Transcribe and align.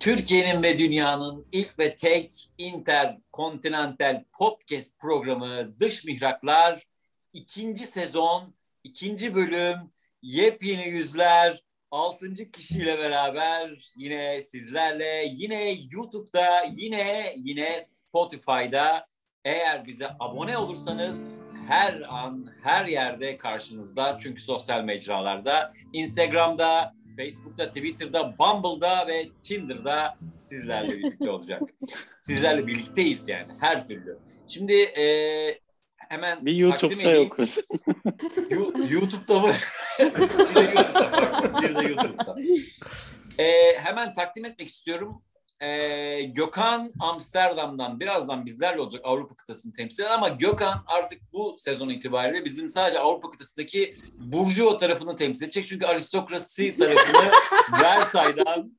Türkiye'nin 0.00 0.62
ve 0.62 0.78
dünyanın 0.78 1.46
ilk 1.52 1.78
ve 1.78 1.96
tek 1.96 2.50
interkontinental 2.58 4.24
podcast 4.32 5.00
programı 5.00 5.80
Dış 5.80 6.04
Mihraklar 6.04 6.82
ikinci 7.32 7.86
sezon, 7.86 8.54
ikinci 8.84 9.34
bölüm, 9.34 9.76
yepyeni 10.22 10.88
yüzler, 10.88 11.62
altıncı 11.90 12.50
kişiyle 12.50 12.98
beraber 12.98 13.90
yine 13.96 14.42
sizlerle, 14.42 15.24
yine 15.30 15.76
YouTube'da, 15.90 16.62
yine 16.76 17.34
yine 17.36 17.82
Spotify'da 17.82 19.06
eğer 19.44 19.86
bize 19.86 20.08
abone 20.20 20.58
olursanız 20.58 21.42
her 21.68 22.00
an, 22.08 22.54
her 22.62 22.86
yerde 22.86 23.36
karşınızda. 23.36 24.18
Çünkü 24.20 24.42
sosyal 24.42 24.84
mecralarda, 24.84 25.72
Instagram'da, 25.92 26.94
Facebook'ta, 27.18 27.68
Twitter'da, 27.68 28.38
Bumble'da 28.38 29.06
ve 29.06 29.28
Tinder'da 29.42 30.18
sizlerle 30.44 30.98
birlikte 30.98 31.30
olacak. 31.30 31.62
Sizlerle 32.20 32.66
birlikteyiz 32.66 33.28
yani 33.28 33.52
her 33.60 33.86
türlü. 33.86 34.18
Şimdi 34.46 34.72
e, 34.82 35.04
hemen 35.96 36.46
bir 36.46 36.54
YouTube'da 36.54 37.10
yokuz. 37.10 37.58
YouTube'da 38.90 39.40
mı? 39.40 39.52
bir 40.00 40.54
de 40.54 40.60
YouTube'da 40.60 41.12
var. 41.12 41.62
Bir 41.62 41.76
de 41.76 41.82
YouTube'da. 41.88 42.36
E, 43.38 43.78
hemen 43.78 44.12
takdim 44.12 44.44
etmek 44.44 44.68
istiyorum. 44.68 45.22
E, 45.60 46.22
Gökhan 46.22 46.92
Amsterdam'dan 47.00 48.00
birazdan 48.00 48.46
bizlerle 48.46 48.80
olacak 48.80 49.00
Avrupa 49.04 49.34
kıtasını 49.34 49.72
temsil 49.72 50.02
eden 50.02 50.12
ama 50.12 50.28
Gökhan 50.28 50.84
artık 50.86 51.32
bu 51.32 51.56
sezon 51.58 51.88
itibariyle 51.88 52.44
bizim 52.44 52.68
sadece 52.68 52.98
Avrupa 52.98 53.30
kıtasındaki 53.30 53.98
Burjuva 54.18 54.78
tarafını 54.78 55.16
temsil 55.16 55.44
edecek. 55.44 55.66
Çünkü 55.66 55.86
aristokrasi 55.86 56.78
tarafını 56.78 57.30
Versay'dan 57.82 58.78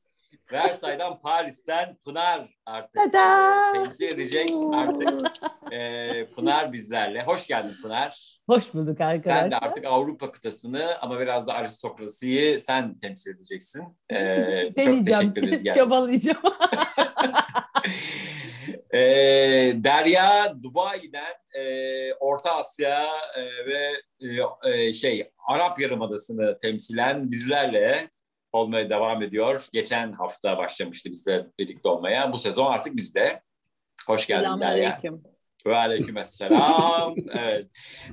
Versay'dan 0.52 1.22
Paris'ten 1.22 1.98
Pınar 2.06 2.50
artık 2.66 3.02
Tada! 3.02 3.74
temsil 3.74 4.06
edecek 4.06 4.50
artık 4.74 5.10
e, 5.72 6.26
Pınar 6.26 6.74
bizlerle. 6.74 7.24
Hoş 7.24 7.48
geldin 7.48 7.76
Pınar. 7.82 8.40
Hoş 8.48 8.74
bulduk 8.74 9.02
arkadaşlar. 9.02 9.42
Sen 9.42 9.52
de 9.52 9.58
artık 9.58 9.86
Avrupa 9.86 10.32
kıtasını 10.32 10.98
ama 11.02 11.20
biraz 11.20 11.48
da 11.48 11.54
aristokrasiyi 11.54 12.62
sen 12.62 12.98
temsil 12.98 13.36
edeceksin. 13.36 13.98
E, 14.10 14.16
Deneyeceğim, 14.16 15.06
çok 15.06 15.36
teşekkür 15.36 15.48
ederiz. 15.48 15.76
çabalayacağım. 15.76 16.38
e, 18.94 19.00
Derya 19.76 20.56
Dubai'den 20.64 21.34
e, 21.60 22.14
Orta 22.14 22.56
Asya 22.56 23.06
e, 23.36 23.66
ve 23.66 23.92
e, 24.22 24.72
e, 24.72 24.94
şey 24.94 25.32
Arap 25.48 25.80
Yarımadası'nı 25.80 26.60
temsilen 26.60 27.32
bizlerle 27.32 28.10
olmaya 28.52 28.90
devam 28.90 29.22
ediyor. 29.22 29.68
Geçen 29.74 30.12
hafta 30.12 30.58
başlamıştı 30.58 31.10
bizle 31.10 31.48
birlikte 31.60 31.90
olmaya. 31.90 32.34
Bu 32.34 32.38
sezon 32.38 32.72
artık 32.72 32.96
bizde. 32.96 33.42
Hoş 34.08 34.28
geldin 34.28 34.62
Derya. 34.62 35.02
Ve 35.66 35.76
aleykümselam. 35.76 37.16
evet. 37.40 37.68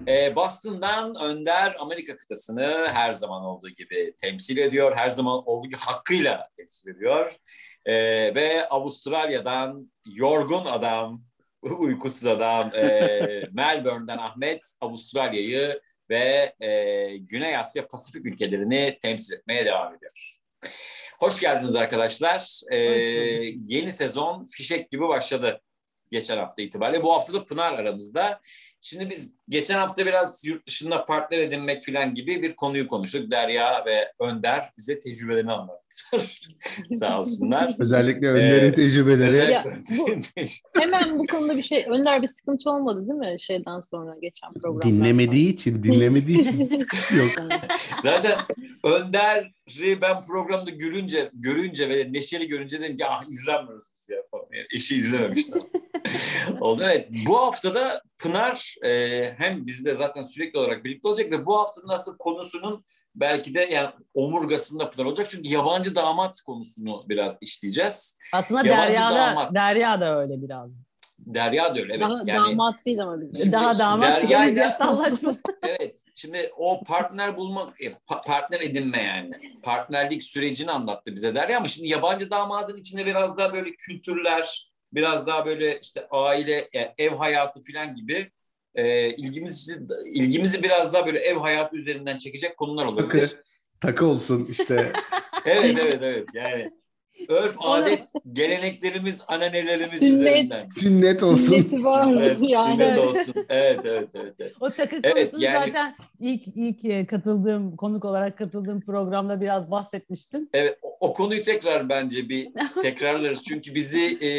Ee, 0.08 0.36
Boston'dan 0.36 1.14
Önder 1.22 1.76
Amerika 1.78 2.16
kıtasını 2.16 2.88
her 2.92 3.14
zaman 3.14 3.42
olduğu 3.44 3.68
gibi 3.68 4.14
temsil 4.20 4.56
ediyor. 4.56 4.96
Her 4.96 5.10
zaman 5.10 5.42
olduğu 5.48 5.66
gibi 5.66 5.76
hakkıyla 5.76 6.48
temsil 6.56 6.90
ediyor. 6.90 7.36
Ee, 7.86 7.94
ve 8.34 8.68
Avustralya'dan 8.68 9.92
yorgun 10.06 10.64
adam, 10.64 11.22
uykusuz 11.62 12.26
adam, 12.26 12.74
e, 12.74 13.48
Melbourne'den 13.52 14.18
Ahmet 14.18 14.72
Avustralya'yı 14.80 15.80
ve 16.10 16.54
e, 16.60 17.16
Güney 17.16 17.56
Asya 17.56 17.88
Pasifik 17.88 18.26
ülkelerini 18.26 18.98
temsil 19.02 19.32
etmeye 19.32 19.64
devam 19.64 19.94
ediyor. 19.94 20.36
Hoş 21.18 21.40
geldiniz 21.40 21.76
arkadaşlar. 21.76 22.60
Ee, 22.70 22.78
yeni 23.66 23.92
sezon 23.92 24.46
fişek 24.46 24.90
gibi 24.90 25.08
başladı 25.08 25.60
geçen 26.10 26.36
hafta 26.36 26.62
itibariyle. 26.62 27.02
Bu 27.02 27.14
hafta 27.14 27.32
da 27.32 27.44
Pınar 27.44 27.72
aramızda. 27.72 28.40
Şimdi 28.80 29.10
biz 29.10 29.36
geçen 29.48 29.78
hafta 29.78 30.06
biraz 30.06 30.44
yurt 30.44 30.66
dışında 30.66 31.06
partner 31.06 31.38
edinmek 31.38 31.86
falan 31.86 32.14
gibi 32.14 32.42
bir 32.42 32.56
konuyu 32.56 32.88
konuştuk. 32.88 33.30
Derya 33.30 33.84
ve 33.86 34.12
Önder 34.20 34.70
bize 34.78 34.98
tecrübelerini 34.98 35.52
anlattılar. 35.52 36.40
Sağ 36.98 37.20
olsunlar. 37.20 37.74
Özellikle 37.78 38.28
Önder'in 38.28 38.72
Ee, 38.72 38.74
tecrübeleri. 38.74 39.52
Ya, 39.52 39.64
bu- 39.98 40.80
Hemen 40.80 41.18
bu 41.18 41.26
konuda 41.26 41.56
bir 41.56 41.62
şey, 41.62 41.84
Önder 41.88 42.22
bir 42.22 42.28
sıkıntı 42.28 42.70
olmadı 42.70 43.00
değil 43.08 43.32
mi 43.32 43.40
şeyden 43.40 43.80
sonra 43.80 44.14
geçen 44.22 44.52
programda? 44.54 44.86
Dinlemediği 44.88 45.48
için, 45.52 45.82
dinlemediği 45.82 46.40
için 46.40 46.68
sıkıntı 46.78 47.14
yok. 47.16 47.30
Zaten 48.04 48.38
Önder'i 48.84 50.00
ben 50.02 50.22
programda 50.22 50.70
görünce 50.70 51.30
görünce 51.32 51.88
ve 51.88 52.12
neşeli 52.12 52.48
görünce 52.48 52.80
dedim 52.80 52.96
ki 52.96 53.06
ah 53.06 53.22
izlenmiyoruz 53.28 53.86
biz 53.96 54.08
ya 54.08 54.16
falan. 54.30 54.46
Yani 54.52 54.66
eşi 54.76 54.96
izlememişler. 54.96 55.58
Oldu 56.60 56.82
evet. 56.84 57.08
Bu 57.26 57.38
haftada 57.38 58.02
Pınar 58.22 58.74
e, 58.84 59.32
hem 59.38 59.66
bizde 59.66 59.94
zaten 59.94 60.22
sürekli 60.22 60.58
olarak 60.58 60.84
birlikte 60.84 61.08
olacak 61.08 61.32
ve 61.32 61.46
bu 61.46 61.58
haftanın 61.58 61.88
aslında 61.88 62.16
konusunun 62.16 62.84
belki 63.14 63.54
de 63.54 63.60
yani 63.60 63.88
omurgasında 64.14 64.90
Pınar 64.90 65.06
olacak. 65.06 65.26
Çünkü 65.30 65.48
yabancı 65.48 65.94
damat 65.94 66.40
konusunu 66.40 67.02
biraz 67.08 67.38
işleyeceğiz. 67.40 68.18
Aslında 68.32 68.68
Yabancı 68.68 68.92
Derya 68.92 69.10
da, 69.10 69.14
damat. 69.16 69.54
Derya 69.54 70.00
da 70.00 70.20
öyle 70.20 70.42
biraz. 70.42 70.86
Derya 71.18 71.74
da 71.74 71.80
öyle 71.80 71.94
evet. 71.94 72.00
Daha 72.00 72.22
yani, 72.26 72.50
damat 72.50 72.86
değil 72.86 73.02
ama. 73.02 73.16
Şimdi 73.36 73.52
Daha 73.52 73.78
damat 73.78 74.22
Derya'yla- 74.22 74.40
değiliz 74.40 74.56
yasallaşmadı. 74.56 75.38
Evet. 75.62 76.04
Şimdi 76.14 76.50
o 76.56 76.84
partner 76.84 77.36
bulmak, 77.36 77.80
e, 77.80 77.86
pa- 77.86 78.26
partner 78.26 78.60
edinme 78.60 79.02
yani. 79.02 79.60
Partnerlik 79.62 80.22
sürecini 80.22 80.70
anlattı 80.70 81.14
bize 81.14 81.34
Derya 81.34 81.58
ama 81.58 81.68
şimdi 81.68 81.88
yabancı 81.88 82.30
damadın 82.30 82.76
içinde 82.76 83.06
biraz 83.06 83.38
daha 83.38 83.54
böyle 83.54 83.70
kültürler, 83.70 84.70
biraz 84.92 85.26
daha 85.26 85.46
böyle 85.46 85.80
işte 85.80 86.06
aile, 86.10 86.68
e, 86.74 86.94
ev 86.98 87.10
hayatı 87.10 87.60
falan 87.72 87.94
gibi 87.94 88.30
e, 88.74 89.10
ilgimizi 89.10 89.78
ilgimizi 90.04 90.62
biraz 90.62 90.92
daha 90.92 91.06
böyle 91.06 91.18
ev 91.18 91.36
hayatı 91.36 91.76
üzerinden 91.76 92.18
çekecek 92.18 92.56
konular 92.56 92.86
olabilir. 92.86 93.28
Takı, 93.28 93.42
takı 93.80 94.06
olsun 94.06 94.46
işte. 94.50 94.92
Evet 95.46 95.78
evet 95.82 95.98
evet 96.02 96.28
yani 96.34 96.70
örf, 97.28 97.56
adet, 97.60 98.02
geleneklerimiz, 98.32 99.24
ananelerimiz 99.28 99.90
Sünnet. 99.90 100.14
üzerinden. 100.14 100.66
Sünnet 100.68 101.22
olsun. 101.22 101.44
Sünneti 101.44 101.84
var 101.84 102.14
Evet, 102.18 102.36
yani. 102.48 102.72
sünnet 102.84 102.98
olsun. 102.98 103.34
Evet, 103.48 103.80
evet, 103.84 104.08
evet. 104.14 104.34
evet. 104.38 104.52
O 104.60 104.70
takı 104.70 104.96
Evet, 105.02 105.14
konusunu 105.14 105.42
yani- 105.44 105.66
zaten 105.72 105.96
ilk 106.20 106.42
ilk 106.56 106.84
e, 106.84 107.06
katıldığım 107.06 107.76
konuk 107.76 108.04
olarak 108.04 108.38
katıldığım 108.38 108.80
programda 108.80 109.40
biraz 109.40 109.70
bahsetmiştim. 109.70 110.48
Evet, 110.52 110.78
o, 110.82 110.96
o 111.00 111.12
konuyu 111.14 111.42
tekrar 111.42 111.88
bence 111.88 112.28
bir 112.28 112.48
tekrarlarız. 112.82 113.44
Çünkü 113.44 113.74
bizi 113.74 114.18
e, 114.26 114.30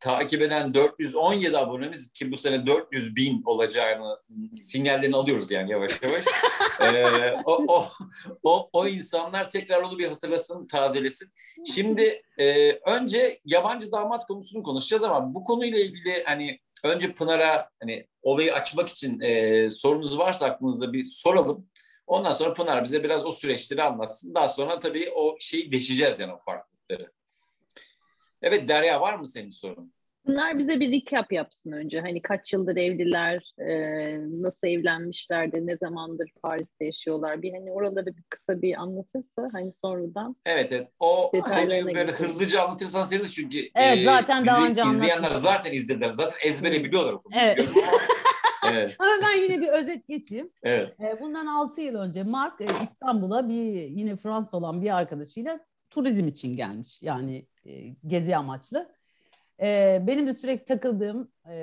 takip 0.00 0.42
eden 0.42 0.74
417 0.74 1.58
abonemiz 1.58 2.12
ki 2.12 2.32
bu 2.32 2.36
sene 2.36 2.66
400 2.66 3.16
bin 3.16 3.42
olacağını 3.44 4.16
sinyallerini 4.60 5.16
alıyoruz 5.16 5.50
yani 5.50 5.70
yavaş 5.70 6.02
yavaş. 6.02 6.24
E, 6.82 7.04
o, 7.44 7.64
o, 7.68 7.88
o, 8.42 8.70
o 8.72 8.86
insanlar 8.88 9.50
tekrar 9.50 9.82
onu 9.82 9.98
bir 9.98 10.08
hatırlasın, 10.08 10.66
tazelesin. 10.66 11.28
Şimdi 11.66 12.22
e, 12.38 12.72
önce 12.72 13.40
yabancı 13.44 13.92
damat 13.92 14.26
konusunu 14.26 14.62
konuşacağız 14.62 15.02
ama 15.02 15.34
bu 15.34 15.44
konuyla 15.44 15.78
ilgili 15.78 16.24
hani 16.24 16.60
önce 16.84 17.12
Pınar'a 17.12 17.70
hani 17.80 18.06
olayı 18.22 18.54
açmak 18.54 18.88
için 18.88 19.20
e, 19.20 19.70
sorunuz 19.70 20.18
varsa 20.18 20.46
aklınızda 20.46 20.92
bir 20.92 21.04
soralım. 21.04 21.68
Ondan 22.06 22.32
sonra 22.32 22.54
Pınar 22.54 22.84
bize 22.84 23.04
biraz 23.04 23.26
o 23.26 23.32
süreçleri 23.32 23.82
anlatsın. 23.82 24.34
Daha 24.34 24.48
sonra 24.48 24.78
tabii 24.78 25.10
o 25.14 25.36
şeyi 25.40 25.72
deşeceğiz 25.72 26.20
yani 26.20 26.32
o 26.32 26.38
farklılıkları. 26.38 27.12
Evet 28.42 28.68
Derya 28.68 29.00
var 29.00 29.14
mı 29.14 29.26
senin 29.26 29.50
sorun? 29.50 29.92
Bunlar 30.26 30.58
bize 30.58 30.80
bir 30.80 30.92
recap 30.92 31.32
yapsın 31.32 31.72
önce. 31.72 32.00
Hani 32.00 32.22
kaç 32.22 32.52
yıldır 32.52 32.76
evliler, 32.76 33.54
e, 33.58 33.72
nasıl 34.42 34.66
evlenmişler 34.66 35.52
de 35.52 35.66
ne 35.66 35.76
zamandır 35.76 36.30
Paris'te 36.42 36.84
yaşıyorlar. 36.84 37.42
Bir 37.42 37.52
hani 37.52 37.72
oraları 37.72 38.06
bir 38.06 38.22
kısa 38.30 38.62
bir 38.62 38.80
anlatırsa 38.80 39.48
hani 39.52 39.72
sonradan. 39.72 40.36
Evet 40.46 40.72
evet. 40.72 40.88
O 41.00 41.30
konuyu 41.30 41.86
böyle 41.94 42.12
hızlıca 42.12 42.62
anlatırsan 42.62 43.04
sevinirim 43.04 43.30
çünkü 43.30 43.58
e, 43.58 43.70
Evet, 43.74 44.04
zaten 44.04 44.46
daha 44.46 44.66
önce 44.66 44.82
izleyenler 44.82 45.16
anlatmıştım. 45.16 45.42
zaten 45.42 45.72
izlediler. 45.72 46.10
Zaten 46.10 46.48
ezbere 46.48 46.84
biliyorlar. 46.84 47.16
Evet. 47.36 47.68
evet. 48.72 48.96
Ama 48.98 49.10
ben 49.22 49.42
yine 49.42 49.60
bir 49.60 49.68
özet 49.68 50.08
geçeyim. 50.08 50.50
Evet. 50.62 51.00
E, 51.00 51.20
Bundan 51.20 51.46
6 51.46 51.80
yıl 51.82 51.94
önce 51.94 52.22
Mark 52.22 52.60
e, 52.60 52.64
İstanbul'a 52.82 53.48
bir 53.48 53.72
yine 53.72 54.16
Fransız 54.16 54.54
olan 54.54 54.82
bir 54.82 54.96
arkadaşıyla 54.96 55.60
turizm 55.90 56.26
için 56.26 56.56
gelmiş. 56.56 57.02
Yani 57.02 57.46
e, 57.66 57.88
gezi 58.06 58.36
amaçlı. 58.36 59.01
E, 59.62 59.98
Benim 60.06 60.26
de 60.26 60.34
sürekli 60.34 60.64
takıldığım 60.64 61.32
e, 61.48 61.54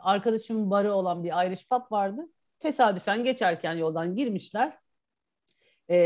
arkadaşımın 0.00 0.70
barı 0.70 0.92
olan 0.94 1.24
bir 1.24 1.46
Irish 1.46 1.68
pub 1.68 1.92
vardı. 1.92 2.28
Tesadüfen 2.58 3.24
geçerken 3.24 3.74
yoldan 3.74 4.14
girmişler. 4.14 4.78
E, 5.90 5.96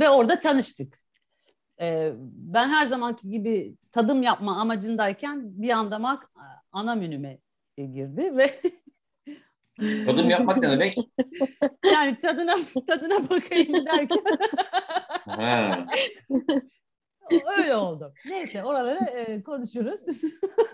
Ve 0.00 0.10
orada 0.10 0.38
tanıştık. 0.38 0.98
E, 1.80 2.12
Ben 2.32 2.68
her 2.68 2.86
zamanki 2.86 3.30
gibi 3.30 3.76
tadım 3.92 4.22
yapma 4.22 4.60
amacındayken 4.60 5.42
bir 5.62 5.70
anda 5.70 5.98
Mark 5.98 6.30
ana 6.72 6.94
menüme 6.94 7.38
e, 7.76 7.84
girdi 7.84 8.36
ve 8.36 8.50
Tadım 10.06 10.30
yapmak 10.30 10.62
ne 10.62 10.70
demek? 10.70 10.96
Yani 11.84 12.20
tadına 12.20 12.54
tadına 12.86 13.30
bakayım 13.30 13.86
derken. 13.86 14.18
öyle 17.58 17.76
oldu. 17.76 18.14
neyse 18.30 18.64
oraları 18.64 19.04
e, 19.10 19.42
konuşuruz. 19.42 20.00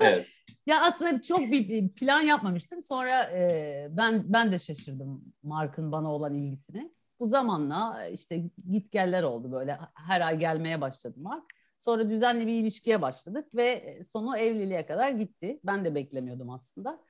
Evet. 0.00 0.26
ya 0.66 0.82
aslında 0.82 1.20
çok 1.20 1.40
bir 1.40 1.88
plan 1.88 2.20
yapmamıştım. 2.20 2.82
Sonra 2.82 3.22
e, 3.22 3.86
ben 3.90 4.22
ben 4.24 4.52
de 4.52 4.58
şaşırdım 4.58 5.24
Mark'ın 5.42 5.92
bana 5.92 6.12
olan 6.12 6.34
ilgisine. 6.34 6.90
Bu 7.20 7.28
zamanla 7.28 8.08
işte 8.12 8.44
git 8.70 8.92
geller 8.92 9.22
oldu 9.22 9.52
böyle 9.52 9.78
her 9.94 10.20
ay 10.20 10.38
gelmeye 10.38 10.80
başladı 10.80 11.14
Mark. 11.16 11.44
Sonra 11.80 12.10
düzenli 12.10 12.46
bir 12.46 12.52
ilişkiye 12.52 13.02
başladık 13.02 13.54
ve 13.54 14.00
sonu 14.12 14.36
evliliğe 14.38 14.86
kadar 14.86 15.10
gitti. 15.10 15.60
Ben 15.64 15.84
de 15.84 15.94
beklemiyordum 15.94 16.50
aslında. 16.50 17.00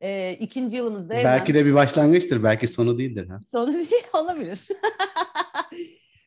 E, 0.00 0.32
ikinci 0.32 0.76
yılımızda 0.76 1.14
evlendik. 1.14 1.38
Belki 1.40 1.54
de 1.54 1.66
bir 1.66 1.74
başlangıçtır. 1.74 2.42
Belki 2.42 2.68
sonu 2.68 2.98
değildir. 2.98 3.28
Ha? 3.28 3.40
Sonu 3.46 3.72
değil 3.72 4.04
olabilir. 4.14 4.68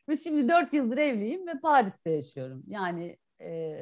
Ve 0.08 0.16
şimdi 0.16 0.48
dört 0.48 0.74
yıldır 0.74 0.98
evliyim 0.98 1.46
ve 1.46 1.60
Paris'te 1.62 2.10
yaşıyorum. 2.10 2.62
Yani 2.66 3.18
e, 3.40 3.78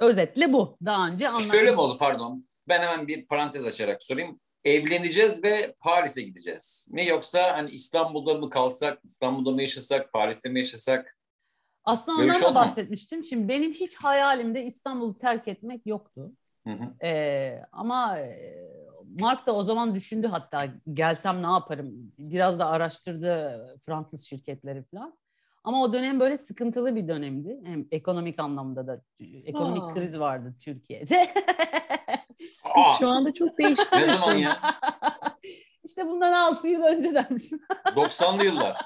özetle 0.00 0.52
bu. 0.52 0.76
Daha 0.84 1.08
önce 1.08 1.28
anlatmıştım. 1.28 1.58
Şöyle 1.58 1.70
mi 1.70 1.80
oldu 1.80 1.98
pardon? 1.98 2.48
Ben 2.68 2.80
hemen 2.80 3.08
bir 3.08 3.26
parantez 3.26 3.66
açarak 3.66 4.02
sorayım. 4.02 4.40
Evleneceğiz 4.64 5.44
ve 5.44 5.74
Paris'e 5.80 6.22
gideceğiz. 6.22 6.88
Mi 6.92 7.06
yoksa 7.06 7.56
hani 7.56 7.70
İstanbul'da 7.70 8.34
mı 8.34 8.50
kalsak, 8.50 9.00
İstanbul'da 9.04 9.50
mı 9.50 9.62
yaşasak, 9.62 10.12
Paris'te 10.12 10.48
mi 10.48 10.58
yaşasak? 10.58 11.18
Aslında 11.84 12.22
ondan 12.22 12.32
şey 12.32 12.42
da 12.42 12.54
bahsetmiştim. 12.54 13.24
Şimdi 13.24 13.48
benim 13.48 13.72
hiç 13.72 13.96
hayalimde 13.96 14.64
İstanbul'u 14.64 15.18
terk 15.18 15.48
etmek 15.48 15.86
yoktu. 15.86 16.32
Hı 16.66 16.72
hı. 16.72 17.06
Ee, 17.06 17.62
ama 17.72 18.18
Mark 19.20 19.46
da 19.46 19.54
o 19.54 19.62
zaman 19.62 19.94
düşündü 19.94 20.26
hatta 20.26 20.66
gelsem 20.92 21.42
ne 21.42 21.46
yaparım? 21.46 22.12
Biraz 22.18 22.58
da 22.58 22.66
araştırdı 22.66 23.60
Fransız 23.80 24.26
şirketleri 24.26 24.82
falan. 24.82 25.18
Ama 25.64 25.82
o 25.82 25.92
dönem 25.92 26.20
böyle 26.20 26.36
sıkıntılı 26.36 26.96
bir 26.96 27.08
dönemdi. 27.08 27.60
Hem 27.64 27.86
ekonomik 27.90 28.38
anlamda 28.40 28.86
da 28.86 29.02
ekonomik 29.44 29.82
Aa. 29.82 29.94
kriz 29.94 30.18
vardı 30.18 30.54
Türkiye'de. 30.60 31.26
Aa, 32.64 32.96
Şu 32.98 33.08
anda 33.08 33.34
çok 33.34 33.58
değişti. 33.58 33.96
ne 33.96 34.04
zaman 34.04 34.34
ya? 34.34 34.56
işte 35.84 36.06
bundan 36.06 36.32
6 36.32 36.68
yıl 36.68 36.82
öncedenmiş. 36.82 37.44
90'lı 37.86 38.44
yıllar. 38.44 38.76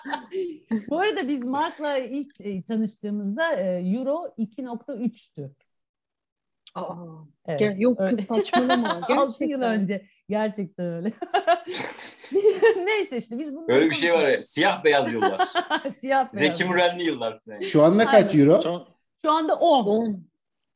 Bu 0.90 0.98
arada 0.98 1.28
biz 1.28 1.44
Mark'la 1.44 1.98
ilk 1.98 2.40
e, 2.40 2.62
tanıştığımızda 2.62 3.52
e, 3.52 3.88
Euro 3.96 4.34
2.3'tü. 4.38 5.50
Aa, 6.74 6.94
Evet. 7.46 7.60
ger- 7.60 7.78
yok 7.80 8.00
öyle. 8.00 8.16
kız 8.16 8.24
saçmalama. 8.26 9.00
6 9.18 9.44
yıl 9.44 9.60
önce. 9.62 10.06
Gerçekten 10.28 10.86
öyle. 10.86 11.12
Neyse 12.84 13.16
işte 13.16 13.38
biz 13.38 13.56
bunları 13.56 13.72
Öyle 13.76 13.90
bir 13.90 13.94
şey 13.94 14.12
var 14.12 14.28
ya. 14.28 14.42
Siyah 14.42 14.84
beyaz 14.84 15.12
yıllar. 15.12 15.48
Siyah 15.92 16.32
beyaz. 16.32 16.56
Zeki 16.58 16.64
Mürenli 16.64 17.02
yıllar. 17.02 17.40
falan. 17.46 17.60
Şu 17.60 17.82
anda 17.82 18.04
kaç 18.04 18.34
Aynen. 18.34 18.46
euro? 18.46 18.86
Şu 19.24 19.32
anda 19.32 19.54
10. 19.54 19.84
10. 19.86 20.24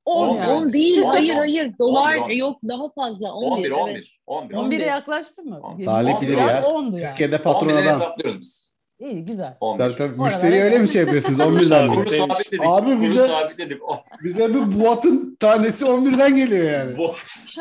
10 0.05 0.29
On, 0.29 0.37
yani. 0.37 0.53
10 0.53 0.73
değil. 0.73 1.03
On, 1.03 1.09
hayır 1.09 1.33
on. 1.35 1.39
hayır. 1.39 1.79
Dolar 1.79 2.17
11. 2.17 2.37
yok 2.37 2.59
daha 2.69 2.93
fazla. 2.93 3.33
11. 3.33 3.71
11, 3.71 3.93
evet. 3.95 4.07
11, 4.27 4.55
11. 4.55 4.77
11'e 4.79 4.87
yaklaştı 4.87 5.43
mı? 5.43 5.77
Salih 5.85 6.21
bilir 6.21 6.37
ya. 6.37 6.63
10'du 6.63 6.99
yani. 6.99 7.11
Türkiye'de 7.11 7.39
patron 7.43 7.69
11'den 7.69 7.77
adam. 7.77 7.87
hesaplıyoruz 7.95 8.41
biz. 8.41 8.76
İyi 8.99 9.25
güzel. 9.25 9.57
11. 9.61 9.79
Tabii 9.85 9.97
tabii. 9.97 10.23
Müşteriye 10.23 10.63
öyle 10.63 10.79
mi 10.79 10.89
şey 10.89 11.01
yapıyorsunuz? 11.03 11.39
11'den 11.41 11.85
mi? 11.85 11.91
Kuru 11.91 12.11
Demiş. 12.11 12.19
sabitledik. 12.19 12.67
Abi 12.67 12.91
Kuru 12.91 13.03
bize- 13.03 13.27
sabitledik. 13.29 13.83
Oh, 13.83 14.03
Bize 14.25 14.49
bir 14.55 14.79
buatın 14.85 15.37
tanesi 15.41 15.85
11'den 15.85 16.37
geliyor 16.37 16.71
yani. 16.71 16.97
bu. 16.99 17.15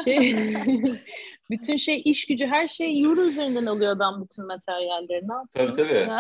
Şey, 0.04 0.36
bütün 1.50 1.78
şey 1.78 2.02
iş 2.06 2.26
gücü 2.26 2.46
her 2.46 2.68
şey 2.68 3.04
euro 3.04 3.22
üzerinden 3.22 3.66
alıyor 3.66 3.92
adam 3.92 4.24
bütün 4.24 4.46
materyalleri. 4.48 5.28
Ne 5.28 5.34
yapıyor? 5.34 5.74
Tabii 5.74 5.74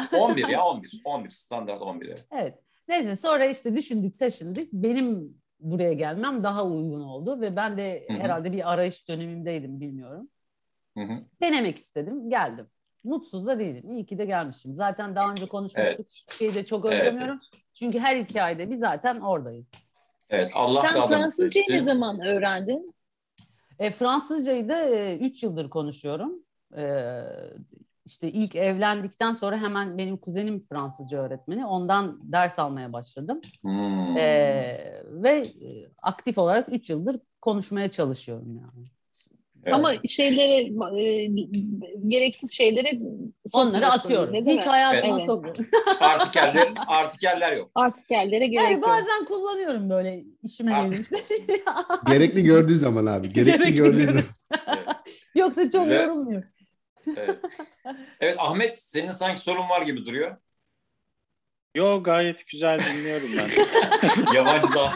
tabii. 0.09 0.17
11 0.21 0.47
ya 0.47 0.63
11. 0.65 1.01
11 1.05 1.29
standart 1.29 1.81
11. 1.81 2.05
evet. 2.07 2.25
Evet. 2.31 2.53
Neyse 2.87 3.15
sonra 3.15 3.45
işte 3.45 3.75
düşündük 3.75 4.19
taşındık. 4.19 4.73
Benim 4.73 5.33
buraya 5.59 5.93
gelmem 5.93 6.43
daha 6.43 6.65
uygun 6.65 7.01
oldu 7.01 7.41
ve 7.41 7.55
ben 7.55 7.77
de 7.77 8.05
Hı 8.07 8.13
hı. 8.13 8.17
herhalde 8.17 8.51
bir 8.51 8.73
arayış 8.73 9.09
dönemimdeydim 9.09 9.79
bilmiyorum. 9.79 10.29
Hı 10.97 11.03
hı. 11.03 11.13
Denemek 11.41 11.77
istedim. 11.77 12.29
Geldim. 12.29 12.67
Mutsuz 13.05 13.47
da 13.47 13.59
değilim. 13.59 13.89
İyi 13.89 14.05
ki 14.05 14.17
de 14.17 14.25
gelmişim. 14.25 14.73
Zaten 14.73 15.15
daha 15.15 15.31
önce 15.31 15.45
konuşmuştuk. 15.45 15.99
Evet. 15.99 16.25
Şeyi 16.39 16.55
de 16.55 16.65
çok 16.65 16.85
Evet, 16.85 17.01
özlemiyorum. 17.01 17.39
Çünkü 17.73 17.99
her 17.99 18.15
iki 18.15 18.43
ayda 18.43 18.69
bir 18.69 18.75
zaten 18.75 19.19
oradayım. 19.19 19.67
Evet 20.29 20.51
Allah 20.53 20.83
da 20.83 20.87
Sen 20.87 20.99
adam 20.99 21.09
Fransızcayı 21.09 21.65
ne 21.69 21.83
zaman 21.83 22.19
öğrendin? 22.19 22.95
E, 23.79 23.91
Fransızcayı 23.91 24.69
da 24.69 24.89
3 25.15 25.43
yıldır 25.43 25.69
konuşuyorum. 25.69 26.33
E, 26.77 27.21
işte 28.05 28.31
ilk 28.31 28.55
evlendikten 28.55 29.33
sonra 29.33 29.57
hemen 29.57 29.97
benim 29.97 30.17
kuzenim 30.17 30.65
Fransızca 30.69 31.17
öğretmeni. 31.17 31.65
Ondan 31.65 32.19
ders 32.23 32.59
almaya 32.59 32.93
başladım. 32.93 33.41
Hmm. 33.61 34.17
E, 34.17 35.03
ve 35.07 35.37
e, 35.37 35.89
aktif 36.01 36.37
olarak 36.37 36.73
3 36.73 36.89
yıldır 36.89 37.19
konuşmaya 37.41 37.91
çalışıyorum 37.91 38.57
yani. 38.57 38.94
Evet. 39.65 39.75
Ama 39.75 39.93
şeylere 40.07 40.55
e, 41.01 41.25
gereksiz 42.07 42.53
şeylere 42.53 42.99
Onları 43.53 43.87
atıyorum. 43.87 44.33
değil 44.33 44.45
Hiç 44.45 44.65
mi? 44.65 44.69
hayatıma 44.71 45.17
Evet. 45.17 45.25
sokmuyorum. 45.25 45.65
Artikeller, 45.99 46.67
artikeller 46.87 47.53
yok. 47.53 47.71
Artikellere 47.75 48.47
gerek 48.47 48.63
Yani 48.63 48.73
yok. 48.73 48.83
bazen 48.83 49.25
kullanıyorum 49.25 49.89
böyle 49.89 50.23
işime 50.43 50.71
gelirse. 50.81 51.15
Gerekli 52.07 52.43
gördüğü 52.43 52.77
zaman 52.77 53.05
abi. 53.05 53.33
Gerekli 53.33 53.57
Gerekli 53.57 53.73
gördüğü 53.75 54.05
zaman. 54.05 54.23
Yoksa 55.35 55.69
çok 55.69 55.87
Ve- 55.89 55.95
yorulmuyor. 55.95 56.43
Evet. 57.17 57.39
evet 58.19 58.35
Ahmet 58.39 58.79
senin 58.79 59.09
sanki 59.11 59.41
sorun 59.41 59.69
var 59.69 59.81
gibi 59.81 60.05
duruyor. 60.05 60.37
yo 61.75 62.03
gayet 62.03 62.47
güzel 62.47 62.79
dinliyorum 62.79 63.27
ben. 63.37 63.49
Yabancı 64.35 64.67
da. 64.75 64.91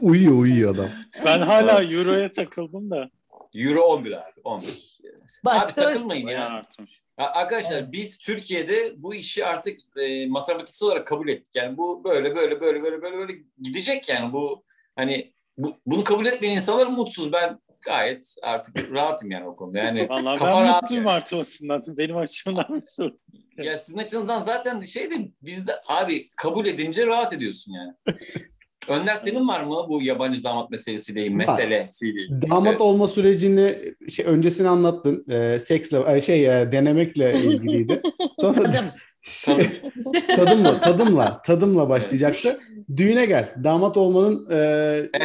uyuyor 0.00 0.32
uyuyor 0.38 0.74
adam. 0.74 0.90
Ben 1.24 1.40
hala 1.40 1.82
Euro'ya 1.84 2.32
takıldım 2.32 2.90
da. 2.90 3.10
Euro 3.54 3.80
11 3.80 4.12
abi 4.12 4.40
11. 4.44 5.00
Bak, 5.44 5.66
abi 5.66 5.72
takılmayın 5.72 6.28
ya. 6.28 6.48
artmış. 6.48 7.00
Ya 7.18 7.32
Arkadaşlar 7.32 7.92
biz 7.92 8.18
Türkiye'de 8.18 8.92
bu 8.96 9.14
işi 9.14 9.46
artık 9.46 9.80
e, 9.96 10.26
matematiksel 10.26 10.86
olarak 10.86 11.06
kabul 11.06 11.28
ettik. 11.28 11.54
Yani 11.54 11.76
bu 11.76 12.04
böyle 12.04 12.36
böyle 12.36 12.60
böyle 12.60 12.82
böyle 12.82 13.02
böyle 13.02 13.16
böyle 13.16 13.32
gidecek 13.60 14.08
yani 14.08 14.32
bu 14.32 14.64
hani 14.96 15.32
bu, 15.58 15.72
bunu 15.86 16.04
kabul 16.04 16.26
etmeyen 16.26 16.56
insanlar 16.56 16.86
mutsuz. 16.86 17.32
Ben 17.32 17.58
gayet 17.82 18.34
artık 18.42 18.92
rahatım 18.92 19.30
yani 19.30 19.48
o 19.48 19.56
konuda. 19.56 19.78
Yani 19.78 20.08
Vallahi 20.08 20.38
kafa 20.38 20.56
ben 20.56 20.62
rahat 20.62 20.82
mutluyum 20.82 21.04
yani. 21.04 21.16
artırmasından. 21.16 21.84
Benim 21.86 22.16
açımdan 22.16 22.82
bir 22.82 22.86
sorun. 22.86 23.20
Ya 23.56 23.78
sizin 23.78 23.98
açınızdan 23.98 24.38
zaten 24.38 24.80
şey 24.80 25.10
de 25.10 25.14
bizde 25.42 25.72
abi 25.86 26.28
kabul 26.36 26.66
edince 26.66 27.06
rahat 27.06 27.32
ediyorsun 27.32 27.72
yani. 27.72 27.94
Önder 28.88 29.16
senin 29.16 29.48
var 29.48 29.64
mı 29.64 29.74
bu 29.88 30.02
yabancı 30.02 30.44
damat 30.44 30.70
meselesiyle 30.70 31.28
meselesiyle? 31.28 32.20
Damat 32.50 32.68
Evet. 32.68 32.80
olma 32.80 33.08
sürecini 33.08 33.74
şey, 34.10 34.24
öncesini 34.24 34.68
anlattın. 34.68 35.24
Ee, 35.30 35.58
seksle 35.58 36.16
e, 36.16 36.20
şey 36.20 36.46
e, 36.62 36.72
denemekle 36.72 37.34
ilgiliydi. 37.34 38.02
Sonra 38.40 38.60
Tadım. 38.62 38.84
şey, 39.22 39.56
tadımla 40.36 40.76
tadımla 40.78 41.42
tadımla 41.42 41.88
başlayacaktı. 41.88 42.60
Düğüne 42.96 43.26
gel. 43.26 43.54
Damat 43.64 43.96
olmanın 43.96 44.46
e, 44.50 44.56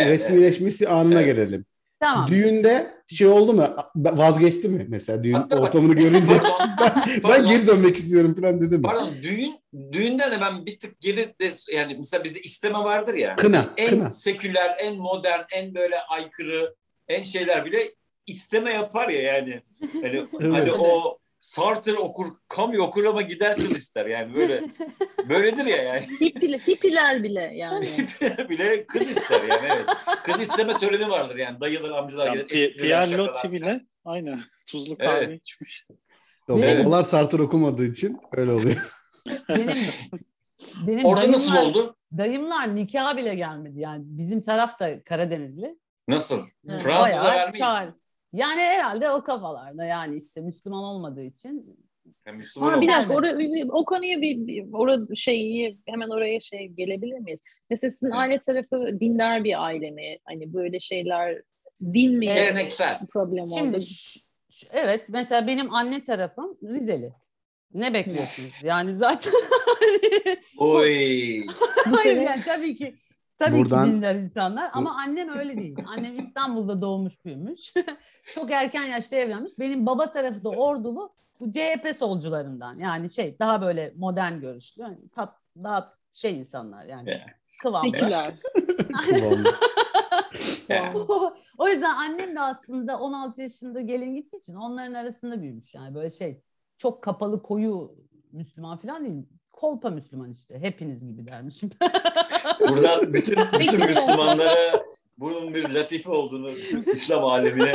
resmileşmesi 0.05 0.88
anına 0.89 1.21
Evet. 1.21 1.35
gelelim. 1.35 1.65
Tamam. 2.05 2.29
Düğünde 2.29 2.93
şey 3.07 3.27
oldu 3.27 3.53
mu? 3.53 3.67
Vazgeçti 3.95 4.67
mi 4.69 4.85
mesela 4.89 5.24
düğün 5.24 5.33
Hatta 5.33 5.57
bak- 5.57 5.63
ortamını 5.63 5.93
görünce? 5.93 6.38
Pardon, 6.38 6.67
ben 7.07 7.21
pardon. 7.21 7.45
geri 7.45 7.67
dönmek 7.67 7.95
istiyorum 7.97 8.35
falan 8.41 8.62
dedim. 8.62 8.81
Pardon 8.81 9.13
düğün 9.21 9.59
düğünden 9.91 10.31
de 10.31 10.35
ben 10.41 10.65
bir 10.65 10.79
tık 10.79 11.01
geri 11.01 11.17
de 11.41 11.51
yani 11.74 11.95
mesela 11.97 12.24
bizde 12.24 12.39
isteme 12.41 12.77
vardır 12.79 13.13
ya. 13.13 13.35
Kına, 13.35 13.65
En 13.77 13.89
kına. 13.89 14.09
seküler, 14.12 14.75
en 14.79 14.97
modern, 14.97 15.41
en 15.55 15.75
böyle 15.75 16.00
aykırı, 16.00 16.75
en 17.07 17.24
şeyler 17.24 17.65
bile 17.65 17.79
isteme 18.27 18.74
yapar 18.74 19.09
ya 19.09 19.21
yani. 19.21 19.62
Hani, 19.93 20.25
Evet. 20.39 20.53
hani 20.53 20.71
o 20.71 21.17
Sartre 21.45 21.93
okur, 21.97 22.25
Camus 22.57 22.79
okur 22.79 23.05
ama 23.05 23.21
gider 23.21 23.55
kız 23.55 23.71
ister 23.71 24.05
yani 24.05 24.35
böyle. 24.35 24.63
Böyledir 25.29 25.65
ya 25.65 25.83
yani. 25.83 26.01
Hippiler, 26.21 26.59
hippiler 26.59 27.23
bile 27.23 27.41
yani. 27.55 27.87
bile 28.49 28.85
kız 28.85 29.09
ister 29.09 29.41
yani 29.43 29.61
evet. 29.75 29.85
Kız 30.23 30.41
isteme 30.41 30.73
töreni 30.73 31.09
vardır 31.09 31.35
yani. 31.35 31.61
Dayılar, 31.61 31.89
amcalar 31.97 32.27
Yani 32.27 32.47
gelir. 32.47 32.77
Pierre. 32.77 33.17
Loti 33.17 33.51
bile 33.51 33.81
aynen 34.05 34.39
tuzlu 34.71 34.97
kahve 34.97 35.23
Evet. 35.25 35.41
içmiş. 35.41 35.85
O 36.49 36.61
Benim- 36.61 36.85
babalar 36.85 37.03
Sartre 37.03 37.41
okumadığı 37.41 37.85
için 37.85 38.17
öyle 38.31 38.51
oluyor. 38.51 38.91
Benim, 39.49 39.69
benim 40.87 41.05
Orada 41.05 41.31
nasıl 41.31 41.53
dayımlar- 41.53 41.65
oldu? 41.69 41.95
Dayımlar 42.17 42.75
nikaha 42.75 43.17
bile 43.17 43.35
gelmedi 43.35 43.79
yani. 43.79 44.03
Bizim 44.05 44.41
taraf 44.41 44.79
da 44.79 45.03
Karadenizli. 45.03 45.77
Nasıl? 46.07 46.41
Evet, 46.69 46.81
Fransız'a 46.81 47.25
vermeyiz. 47.25 47.57
çağır- 47.57 47.93
Yani 48.35 48.61
herhalde 48.61 49.11
o 49.11 49.23
kafalarda 49.23 49.85
yani 49.85 50.17
işte 50.17 50.41
Müslüman 50.41 50.83
olmadığı 50.83 51.21
için. 51.23 51.77
Yani 52.27 52.37
Müslüman 52.37 52.67
Ama 52.73 52.81
bir 52.81 52.87
dakika 52.87 53.13
ora- 53.15 53.67
o 53.69 53.85
konuya 53.85 54.21
bir, 54.21 54.47
bir 54.47 54.65
orada 54.73 55.15
şeyi 55.15 55.79
hemen 55.85 56.09
oraya 56.09 56.39
şey 56.39 56.67
gelebilir 56.67 57.19
miyiz? 57.19 57.39
Mesela 57.69 57.91
sizin 57.91 58.07
Evet. 58.07 58.15
aile 58.17 58.39
tarafı 58.39 58.99
dindar 58.99 59.43
bir 59.43 59.63
aile 59.65 59.91
mi? 59.91 60.17
Hani 60.25 60.53
böyle 60.53 60.79
şeyler 60.79 61.41
din 61.81 62.17
mi? 62.17 62.25
Geleneksel. 62.25 62.97
Problem 63.13 63.47
Şimdi 63.57 63.75
oldu. 63.77 63.83
evet 64.71 65.05
mesela 65.07 65.47
benim 65.47 65.73
anne 65.73 66.03
tarafım 66.03 66.57
Rizeli. 66.63 67.13
Ne 67.73 67.93
bekliyorsunuz? 67.93 68.63
Yani 68.63 68.95
zaten 68.95 69.33
Oy. 70.57 71.41
Bu 71.91 71.97
Hayır 71.97 72.21
yani 72.21 72.41
tabii 72.45 72.75
ki 72.75 72.95
Tabii 73.37 73.57
Buradan- 73.57 73.89
ki 73.89 73.95
dinler 73.97 74.15
insanlar 74.15 74.69
ama 74.73 74.95
annem 74.97 75.29
öyle 75.29 75.57
değil. 75.61 75.77
Annem 75.87 76.19
İstanbul'da 76.19 76.81
doğmuş 76.81 77.25
büyümüş. 77.25 77.73
Çok 78.33 78.51
erken 78.51 78.83
yaşta 78.83 79.15
evlenmiş. 79.15 79.59
Benim 79.59 79.85
baba 79.85 80.11
tarafı 80.11 80.43
da 80.43 80.49
ordulu. 80.49 81.13
Bu 81.39 81.51
CHP 81.51 81.95
solcularından. 81.95 82.73
Yani 82.73 83.09
şey 83.09 83.39
daha 83.39 83.61
böyle 83.61 83.93
modern 83.95 84.39
görüşlü. 84.39 84.81
Yani 84.81 84.97
tat, 85.15 85.35
daha 85.63 85.93
şey 86.11 86.39
insanlar 86.39 86.85
yani. 86.85 87.09
Yeah. 87.09 87.27
Kıvamlı. 87.61 87.91
Seküler. 87.91 88.33
Kıvamlı. 89.09 89.43
Yeah. 90.69 90.95
o 91.57 91.67
yüzden 91.67 91.93
annem 91.93 92.35
de 92.35 92.41
aslında 92.41 92.99
16 92.99 93.41
yaşında 93.41 93.81
gelin 93.81 94.15
gittiği 94.15 94.37
için 94.37 94.55
onların 94.55 94.93
arasında 94.93 95.41
büyümüş. 95.41 95.73
Yani 95.73 95.95
böyle 95.95 96.09
şey 96.09 96.41
çok 96.77 97.01
kapalı 97.03 97.41
koyu 97.41 97.95
Müslüman 98.31 98.77
falan 98.77 99.05
değil. 99.05 99.25
Kolpa 99.55 99.89
Müslüman 99.89 100.31
işte. 100.31 100.59
Hepiniz 100.59 101.05
gibi 101.05 101.27
dermişim. 101.27 101.69
Buradan 102.59 103.13
bütün, 103.13 103.38
bütün 103.59 103.85
Müslümanlara 103.85 104.83
bunun 105.17 105.53
bir 105.53 105.69
latife 105.69 106.09
olduğunu 106.09 106.51
İslam 106.93 107.24
alemine 107.25 107.74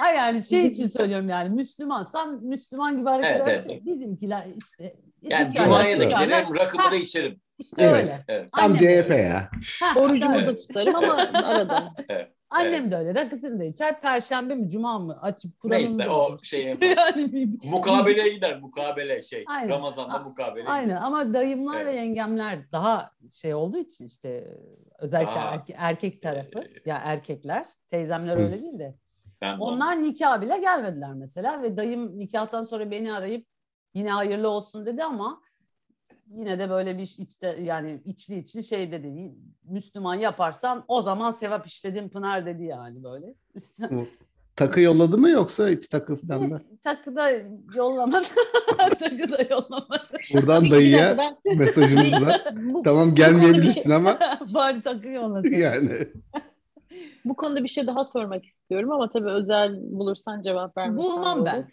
Hayır 0.00 0.16
yani 0.18 0.42
şey 0.42 0.66
için 0.66 0.86
söylüyorum 0.86 1.28
yani 1.28 1.48
Müslümansam 1.48 2.44
Müslüman 2.44 2.98
gibi 2.98 3.08
hareket 3.08 3.30
Evet, 3.36 3.46
edersin. 3.48 3.72
evet. 3.72 3.86
Bizimkiler 3.86 4.46
işte 4.58 4.96
yani 5.22 5.52
Cuma'ya 5.54 5.98
da 5.98 6.04
giderim, 6.04 6.54
rakımı 6.54 6.90
da 6.90 6.96
içerim. 6.96 7.40
İşte 7.58 7.82
Evet. 7.82 8.04
öyle. 8.04 8.24
Evet. 8.28 8.48
Tam 8.52 8.64
Annem- 8.72 8.76
CHP 8.78 9.10
ya. 9.10 9.50
Ha, 9.82 10.00
Orucumu 10.00 10.36
evet. 10.38 10.48
da 10.48 10.58
tutarım 10.58 10.94
ama 10.96 11.12
arada. 11.32 11.94
Annem 12.50 12.90
de 12.90 12.96
öyle. 12.96 13.14
Rakısını 13.14 13.60
da 13.60 13.64
içer. 13.64 14.00
Perşembe 14.00 14.54
mi 14.54 14.68
Cuma 14.68 14.98
mı 14.98 15.18
açıp 15.22 15.60
Kur'an'ını 15.60 15.80
Neyse, 15.82 16.08
o 16.10 16.38
şey 16.38 16.74
yani 16.96 17.48
Mukabeleye 17.64 18.34
gider, 18.34 18.60
mukabele 18.60 19.22
şey. 19.22 19.44
Aynen. 19.48 19.68
Ramazan'da 19.68 20.18
mukabele. 20.18 20.68
Aynen 20.68 20.96
ama 20.96 21.34
dayımlar 21.34 21.86
ve 21.86 21.90
Evet. 21.90 21.94
yengemler 22.00 22.72
daha 22.72 23.10
şey 23.32 23.54
olduğu 23.54 23.78
için 23.78 24.06
işte 24.06 24.58
özellikle 24.98 25.32
Daha- 25.34 25.54
erke- 25.56 25.74
erkek 25.76 26.22
tarafı 26.22 26.58
Ee, 26.58 26.68
ya 26.90 27.00
erkekler 27.04 27.66
teyzemler 27.88 28.36
Hı. 28.36 28.40
öyle 28.42 28.62
değil 28.62 28.78
de 28.78 28.94
Ben 29.40 29.58
de 29.58 29.62
onlar 29.62 30.02
nikah 30.02 30.40
bile 30.40 30.58
gelmediler 30.58 31.12
mesela 31.14 31.62
ve 31.62 31.76
dayım 31.76 32.18
nikahtan 32.18 32.64
sonra 32.64 32.90
beni 32.90 33.12
arayıp 33.14 33.46
yine 33.94 34.10
hayırlı 34.10 34.48
olsun 34.50 34.86
dedi 34.86 35.04
ama 35.04 35.40
yine 36.30 36.58
de 36.58 36.70
böyle 36.70 36.98
bir 36.98 37.14
içte 37.18 37.56
yani 37.60 38.00
içli 38.04 38.38
içli 38.38 38.64
şey 38.64 38.90
dedi 38.92 39.34
Müslüman 39.64 40.14
yaparsan 40.14 40.84
o 40.88 41.02
zaman 41.02 41.30
sevap 41.30 41.66
işledim 41.66 42.08
Pınar 42.08 42.46
dedi 42.46 42.64
yani 42.64 43.04
böyle. 43.04 43.26
Takı 44.56 44.80
yolladı 44.80 45.18
mı 45.18 45.30
yoksa 45.30 45.68
hiç 45.68 45.88
takı 45.88 46.16
falan 46.26 46.50
da? 46.50 46.60
Takı 46.84 47.16
da 47.16 47.30
yollamadı. 47.74 48.26
Takı 48.78 49.32
da 49.32 49.42
yollamadı. 49.50 50.18
Buradan 50.34 50.70
dayıya 50.70 51.18
ben 51.18 51.36
mesajımız 51.58 52.12
var. 52.12 52.44
bu, 52.56 52.82
Tamam 52.82 53.14
gelmeyebilirsin 53.14 53.82
şey- 53.82 53.94
ama 53.94 54.18
Bari 54.54 54.82
takı 54.82 55.08
yolladı. 55.08 55.48
yani. 55.48 55.92
Bu 57.24 57.36
konuda 57.36 57.62
bir 57.64 57.68
şey 57.68 57.86
daha 57.86 58.04
sormak 58.04 58.44
istiyorum 58.46 58.90
ama 58.92 59.10
tabii 59.12 59.30
özel 59.30 59.76
bulursan 59.82 60.42
cevap 60.42 60.76
vermesen 60.76 61.10
Bulmam 61.10 61.38
olur. 61.38 61.46
ben. 61.46 61.68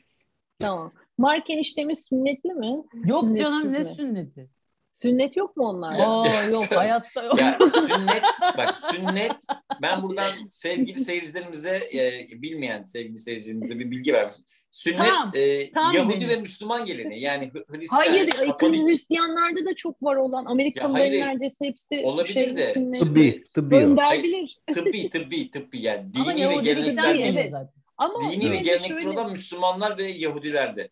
Tamam. 0.59 0.91
Mark 1.17 1.49
eniştemiz 1.49 2.05
sünnetli 2.09 2.53
mi? 2.53 2.83
Yok 3.07 3.21
Sünnetsiz 3.21 3.39
canım 3.39 3.73
ne 3.73 3.83
sünneti? 3.83 4.49
Sünnet 4.91 5.37
yok 5.37 5.57
mu 5.57 5.67
onlar? 5.67 5.93
Aa 5.99 6.45
yok 6.51 6.71
hayatta 6.71 7.23
yok. 7.23 7.41
Ya 7.41 7.57
sünnet, 7.87 8.21
bak 8.57 8.75
sünnet, 8.91 9.45
ben 9.81 10.03
buradan 10.03 10.47
sevgili 10.47 10.99
seyircilerimize, 10.99 11.79
e, 11.93 12.27
bilmeyen 12.41 12.83
sevgili 12.83 13.19
seyircilerimize 13.19 13.79
bir 13.79 13.91
bilgi 13.91 14.13
vermek 14.13 14.35
Sünnet 14.73 14.97
Tamam, 14.97 15.31
e, 15.35 15.71
tamam 15.71 15.95
Yahudi 15.95 16.15
benim. 16.15 16.29
ve 16.29 16.35
Müslüman 16.35 16.85
geleneği. 16.85 17.21
Yani 17.21 17.51
Hristiyan, 17.67 18.01
Hayır, 18.01 18.29
Katolik 18.29 18.89
Hristiyanlarda 18.89 19.65
da 19.65 19.75
çok 19.75 20.03
var 20.03 20.15
olan. 20.15 20.45
Amerikalıların 20.45 20.99
hayır, 20.99 21.21
neredeyse 21.21 21.65
hepsi 21.65 22.01
olabilir 22.03 22.33
şey, 22.33 22.55
de. 22.57 22.73
sünnet. 22.73 22.99
Tıbbi, 22.99 23.43
tıbbi. 23.53 23.79
Gönderbilir. 23.79 24.57
tıbbi, 24.73 25.09
tıbbi, 25.09 25.51
tıbbi 25.51 25.81
yani 25.81 26.11
Ama 26.15 26.33
dini 26.33 26.49
ve 26.49 26.53
Yahudilikten 26.53 27.13
geleneksel 27.13 27.41
evet. 27.41 27.51
zaten. 27.51 27.83
Ama 27.97 28.31
dini 28.31 28.51
ve 28.51 28.57
geleneksel 28.57 29.03
şöyle- 29.03 29.09
olan 29.09 29.31
Müslümanlar 29.31 29.97
ve 29.97 30.03
Yahudilerde. 30.03 30.89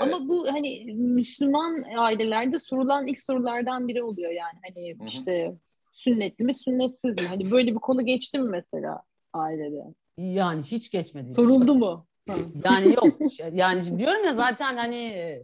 Evet. 0.00 0.14
Ama 0.14 0.28
bu 0.28 0.46
hani 0.52 0.84
Müslüman 0.94 1.84
ailelerde 1.96 2.58
sorulan 2.58 3.06
ilk 3.06 3.20
sorulardan 3.20 3.88
biri 3.88 4.02
oluyor 4.02 4.30
yani. 4.30 4.58
Hani 4.68 4.94
Hı 4.98 5.04
hı. 5.04 5.08
işte 5.08 5.52
sünnetli 5.92 6.44
mi 6.44 6.54
sünnetsiz 6.54 7.16
mi? 7.16 7.26
Hani 7.28 7.50
böyle 7.50 7.70
bir 7.70 7.78
konu 7.78 8.06
geçti 8.06 8.38
mi 8.38 8.48
mesela 8.50 8.98
ailede? 9.32 9.84
Yani 10.18 10.62
hiç 10.62 10.90
geçmedi. 10.90 11.34
Soruldu 11.34 11.74
mu? 11.74 12.06
Ha. 12.28 12.36
Yani 12.64 12.88
yok. 12.94 13.18
Yani 13.52 13.98
diyorum 13.98 14.24
ya 14.24 14.34
zaten 14.34 14.76
hani 14.76 15.36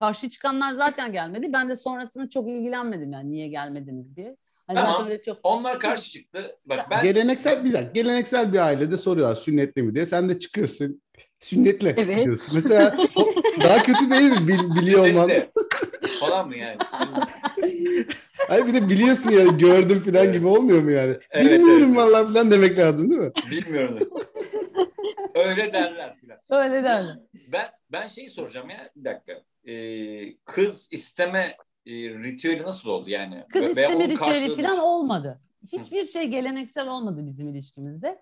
karşı 0.00 0.28
çıkanlar 0.28 0.72
zaten 0.72 1.12
gelmedi. 1.12 1.52
Ben 1.52 1.68
de 1.68 1.76
sonrasını 1.76 2.28
çok 2.28 2.50
ilgilenmedim 2.50 3.12
yani 3.12 3.30
niye 3.30 3.48
gelmediniz 3.48 4.16
diye. 4.16 4.36
Hani 4.66 4.78
Tamam. 4.78 5.02
zaten 5.02 5.20
çok 5.24 5.38
Onlar 5.42 5.80
karşı 5.80 6.10
çıktı. 6.10 6.58
Bak 6.66 6.86
ben 6.90 7.02
Geleneksel 7.02 7.64
bir 7.64 7.72
geleneksel 7.94 8.52
bir 8.52 8.58
ailede 8.58 8.96
soruyorlar 8.96 9.36
sünnetli 9.36 9.82
mi 9.82 9.94
diye. 9.94 10.06
Sen 10.06 10.28
de 10.28 10.38
çıkıyorsun. 10.38 11.02
Sünnetli 11.40 11.94
Evet. 11.96 12.24
diyorsun. 12.24 12.54
Mesela 12.54 12.96
o 13.16 13.24
daha 13.62 13.82
kötü 13.82 14.10
değil 14.10 14.22
mi 14.30 14.48
bil- 14.48 14.80
biliyor 14.80 15.08
olman? 15.08 15.30
Falan 16.20 16.48
mı 16.48 16.56
yani? 16.56 16.76
Hayır 18.48 18.66
bir 18.66 18.74
de 18.74 18.88
biliyorsun 18.88 19.30
ya 19.30 19.44
gördüm 19.44 20.02
falan 20.04 20.24
Evet. 20.24 20.34
gibi 20.34 20.46
olmuyor 20.46 20.82
mu 20.82 20.90
yani? 20.90 21.16
Evet, 21.30 21.50
Bilmiyorum 21.50 21.84
evet. 21.88 21.96
vallahi 21.96 22.32
falan 22.32 22.50
demek 22.50 22.78
lazım 22.78 23.10
değil 23.10 23.20
mi? 23.20 23.30
Bilmiyorum. 23.50 23.98
Öyle 25.34 25.72
derler 25.72 26.16
filan. 26.20 26.38
öyle 26.50 26.84
derler. 26.84 27.16
Ben 27.52 27.66
ben 27.92 28.08
şeyi 28.08 28.30
soracağım 28.30 28.70
ya 28.70 28.90
bir 28.96 29.04
dakika. 29.04 29.32
Ee, 29.68 30.36
kız 30.44 30.88
isteme 30.92 31.56
e, 31.86 31.92
ritüeli 31.92 32.62
nasıl 32.62 32.90
oldu 32.90 33.10
yani? 33.10 33.44
Kız 33.52 33.62
Ve- 33.62 33.68
isteme 33.68 33.94
ritüeli 33.94 34.14
karşılığı- 34.14 34.56
falan 34.56 34.78
olmadı. 34.78 35.40
Hiçbir 35.72 36.04
şey 36.04 36.24
geleneksel 36.28 36.88
olmadı 36.88 37.20
bizim 37.26 37.48
ilişkimizde. 37.48 38.18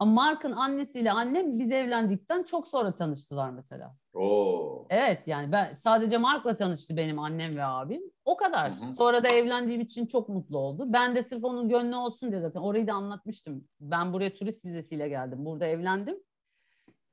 Ama 0.00 0.12
Mark'ın 0.12 0.52
annesiyle 0.52 1.12
annem 1.12 1.58
biz 1.58 1.70
evlendikten 1.70 2.42
çok 2.42 2.68
sonra 2.68 2.94
tanıştılar 2.94 3.50
mesela. 3.50 3.96
Oo. 4.14 4.86
Evet 4.90 5.22
yani 5.26 5.52
ben 5.52 5.72
sadece 5.72 6.18
Mark'la 6.18 6.56
tanıştı 6.56 6.96
benim 6.96 7.18
annem 7.18 7.56
ve 7.56 7.64
abim. 7.64 8.00
O 8.24 8.36
kadar. 8.36 8.80
Hı 8.80 8.84
hı. 8.84 8.90
Sonra 8.90 9.24
da 9.24 9.28
evlendiğim 9.28 9.80
için 9.80 10.06
çok 10.06 10.28
mutlu 10.28 10.58
oldu. 10.58 10.84
Ben 10.86 11.14
de 11.14 11.22
sırf 11.22 11.44
onun 11.44 11.68
gönlü 11.68 11.96
olsun 11.96 12.30
diye 12.30 12.40
zaten 12.40 12.60
orayı 12.60 12.86
da 12.86 12.92
anlatmıştım. 12.92 13.64
Ben 13.80 14.12
buraya 14.12 14.34
turist 14.34 14.64
vizesiyle 14.64 15.08
geldim. 15.08 15.44
Burada 15.44 15.66
evlendim. 15.66 16.16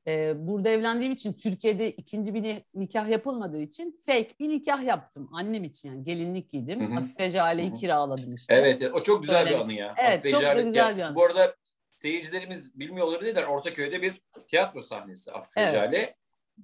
Ee, 0.08 0.48
burada 0.48 0.70
evlendiğim 0.70 1.14
için 1.14 1.34
Türkiye'de 1.34 1.92
ikinci 1.92 2.34
bir 2.34 2.44
ni- 2.44 2.64
nikah 2.74 3.10
yapılmadığı 3.10 3.60
için 3.60 3.96
fake 4.06 4.32
bir 4.40 4.50
nikah 4.50 4.84
yaptım. 4.84 5.30
Annem 5.34 5.64
için 5.64 5.90
yani 5.90 6.04
gelinlik 6.04 6.50
giydim. 6.50 6.82
Hı 6.82 6.86
hı. 6.86 6.94
Hafife 6.94 7.30
Jale'yi 7.30 7.74
kiraladım 7.74 8.34
işte. 8.36 8.56
Evet, 8.56 8.82
evet, 8.82 8.94
o 8.96 9.04
çok 9.04 9.22
güzel 9.22 9.46
bir 9.46 9.50
Söylemiş. 9.50 9.70
anı 9.70 9.80
ya. 9.80 9.96
Evet, 9.98 10.18
Affe 10.18 10.30
çok 10.32 10.42
da 10.42 10.62
güzel 10.62 10.98
bir 10.98 11.02
anı. 11.02 11.16
Bu 11.16 11.24
arada 11.24 11.56
seyircilerimiz 11.98 12.80
bilmiyor 12.80 13.08
olabilirler. 13.08 13.44
Ortaköy'de 13.44 14.02
bir 14.02 14.22
tiyatro 14.48 14.82
sahnesi 14.82 15.32
Affe 15.32 15.62
Evet. 15.62 15.74
Jale. 15.74 16.16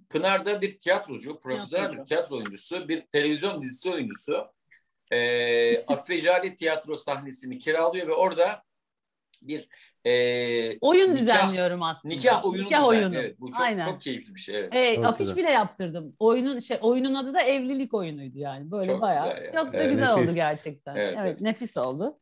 Pınar 0.10 0.46
da 0.46 0.62
bir 0.62 0.78
tiyatrocu, 0.80 1.40
profesyonel 1.40 1.98
bir 1.98 2.04
tiyatro 2.04 2.36
oyuncusu, 2.36 2.88
bir 2.88 3.02
televizyon 3.02 3.62
dizisi 3.62 3.90
oyuncusu. 3.90 4.48
Ee, 5.12 5.84
Affe 5.88 6.18
Jale 6.18 6.56
tiyatro 6.56 6.98
sahnesini 6.98 7.58
kiralıyor 7.58 8.08
ve 8.08 8.14
orada 8.14 8.64
bir 9.42 9.68
e, 10.06 10.78
Oyun 10.80 11.10
nikah- 11.16 11.18
düzenliyorum 11.18 11.84
aslında. 11.84 12.16
Nikah 12.16 12.46
oyunu 12.46 12.66
Nikah 12.66 12.88
oyunu. 12.88 13.16
Evet, 13.16 13.40
bu 13.40 13.48
çok, 13.48 13.62
Aynen. 13.62 13.86
çok 13.86 14.02
keyifli 14.02 14.36
bir 14.36 14.40
şey. 14.40 14.56
Evet. 14.58 14.70
Evet, 14.76 14.96
Çok 14.96 15.06
afiş 15.06 15.20
güzel. 15.28 15.38
bile 15.38 15.50
yaptırdım. 15.52 16.16
Oyunun 16.20 16.60
şey 16.60 16.78
oyunun 16.82 17.14
adı 17.16 17.34
da 17.34 17.42
evlilik 17.42 17.94
oyunuydu 17.94 18.38
yani. 18.38 18.72
Böyle 18.72 18.92
Çok 18.92 19.02
bayağı 19.02 19.30
güzel 19.30 19.44
ya. 19.46 19.52
çok 19.52 19.74
da 19.74 19.78
Evet. 19.78 19.92
güzel 19.92 20.14
oldu 20.14 20.22
Nefis. 20.22 20.36
gerçekten. 20.36 20.96
Evet, 20.96 21.14
Evet, 21.18 21.28
evet. 21.30 21.42
nefis 21.42 21.78
oldu. 21.78 22.18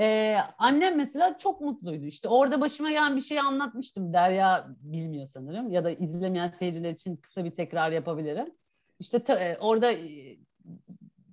Ee, 0.00 0.36
annem 0.58 0.96
mesela 0.96 1.36
çok 1.38 1.60
mutluydu. 1.60 2.04
İşte 2.04 2.28
orada 2.28 2.60
başıma 2.60 2.90
gelen 2.90 3.16
bir 3.16 3.20
şeyi 3.20 3.40
anlatmıştım. 3.40 4.12
Derya 4.12 4.66
bilmiyor 4.80 5.26
sanırım 5.26 5.70
ya 5.70 5.84
da 5.84 5.90
izlemeyen 5.90 6.46
seyirciler 6.46 6.90
için 6.90 7.16
kısa 7.16 7.44
bir 7.44 7.50
tekrar 7.50 7.90
yapabilirim. 7.90 8.54
İşte 9.00 9.18
ta- 9.18 9.56
orada 9.60 9.92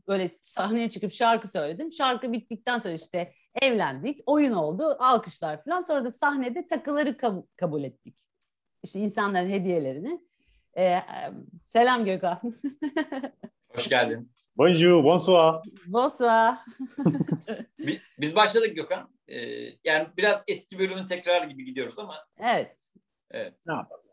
böyle 0.08 0.30
sahneye 0.42 0.90
çıkıp 0.90 1.12
şarkı 1.12 1.48
söyledim. 1.48 1.92
Şarkı 1.92 2.32
bittikten 2.34 2.78
sonra 2.80 2.94
işte 2.94 3.34
evlendik, 3.62 4.20
oyun 4.26 4.52
oldu, 4.52 4.98
alkışlar 5.00 5.64
falan. 5.64 5.82
Sonra 5.82 6.06
da 6.06 6.12
sahnede 6.12 6.68
takıları 6.68 7.10
kab- 7.10 7.48
kabul 7.56 7.84
ettik. 7.84 8.20
İşte 8.84 9.00
insanların 9.00 9.50
hediyelerini. 9.50 10.22
Ee, 10.78 11.00
selam 11.66 12.06
Gökhan. 12.06 12.40
Hoş 13.80 13.90
geldin. 13.90 14.32
Bonjour, 14.58 15.04
bonsoir. 15.04 15.56
Bonsoir. 15.88 16.56
Bi- 17.80 18.02
Biz 18.20 18.36
başladık 18.36 18.76
Gökhan. 18.76 19.10
Ee, 19.28 19.38
yani 19.84 20.08
biraz 20.18 20.44
eski 20.48 20.80
bölümün 20.80 21.06
tekrarı 21.06 21.46
gibi 21.48 21.66
gidiyoruz 21.66 22.00
ama 22.00 22.16
Evet. 22.40 22.78
Evet. 23.32 23.54
Ne 23.68 23.74
yapalım? 23.74 24.04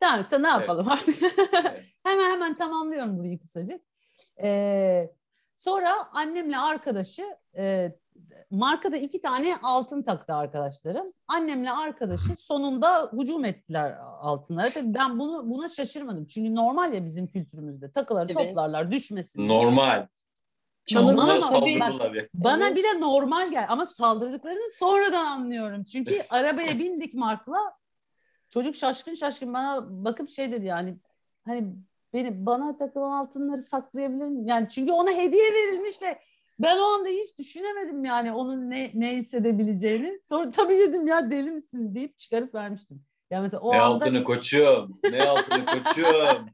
Tamam 0.00 0.26
sen 0.28 0.42
ne 0.42 0.48
yapalım 0.48 0.88
artık? 0.88 1.22
Evet. 1.52 1.84
hemen 2.04 2.30
hemen 2.30 2.56
tamamlıyorum 2.56 3.18
burayı 3.18 3.40
kısacık. 3.40 3.80
Ee, 4.42 5.10
sonra 5.54 6.08
annemle 6.12 6.58
arkadaşı 6.58 7.24
e, 7.56 7.92
markada 8.50 8.96
iki 8.96 9.20
tane 9.20 9.56
altın 9.62 10.02
taktı 10.02 10.34
arkadaşlarım. 10.34 11.06
Annemle 11.28 11.70
arkadaşı 11.70 12.36
sonunda 12.36 13.10
hücum 13.12 13.44
ettiler 13.44 13.96
altınlara. 14.20 14.70
Tabii 14.70 14.94
ben 14.94 15.18
bunu 15.18 15.50
buna 15.50 15.68
şaşırmadım. 15.68 16.26
Çünkü 16.26 16.54
normal 16.54 16.94
ya 16.94 17.04
bizim 17.04 17.26
kültürümüzde 17.26 17.90
takıları 17.90 18.32
Evet. 18.32 18.48
toplarlar 18.48 18.90
düşmesin. 18.90 19.44
diye. 19.44 19.58
normal. 19.58 20.06
Tabii. 20.92 21.40
saldırdılar. 21.40 22.28
Bana 22.34 22.66
Evet. 22.66 22.76
bile 22.76 23.00
normal 23.00 23.50
gel 23.50 23.66
ama 23.68 23.86
saldırdıklarını 23.86 24.70
sonradan 24.70 25.24
anlıyorum. 25.24 25.84
Çünkü 25.84 26.22
arabaya 26.30 26.78
bindik 26.78 27.14
Mark'la. 27.14 27.58
Çocuk 28.48 28.76
şaşkın 28.76 29.14
şaşkın 29.14 29.54
bana 29.54 30.04
bakıp 30.04 30.30
şey 30.30 30.52
dedi 30.52 30.66
yani 30.66 30.96
hani 31.44 31.74
beni 32.12 32.46
bana 32.46 32.76
takılan 32.76 33.10
altınları 33.10 33.58
saklayabilir 33.62 34.24
miyim? 34.24 34.46
Yani 34.46 34.68
çünkü 34.68 34.92
ona 34.92 35.10
hediye 35.10 35.52
verilmiş 35.52 36.02
ve 36.02 36.18
ben 36.58 36.78
o 36.78 36.82
anda 36.82 37.08
hiç 37.08 37.38
düşünemedim 37.38 38.04
yani 38.04 38.32
onun 38.32 38.70
ne, 38.70 38.90
ne 38.94 39.16
hissedebileceğini. 39.16 40.20
Sonra 40.22 40.50
tabii 40.50 40.78
dedim 40.78 41.06
ya 41.06 41.30
deli 41.30 41.50
misin 41.50 41.94
deyip 41.94 42.18
çıkarıp 42.18 42.54
vermiştim. 42.54 43.04
Yani 43.30 43.42
mesela 43.42 43.60
o 43.60 43.72
Ne 43.72 43.80
anda 43.80 43.94
altını 43.94 44.24
koçum, 44.24 45.00
ne 45.10 45.22
altını 45.22 45.66
koçum 45.84 46.46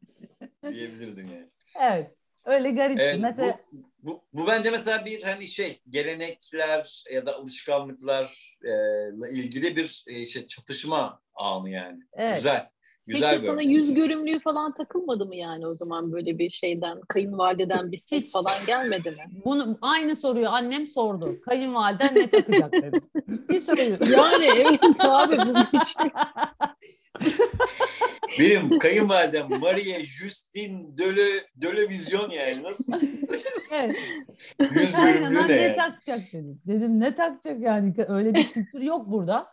diyebilirdin 0.72 1.26
yani. 1.26 1.46
evet 1.80 2.10
öyle 2.46 2.70
garip. 2.70 3.00
Evet, 3.00 3.18
mesela 3.20 3.58
bu, 3.72 3.82
bu, 4.02 4.24
bu 4.32 4.46
bence 4.46 4.70
mesela 4.70 5.04
bir 5.04 5.22
hani 5.22 5.48
şey 5.48 5.80
gelenekler 5.88 7.04
ya 7.12 7.26
da 7.26 7.36
alışkanlıklarla 7.36 9.28
ilgili 9.30 9.76
bir 9.76 10.04
e, 10.06 10.26
şey 10.26 10.46
çatışma 10.46 11.20
anı 11.34 11.70
yani. 11.70 12.02
evet. 12.12 12.36
Güzel. 12.36 12.70
Güzel 13.06 13.30
Peki 13.30 13.44
sana 13.46 13.62
yüz 13.62 13.94
görümlüğü 13.94 14.40
falan 14.40 14.74
takılmadı 14.74 15.26
mı 15.26 15.36
yani 15.36 15.66
o 15.66 15.74
zaman 15.74 16.12
böyle 16.12 16.38
bir 16.38 16.50
şeyden 16.50 17.00
kayınvalideden 17.08 17.92
bir 17.92 17.96
set 17.96 18.30
falan 18.30 18.66
gelmedi 18.66 19.10
mi? 19.10 19.42
Bunu 19.44 19.78
aynı 19.82 20.16
soruyu 20.16 20.48
annem 20.48 20.86
sordu. 20.86 21.40
Kayınvaliden 21.40 22.14
ne 22.14 22.30
takacak 22.30 22.72
dedi. 22.72 23.00
Ciddi 23.30 23.60
söylüyorum. 23.60 24.06
Yani 24.20 24.44
evet 24.44 25.04
abi 25.04 25.38
bu 25.38 25.54
bir 25.72 25.84
şey. 25.84 26.10
Benim 28.38 28.78
kayınvalidem 28.78 29.48
Maria 29.60 30.00
Justin 30.00 30.98
Döle, 30.98 31.28
Döle 31.62 31.88
Vizyon 31.88 32.30
yani 32.30 32.62
nasıl? 32.62 32.92
evet. 33.70 33.98
Yüz 34.60 34.92
görümlüğü 34.92 35.38
ne 35.38 35.48
ne 35.48 35.62
yani? 35.62 35.76
takacak 35.76 36.20
dedim. 36.32 36.60
Dedim 36.66 37.00
ne 37.00 37.14
takacak 37.14 37.60
yani 37.60 37.94
öyle 38.08 38.34
bir 38.34 38.48
kültür 38.48 38.80
yok 38.80 39.06
burada. 39.10 39.46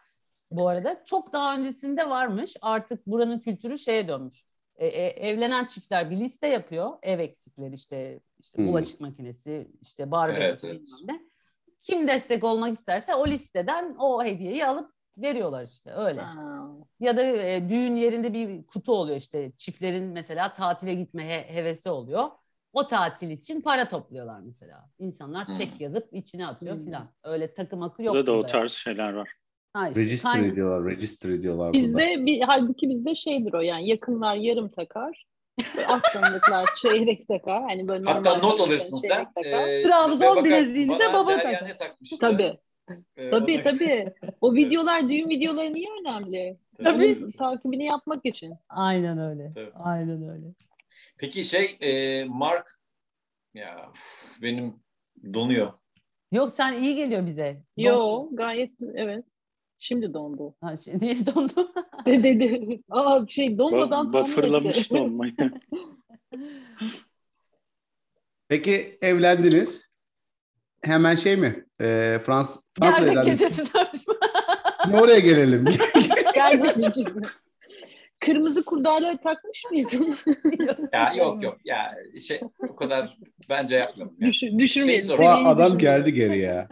Bu 0.51 0.67
arada 0.69 1.03
çok 1.05 1.33
daha 1.33 1.55
öncesinde 1.55 2.09
varmış. 2.09 2.55
Artık 2.61 3.07
buranın 3.07 3.39
kültürü 3.39 3.77
şeye 3.77 4.07
dönmüş. 4.07 4.43
E, 4.75 4.87
e, 4.87 5.05
evlenen 5.29 5.65
çiftler 5.65 6.09
bir 6.11 6.17
liste 6.17 6.47
yapıyor. 6.47 6.91
Ev 7.01 7.19
eksikleri 7.19 7.73
işte 7.73 8.19
işte 8.39 8.57
Hmm. 8.57 8.67
bulaşık 8.67 9.01
makinesi, 9.01 9.71
işte 9.81 10.11
barbie 10.11 10.37
Evet, 10.43 10.63
bilmem 10.63 10.75
evet. 10.77 10.87
ne. 11.05 11.21
Kim 11.81 12.07
destek 12.07 12.43
olmak 12.43 12.73
isterse 12.73 13.15
o 13.15 13.27
listeden 13.27 13.95
o 13.99 14.23
hediyeyi 14.23 14.65
alıp 14.65 14.91
veriyorlar 15.17 15.63
işte 15.63 15.91
öyle. 15.93 16.21
Ha. 16.21 16.67
Ya 16.99 17.17
da 17.17 17.21
e, 17.23 17.69
düğün 17.69 17.95
yerinde 17.95 18.33
bir 18.33 18.67
kutu 18.67 18.93
oluyor 18.93 19.17
işte 19.17 19.51
çiftlerin 19.51 20.03
mesela 20.03 20.53
tatile 20.53 20.93
gitme 20.93 21.25
he- 21.29 21.53
hevesi 21.55 21.89
oluyor. 21.89 22.29
O 22.73 22.87
tatil 22.87 23.29
için 23.29 23.61
para 23.61 23.87
topluyorlar 23.87 24.39
mesela. 24.39 24.89
İnsanlar 24.99 25.45
Hmm. 25.47 25.53
çek 25.53 25.81
yazıp 25.81 26.13
içine 26.13 26.47
atıyor 26.47 26.75
Hmm. 26.75 26.85
filan. 26.85 27.13
Öyle 27.23 27.53
takım 27.53 27.83
akı 27.83 28.03
yok. 28.03 28.15
Burada 28.15 28.27
da 28.27 28.37
o 28.37 28.47
tarz 28.47 28.71
şeyler 28.71 29.13
var. 29.13 29.31
Ha 29.73 29.87
işte, 29.87 30.01
Register 30.01 30.31
kayna- 30.31 30.47
ediyorlar, 30.47 30.91
register 30.91 31.29
ediyorlar 31.29 31.73
burada. 31.73 31.83
Bizde 31.83 32.25
bir, 32.25 32.41
halbuki 32.41 32.89
bizde 32.89 33.15
şeydir 33.15 33.53
o 33.53 33.61
yani 33.61 33.89
yakınlar 33.89 34.35
yarım 34.35 34.69
takar. 34.69 35.25
Aslanlıklar 35.87 36.65
çeyrek 36.81 37.27
takar. 37.27 37.61
Hani 37.63 37.87
böyle 37.87 38.05
Hatta 38.05 38.37
not 38.37 38.57
çeyrek 38.57 38.61
alırsın 38.71 38.97
sen. 38.97 39.27
e, 39.43 39.83
Trabzon 39.83 40.43
bileziğini 40.45 40.99
de 40.99 41.13
baba 41.13 41.37
takar. 41.37 41.77
Tabii. 42.19 42.57
E, 43.17 43.29
Tabii. 43.29 44.13
O 44.41 44.55
videolar, 44.55 45.09
düğün 45.09 45.29
videoları 45.29 45.73
niye 45.73 45.87
önemli? 46.01 46.57
Tabii. 46.83 47.17
Onun 47.19 47.31
takibini 47.31 47.85
yapmak 47.85 48.25
için. 48.25 48.53
Aynen 48.69 49.17
öyle. 49.17 49.51
Tabii. 49.55 49.71
Aynen 49.75 50.29
öyle. 50.29 50.45
Peki 51.17 51.45
şey 51.45 51.77
e, 51.81 52.23
Mark 52.23 52.79
ya 53.53 53.89
uf, 53.91 54.37
benim 54.41 54.75
donuyor. 55.33 55.73
Yok 56.31 56.51
sen 56.51 56.81
iyi 56.81 56.95
geliyor 56.95 57.25
bize. 57.25 57.61
Yo 57.77 58.27
gayet 58.31 58.71
evet. 58.95 59.25
Şimdi 59.79 60.13
dondu. 60.13 60.55
Ha, 60.61 60.77
şey, 60.77 60.93
niye 61.01 61.15
dondu? 61.25 61.71
De 62.05 62.23
dedi. 62.23 62.81
Aa 62.89 63.27
şey 63.27 63.57
donmadan 63.57 64.07
Ba- 64.07 64.69
etti. 64.69 64.89
donmayı. 64.89 65.33
Peki 68.47 68.97
evlendiniz. 69.01 69.93
Hemen 70.81 71.15
şey 71.15 71.35
mi? 71.37 71.65
Ee, 71.81 72.19
Frans 72.25 72.59
Fransa'da 72.79 72.99
Geldik 72.99 73.11
evlendiniz. 73.13 73.39
gecesi 73.39 73.71
tartışma. 73.73 74.13
Şimdi 74.83 74.97
oraya 74.97 75.19
gelelim. 75.19 75.65
Gel 76.35 76.75
diyeceğiz. 76.77 77.11
Kırmızı 78.19 78.65
kurdale 78.65 79.17
takmış 79.23 79.63
mıydın? 79.71 80.15
Ya 80.93 81.13
yok 81.13 81.43
yok 81.43 81.57
ya 81.65 81.95
şey 82.27 82.41
o 82.69 82.75
kadar 82.75 83.17
bence 83.49 83.75
yapmıyorum. 83.75 84.15
Ya. 84.19 84.27
Düş, 84.27 84.41
düşürmeyelim. 84.57 85.17
Şey 85.17 85.27
adam 85.27 85.77
geldi 85.77 86.13
geri 86.13 86.39
ya. 86.39 86.67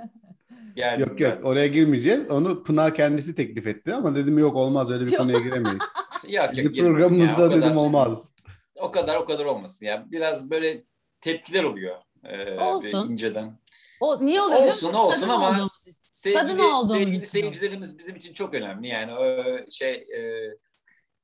Geldim, 0.75 0.99
Yok 0.99 1.09
yok 1.09 1.17
geldim. 1.19 1.43
oraya 1.45 1.67
girmeyeceğiz. 1.67 2.31
Onu 2.31 2.63
Pınar 2.63 2.95
kendisi 2.95 3.35
teklif 3.35 3.67
etti 3.67 3.93
ama 3.93 4.15
dedim 4.15 4.37
yok 4.37 4.55
olmaz 4.55 4.91
öyle 4.91 5.05
bir 5.05 5.15
konuya 5.17 5.39
giremeyiz. 5.39 5.79
Yok, 6.29 6.51
Bizim 6.51 6.65
yok, 6.65 6.73
girmem 6.73 6.91
programımızda 6.93 7.41
ya, 7.41 7.47
o 7.47 7.49
dedim 7.51 7.61
kadar- 7.61 7.75
olmaz. 7.75 8.35
O 8.75 8.91
kadar 8.91 9.15
o 9.15 9.25
kadar 9.25 9.45
olmasın 9.45 9.85
ya. 9.85 10.05
Biraz 10.11 10.49
böyle 10.49 10.83
tepkiler 11.21 11.63
oluyor. 11.63 11.95
Ee, 12.23 12.59
Olsun. 12.59 13.11
inceden. 13.11 13.59
O 13.99 14.25
niye 14.25 14.41
oluyor? 14.41 14.61
Olsun 14.61 14.93
olsun 14.93 15.29
ama 15.29 15.67
sevgili, 16.11 16.61
sevgili 16.87 17.25
seyircilerimiz 17.25 17.97
bizim 17.97 18.15
için 18.15 18.33
çok 18.33 18.53
önemli. 18.53 18.87
Yani 18.87 19.13
o 19.13 19.45
şey 19.71 19.93
e, 19.93 20.49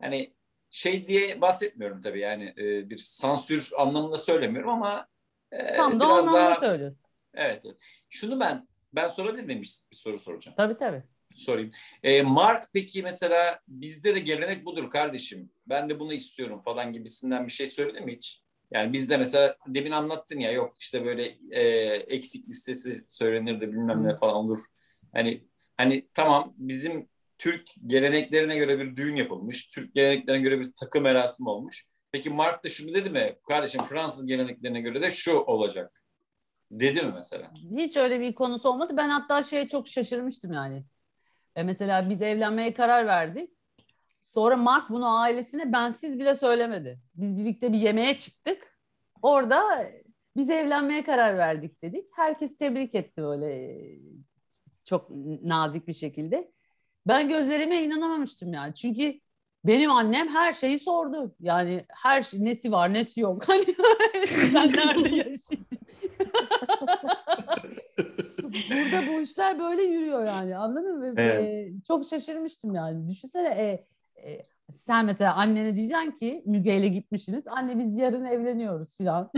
hani 0.02 0.34
şey 0.70 1.08
diye 1.08 1.42
bahsetmiyorum 1.42 2.02
tabii 2.02 2.20
yani 2.20 2.54
e, 2.58 2.90
bir 2.90 2.98
sansür 2.98 3.72
anlamında 3.78 4.18
söylemiyorum 4.18 4.70
ama 4.70 5.08
e, 5.52 5.76
Tam 5.76 6.00
da 6.00 6.06
o 6.06 6.10
biraz 6.10 6.28
anlamda 6.28 6.40
daha 6.40 6.60
söylüyor. 6.60 6.96
evet. 7.34 7.62
evet. 7.66 7.78
Şunu 8.10 8.40
ben 8.40 8.68
ben 8.94 9.08
sorabilir 9.08 9.46
miyim 9.46 9.62
bir, 9.62 9.80
bir 9.92 9.96
soru 9.98 10.20
soracağım. 10.20 10.56
Tabii 10.58 10.78
tabii. 10.78 11.04
sorayım. 11.36 11.72
E, 12.04 12.22
Mark 12.22 12.64
peki 12.74 13.04
mesela 13.04 13.60
bizde 13.68 14.16
de 14.16 14.20
gelenek 14.20 14.66
budur 14.66 14.90
kardeşim. 14.90 15.52
Ben 15.68 15.90
de 15.90 16.00
bunu 16.00 16.14
istiyorum 16.14 16.62
falan 16.62 16.94
gibisinden 16.94 17.48
bir 17.48 17.52
şey 17.52 17.68
söyledi 17.68 18.02
mi 18.02 18.16
hiç? 18.16 18.42
Yani 18.72 18.94
bizde 18.94 19.18
mesela 19.18 19.58
demin 19.68 19.92
anlattın 19.92 20.40
ya 20.40 20.52
yok 20.52 20.74
işte 20.80 21.06
böyle 21.06 21.38
e, 21.52 21.62
eksik 21.96 22.50
listesi 22.50 23.06
söylenirdi 23.10 23.68
bilmem 23.68 24.08
ne 24.08 24.18
falan 24.18 24.36
olur. 24.36 24.60
Hani 25.14 25.48
hani 25.78 26.08
tamam 26.14 26.54
bizim 26.58 27.10
Türk 27.38 27.64
geleneklerine 27.88 28.58
göre 28.58 28.80
bir 28.80 28.96
düğün 28.96 29.16
yapılmış. 29.16 29.68
Türk 29.68 29.96
geleneklerine 29.96 30.42
göre 30.42 30.60
bir 30.60 30.72
takı 30.80 31.02
merasim 31.02 31.48
olmuş. 31.48 31.86
Peki 32.12 32.30
Mark 32.30 32.66
da 32.66 32.70
şunu 32.70 32.94
dedi 32.94 33.10
mi? 33.10 33.36
Kardeşim 33.50 33.82
Fransız 33.82 34.26
geleneklerine 34.26 34.82
göre 34.82 35.02
de 35.02 35.12
şu 35.12 35.34
olacak. 35.34 36.01
Dedi 36.72 37.02
mi 37.02 37.12
mesela? 37.16 37.52
Hiç 37.72 37.98
öyle 37.98 38.20
bir 38.20 38.36
konusu 38.36 38.70
olmadı. 38.70 38.94
Ben 38.98 39.10
hatta 39.10 39.44
şeye 39.44 39.68
çok 39.68 39.88
şaşırmıştım 39.88 40.54
yani. 40.54 40.84
E 41.56 41.64
mesela 41.64 42.10
biz 42.10 42.22
evlenmeye 42.22 42.74
karar 42.74 43.08
verdik. 43.08 43.50
Sonra 44.22 44.58
Mark 44.58 44.90
bunu 44.90 45.20
ailesine 45.20 45.74
bensiz 45.74 46.20
bile 46.20 46.36
söylemedi. 46.36 47.00
Biz 47.16 47.38
birlikte 47.38 47.74
bir 47.74 47.78
yemeğe 47.78 48.18
çıktık. 48.18 48.78
Orada 49.22 49.88
biz 50.38 50.50
evlenmeye 50.50 51.04
karar 51.04 51.38
verdik 51.38 51.82
dedik. 51.82 52.06
Herkes 52.16 52.58
tebrik 52.58 52.96
etti 52.96 53.22
böyle 53.22 53.80
çok 54.84 55.10
nazik 55.44 55.88
bir 55.88 55.94
şekilde. 55.94 56.52
Ben 57.08 57.28
gözlerime 57.30 57.84
inanamamıştım 57.84 58.54
yani. 58.54 58.74
Çünkü 58.74 59.20
benim 59.66 59.92
annem 59.92 60.28
her 60.28 60.54
şeyi 60.54 60.80
sordu. 60.80 61.36
Yani 61.40 61.86
her 61.90 62.22
şey, 62.22 62.46
nesi 62.46 62.72
var 62.72 62.94
nesi 62.94 63.22
yok. 63.22 63.44
Hani 63.48 63.64
sen 64.52 64.72
nerede 64.72 65.10
yaşayacaksın? 65.16 65.80
Burada 68.52 69.08
bu 69.08 69.22
işler 69.22 69.60
böyle 69.60 69.84
yürüyor 69.84 70.28
yani 70.28 70.58
anladın 70.58 71.00
mı? 71.00 71.14
Evet. 71.18 71.44
Ee, 71.44 71.72
çok 71.88 72.06
şaşırmıştım 72.06 72.76
yani. 72.76 73.10
Düşünsene 73.10 73.48
e, 73.48 73.80
e, 74.30 74.46
sen 74.72 75.06
mesela 75.06 75.36
annene 75.36 75.76
diyeceksin 75.76 76.12
ki 76.12 76.44
Müge 76.46 76.78
ile 76.78 76.88
gitmişsiniz. 76.88 77.48
Anne 77.48 77.80
biz 77.80 77.96
yarın 77.96 78.26
evleniyoruz 78.26 78.98
filan. 78.98 79.32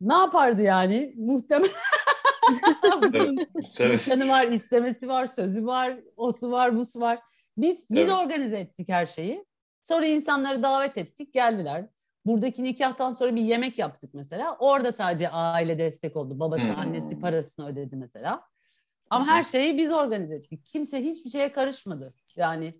ne 0.00 0.14
yapardı 0.14 0.62
yani? 0.62 1.14
Muhtemelen 1.16 1.70
bunun 3.02 3.46
Tabii. 3.76 3.92
nişanı 3.92 4.28
var, 4.28 4.46
istemesi 4.48 5.08
var, 5.08 5.26
sözü 5.26 5.66
var, 5.66 5.96
osu 6.16 6.50
var, 6.50 6.76
busu 6.76 7.00
var. 7.00 7.18
Biz 7.56 7.86
biz 7.90 8.10
organize 8.10 8.58
ettik 8.58 8.88
her 8.88 9.06
şeyi. 9.06 9.44
Sonra 9.82 10.06
insanları 10.06 10.62
davet 10.62 10.98
ettik, 10.98 11.32
geldiler. 11.32 11.86
Buradaki 12.26 12.64
nikahtan 12.64 13.12
sonra 13.12 13.36
bir 13.36 13.42
yemek 13.42 13.78
yaptık 13.78 14.10
mesela. 14.14 14.56
Orada 14.58 14.92
sadece 14.92 15.28
aile 15.28 15.78
destek 15.78 16.16
oldu. 16.16 16.40
Babası, 16.40 16.64
Hmm. 16.64 16.78
annesi 16.78 17.20
parasını 17.20 17.66
ödedi 17.66 17.96
mesela. 17.96 18.42
Ama 19.10 19.26
her 19.26 19.42
şeyi 19.42 19.78
biz 19.78 19.92
organize 19.92 20.34
ettik. 20.34 20.66
Kimse 20.66 21.00
hiçbir 21.00 21.30
şeye 21.30 21.52
karışmadı. 21.52 22.14
Yani 22.38 22.74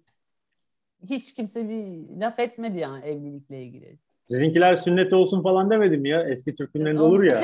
hiç 1.10 1.34
kimse 1.34 1.68
bir 1.68 2.08
laf 2.20 2.38
etmedi 2.38 2.78
yani 2.78 3.04
evlilikle 3.04 3.62
ilgili. 3.62 3.98
Sizinkiler 4.28 4.76
sünnet 4.76 5.12
olsun 5.12 5.42
falan 5.42 5.70
demedim 5.70 6.04
ya. 6.04 6.28
Eski 6.28 6.56
Türk 6.56 6.72
filmlerinde 6.72 7.02
olur 7.02 7.22
ya. 7.22 7.42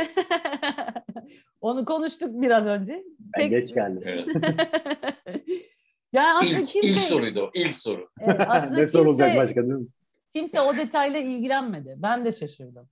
Onu 1.61 1.85
konuştuk 1.85 2.43
biraz 2.43 2.67
önce. 2.67 3.05
Ben 3.39 3.51
geç 3.51 3.75
geldim. 3.75 4.03
Yani 6.13 6.33
aslında 6.33 6.59
İlk, 6.61 6.67
kimse, 6.69 6.89
ilk 6.89 6.99
soruydu 6.99 7.43
o. 7.43 7.51
ilk 7.55 7.77
soru. 7.77 8.09
Evet, 8.21 8.41
aslında 8.49 8.77
ne 8.77 8.89
sorulacak 8.89 9.29
kimse, 9.33 9.45
başka 9.47 9.63
değil 9.63 9.73
mi? 9.75 9.87
kimse 10.35 10.61
o 10.61 10.77
detayla 10.77 11.19
ilgilenmedi. 11.21 11.95
Ben 11.99 12.25
de 12.25 12.33
şaşırdım. 12.33 12.89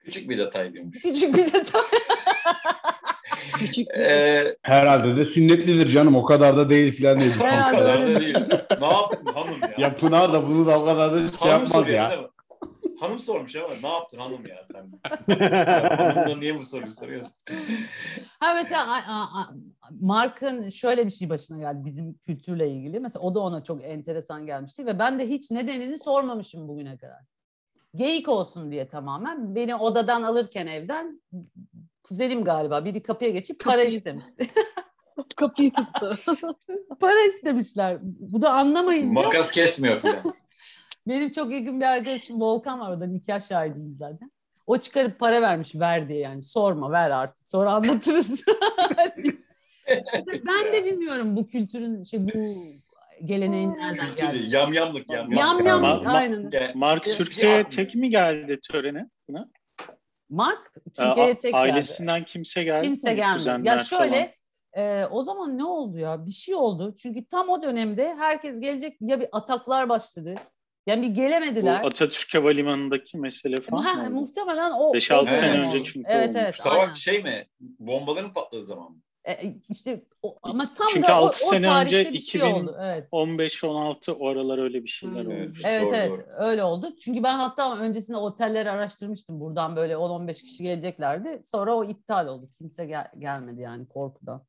Küçük 0.00 0.28
bir 0.30 0.38
detay 0.38 0.72
diyormuş. 0.74 1.02
Küçük 1.02 1.34
bir 1.36 1.52
detay. 1.52 1.82
Küçük 3.58 3.88
Ee, 3.98 4.56
Herhalde 4.62 5.16
de 5.16 5.24
sünnetlidir 5.24 5.88
canım 5.88 6.16
o 6.16 6.24
kadar 6.24 6.56
da 6.56 6.70
değil 6.70 6.92
filan 6.92 7.20
dedi. 7.20 7.32
o 7.40 7.44
Herhalde 7.44 7.76
kadar 7.78 8.02
da 8.02 8.20
değil. 8.20 8.34
ne 8.80 8.86
yaptın 8.86 9.26
hanım 9.34 9.60
ya? 9.62 9.74
ya 9.78 9.94
Pınar 9.94 10.32
da 10.32 10.46
bunu 10.48 10.66
da 10.66 10.80
o 10.80 10.84
kadar 10.84 11.12
da 11.12 11.16
şey 11.18 11.50
hanım 11.50 11.64
yapmaz 11.64 11.90
ya. 11.90 12.30
Hanım 13.00 13.18
sormuş 13.18 13.56
ama 13.56 13.68
ne 13.82 13.88
yaptın 13.88 14.18
hanım 14.18 14.46
ya 14.46 14.62
sen? 14.64 14.90
Hanımla 15.96 16.36
niye 16.36 16.58
bu 16.58 16.64
soruyu 16.64 16.90
soruyorsun? 16.90 17.32
Ha 18.40 18.54
mesela 18.54 18.92
a- 18.92 19.12
a- 19.12 19.40
a- 19.40 19.50
Mark'ın 20.00 20.68
şöyle 20.68 21.06
bir 21.06 21.10
şey 21.10 21.30
başına 21.30 21.58
geldi 21.58 21.84
bizim 21.84 22.14
kültürle 22.18 22.70
ilgili. 22.70 23.00
Mesela 23.00 23.20
o 23.22 23.34
da 23.34 23.40
ona 23.40 23.62
çok 23.62 23.84
enteresan 23.84 24.46
gelmişti 24.46 24.86
ve 24.86 24.98
ben 24.98 25.18
de 25.18 25.28
hiç 25.28 25.50
nedenini 25.50 25.98
sormamışım 25.98 26.68
bugüne 26.68 26.98
kadar. 26.98 27.20
Geyik 27.94 28.28
olsun 28.28 28.70
diye 28.72 28.88
tamamen. 28.88 29.54
Beni 29.54 29.74
odadan 29.76 30.22
alırken 30.22 30.66
evden 30.66 31.22
kuzenim 32.02 32.44
galiba 32.44 32.84
biri 32.84 33.02
kapıya 33.02 33.30
geçip 33.30 33.64
para 33.64 33.82
istemişti. 33.82 34.46
Kapıyı 35.36 35.72
tuttu. 35.72 36.12
para 37.00 37.20
istemişler. 37.28 37.98
Bu 38.02 38.42
da 38.42 38.52
anlamayınca 38.52 39.22
Makas 39.22 39.50
kesmiyor 39.50 40.00
filan. 40.00 40.34
Benim 41.08 41.30
çok 41.30 41.52
yakın 41.52 41.80
bir 41.80 41.84
arkadaşım 41.86 42.40
Volkan 42.40 42.80
var 42.80 42.90
orada 42.90 43.06
nikah 43.06 43.48
şahidimiz 43.48 43.96
zaten. 43.98 44.32
O 44.66 44.76
çıkarıp 44.78 45.18
para 45.18 45.42
vermiş 45.42 45.74
ver 45.74 46.08
diye 46.08 46.18
yani 46.18 46.42
sorma 46.42 46.90
ver 46.90 47.10
artık 47.10 47.48
sonra 47.48 47.72
anlatırız. 47.72 48.44
ben 50.46 50.72
de 50.72 50.84
bilmiyorum 50.84 51.36
bu 51.36 51.46
kültürün 51.46 52.02
şey 52.02 52.24
bu 52.24 52.54
geleneğin 53.24 53.74
nereden 53.76 54.16
geldi. 54.16 54.38
Yamyamlık 54.48 55.10
yamyamlık. 55.10 55.38
Yam 55.38 55.66
yam 55.66 55.82
Ma- 55.84 56.16
aynen. 56.16 56.50
Mark 56.74 57.04
Türkiye'ye 57.04 57.68
tek 57.68 57.94
mi 57.94 58.10
geldi 58.10 58.58
törene? 58.70 59.08
Buna? 59.28 59.48
Mark 60.30 60.74
Türkiye'ye 60.94 61.38
tek 61.38 61.52
geldi. 61.52 61.56
Ailesinden 61.56 62.24
kimse 62.24 62.64
geldi 62.64 62.86
Kimse 62.86 63.10
mi? 63.10 63.16
gelmedi. 63.16 63.66
Ya 63.66 63.78
şöyle 63.78 64.34
falan. 64.74 64.86
e, 64.86 65.06
o 65.06 65.22
zaman 65.22 65.58
ne 65.58 65.64
oldu 65.64 65.98
ya? 65.98 66.26
Bir 66.26 66.30
şey 66.30 66.54
oldu. 66.54 66.94
Çünkü 67.02 67.24
tam 67.24 67.48
o 67.48 67.62
dönemde 67.62 68.14
herkes 68.14 68.60
gelecek 68.60 68.96
ya 69.00 69.20
bir 69.20 69.28
ataklar 69.32 69.88
başladı. 69.88 70.34
Yani 70.88 71.02
bir 71.02 71.10
Bu 71.10 71.14
gelemediler. 71.14 71.84
Atatürk 71.84 72.34
Havalimanı'ndaki 72.34 73.18
mesele 73.18 73.60
falan 73.60 73.82
Ha, 73.82 74.02
oldu? 74.02 74.10
muhtemelen 74.10 74.70
o. 74.70 74.92
5-6 74.94 75.22
o 75.22 75.26
sene 75.26 75.66
önce 75.66 75.84
çünkü 75.84 76.08
Evet 76.08 76.28
olmuş. 76.28 76.42
evet. 76.42 76.56
Savaş 76.56 76.80
aynen. 76.80 76.94
şey 76.94 77.22
mi? 77.22 77.46
Bombaların 77.60 78.32
patladığı 78.32 78.64
zaman 78.64 78.90
mı? 78.92 78.98
E, 79.28 79.36
işte 79.70 80.04
o, 80.22 80.38
ama 80.42 80.72
tam 80.74 80.86
Çünkü 80.92 81.08
da 81.08 81.20
o, 81.22 81.24
altı 81.26 81.46
o 81.46 81.50
sene 81.50 81.66
tarihte 81.66 81.98
önce 81.98 82.12
bir 82.12 82.18
şey 82.18 82.40
2000 82.40 82.52
oldu. 82.54 82.76
Evet. 82.82 83.08
15-16 83.12 84.12
o 84.12 84.28
aralar 84.28 84.58
öyle 84.58 84.82
bir 84.84 84.88
şeyler 84.88 85.24
Hmm. 85.24 85.32
olmuş. 85.32 85.52
Evet 85.64 85.82
Doğru, 85.82 85.94
evet 85.96 86.10
doğru. 86.10 86.44
öyle 86.46 86.64
oldu. 86.64 86.96
Çünkü 86.96 87.22
ben 87.22 87.38
hatta 87.38 87.74
öncesinde 87.76 88.16
otelleri 88.16 88.70
araştırmıştım. 88.70 89.40
Buradan 89.40 89.76
böyle 89.76 89.94
10-15 89.94 90.42
kişi 90.42 90.62
geleceklerdi. 90.62 91.40
Sonra 91.42 91.76
o 91.76 91.84
iptal 91.84 92.26
oldu. 92.26 92.48
Kimse 92.58 92.86
gel- 92.86 93.10
gelmedi 93.18 93.60
yani 93.60 93.88
korkudan. 93.88 94.42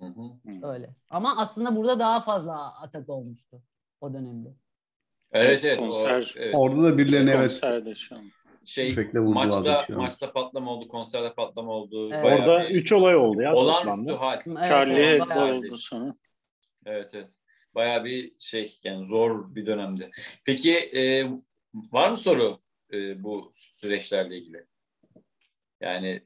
Hı 0.00 0.06
hı. 0.06 0.22
Öyle. 0.72 0.90
Ama 1.10 1.36
aslında 1.38 1.76
burada 1.76 1.98
daha 1.98 2.20
fazla 2.20 2.80
atak 2.82 3.08
olmuştu 3.08 3.62
o 4.00 4.14
dönemde. 4.14 4.48
Evet 5.32 5.64
evet. 5.64 5.78
Konser- 5.78 6.38
O, 6.38 6.40
evet. 6.42 6.54
Orada 6.54 6.82
da 6.82 6.98
birilerine 6.98 7.30
evet 7.30 7.60
Konserde 7.60 7.94
şu 7.94 8.16
an. 8.16 8.30
şey 8.64 8.96
maçta 9.14 9.86
maçta 9.88 10.32
patlama 10.32 10.70
oldu, 10.70 10.88
konserde 10.88 11.34
patlama 11.34 11.72
oldu. 11.72 12.10
Evet. 12.12 12.40
Orada 12.40 12.68
bir 12.68 12.74
3 12.74 12.92
olay 12.92 13.16
oldu 13.16 13.42
ya. 13.42 13.54
olağanüstü 13.54 14.12
hal. 14.12 14.40
Evet, 14.46 14.68
Charlie 14.68 14.94
evet, 14.94 15.20
Hebdo 15.24 15.28
bayağı- 15.40 15.54
oldu 15.58 15.78
sonra. 15.78 16.14
Evet 16.86 17.10
evet. 17.14 17.30
Bayağı 17.74 18.04
bir 18.04 18.32
şey 18.38 18.78
yani 18.84 19.04
zor 19.06 19.54
bir 19.54 19.66
dönemdi. 19.66 20.10
Peki 20.44 20.76
e, 20.78 21.24
var 21.92 22.10
mı 22.10 22.16
soru 22.16 22.58
e, 22.92 23.22
bu 23.24 23.50
süreçlerle 23.52 24.36
ilgili? 24.38 24.66
Yani 25.80 26.22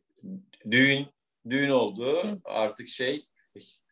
düğün 0.70 1.06
düğün 1.50 1.70
oldu 1.70 2.22
artık 2.44 2.88
şey 2.88 3.26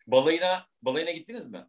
balayına 0.06 0.66
balayına 0.82 1.10
gittiniz 1.10 1.50
mi? 1.50 1.66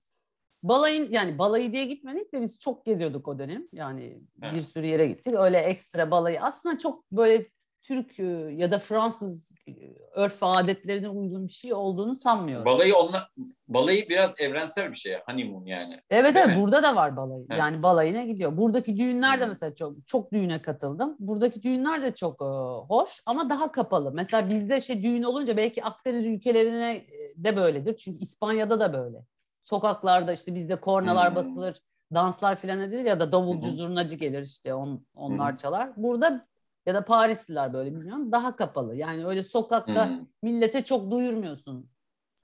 Balayın 0.70 1.12
yani 1.12 1.38
balayı 1.38 1.74
diye 1.74 1.86
gitmedik 1.86 2.34
de 2.34 2.42
biz 2.42 2.60
çok 2.60 2.86
geziyorduk 2.86 3.28
o 3.28 3.40
dönem. 3.40 3.68
Yani 3.74 4.22
bir 4.38 4.48
Evet. 4.48 4.66
sürü 4.66 4.86
yere 4.86 5.08
gittik. 5.08 5.34
Öyle 5.38 5.58
ekstra 5.58 6.12
balayı 6.12 6.42
aslında 6.42 6.78
çok 6.78 7.12
böyle 7.12 7.48
Türk 7.84 8.20
e, 8.20 8.24
ya 8.56 8.72
da 8.72 8.80
Fransız 8.80 9.56
e, 9.68 9.72
örf 10.16 10.44
adetlerine 10.44 11.10
uygun 11.10 11.48
bir 11.48 11.54
şey 11.54 11.74
olduğunu 11.74 12.16
sanmıyorum. 12.16 12.66
Balayı 12.66 12.96
onla, 12.96 13.30
balayı 13.68 14.10
biraz 14.10 14.34
evrensel 14.40 14.92
bir 14.92 14.96
şey. 14.96 15.18
Honeymoon 15.30 15.66
yani. 15.66 16.02
Evet 16.10 16.36
evet 16.36 16.58
burada 16.60 16.84
da 16.84 16.96
var 16.96 17.18
balayı. 17.18 17.46
Evet. 17.50 17.60
Yani 17.60 17.84
balayına 17.84 18.24
gidiyor. 18.24 18.58
Buradaki 18.58 18.98
düğünler 18.98 19.40
de 19.42 19.46
mesela 19.46 19.76
çok 19.76 20.08
çok 20.08 20.32
düğüne 20.34 20.62
katıldım. 20.62 21.16
Buradaki 21.20 21.64
düğünler 21.64 22.02
de 22.02 22.16
çok 22.16 22.42
e, 22.42 22.46
hoş 22.90 23.22
ama 23.26 23.50
daha 23.50 23.72
kapalı. 23.72 24.12
Mesela 24.12 24.50
bizde 24.50 24.82
şey 24.82 25.04
düğün 25.04 25.24
olunca 25.24 25.58
belki 25.58 25.84
Akdeniz 25.84 26.26
ülkelerine 26.26 27.02
de 27.36 27.56
böyledir. 27.56 27.96
Çünkü 27.96 28.20
İspanya'da 28.24 28.80
da 28.80 28.94
böyle. 28.94 29.18
Sokaklarda 29.66 30.34
işte 30.34 30.56
bizde 30.56 30.76
kornalar 30.76 31.30
Hmm. 31.30 31.36
basılır, 31.36 31.78
danslar 32.14 32.56
filan 32.56 32.80
edilir 32.82 33.06
ya 33.06 33.20
da 33.20 33.32
davulcu 33.32 33.68
hı. 33.68 33.72
zurnacı 33.74 34.16
gelir 34.16 34.42
işte 34.42 34.74
on, 34.74 35.06
onlar 35.16 35.54
hı. 35.54 35.58
çalar. 35.58 35.90
Burada 35.98 36.48
ya 36.86 36.94
da 36.94 37.06
Parisliler 37.06 37.74
böyle 37.74 37.96
bilmiyorum 37.96 38.32
daha 38.32 38.56
kapalı. 38.56 38.96
Yani 38.96 39.26
öyle 39.28 39.44
sokakta 39.44 40.10
Hmm, 40.10 40.26
millete 40.42 40.84
çok 40.84 41.12
duyurmuyorsun. 41.12 41.90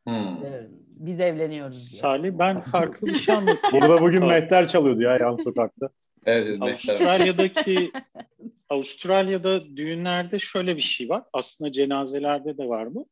hmm. 0.07 0.13
e, 0.45 0.67
Biz 0.99 1.19
evleniyoruz 1.19 1.91
diye. 1.91 2.01
Salih 2.01 2.31
ben 2.33 2.57
farklı 2.57 3.07
bir 3.07 3.17
şey 3.17 3.35
anlatayım. 3.35 3.59
Burada 3.87 4.01
bugün. 4.01 4.25
Mehter 4.25 4.67
çalıyordu 4.67 5.01
ya 5.01 5.17
yan 5.17 5.37
sokakta. 5.37 5.89
Evet, 6.25 6.47
evet, 6.49 6.59
Mehter. 6.59 6.93
Avustralya'daki 6.93 7.91
Avustralya'da 8.69 9.59
düğünlerde 9.75 10.39
şöyle 10.39 10.75
bir 10.75 10.81
şey 10.81 11.09
var. 11.09 11.23
Aslında 11.33 11.71
cenazelerde 11.71 12.57
de 12.57 12.67
var 12.67 12.93
bu. 12.95 13.07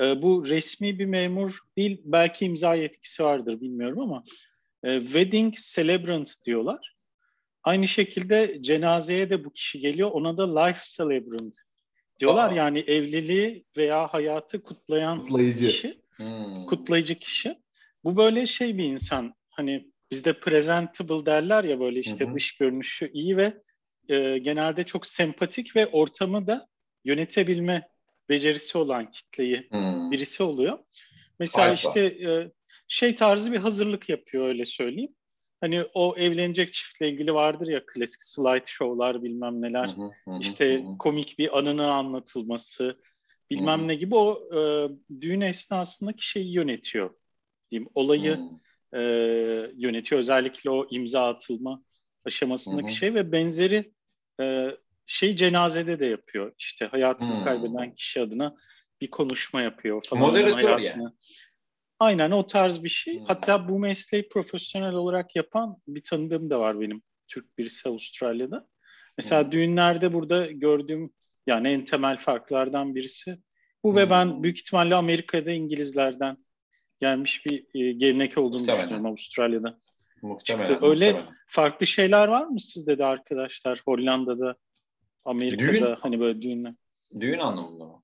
Ee, 0.00 0.22
bu 0.22 0.48
resmi 0.48 0.98
bir 0.98 1.06
memur 1.06 1.58
değil, 1.76 2.02
belki 2.04 2.44
imza 2.44 2.74
yetkisi 2.74 3.24
vardır 3.24 3.60
bilmiyorum 3.60 4.00
ama 4.00 4.24
e, 4.84 5.00
wedding 5.00 5.54
celebrant 5.74 6.34
diyorlar. 6.44 6.96
Aynı 7.62 7.88
şekilde 7.88 8.58
cenazeye 8.60 9.30
de 9.30 9.44
bu 9.44 9.52
kişi 9.52 9.80
geliyor. 9.80 10.10
Ona 10.12 10.36
da 10.36 10.60
life 10.64 10.80
celebrant 10.96 11.58
diyorlar. 12.20 12.50
Aa. 12.50 12.54
Yani 12.54 12.78
evliliği 12.78 13.64
veya 13.76 14.06
hayatı 14.06 14.62
kutlayan 14.62 15.24
Kutlayıcı. 15.24 15.66
kişi 15.66 16.00
Hmm. 16.16 16.54
kutlayıcı 16.66 17.14
kişi. 17.14 17.58
Bu 18.04 18.16
böyle 18.16 18.46
şey 18.46 18.78
bir 18.78 18.84
insan. 18.84 19.34
Hani 19.50 19.90
bizde 20.10 20.32
presentable 20.40 21.26
derler 21.26 21.64
ya 21.64 21.80
böyle 21.80 22.00
işte 22.00 22.26
Hı 22.26 22.30
hı. 22.30 22.34
dış 22.34 22.56
görünüşü 22.56 23.10
iyi 23.12 23.36
ve 23.36 23.62
e, 24.08 24.38
genelde 24.38 24.84
çok 24.84 25.06
sempatik 25.06 25.76
ve 25.76 25.86
ortamı 25.86 26.46
da 26.46 26.68
yönetebilme 27.04 27.88
becerisi 28.28 28.78
olan 28.78 29.10
kitleyi 29.10 29.68
Hmm. 29.70 30.10
birisi 30.10 30.42
oluyor. 30.42 30.78
Mesela 31.40 31.68
Alfa. 31.68 31.88
işte 31.88 32.00
e, 32.00 32.50
şey 32.88 33.14
tarzı 33.14 33.52
bir 33.52 33.58
hazırlık 33.58 34.08
yapıyor 34.08 34.48
öyle 34.48 34.64
söyleyeyim. 34.64 35.14
Hani 35.60 35.84
o 35.94 36.14
evlenecek 36.18 36.72
çiftle 36.72 37.08
ilgili 37.08 37.34
vardır 37.34 37.66
ya 37.66 37.86
klasik 37.86 38.22
slide 38.22 38.64
show'lar 38.66 39.22
bilmem 39.22 39.62
neler. 39.62 39.88
Hı 39.88 39.92
hı, 39.92 40.10
hı 40.24 40.30
hı, 40.30 40.40
İşte 40.40 40.74
hı 40.74 40.78
hı. 40.78 40.98
komik 40.98 41.38
bir 41.38 41.58
anının 41.58 41.88
anlatılması, 41.88 42.90
bilmem 43.50 43.78
Hı 43.78 43.82
hı. 43.82 43.88
ne 43.88 43.94
gibi 43.94 44.14
o 44.14 44.48
e, 44.56 44.60
düğün 45.20 45.40
esnasındaki 45.40 46.28
şeyi 46.28 46.52
yönetiyor. 46.52 47.10
Diyeyim, 47.70 47.88
olayı 47.94 48.36
Hmm. 48.36 49.00
e, 49.00 49.02
yönetiyor. 49.76 50.18
Özellikle 50.18 50.70
o 50.70 50.86
imza 50.90 51.28
atılma 51.28 51.82
aşamasındaki 52.24 52.88
Hı 52.88 52.92
hı. 52.92 52.96
şey 52.96 53.14
ve 53.14 53.32
benzeri 53.32 53.92
e, 54.40 54.76
şey 55.06 55.36
cenazede 55.36 55.98
de 56.00 56.06
yapıyor. 56.06 56.52
İşte 56.58 56.86
hayatını 56.86 57.40
Hı. 57.40 57.44
kaybeden 57.44 57.94
kişi 57.94 58.20
adına 58.20 58.56
bir 59.00 59.10
konuşma 59.10 59.62
yapıyor 59.62 60.02
falan. 60.06 60.22
Moderatör 60.22 60.72
Onun 60.72 60.82
yani. 60.82 61.08
Aynen 61.98 62.30
o 62.30 62.46
tarz 62.46 62.84
bir 62.84 62.88
şey. 62.88 63.20
Hı. 63.20 63.24
Hatta 63.26 63.68
bu 63.68 63.78
mesleği 63.78 64.28
profesyonel 64.28 64.94
olarak 64.94 65.36
yapan 65.36 65.76
bir 65.88 66.02
tanıdığım 66.02 66.50
da 66.50 66.60
var 66.60 66.80
benim. 66.80 67.02
Türk 67.28 67.58
birisi 67.58 67.88
Avustralya'da. 67.88 68.68
Mesela 69.18 69.46
Hı. 69.46 69.52
düğünlerde 69.52 70.12
burada 70.12 70.46
gördüğüm 70.46 71.12
yani 71.46 71.68
en 71.68 71.84
temel 71.84 72.18
farklardan 72.18 72.94
birisi 72.94 73.38
bu 73.84 73.92
Hı. 73.92 73.96
ve 73.96 74.10
ben 74.10 74.42
büyük 74.42 74.58
ihtimalle 74.58 74.94
Amerika'da 74.94 75.50
İngilizlerden 75.50 76.36
gelmiş 77.00 77.46
bir 77.46 77.64
e, 77.74 77.92
gelenek 77.92 78.38
olduğunu 78.38 78.60
Muhtemelen. 78.60 78.82
düşünüyorum 78.82 79.10
Avustralya'da. 79.10 79.78
Muhtemelen. 80.22 80.66
çıktı. 80.66 80.86
Öyle- 80.86 81.12
muhtemelen. 81.12 81.36
Farklı 81.48 81.86
şeyler 81.86 82.28
var 82.28 82.46
mı 82.46 82.60
sizde 82.60 82.98
de 82.98 83.04
arkadaşlar? 83.04 83.82
Hollanda'da, 83.88 84.56
Amerika'da 85.26 85.72
Düğün- 85.72 85.96
hani 86.00 86.20
böyle 86.20 86.42
düğünler. 86.42 86.74
Düğün 87.20 87.38
anlamında 87.38 87.84
mı? 87.84 88.02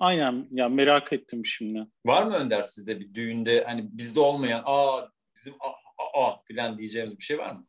Aynen 0.00 0.46
ya 0.50 0.68
merak 0.68 1.12
ettim 1.12 1.46
şimdi. 1.46 1.86
Var 2.06 2.22
mı 2.22 2.34
Önder 2.34 2.62
sizde 2.62 3.00
bir 3.00 3.14
düğünde 3.14 3.64
hani 3.64 3.88
bizde 3.92 4.20
olmayan 4.20 4.62
aa 4.66 5.08
bizim 5.36 5.54
aa, 5.60 6.20
aa 6.20 6.42
filan 6.44 6.78
diyeceğimiz 6.78 7.18
bir 7.18 7.22
şey 7.24 7.38
var 7.38 7.52
mı? 7.52 7.66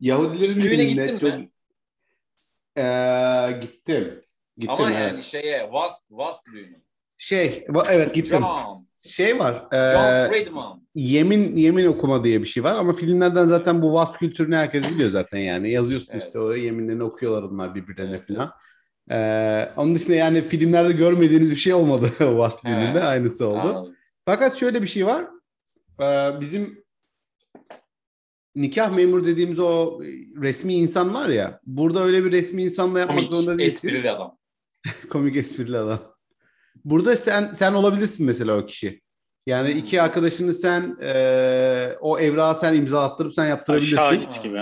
Yahudilerin 0.00 0.54
Düğüne 0.54 0.62
düğününe 0.62 0.84
gittin 0.84 1.18
çok... 1.18 1.38
mi? 1.38 1.46
Ee, 2.78 3.58
gittim. 3.60 4.20
Gittim 4.56 4.74
Ama 4.74 4.90
evet. 4.90 5.12
yani 5.12 5.22
şeye 5.22 5.60
Wasp, 5.60 6.08
Wasp 6.08 6.46
düğünü. 6.52 6.82
Şey, 7.18 7.66
evet 7.90 8.14
gittim. 8.14 8.38
John, 8.40 8.86
Şey 9.08 9.38
var. 9.38 9.54
John 9.72 10.04
ee, 10.14 10.28
Friedman. 10.28 10.82
yemin 10.94 11.56
yemin 11.56 11.86
okuma 11.86 12.24
diye 12.24 12.40
bir 12.40 12.46
şey 12.46 12.64
var 12.64 12.74
ama 12.76 12.92
filmlerden 12.92 13.46
zaten 13.46 13.82
bu 13.82 13.92
vasf 13.92 14.18
kültürünü 14.18 14.56
herkes 14.56 14.90
biliyor 14.90 15.10
zaten 15.10 15.38
yani. 15.38 15.70
Yazıyorsun 15.70 16.12
Evet. 16.12 16.22
işte 16.22 16.38
oraya 16.38 16.64
yeminlerini 16.64 17.02
okuyorlar 17.02 17.42
onlar 17.42 17.74
birbirlerine 17.74 18.16
Evet, 18.16 18.26
falan. 18.26 18.52
Ee, 19.10 19.70
onun 19.76 19.94
dışında 19.94 20.14
yani 20.16 20.42
filmlerde 20.42 20.92
görmediğiniz 20.92 21.50
bir 21.50 21.56
şey 21.56 21.74
olmadı 21.74 22.06
He. 22.18 22.48
filminde. 22.62 23.04
Aynısı 23.04 23.46
oldu. 23.46 23.58
Anladım. 23.60 23.96
Fakat 24.26 24.56
şöyle 24.56 24.82
bir 24.82 24.86
şey 24.88 25.06
var. 25.06 25.26
Ee, 26.00 26.30
bizim 26.40 26.84
nikah 28.56 28.96
memuru 28.96 29.26
dediğimiz 29.26 29.58
o 29.60 30.00
resmi 30.42 30.74
insan 30.74 31.14
var 31.14 31.28
ya. 31.28 31.60
Burada 31.66 32.00
öyle 32.00 32.24
bir 32.24 32.32
resmi 32.32 32.62
insanla 32.62 33.00
yapmak 33.00 33.20
zorunda 33.24 33.44
Komik, 33.50 33.58
değilsin. 33.60 33.88
esprili 33.88 34.10
adam. 34.10 34.38
Komik 35.10 35.36
esprili 35.36 35.78
adam. 35.78 36.13
Burada 36.84 37.16
sen 37.16 37.52
sen 37.52 37.72
olabilirsin 37.74 38.26
mesela 38.26 38.56
o 38.58 38.66
kişi. 38.66 39.00
Yani 39.46 39.70
Hmm. 39.72 39.78
iki 39.78 40.02
arkadaşını 40.02 40.54
sen 40.54 40.96
eee, 41.02 41.96
o 42.00 42.18
evrağı 42.18 42.54
sen 42.58 42.74
imza 42.74 43.02
attırıp 43.04 43.34
sen 43.34 43.46
yaptırabilirsin. 43.46 43.96
Şahit 43.96 44.42
gibi. 44.42 44.60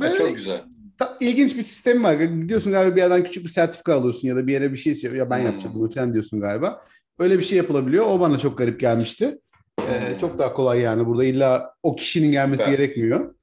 Böyle 0.00 0.14
Çok 0.14 0.36
güzel. 0.36 0.60
ta- 0.98 1.16
ilginç 1.20 1.56
bir 1.56 1.62
sistem 1.62 2.04
var. 2.04 2.14
Gidiyorsun 2.14 2.72
galiba 2.72 2.96
bir 2.96 3.00
yerden 3.00 3.24
küçük 3.24 3.44
bir 3.44 3.48
sertifika 3.48 3.94
alıyorsun 3.94 4.28
ya 4.28 4.36
da 4.36 4.46
bir 4.46 4.52
yere 4.52 4.72
bir 4.72 4.76
şey 4.76 4.92
istiyor. 4.92 5.14
Ya 5.14 5.30
ben 5.30 5.38
Hmm. 5.38 5.46
yapacağım 5.46 5.74
bunu 5.74 5.90
falan 5.90 6.12
diyorsun 6.12 6.40
galiba. 6.40 6.82
Öyle 7.18 7.38
bir 7.38 7.44
şey 7.44 7.56
yapılabiliyor. 7.58 8.06
O 8.06 8.20
bana 8.20 8.38
çok 8.38 8.58
garip 8.58 8.80
gelmişti. 8.80 9.38
Ee, 9.80 10.18
çok 10.20 10.38
daha 10.38 10.52
kolay 10.52 10.80
yani. 10.80 11.06
Burada 11.06 11.24
illa 11.24 11.74
o 11.82 11.96
kişinin 11.96 12.30
gelmesi 12.30 12.62
Süper. 12.62 12.78
gerekmiyor. 12.78 13.34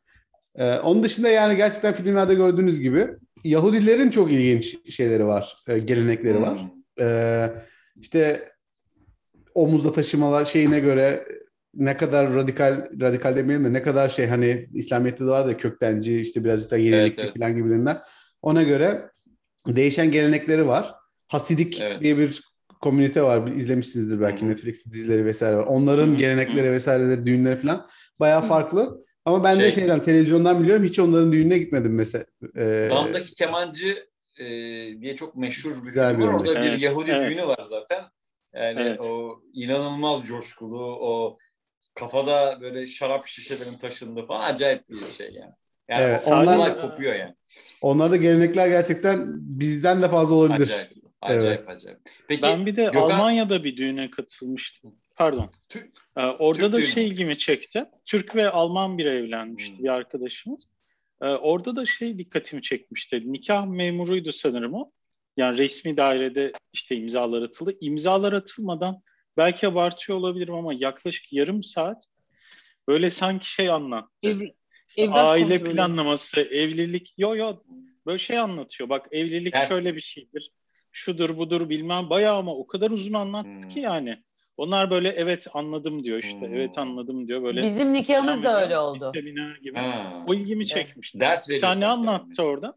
Ee, 0.56 0.74
onun 0.80 1.04
dışında 1.04 1.30
yani 1.30 1.56
gerçekten 1.56 1.94
filmlerde 1.94 2.34
gördüğünüz 2.36 2.80
gibi 2.80 3.08
Yahudilerin 3.44 4.10
çok 4.10 4.32
ilginç 4.32 4.78
şeyleri 4.94 5.28
var. 5.28 5.58
e, 5.68 5.80
gelenekleri 5.80 6.42
var. 6.42 6.60
Hmm. 6.60 7.06
Ee, 7.06 7.50
işte 8.02 8.50
omuzda 9.56 9.92
taşımalar 9.92 10.46
şeyine 10.46 10.80
göre 10.80 11.26
ne 11.74 11.98
kadar 11.98 12.36
radikal 12.36 12.90
radikal 13.02 13.36
demeyelim 13.36 13.66
de 13.66 13.74
ne 13.74 13.82
kadar 13.82 14.10
şey 14.10 14.28
hani 14.28 14.70
İslamiyet'te 14.74 15.24
de 15.26 15.30
var 15.30 15.48
da 15.48 15.58
köktenci 15.58 16.22
işte 16.22 16.44
birazcık 16.44 16.72
da 16.72 16.78
yenilikçi 16.78 17.22
Evet, 17.22 17.24
evet. 17.24 17.40
falan 17.40 17.56
gibilerinden. 17.56 17.98
Ona 18.42 18.64
göre 18.64 19.10
değişen 19.68 20.12
gelenekleri 20.12 20.68
var. 20.68 20.96
Hasidik 21.28 21.82
Evet. 21.82 22.02
diye 22.02 22.18
bir 22.18 22.42
komünite 22.82 23.22
var. 23.24 23.48
İzlemişsinizdir 23.48 24.22
belki 24.22 24.42
Hı 24.42 24.46
hı. 24.46 24.50
Netflix 24.50 24.86
dizileri 24.86 25.26
vesaire 25.26 25.58
var. 25.58 25.66
Onların 25.66 26.08
Hı 26.08 26.12
hı. 26.12 26.16
gelenekleri 26.18 26.72
vesaireleri, 26.72 27.26
düğünleri 27.26 27.58
falan 27.58 27.88
bayağı 28.20 28.42
farklı. 28.42 29.06
Ama 29.26 29.44
ben 29.44 29.60
de 29.60 29.64
Şey- 29.64 29.72
şeyden 29.72 30.04
televizyondan 30.04 30.64
biliyorum 30.64 30.84
hiç 30.84 31.00
onların 31.00 31.32
düğününe 31.32 31.58
gitmedim 31.58 31.96
mesela. 31.96 32.26
Ee, 32.56 32.88
Damdaki 32.92 33.36
kemancı 33.36 33.96
e, 34.40 34.46
diye 35.02 35.16
çok 35.16 35.36
meşhur 35.36 35.72
bir 35.72 35.88
Güzel 35.88 36.10
film 36.12 36.20
bir 36.22 36.26
var. 36.28 36.34
Orada 36.34 36.52
örnek. 36.52 36.64
bir 36.64 36.70
Evet, 36.70 36.82
Yahudi 36.82 37.12
evet. 37.12 37.32
düğünü 37.32 37.48
var 37.48 37.64
zaten. 37.64 38.04
Yani 38.56 38.82
Evet. 38.82 39.00
o 39.00 39.42
inanılmaz 39.54 40.26
coşkulu, 40.28 40.98
o 41.02 41.38
kafada 41.96 42.58
böyle 42.62 42.88
şarap 42.88 43.28
şişelerin 43.28 43.78
taşındığı 43.78 44.26
falan 44.26 44.54
acayip 44.54 44.90
bir 44.90 45.00
şey 45.18 45.28
yani. 45.34 45.54
Yani 45.90 46.02
Evet, 46.04 46.24
onlar 46.28 46.58
olay 46.58 46.82
kopuyor 46.82 47.16
yani. 47.16 47.36
Onlarda 47.82 48.16
gelenekler 48.16 48.68
gerçekten 48.68 49.26
bizden 49.60 50.02
de 50.02 50.10
fazla 50.10 50.36
olabilir. 50.36 50.64
Acayip. 50.64 50.92
Acayip 51.22 51.70
acayip. 51.70 52.00
Peki 52.28 52.42
Ben 52.42 52.66
bir 52.66 52.76
de 52.76 52.84
Gökhan- 52.84 53.02
Almanya'da 53.12 53.64
bir 53.64 53.78
düğüne 53.78 54.12
katılmıştım. 54.12 54.96
Pardon. 55.18 55.52
Türk- 55.70 55.92
Ee, 56.18 56.22
orada 56.26 56.62
Türk 56.64 56.74
da 56.74 56.78
düğünü. 56.78 56.88
şey 56.88 57.08
ilgimi 57.08 57.38
çekti. 57.38 57.86
Türk 58.06 58.36
ve 58.36 58.50
Alman 58.50 58.98
biri 58.98 59.08
evlenmişti 59.10 59.78
Hmm. 59.78 59.84
bir 59.84 59.90
arkadaşımız. 59.90 60.64
Ee, 61.22 61.28
orada 61.28 61.76
da 61.76 61.86
şey 61.86 62.18
dikkatimi 62.18 62.62
çekmişti. 62.62 63.32
Nikah 63.34 63.66
memuruydu 63.66 64.32
sanırım 64.32 64.74
o. 64.74 64.92
Yani 65.38 65.58
resmi 65.58 65.98
dairede 65.98 66.52
işte 66.74 66.96
imzalar 66.96 67.42
atıldı. 67.42 67.78
İmzalar 67.82 68.34
atılmadan 68.34 69.02
belki 69.38 69.68
abartıyor 69.68 70.18
olabilirim 70.20 70.54
ama 70.54 70.74
yaklaşık 70.74 71.34
yarım 71.34 71.64
saat 71.64 72.04
böyle 72.88 73.10
sanki 73.12 73.52
şey 73.54 73.70
anlattı. 73.70 74.30
Ev, 74.30 74.42
İşte 74.90 75.02
evlat 75.02 75.18
aile 75.18 75.58
kontrolü. 75.58 75.76
planlaması, 75.76 76.40
evlilik. 76.42 77.14
Yo 77.18 77.36
yo 77.36 77.56
böyle 78.06 78.20
şey 78.20 78.40
anlatıyor. 78.40 78.90
Bak 78.90 79.08
evlilik 79.12 79.54
Ters. 79.54 79.70
şöyle 79.70 79.96
bir 79.96 80.02
şeydir. 80.02 80.52
Şudur 80.92 81.38
budur 81.38 81.70
bilmem. 81.70 82.10
Bayağı 82.10 82.38
ama 82.38 82.56
o 82.56 82.68
kadar 82.68 82.92
uzun 82.92 83.14
anlattı 83.14 83.50
Hmm. 83.50 83.70
ki 83.70 83.80
yani. 83.80 84.24
Onlar 84.60 84.90
böyle 84.90 85.10
evet 85.10 85.48
anladım 85.54 86.04
diyor 86.04 86.24
işte. 86.24 86.40
Hmm. 86.40 86.54
Evet 86.54 86.78
anladım 86.78 87.28
diyor 87.28 87.44
böyle. 87.44 87.64
Bizim 87.64 87.94
nikahımız 87.94 88.44
da 88.44 88.62
öyle 88.62 88.78
oldu. 88.78 89.12
Seminer 89.16 89.56
gibi. 89.56 89.78
Ha. 89.78 90.26
O 90.28 90.34
ilgimi 90.34 90.64
Evet. 90.64 90.70
çekmişti. 90.70 91.20
Ders 91.20 91.48
Sen 91.60 91.80
ne 91.80 91.86
anlattı 91.88 92.44
orada? 92.44 92.76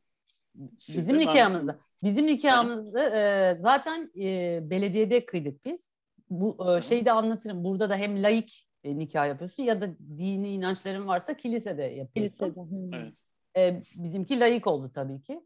Sizde 0.78 0.98
Bizim 0.98 1.18
nikahımızda. 1.18 1.78
Bizim 2.04 2.26
nikahımızda 2.26 3.18
e, 3.18 3.54
zaten 3.58 4.10
e, 4.20 4.60
belediyede 4.70 5.26
kıydık 5.26 5.64
biz. 5.64 5.90
Bu 6.30 6.76
e, 6.76 6.82
şeyi 6.82 7.04
de 7.04 7.12
anlatırım. 7.12 7.64
Burada 7.64 7.90
da 7.90 7.96
hem 7.96 8.22
laik 8.22 8.68
e, 8.84 8.98
nikah 8.98 9.28
yapıyorsun 9.28 9.62
ya 9.62 9.80
da 9.80 9.88
dini 10.18 10.52
inançların 10.52 11.06
varsa 11.06 11.36
kilisede 11.36 11.82
yapıyorsun. 11.82 12.54
Kilisede. 12.54 12.96
Evet. 12.96 13.14
E, 13.56 13.82
bizimki 13.94 14.40
laik 14.40 14.66
oldu 14.66 14.90
tabii 14.94 15.22
ki. 15.22 15.40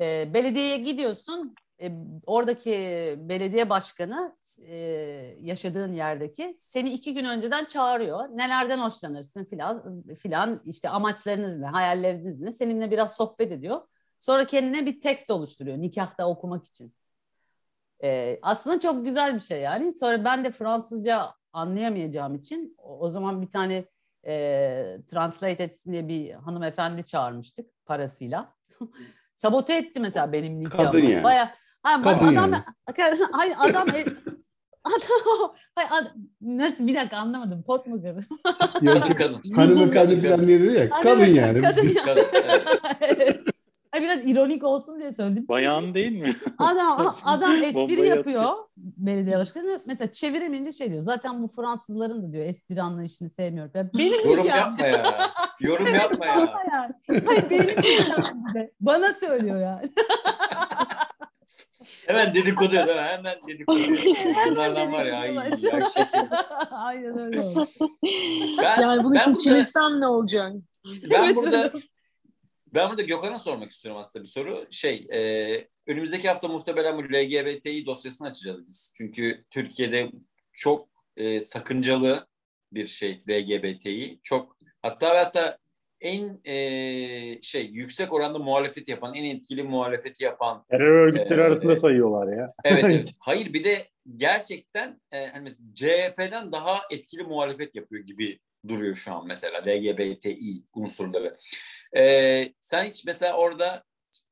E, 0.00 0.34
belediyeye 0.34 0.76
gidiyorsun. 0.76 1.54
E, 1.82 1.92
oradaki 2.26 2.70
belediye 3.18 3.70
başkanı 3.70 4.36
e, 4.66 4.76
yaşadığın 5.40 5.92
yerdeki 5.92 6.54
seni 6.56 6.92
iki 6.92 7.14
gün 7.14 7.24
önceden 7.24 7.64
çağırıyor. 7.64 8.28
Nelerden 8.28 8.78
hoşlanırsın 8.78 9.44
filan 9.44 10.04
filan 10.14 10.62
işte 10.64 10.88
amaçlarınız 10.88 11.58
ne, 11.58 11.66
hayalleriniz 11.66 12.40
ne? 12.40 12.52
Seninle 12.52 12.90
biraz 12.90 13.16
sohbet 13.16 13.52
ediyor. 13.52 13.80
Sonra 14.18 14.46
kendine 14.46 14.86
bir 14.86 15.00
tekst 15.00 15.30
oluşturuyor 15.30 15.78
nikahta 15.78 16.28
okumak 16.28 16.64
için. 16.64 16.94
E, 18.02 18.38
aslında 18.42 18.80
çok 18.80 19.04
güzel 19.04 19.34
bir 19.34 19.40
şey 19.40 19.60
yani. 19.60 19.92
Sonra 19.92 20.24
ben 20.24 20.44
de 20.44 20.50
Fransızca 20.50 21.34
anlayamayacağım 21.52 22.34
için 22.34 22.76
o, 22.78 22.98
o 22.98 23.10
zaman 23.10 23.42
bir 23.42 23.50
tane 23.50 23.84
e, 24.26 24.32
translate 25.06 25.62
etsin 25.62 25.92
diye 25.92 26.08
bir 26.08 26.32
hanımefendi 26.32 27.04
çağırmıştık 27.04 27.70
parasıyla. 27.86 28.54
Sabote 29.34 29.74
etti 29.74 30.00
mesela 30.00 30.32
benim 30.32 30.60
nikahımı. 30.60 30.92
Kadın 30.92 31.06
yani. 31.06 31.24
Baya, 31.24 31.54
ha, 31.84 32.02
Kadın 32.02 32.26
adam, 32.36 32.52
yani. 32.52 33.18
hayır 33.32 33.54
adam, 33.60 33.88
e, 33.88 33.92
adam, 34.84 35.54
hayır, 35.74 35.90
ad- 35.90 36.14
nasıl 36.40 36.86
bir 36.86 36.94
dakika 36.94 37.16
anlamadım 37.16 37.62
pot 37.62 37.86
mu 37.86 38.00
kadın? 38.06 38.24
Yok, 38.86 39.02
Kadın 39.02 39.14
kadın. 39.14 39.52
hanımefendi 39.54 40.22
falan 40.22 40.46
diye 40.46 40.60
dedi 40.62 40.74
ya. 40.78 40.90
Kadın 40.90 41.24
yani. 41.24 41.60
Kadın 41.62 41.88
ya. 41.96 42.02
Kadın, 42.04 42.24
evet. 43.00 43.40
Hayır, 43.90 44.04
biraz 44.04 44.26
ironik 44.26 44.64
olsun 44.64 45.00
diye 45.00 45.12
söyledim. 45.12 45.48
Bayan 45.48 45.94
değil 45.94 46.12
mi? 46.12 46.34
Adam 46.58 47.16
adam 47.24 47.62
espri 47.62 48.06
yapıyor 48.06 48.50
belediye 48.76 49.38
başkanı. 49.38 49.82
Mesela 49.86 50.12
çeviremeyince 50.12 50.72
şey 50.72 50.90
diyor. 50.90 51.02
Zaten 51.02 51.42
bu 51.42 51.48
Fransızların 51.48 52.22
da 52.22 52.32
diyor 52.32 52.44
espri 52.46 52.82
anlayışını 52.82 53.28
sevmiyorum. 53.28 53.72
falan. 53.72 53.90
Benim 53.98 54.28
Yorum 54.28 54.44
nikahım 54.44 54.70
yapma 54.70 54.86
ya. 54.86 55.14
Yorum 55.60 55.86
yapma 55.86 56.26
ya. 56.26 56.52
Yani. 56.72 57.22
Hayır 57.26 57.50
benim. 57.50 58.70
Bana 58.80 59.12
söylüyor 59.12 59.60
yani. 59.60 59.92
Hemen 62.06 62.34
dedikodu 62.34 62.68
ediyor. 62.76 62.96
Hemen 62.96 63.36
dedikodu 63.48 63.78
ediyor. 63.78 64.16
Bunlardan 64.50 64.92
var 64.92 65.04
ya. 65.04 65.18
Ay, 65.18 65.50
şey. 65.94 66.04
Aynen 66.70 67.18
öyle. 67.18 67.42
Ben, 68.58 68.80
Yani 68.82 69.04
bunu 69.04 69.14
ben 69.14 69.18
şimdi 69.18 69.40
çevirsem 69.40 70.00
ne 70.00 70.06
olacak? 70.06 70.52
Ben 70.84 71.24
Evet, 71.24 71.36
burada 71.36 71.64
öyle. 71.64 71.72
ben 72.74 72.90
burada 72.90 73.02
Gökhan'a 73.02 73.38
sormak 73.38 73.70
istiyorum 73.70 74.00
aslında 74.00 74.22
bir 74.24 74.28
soru. 74.28 74.66
Şey, 74.70 75.06
e, 75.12 75.20
önümüzdeki 75.86 76.28
hafta 76.28 76.48
muhtemelen 76.48 76.98
bu 76.98 77.02
LGBTİ 77.02 77.86
dosyasını 77.86 78.28
açacağız 78.28 78.66
biz. 78.66 78.92
Çünkü 78.96 79.44
Türkiye'de 79.50 80.10
çok 80.52 80.88
e, 81.16 81.40
sakıncalı 81.40 82.26
bir 82.72 82.86
şey 82.86 83.18
LGBTİ. 83.30 84.20
Çok 84.22 84.56
hatta 84.82 85.14
ve 85.14 85.18
hatta 85.18 85.58
en 86.04 86.40
e, 86.44 87.42
şey 87.42 87.66
yüksek 87.66 88.12
oranda 88.12 88.38
muhalefet 88.38 88.88
yapan, 88.88 89.14
en 89.14 89.36
etkili 89.36 89.62
muhalefeti 89.62 90.24
yapan 90.24 90.64
Terör 90.70 91.06
örgütleri 91.06 91.40
Ee, 91.40 91.44
arasında 91.44 91.76
sayıyorlar 91.76 92.36
ya. 92.36 92.46
Evet, 92.64 92.84
evet. 92.84 93.12
Hayır 93.20 93.52
bir 93.52 93.64
de 93.64 93.88
gerçekten 94.16 95.00
e, 95.12 95.26
hani 95.26 95.42
mesela 95.42 95.70
CHP'den 95.74 96.52
daha 96.52 96.80
etkili 96.90 97.22
muhalefet 97.22 97.74
yapıyor 97.74 98.04
gibi 98.04 98.38
duruyor 98.68 98.94
şu 98.94 99.12
an 99.12 99.26
mesela 99.26 99.62
LGBTİ 99.66 100.62
unsurları. 100.74 101.36
E, 101.96 102.44
sen 102.60 102.84
hiç 102.84 103.04
mesela 103.04 103.36
orada 103.36 103.84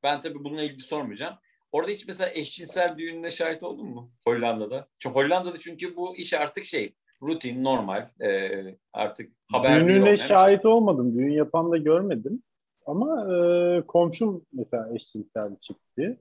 ben 0.02 0.20
tabii 0.20 0.44
bununla 0.44 0.62
ilgili 0.62 0.80
sormayacağım. 0.82 1.34
Orada 1.72 1.90
hiç 1.90 2.06
mesela 2.06 2.30
eşcinsel 2.34 2.98
düğününe 2.98 3.30
şahit 3.30 3.62
oldun 3.62 3.86
mu 3.86 4.12
Hollanda'da? 4.24 4.88
Çünkü 4.98 5.14
Hollanda'da 5.14 5.58
çünkü 5.58 5.96
bu 5.96 6.16
iş 6.16 6.34
artık 6.34 6.64
şey 6.64 6.94
rutin, 7.22 7.64
normal. 7.64 8.08
e, 8.20 8.50
artık 8.92 9.32
haber 9.52 9.88
Düğününe 9.88 10.16
şey. 10.16 10.26
şahit 10.26 10.66
olmadım. 10.66 11.18
Düğün 11.18 11.32
yapan 11.32 11.72
da 11.72 11.76
görmedim. 11.76 12.42
Ama 12.86 13.34
e, 13.34 13.82
komşum 13.86 14.44
mesela 14.52 14.94
eşcinsel 14.94 15.56
çıktı. 15.56 16.16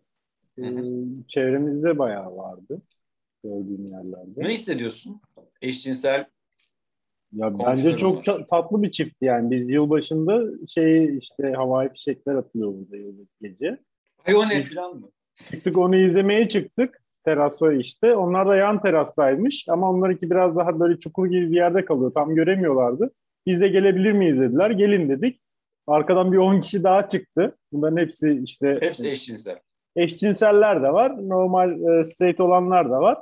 E, 0.57 0.65
çevremizde 1.27 1.97
bayağı 1.99 2.37
vardı. 2.37 2.81
Gördüğüm 3.43 3.85
yerlerde. 3.85 4.41
Ne 4.41 4.49
hissediyorsun? 4.49 5.21
Eşcinsel 5.61 6.25
Ya 7.33 7.59
bence 7.59 7.95
çok 7.95 8.25
ça- 8.25 8.45
tatlı 8.47 8.83
bir 8.83 8.91
çift 8.91 9.15
yani. 9.21 9.51
Biz 9.51 9.69
yılbaşında 9.69 10.43
şey 10.67 11.17
işte 11.17 11.53
havai 11.55 11.93
fişekler 11.93 12.35
atılıyor 12.35 12.73
burada 12.73 12.97
yılbaşı 12.97 13.29
gece. 13.41 13.77
Ay 14.27 14.35
o 14.35 14.49
ne 14.49 14.61
falan 14.61 14.95
mı? 14.95 15.09
Çıktık 15.35 15.77
onu 15.77 15.95
izlemeye 15.95 16.49
çıktık. 16.49 17.00
Terasa 17.25 17.73
işte. 17.73 18.15
Onlar 18.15 18.47
da 18.47 18.55
yan 18.55 18.81
terastaymış 18.81 19.65
ama 19.69 19.89
onlarınki 19.91 20.29
biraz 20.29 20.55
daha 20.55 20.79
böyle 20.79 20.99
çukur 20.99 21.27
gibi 21.27 21.51
bir 21.51 21.55
yerde 21.55 21.85
kalıyor. 21.85 22.11
Tam 22.13 22.35
göremiyorlardı. 22.35 23.11
Biz 23.45 23.61
de 23.61 23.67
gelebilir 23.67 24.11
miyiz 24.11 24.39
dediler. 24.39 24.69
Gelin 24.71 25.09
dedik. 25.09 25.41
Arkadan 25.87 26.31
bir 26.31 26.37
10 26.37 26.59
kişi 26.59 26.83
daha 26.83 27.07
çıktı. 27.07 27.55
Bunların 27.71 27.97
hepsi 27.97 28.41
işte 28.43 28.77
Hepsi 28.79 29.11
eşcinsel. 29.11 29.59
eşcinseller 29.95 30.83
de 30.83 30.93
var. 30.93 31.29
Normal 31.29 31.99
e, 31.99 32.03
straight 32.03 32.39
olanlar 32.39 32.89
da 32.89 33.01
var. 33.01 33.17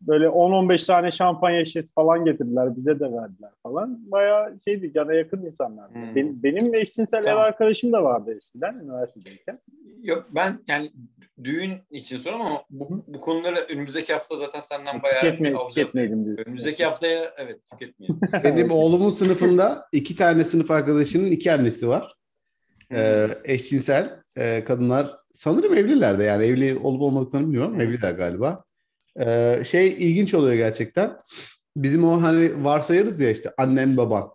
Böyle 0.00 0.26
10-15 0.26 0.86
tane 0.86 1.10
şampanya 1.10 1.64
şişesi 1.64 1.92
falan 1.94 2.24
getirdiler. 2.24 2.76
Bize 2.76 3.00
de 3.00 3.04
verdiler 3.04 3.50
falan. 3.62 4.10
Bayağı 4.10 4.58
şeydi 4.64 4.92
cana 4.92 5.12
yakın 5.14 5.46
insanlar. 5.46 5.90
Hmm. 5.94 6.14
Benim, 6.14 6.42
benim 6.42 6.74
eşcinsel 6.74 7.24
Tamam. 7.24 7.38
ev 7.38 7.42
arkadaşım 7.44 7.92
da 7.92 8.04
vardı 8.04 8.30
eskiden 8.36 8.70
üniversitedeyken. 8.84 9.54
Yok 10.02 10.26
ben 10.34 10.52
yani 10.68 10.90
düğün 11.44 11.72
için 11.90 12.16
sorum 12.16 12.40
ama 12.40 12.62
bu, 12.70 13.04
bu 13.06 13.20
konuları 13.20 13.56
önümüzdeki 13.56 14.12
hafta 14.12 14.36
zaten 14.36 14.60
senden 14.60 15.02
bayağı 15.02 15.20
Tüketme, 15.20 15.54
tüketmeyelim 15.68 16.24
diyorsun. 16.24 16.44
Önümüzdeki 16.44 16.84
haftaya 16.84 17.34
evet 17.36 17.66
tüketmeyelim. 17.66 18.20
Benim 18.44 18.70
oğlumun 18.70 19.10
sınıfında 19.10 19.88
iki 19.92 20.16
tane 20.16 20.44
sınıf 20.44 20.70
arkadaşının 20.70 21.30
iki 21.30 21.52
annesi 21.52 21.88
var. 21.88 22.14
Ee, 22.92 23.28
eşcinsel 23.44 24.22
e, 24.36 24.64
kadınlar 24.64 25.16
sanırım 25.32 25.74
evliler 25.74 26.18
de 26.18 26.24
yani 26.24 26.46
evli 26.46 26.78
olup 26.78 27.02
olmadıklarını 27.02 27.46
bilmiyorum 27.46 27.72
ama 27.72 27.82
evliler 27.82 28.12
galiba. 28.12 28.64
Ee, 29.20 29.62
şey 29.68 29.88
ilginç 29.88 30.34
oluyor 30.34 30.54
gerçekten. 30.54 31.16
Bizim 31.76 32.04
o 32.04 32.22
hani 32.22 32.64
varsayarız 32.64 33.20
ya 33.20 33.30
işte 33.30 33.50
annen 33.58 33.96
baban. 33.96 34.30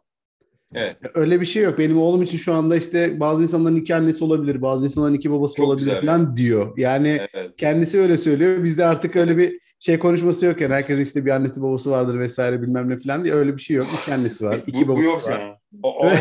Evet. 0.75 0.97
Öyle 1.13 1.41
bir 1.41 1.45
şey 1.45 1.63
yok. 1.63 1.79
Benim 1.79 1.97
oğlum 1.99 2.23
için 2.23 2.37
şu 2.37 2.53
anda 2.53 2.75
işte 2.75 3.19
bazı 3.19 3.43
insanların 3.43 3.75
iki 3.75 3.95
annesi 3.95 4.23
olabilir, 4.23 4.61
bazı 4.61 4.85
insanların 4.85 5.13
iki 5.13 5.31
babası 5.31 5.55
Çok 5.55 5.67
olabilir 5.67 5.85
güzel. 5.85 6.01
falan 6.01 6.37
diyor. 6.37 6.77
Yani 6.77 7.19
Evet. 7.33 7.51
kendisi 7.57 7.99
öyle 7.99 8.17
söylüyor. 8.17 8.63
Bizde 8.63 8.85
artık 8.85 9.15
öyle 9.15 9.37
bir 9.37 9.53
şey 9.79 9.99
konuşması 9.99 10.45
yok 10.45 10.61
yani. 10.61 10.73
Herkesin 10.73 11.03
işte 11.03 11.25
bir 11.25 11.31
annesi 11.31 11.61
babası 11.61 11.91
vardır 11.91 12.19
vesaire 12.19 12.61
bilmem 12.61 12.89
ne 12.89 12.97
falan 12.97 13.23
diye 13.23 13.33
öyle 13.33 13.55
bir 13.57 13.61
şey 13.61 13.75
yok. 13.77 13.87
İki 14.01 14.13
annesi 14.13 14.45
var, 14.45 14.57
iki 14.67 14.87
bu, 14.87 14.87
bu 14.87 14.91
babası 14.91 15.05
yok 15.05 15.27
var. 15.27 15.39
ya. 15.39 15.59
O, 15.83 15.89
o, 15.99 16.07
O 16.07 16.11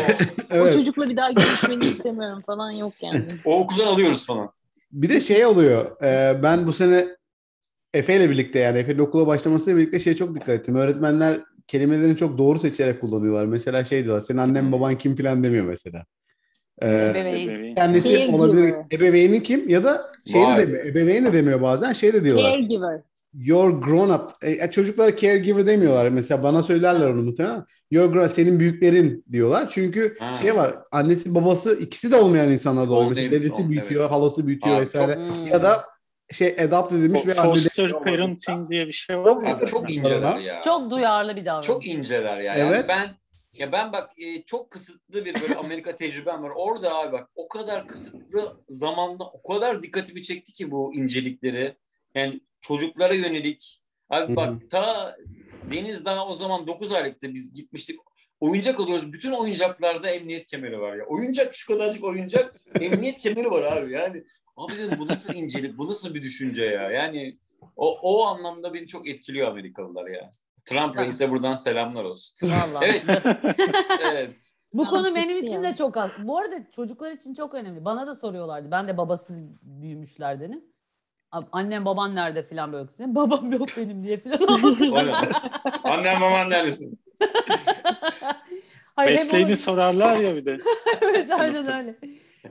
Evet. 0.49 0.73
çocukla 0.75 1.09
bir 1.09 1.17
daha 1.17 1.31
görüşmeni 1.31 1.85
istemiyorum 1.85 2.41
falan 2.45 2.71
yok 2.71 2.93
yani. 3.01 3.21
o 3.45 3.59
okuldan 3.59 3.87
alıyoruz 3.87 4.25
falan. 4.27 4.49
Bir 4.91 5.09
de 5.09 5.21
şey 5.21 5.45
oluyor. 5.45 6.01
e, 6.03 6.43
ben 6.43 6.67
bu 6.67 6.73
sene 6.73 7.05
Efe 7.93 8.15
ile 8.15 8.29
birlikte 8.29 8.59
yani 8.59 8.77
Efe'nin 8.77 8.99
okula 8.99 9.27
başlamasıyla 9.27 9.79
birlikte 9.79 9.99
şeye 9.99 10.15
çok 10.15 10.35
dikkat 10.35 10.49
ettim. 10.49 10.75
Öğretmenler 10.75 11.39
kelimelerini 11.67 12.17
çok 12.17 12.37
doğru 12.37 12.59
seçerek 12.59 13.01
kullanıyorlar. 13.01 13.45
Mesela 13.45 13.83
şey 13.83 14.03
diyorlar. 14.03 14.21
Senin 14.21 14.37
annen 14.37 14.71
baban 14.71 14.97
kim 14.97 15.15
falan 15.15 15.43
demiyor 15.43 15.65
mesela. 15.65 16.05
E. 16.81 16.87
Bebeğin. 17.13 17.75
kendisi 17.75 18.09
Caregiver. 18.09 18.33
olabilir. 18.33 18.73
Ebeveyni 18.91 19.43
kim? 19.43 19.69
Ya 19.69 19.83
da 19.83 20.11
şey 20.31 20.41
de 20.41 20.45
Vay. 20.45 20.67
demiyor. 20.67 20.85
Ebeveyni 20.85 21.25
de 21.25 21.33
demiyor 21.33 21.61
bazen. 21.61 21.93
Şey 21.93 22.13
de 22.13 22.23
diyorlar. 22.23 22.51
Caregiver. 22.51 23.01
Your 23.37 23.81
grown 23.81 24.09
up. 24.09 24.21
E, 24.43 24.71
çocuklara 24.71 25.15
caregiver 25.15 25.65
demiyorlar. 25.65 26.09
Mesela 26.09 26.43
bana 26.43 26.63
söylerler 26.63 27.07
onu 27.09 27.21
muhtemelen. 27.21 27.63
Your 27.91 28.11
grown 28.13 28.27
senin 28.27 28.59
büyüklerin 28.59 29.25
diyorlar. 29.31 29.67
Çünkü 29.69 30.15
Ha. 30.19 30.33
şey 30.33 30.55
var. 30.55 30.75
Annesi 30.91 31.35
babası 31.35 31.73
ikisi 31.73 32.11
de 32.11 32.15
olmayan 32.15 32.51
insanlar 32.51 32.89
da 32.89 32.93
Olmayabilir, 32.93 33.31
dedesi 33.31 33.69
büyütüyor, 33.69 34.09
halası 34.09 34.47
büyütüyor 34.47 34.75
Aa, 34.77 34.81
vesaire. 34.81 35.15
Hmm. 35.15 35.47
Ya 35.51 35.63
da 35.63 35.83
şey 36.31 36.55
adapt 36.59 36.93
edilmiş 36.93 37.21
Fo- 37.21 37.27
ve 37.27 37.33
Foster 37.33 37.91
parenting 37.91 38.69
diye 38.69 38.87
bir 38.87 38.93
şey 38.93 39.17
var. 39.17 39.25
Çok 39.25 39.47
Abi 39.47 39.65
çok 39.65 39.95
inceler 39.95 40.37
ya. 40.37 40.61
Çok 40.61 40.91
duyarlı 40.91 41.35
bir 41.35 41.45
davranış. 41.45 41.67
Çok 41.67 41.87
inceler 41.87 42.37
ya. 42.37 42.55
Yani 42.55 42.75
Evet. 42.75 42.85
ben 42.87 43.09
ya 43.53 43.71
ben 43.71 43.93
bak 43.93 44.09
e, 44.17 44.43
çok 44.43 44.71
kısıtlı 44.71 45.25
bir 45.25 45.41
böyle 45.41 45.55
Amerika 45.55 45.95
tecrübem 45.95 46.43
var. 46.43 46.51
Orada 46.55 46.95
abi 46.95 47.11
bak 47.11 47.29
o 47.35 47.47
kadar 47.47 47.87
kısıtlı 47.87 48.63
zamanda 48.69 49.23
o 49.23 49.53
kadar 49.53 49.83
dikkatimi 49.83 50.21
çekti 50.21 50.53
ki 50.53 50.71
bu 50.71 50.95
incelikleri. 50.95 51.77
Yani 52.15 52.39
çocuklara 52.61 53.13
yönelik. 53.13 53.81
Abi 54.09 54.35
bak 54.35 54.49
hı. 54.49 54.69
ta 54.69 55.15
Deniz 55.71 56.05
daha 56.05 56.27
o 56.27 56.35
zaman 56.35 56.67
9 56.67 56.91
aylıktı 56.91 57.33
biz 57.33 57.53
gitmiştik. 57.53 57.99
Oyuncak 58.39 58.79
alıyoruz. 58.79 59.13
Bütün 59.13 59.31
oyuncaklarda 59.31 60.09
emniyet 60.09 60.47
kemeri 60.47 60.79
var 60.79 60.95
ya. 60.95 61.05
Oyuncak 61.05 61.55
şu 61.55 61.73
kadarcık 61.73 62.03
oyuncak 62.03 62.55
emniyet 62.81 63.17
kemeri 63.17 63.51
var 63.51 63.63
abi. 63.63 63.91
Yani 63.91 64.23
abi 64.57 64.73
dedim 64.77 64.97
bu 64.99 65.07
nasıl 65.07 65.33
incelik, 65.33 65.77
bu 65.77 65.87
nasıl 65.87 66.13
bir 66.13 66.21
düşünce 66.21 66.63
ya. 66.65 66.91
Yani 66.91 67.37
o, 67.75 67.97
o 68.01 68.25
anlamda 68.25 68.73
beni 68.73 68.87
çok 68.87 69.07
etkiliyor 69.07 69.47
Amerikalılar 69.47 70.07
ya. 70.07 70.31
Trump 70.65 70.97
reise 70.97 71.31
buradan 71.31 71.55
selamlar 71.55 72.03
olsun. 72.03 72.49
Vallahi. 72.49 72.85
Evet. 72.85 73.23
evet. 74.11 74.51
Bu 74.73 74.85
konu 74.85 75.15
benim 75.15 75.37
için 75.37 75.63
de 75.63 75.75
çok 75.75 75.97
az. 75.97 76.11
Bu 76.23 76.37
arada 76.37 76.69
çocuklar 76.71 77.11
için 77.11 77.33
çok 77.33 77.53
önemli. 77.53 77.85
Bana 77.85 78.07
da 78.07 78.15
soruyorlardı. 78.15 78.71
Ben 78.71 78.87
de 78.87 78.97
babasız 78.97 79.39
büyümüşlerdenim. 79.61 80.63
Ab- 81.31 81.47
Annem 81.51 81.85
baban 81.85 82.15
nerede 82.15 82.43
falan 82.43 82.73
böyle 82.73 82.87
kızıyor. 82.87 83.09
Babam 83.15 83.51
yok 83.51 83.69
benim 83.77 84.03
diye 84.03 84.19
ne? 84.25 84.35
Annem 85.83 86.21
baban 86.21 86.49
neredesin? 86.49 86.99
Hayır, 88.95 89.11
Mesleğini 89.11 89.49
onu- 89.49 89.57
sorarlar 89.57 90.15
ya 90.15 90.35
bir 90.35 90.45
de. 90.45 90.57
evet 91.01 91.31
aynen 91.31 91.77
öyle. 91.77 91.95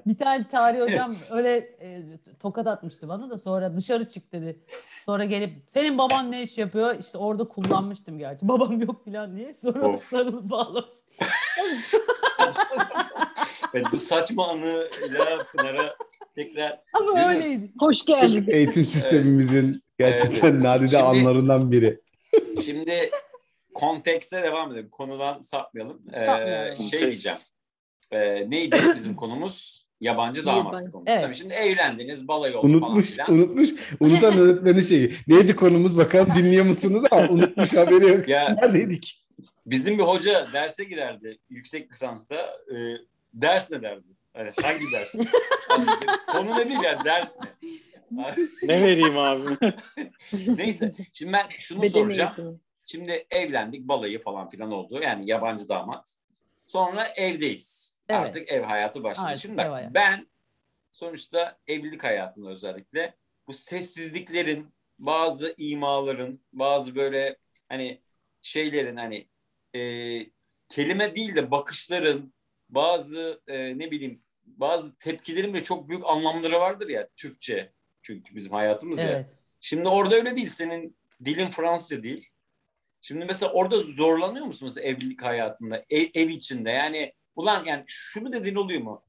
Bir 0.06 0.16
tane 0.16 0.48
tarih 0.48 0.80
hocam 0.80 1.14
öyle 1.32 1.56
e, 1.56 2.02
tokat 2.40 2.66
atmıştı 2.66 3.08
bana 3.08 3.30
da 3.30 3.38
sonra 3.38 3.76
dışarı 3.76 4.08
çık 4.08 4.32
dedi. 4.32 4.58
Sonra 5.06 5.24
gelip 5.24 5.52
senin 5.68 5.98
baban 5.98 6.30
ne 6.32 6.42
iş 6.42 6.58
yapıyor? 6.58 6.98
İşte 7.00 7.18
orada 7.18 7.48
kullanmıştım 7.48 8.18
gerçi. 8.18 8.48
Babam 8.48 8.80
yok 8.80 9.04
falan 9.04 9.36
diye. 9.36 9.54
Sonra 9.54 9.88
Of. 9.88 10.08
sarılıp 10.10 10.50
bağlamış. 10.50 10.98
evet, 13.74 13.86
bu 13.92 13.96
saçma 13.96 14.48
anıyla 14.48 15.44
Pınar'a 15.52 15.94
tekrar 16.34 16.80
Ama 16.92 17.28
öyleydi. 17.28 17.72
Hoş 17.78 18.04
geldin. 18.04 18.46
Eğitim 18.48 18.84
sistemimizin 18.84 19.82
gerçekten 19.98 20.50
Evet. 20.50 20.62
nadide 20.62 20.88
Şimdi- 20.88 21.02
anlarından 21.02 21.72
biri. 21.72 22.00
Şimdi 22.64 23.10
kontekste 23.74 24.42
devam 24.42 24.72
edelim. 24.72 24.88
Konudan 24.90 25.40
sapmayalım. 25.40 26.02
Ee, 26.12 26.26
Sapmayalım. 26.26 26.76
şey 26.76 27.00
diyeceğim. 27.00 27.38
Ee, 28.10 28.50
neydi 28.50 28.76
bizim 28.94 29.14
konumuz? 29.16 29.83
Yabancı 30.00 30.46
damat 30.46 30.66
Yabancı. 30.66 30.90
konusu. 30.90 31.04
Evet. 31.12 31.22
Tabii 31.24 31.35
şimdi 31.35 31.54
evlendiniz, 31.54 32.28
balayı 32.28 32.59
oldu 32.59 32.66
Unutmuş, 32.66 33.16
falan 33.16 33.26
filan. 33.26 33.33
unutmuş. 33.40 33.70
Unutan 34.00 34.35
öğretmenin 34.38 34.80
şeyi. 34.80 35.14
Neydi 35.28 35.57
konumuz 35.57 35.96
bakalım 35.96 36.35
dinliyor 36.37 36.64
musunuz 36.64 37.04
ama 37.11 37.28
unutmuş 37.28 37.72
haberi 37.72 38.09
yok. 38.09 38.28
Ya 38.28 38.48
Neredeydik? 38.62 39.24
bizim 39.66 39.98
bir 39.98 40.02
hoca 40.04 40.46
derse 40.52 40.85
girerdi 40.85 41.38
yüksek 41.50 41.92
lisansta. 41.92 42.35
E, 42.70 42.76
ders 43.35 43.70
ne 43.70 43.83
derdi? 43.83 44.07
Hani 44.35 44.50
hangi 44.62 44.85
ders? 44.92 45.14
Hani 45.68 45.87
işte 46.00 46.12
konu 46.33 46.50
ne 46.59 46.68
değil 46.68 46.80
yani 46.85 47.04
ders 47.04 47.33
ne? 47.40 47.48
Ne 48.62 48.83
vereyim 48.83 49.18
abi? 49.18 49.44
Neyse 50.57 50.94
şimdi 51.12 51.33
ben 51.33 51.42
şunu 51.59 51.83
Beden 51.83 51.92
soracağım. 51.92 52.33
eğitimi. 52.38 52.59
Şimdi 52.87 53.26
evlendik 53.30 53.88
balayı 53.88 54.22
falan 54.22 54.50
filan 54.50 54.70
oldu. 54.72 55.00
Yani 55.02 55.30
yabancı 55.30 55.68
damat. 55.68 56.14
Sonra 56.66 57.04
evdeyiz. 57.16 57.93
Evet. 58.08 58.20
Artık 58.20 58.52
ev 58.52 58.62
hayatı 58.62 59.04
başladı. 59.04 59.26
Artık 59.26 59.42
Şimdi 59.42 59.56
bak 59.56 59.70
hayatı. 59.70 59.94
ben 59.94 60.26
sonuçta 60.92 61.58
evlilik 61.66 62.04
hayatında 62.04 62.50
özellikle 62.50 63.14
bu 63.46 63.52
sessizliklerin 63.52 64.74
bazı 64.98 65.54
imaların 65.58 66.40
bazı 66.52 66.96
böyle 66.96 67.36
hani 67.68 68.02
şeylerin 68.42 68.96
hani 68.96 69.28
e, 69.76 69.80
kelime 70.68 71.16
değil 71.16 71.36
de 71.36 71.50
bakışların 71.50 72.34
bazı 72.68 73.42
e, 73.46 73.78
ne 73.78 73.90
bileyim 73.90 74.22
bazı 74.44 74.98
tepkilerin 74.98 75.54
bile 75.54 75.64
çok 75.64 75.88
büyük 75.88 76.04
anlamları 76.06 76.60
vardır 76.60 76.88
ya 76.88 77.08
Türkçe 77.16 77.72
çünkü 78.02 78.34
bizim 78.34 78.52
hayatımız 78.52 78.98
ya. 78.98 79.04
Evet. 79.04 79.38
Şimdi 79.60 79.88
orada 79.88 80.14
öyle 80.14 80.36
değil. 80.36 80.48
Senin 80.48 80.96
dilin 81.24 81.50
Fransızca 81.50 82.02
değil. 82.02 82.30
Şimdi 83.00 83.24
mesela 83.24 83.52
orada 83.52 83.78
zorlanıyor 83.78 84.46
musun 84.46 84.66
mesela 84.66 84.88
evlilik 84.88 85.22
hayatında, 85.22 85.84
ev, 85.90 86.06
ev 86.14 86.28
içinde? 86.28 86.70
Yani 86.70 87.12
ulan 87.36 87.64
yani 87.64 87.84
şunu 87.86 88.32
dediğin 88.32 88.54
oluyor 88.54 88.80
mu? 88.82 89.02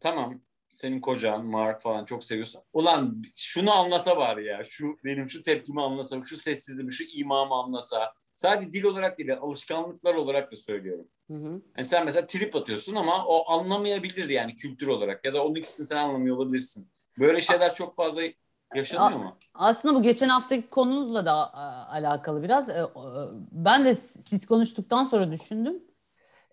Tamam 0.00 0.40
senin 0.68 1.00
kocan 1.00 1.46
Mark 1.46 1.80
falan 1.82 2.04
çok 2.04 2.24
seviyorsun. 2.24 2.62
Ulan 2.72 3.22
şunu 3.36 3.72
anlasa 3.74 4.16
bari 4.16 4.44
ya. 4.46 4.64
Şu 4.64 4.96
benim 5.04 5.28
şu 5.28 5.42
tepkimi 5.42 5.82
anlasa, 5.82 6.22
şu 6.22 6.36
sessizliğimi, 6.36 6.92
şu 6.92 7.04
imamı 7.14 7.54
anlasa. 7.54 8.12
Sadece 8.34 8.72
dil 8.72 8.84
olarak 8.84 9.18
değil, 9.18 9.36
alışkanlıklar 9.36 10.14
olarak 10.14 10.52
da 10.52 10.56
söylüyorum. 10.56 11.08
Hı 11.30 11.34
hı. 11.34 11.62
Yani 11.76 11.86
sen 11.86 12.04
mesela 12.04 12.26
trip 12.26 12.56
atıyorsun 12.56 12.94
ama 12.94 13.26
o 13.26 13.50
anlamayabilir 13.52 14.28
yani 14.28 14.56
kültür 14.56 14.86
olarak 14.86 15.24
ya 15.24 15.34
da 15.34 15.44
onun 15.44 15.54
ikisini 15.54 15.86
sen 15.86 15.96
anlamıyor 15.96 16.36
olabilirsin. 16.36 16.88
Böyle 17.18 17.40
şeyler 17.40 17.74
çok 17.74 17.94
fazla 17.94 18.22
yaşanıyor 18.74 19.18
mu? 19.18 19.36
Aslında 19.54 19.94
bu 19.94 20.02
geçen 20.02 20.28
haftaki 20.28 20.68
konunuzla 20.68 21.26
da 21.26 21.54
alakalı 21.90 22.42
biraz. 22.42 22.68
E, 22.68 22.84
o- 22.84 23.30
Ben 23.52 23.84
de 23.84 23.94
siz 23.94 24.46
konuştuktan 24.46 25.04
sonra 25.04 25.32
düşündüm. 25.32 25.82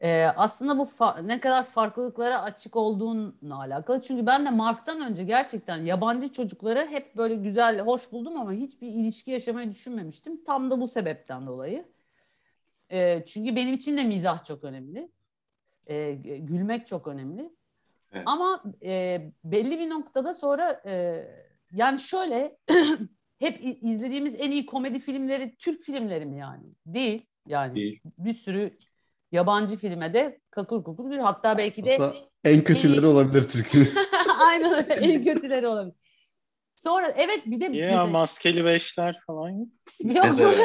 E, 0.01 0.23
aslında 0.23 0.77
bu 0.77 0.89
ne 1.23 1.39
kadar 1.39 1.63
farklılıklara 1.63 2.41
açık 2.41 2.75
olduğunla 2.75 3.59
alakalı. 3.59 4.01
Çünkü 4.01 4.25
ben 4.25 4.45
de 4.45 4.49
Mark'tan 4.49 5.01
önce 5.01 5.23
gerçekten 5.23 5.77
yabancı 5.85 6.31
çocukları 6.31 6.87
hep 6.87 7.17
böyle 7.17 7.35
güzel, 7.35 7.79
hoş 7.79 8.11
buldum 8.11 8.39
ama 8.39 8.51
hiçbir 8.51 8.87
ilişki 8.87 9.31
yaşamayı 9.31 9.69
düşünmemiştim. 9.69 10.43
Tam 10.43 10.71
da 10.71 10.81
bu 10.81 10.87
sebepten 10.87 11.47
dolayı. 11.47 11.85
E, 12.91 13.25
çünkü 13.25 13.55
benim 13.55 13.73
için 13.73 13.97
de 13.97 14.03
mizah 14.03 14.43
çok 14.43 14.63
önemli. 14.63 15.11
E, 15.87 16.13
gülmek 16.39 16.87
çok 16.87 17.07
önemli. 17.07 17.49
Evet. 18.11 18.23
Ama 18.25 18.63
e, 18.83 19.21
belli 19.43 19.79
bir 19.79 19.89
noktada 19.89 20.33
sonra 20.33 20.81
e, 20.85 21.25
yani 21.71 21.99
şöyle 21.99 22.57
hep 23.39 23.59
izlediğimiz 23.81 24.35
en 24.41 24.51
iyi 24.51 24.65
komedi 24.65 24.99
filmleri 24.99 25.55
Türk 25.55 25.81
filmleri 25.81 26.25
mi 26.25 26.37
yani? 26.37 26.63
Değil. 26.85 27.25
Yani 27.47 27.75
Değil. 27.75 27.99
bir 28.17 28.33
sürü 28.33 28.73
yabancı 29.35 29.77
filme 29.77 30.13
de 30.13 30.39
kakır 30.51 30.83
kukur 30.83 31.11
bir 31.11 31.17
hatta 31.17 31.57
belki 31.57 31.85
de 31.85 31.97
Hatta 31.97 32.15
en 32.43 32.61
kötüleri 32.63 33.05
olabilir 33.05 33.43
Türk'ün. 33.49 33.87
aynen 34.47 34.73
öyle 34.73 34.93
en 34.93 35.23
kötüleri 35.33 35.67
olabilir. 35.67 35.95
Sonra 36.75 37.07
evet 37.17 37.41
bir 37.45 37.61
de 37.61 37.65
Ya 37.65 37.87
mesela- 37.87 38.05
maskeli 38.05 38.65
beşler 38.65 39.19
falan 39.27 39.49
yok. 39.49 39.67
Yok. 39.99 40.55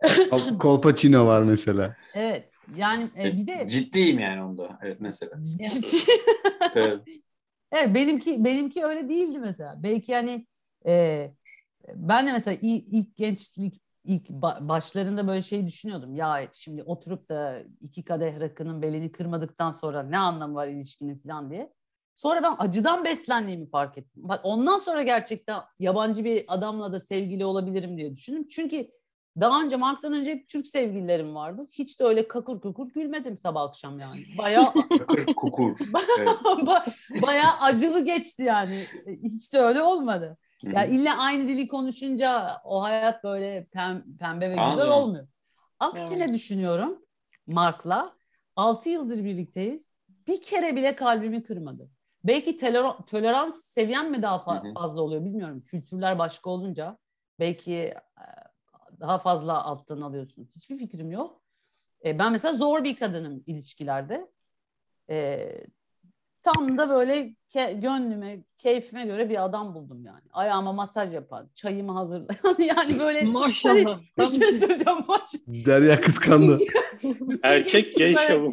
Kolpaçino 0.60 1.26
var 1.26 1.42
mesela. 1.42 1.96
evet 2.14 2.52
yani 2.76 3.10
e, 3.18 3.24
bir 3.24 3.46
de 3.46 3.68
Ciddiyim 3.68 4.18
yani 4.18 4.42
onda. 4.42 4.78
Evet 4.82 4.96
mesela. 5.00 5.32
ciddi. 5.44 6.12
Evet. 6.74 6.98
Evet 7.72 7.94
benimki 7.94 8.44
benimki 8.44 8.84
öyle 8.84 9.08
değildi 9.08 9.38
mesela. 9.40 9.74
Belki 9.82 10.14
hani 10.14 10.46
e, 10.86 11.30
ben 11.94 12.26
de 12.26 12.32
mesela 12.32 12.56
ilk, 12.62 12.84
ilk 12.92 13.16
gençlik 13.16 13.80
ilk 14.04 14.28
ba- 14.28 14.68
başlarında 14.68 15.28
böyle 15.28 15.42
şey 15.42 15.66
düşünüyordum. 15.66 16.14
Ya 16.14 16.48
şimdi 16.52 16.82
oturup 16.82 17.28
da 17.28 17.62
iki 17.80 18.04
kadeh 18.04 18.40
rakının 18.40 18.82
belini 18.82 19.12
kırmadıktan 19.12 19.70
sonra 19.70 20.02
ne 20.02 20.18
anlamı 20.18 20.54
var 20.54 20.66
ilişkinin 20.66 21.18
falan 21.18 21.50
diye. 21.50 21.72
Sonra 22.14 22.42
ben 22.42 22.54
acıdan 22.58 23.04
beslendiğimi 23.04 23.70
fark 23.70 23.98
ettim. 23.98 24.22
Bak 24.28 24.40
ondan 24.42 24.78
sonra 24.78 25.02
gerçekten 25.02 25.60
yabancı 25.78 26.24
bir 26.24 26.44
adamla 26.48 26.92
da 26.92 27.00
sevgili 27.00 27.44
olabilirim 27.44 27.98
diye 27.98 28.12
düşündüm. 28.12 28.46
Çünkü 28.46 28.90
daha 29.40 29.62
önce 29.62 29.76
Mark'tan 29.76 30.12
önce 30.12 30.30
hep 30.30 30.48
Türk 30.48 30.66
sevgililerim 30.66 31.34
vardı. 31.34 31.64
Hiç 31.78 32.00
de 32.00 32.04
öyle 32.04 32.28
kakur 32.28 32.60
kukur 32.60 32.88
gülmedim 32.92 33.36
sabah 33.36 33.62
akşam 33.62 33.98
yani. 34.00 34.24
Bayağı 34.38 34.74
Kakır 34.98 35.26
kukur. 35.34 35.78
Bayağı 37.22 37.52
acılı 37.60 38.04
geçti 38.04 38.42
yani. 38.42 38.84
Hiç 39.22 39.52
de 39.52 39.58
öyle 39.58 39.82
olmadı. 39.82 40.36
Hı. 40.64 40.70
Ya 40.72 40.84
illa 40.84 41.18
aynı 41.18 41.48
dili 41.48 41.68
konuşunca 41.68 42.60
o 42.64 42.82
hayat 42.82 43.24
böyle 43.24 43.68
pem- 43.74 44.16
pembe 44.18 44.44
ve 44.44 44.50
güzel 44.50 44.64
Anladım. 44.64 44.92
olmuyor. 44.92 45.26
Aksine 45.78 46.32
düşünüyorum 46.32 47.02
Mark'la 47.46 48.04
6 48.56 48.90
yıldır 48.90 49.24
birlikteyiz. 49.24 49.90
Bir 50.26 50.42
kere 50.42 50.76
bile 50.76 50.96
kalbimi 50.96 51.42
kırmadı. 51.42 51.90
Belki 52.24 52.56
toler- 52.56 53.06
tolerans 53.06 53.64
seviyem 53.64 54.10
mi 54.10 54.22
daha 54.22 54.36
fa- 54.36 54.74
fazla 54.74 55.02
oluyor 55.02 55.24
bilmiyorum. 55.24 55.60
Kültürler 55.66 56.18
başka 56.18 56.50
olunca 56.50 56.98
belki 57.38 57.72
e, 57.74 57.94
daha 59.00 59.18
fazla 59.18 59.64
alttan 59.64 60.00
alıyorsun. 60.00 60.50
Hiçbir 60.54 60.78
fikrim 60.78 61.10
yok. 61.10 61.40
E, 62.04 62.18
ben 62.18 62.32
mesela 62.32 62.54
zor 62.54 62.84
bir 62.84 62.96
kadınım 62.96 63.42
ilişkilerde. 63.46 64.30
E, 65.10 65.48
tam 66.42 66.78
da 66.78 66.88
böyle 66.88 67.34
ke- 67.54 67.80
gönlüme, 67.80 68.38
keyfime 68.58 69.04
göre 69.06 69.30
bir 69.30 69.44
adam 69.44 69.74
buldum 69.74 70.04
yani. 70.04 70.22
Ayağıma 70.32 70.72
masaj 70.72 71.14
yapan, 71.14 71.50
çayımı 71.54 71.92
hazırlayan 71.92 72.56
yani 72.76 72.98
böyle 72.98 73.22
Maşallah. 73.24 73.74
bir 74.00 74.12
Tam 74.16 74.26
şey 74.26 74.52
söyleyeceğim. 74.52 74.98
Maş- 75.08 75.34
Derya 75.66 76.00
kıskandı. 76.00 76.58
Erkek 77.42 77.96
genç 77.96 78.18
şovu. 78.18 78.50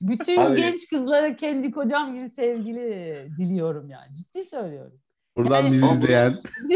Bütün 0.00 0.36
Abi- 0.38 0.56
genç 0.56 0.88
kızlara 0.88 1.36
kendi 1.36 1.70
kocam 1.70 2.14
gibi 2.14 2.28
sevgili 2.28 3.14
diliyorum 3.38 3.90
yani. 3.90 4.14
Ciddi 4.14 4.44
söylüyorum. 4.44 4.94
Buradan 5.36 5.62
Yani- 5.62 5.72
bizi 5.72 5.86
izleyen. 5.88 6.42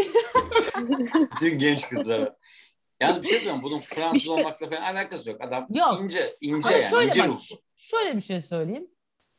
Bütün 1.36 1.58
genç 1.58 1.88
kızlara. 1.88 2.36
Yani 3.00 3.22
bir 3.22 3.28
şey 3.28 3.38
söyleyeyim 3.38 3.62
bunun 3.62 3.78
Fransız 3.78 4.28
olmakla 4.28 4.70
falan 4.70 4.82
alakası 4.82 5.30
yok. 5.30 5.40
Adam 5.40 5.66
Yok. 5.70 6.00
ince 6.02 6.18
ince 6.40 6.68
Ama 6.68 6.76
yani. 6.76 6.90
şöyle 6.90 7.08
ince 7.08 7.20
bak, 7.22 7.28
ruh. 7.28 7.40
şöyle 7.76 8.16
bir 8.16 8.20
şey 8.22 8.40
söyleyeyim. 8.40 8.86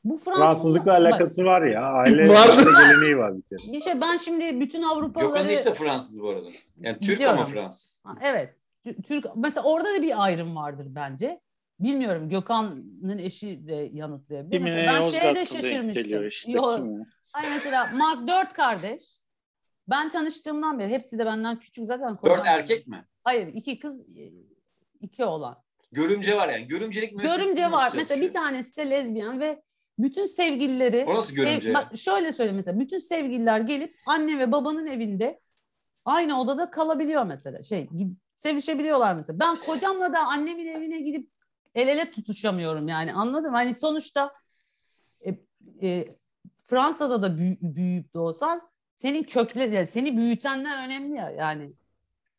Bu 0.03 0.17
Fransız 0.17 0.41
Fransızlıkla 0.43 0.91
bak, 0.91 0.99
alakası 0.99 1.43
var 1.45 1.61
ya. 1.61 1.81
Aile, 1.81 2.23
geleneği 2.23 3.17
var 3.17 3.33
bir 3.37 3.41
kere. 3.41 3.73
Bir 3.73 3.79
şey 3.81 4.01
ben 4.01 4.17
şimdi 4.17 4.59
bütün 4.59 4.83
Avrupalıları 4.83 5.31
Gökhan 5.43 5.49
işte 5.49 5.73
Fransız 5.73 6.21
bu 6.21 6.29
arada. 6.29 6.49
Yani 6.79 6.99
Türk 6.99 7.15
Biliyorum. 7.15 7.37
ama 7.39 7.45
Fransız. 7.47 8.01
Ha, 8.05 8.15
Evet. 8.21 8.55
Tü- 8.85 9.03
Türk 9.03 9.25
mesela 9.35 9.63
orada 9.63 9.93
da 9.97 10.01
bir 10.01 10.23
ayrım 10.23 10.55
vardır 10.55 10.87
bence. 10.89 11.39
Bilmiyorum 11.79 12.29
Gökhan'ın 12.29 13.17
eşi 13.17 13.67
de 13.67 13.89
yanıtlayabilir. 13.93 14.57
Kimine 14.57 14.75
Mesela 14.75 14.99
ben 15.01 15.09
şeye 15.09 15.35
de 15.35 15.45
şaşırmıştım. 15.45 16.27
işte. 16.27 16.51
Yo-? 16.51 16.79
Hayır 17.33 17.49
mesela 17.53 17.89
Mark 17.93 18.27
dört 18.27 18.53
kardeş. 18.53 19.03
Ben 19.87 20.09
tanıştığımdan 20.09 20.79
beri 20.79 20.89
hepsi 20.89 21.17
de 21.19 21.25
benden 21.25 21.59
küçük 21.59 21.85
zaten. 21.85 22.17
Dört 22.25 22.41
erkek 22.45 22.87
mi? 22.87 23.01
Hayır 23.23 23.47
iki 23.47 23.79
kız 23.79 24.05
iki 25.01 25.25
oğlan. 25.25 25.63
Görümce 25.91 26.37
var 26.37 26.49
yani. 26.49 26.67
Görümcelik 26.67 27.19
Görümce 27.19 27.71
var. 27.71 27.91
Mesela 27.95 28.21
bir 28.21 28.31
tanesi 28.33 28.77
de 28.77 28.89
lezbiyen 28.89 29.39
ve 29.39 29.61
bütün 29.99 30.25
sevgilileri 30.25 31.05
O 31.07 31.15
nasıl 31.15 31.35
görümce? 31.35 31.69
Ev- 31.69 31.73
bak 31.73 31.97
şöyle 31.97 32.33
söyleyeyim 32.33 32.55
mesela 32.55 32.79
bütün 32.79 32.99
sevgililer 32.99 33.59
gelip 33.59 33.95
anne 34.07 34.39
ve 34.39 34.51
babanın 34.51 34.87
evinde 34.87 35.39
aynı 36.05 36.41
odada 36.41 36.69
kalabiliyor 36.71 37.23
mesela. 37.25 37.61
Şey 37.63 37.89
sevişebiliyorlar 38.37 39.15
mesela. 39.15 39.39
Ben 39.39 39.55
kocamla 39.55 40.13
da 40.13 40.19
annemin 40.19 40.67
evine 40.67 40.99
gidip 41.01 41.29
el 41.75 41.87
ele 41.87 42.11
tutuşamıyorum 42.11 42.87
yani 42.87 43.13
anladım. 43.13 43.53
Hani 43.53 43.75
sonuçta 43.75 44.33
e, 45.25 45.35
e, 45.87 46.15
Fransa'da 46.63 47.21
da 47.21 47.37
büyü- 47.37 47.57
büyüyüp 47.61 48.13
de 48.13 48.19
olsan 48.19 48.61
senin 48.95 49.23
kökleri 49.23 49.87
seni 49.87 50.17
büyütenler 50.17 50.85
önemli 50.85 51.15
ya 51.15 51.29
yani. 51.29 51.73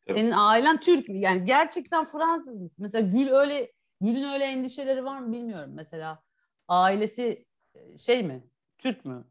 Evet. 0.07 0.19
Senin 0.19 0.31
ailen 0.31 0.79
Türk 0.79 1.09
mü? 1.09 1.17
Yani 1.17 1.45
gerçekten 1.45 2.05
Fransız 2.05 2.61
mısın? 2.61 2.83
Mesela 2.83 3.09
Gül 3.09 3.29
öyle 3.29 3.71
Gül'ün 4.01 4.23
öyle 4.23 4.43
endişeleri 4.45 5.05
var 5.05 5.19
mı 5.19 5.33
bilmiyorum. 5.33 5.71
Mesela 5.73 6.23
ailesi 6.67 7.45
e, 7.75 7.97
şey 7.97 8.23
mi? 8.23 8.43
Türk 8.77 9.05
mü? 9.05 9.23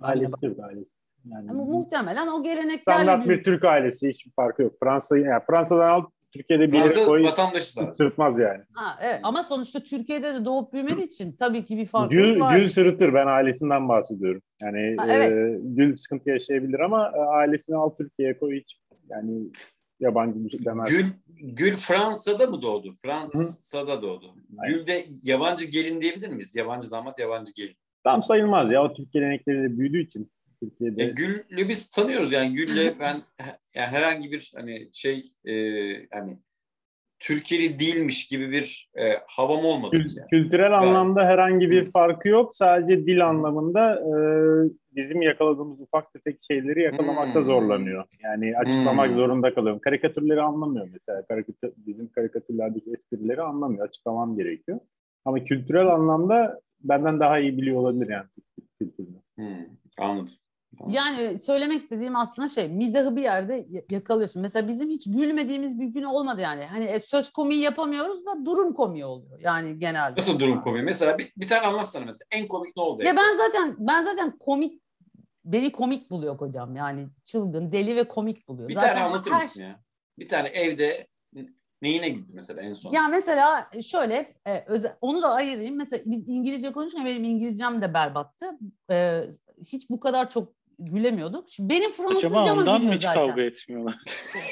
Ailesi 0.00 0.40
Türk 0.40 0.60
ailesi. 0.60 0.90
Yani 1.24 1.50
Ama 1.50 1.64
muhtemelen 1.64 2.26
o 2.26 2.42
geleneklerle 2.42 3.02
standart 3.02 3.28
bir. 3.28 3.42
Türk 3.44 3.64
ailesi 3.64 4.08
hiçbir 4.08 4.32
farkı 4.32 4.62
yok. 4.62 4.74
Fransa 4.82 5.18
yani 5.18 5.42
Fransa'dan 5.46 5.88
al 5.88 6.04
Türkiye'de 6.32 6.72
bir 6.72 6.78
Fransa 6.78 7.04
koy 7.04 7.24
vatandaşı 7.24 7.72
zaten. 7.72 7.92
sırıtmaz 7.92 8.38
yani. 8.38 8.62
Ha, 8.72 8.98
evet. 9.02 9.20
Ama 9.22 9.42
sonuçta 9.42 9.80
Türkiye'de 9.80 10.34
de 10.34 10.44
doğup 10.44 10.72
büyümediği 10.72 11.06
için 11.06 11.32
tabii 11.32 11.66
ki 11.66 11.76
bir 11.76 11.86
farklılık 11.86 12.24
Gül, 12.24 12.40
var. 12.40 12.56
Gül 12.58 12.68
sırıtır 12.68 13.14
ben 13.14 13.26
ailesinden 13.26 13.88
bahsediyorum. 13.88 14.42
Yani 14.62 14.96
Ha, 14.98 15.06
evet. 15.08 15.32
e, 15.32 15.58
Gül 15.62 15.96
sıkıntı 15.96 16.30
yaşayabilir 16.30 16.80
ama 16.80 17.12
e, 17.16 17.18
ailesini 17.20 17.76
al 17.76 17.90
Türkiye'ye 17.90 18.38
koy 18.38 18.60
hiç 18.60 18.78
yani 19.10 19.42
yabancı 20.00 20.64
demez. 20.64 20.88
Gül, 20.88 21.06
Gül 21.28 21.76
Fransa'da 21.76 22.46
mı 22.46 22.62
doğdu? 22.62 22.92
Fransa'da 22.92 24.02
doğdu. 24.02 24.34
Gül 24.68 24.86
de 24.86 25.04
yabancı 25.22 25.64
gelin 25.64 26.00
diyebilir 26.00 26.28
miyiz? 26.28 26.54
Yabancı 26.54 26.90
damat, 26.90 27.18
yabancı 27.18 27.52
gelin. 27.52 27.76
Tam 28.04 28.22
sayılmaz 28.22 28.72
ya 28.72 28.82
o 28.84 28.94
Türk 28.94 29.12
gelenekleriyle 29.12 29.78
büyüdüğü 29.78 30.02
için 30.02 30.30
Türkiye'de. 30.60 31.04
E, 31.04 31.06
Gül'ü 31.06 31.68
biz 31.68 31.90
tanıyoruz 31.90 32.32
yani 32.32 32.52
Gül'le 32.52 33.00
ben 33.00 33.16
yani 33.74 33.86
herhangi 33.86 34.32
bir 34.32 34.52
hani 34.56 34.88
şey 34.92 35.24
e, 35.44 35.52
hani 36.10 36.38
Türkiye'li 37.20 37.78
değilmiş 37.78 38.26
gibi 38.28 38.50
bir 38.50 38.88
e, 38.98 39.02
havam 39.26 39.64
olmadı. 39.64 39.96
Kül- 39.96 40.18
yani. 40.18 40.28
kültürel 40.30 40.78
anlamda 40.78 41.24
herhangi 41.26 41.70
bir 41.70 41.90
farkı 41.90 42.28
yok. 42.28 42.56
Sadece 42.56 43.06
dil 43.06 43.26
anlamında 43.28 43.94
e, 43.94 44.12
bizim 44.96 45.22
yakaladığımız 45.22 45.80
ufak 45.80 46.12
tefek 46.12 46.36
şeyleri 46.40 46.82
yakalamakta 46.82 47.38
Hmm. 47.40 47.44
zorlanıyor. 47.46 48.04
Yani 48.22 48.56
açıklamak 48.58 49.08
Hmm. 49.08 49.16
zorunda 49.16 49.54
kalıyorum. 49.54 49.80
Karikatürleri 49.80 50.40
anlamıyor 50.42 50.88
mesela. 50.92 51.22
Karikatür, 51.26 51.72
bizim 51.76 52.08
karikatürlerdeki 52.08 52.90
esprileri 52.90 53.42
anlamıyor. 53.42 53.86
Açıklamam 53.88 54.36
gerekiyor. 54.36 54.80
Ama 55.24 55.44
kültürel 55.44 55.86
anlamda 55.88 56.60
benden 56.80 57.20
daha 57.20 57.38
iyi 57.38 57.56
biliyor 57.58 57.76
olabilir 57.76 58.08
yani 58.10 58.26
kültürünü. 58.78 59.16
Hmm, 59.34 59.66
anladım. 59.98 60.32
Yani 60.88 61.38
söylemek 61.38 61.80
istediğim 61.80 62.16
aslında 62.16 62.48
şey 62.48 62.68
mizahı 62.68 63.16
bir 63.16 63.22
yerde 63.22 63.66
yakalıyorsun. 63.90 64.42
Mesela 64.42 64.68
bizim 64.68 64.88
hiç 64.88 65.04
gülmediğimiz 65.06 65.80
bir 65.80 65.86
gün 65.86 66.02
olmadı 66.02 66.40
yani. 66.40 66.64
Hani 66.64 66.84
e, 66.84 66.98
söz 66.98 67.30
komiği 67.30 67.60
yapamıyoruz 67.60 68.26
da 68.26 68.44
durum 68.44 68.74
komiği 68.74 69.04
oluyor. 69.04 69.40
Yani 69.40 69.78
genelde. 69.78 70.20
Nasıl 70.20 70.38
durum 70.38 70.60
komik? 70.60 70.84
Mesela 70.84 71.18
bir, 71.18 71.32
bir 71.36 71.48
tane 71.48 71.66
anlatsana 71.66 72.04
mesela. 72.04 72.26
En 72.30 72.48
komik 72.48 72.76
ne 72.76 72.82
oldu? 72.82 73.02
Ya 73.02 73.16
ben 73.16 73.36
zaten 73.36 73.76
ben 73.78 74.02
zaten 74.02 74.38
komik 74.38 74.82
beni 75.44 75.72
komik 75.72 76.10
buluyor 76.10 76.38
kocam. 76.38 76.76
Yani 76.76 77.08
çılgın, 77.24 77.72
deli 77.72 77.96
ve 77.96 78.08
komik 78.08 78.48
buluyor. 78.48 78.68
bir 78.68 78.74
zaten 78.74 78.88
tane 78.88 79.04
anlatır 79.04 79.30
her- 79.30 79.42
mısın 79.42 79.62
ya? 79.62 79.80
Bir 80.18 80.28
tane 80.28 80.48
evde 80.48 81.06
neyine 81.82 82.08
gitti 82.08 82.32
mesela 82.34 82.62
en 82.62 82.74
son? 82.74 82.92
Ya 82.92 83.08
mesela 83.08 83.70
şöyle 83.82 84.34
e, 84.46 84.64
özel, 84.66 84.92
onu 85.00 85.22
da 85.22 85.28
ayırayım. 85.28 85.76
Mesela 85.76 86.02
biz 86.06 86.28
İngilizce 86.28 86.72
konuşurken 86.72 87.06
benim 87.06 87.24
İngilizcem 87.24 87.82
de 87.82 87.94
berbattı. 87.94 88.46
E, 88.90 89.22
hiç 89.64 89.90
bu 89.90 90.00
kadar 90.00 90.30
çok 90.30 90.57
gülemiyorduk. 90.78 91.46
Şimdi 91.50 91.68
benim 91.74 91.90
Acaba 91.90 92.08
Fransızcama 92.08 92.60
ondan 92.60 92.82
mı 92.84 92.92
hiç 92.94 93.02
zaten. 93.02 93.26
kavga 93.26 93.42
etmiyorlar? 93.42 93.94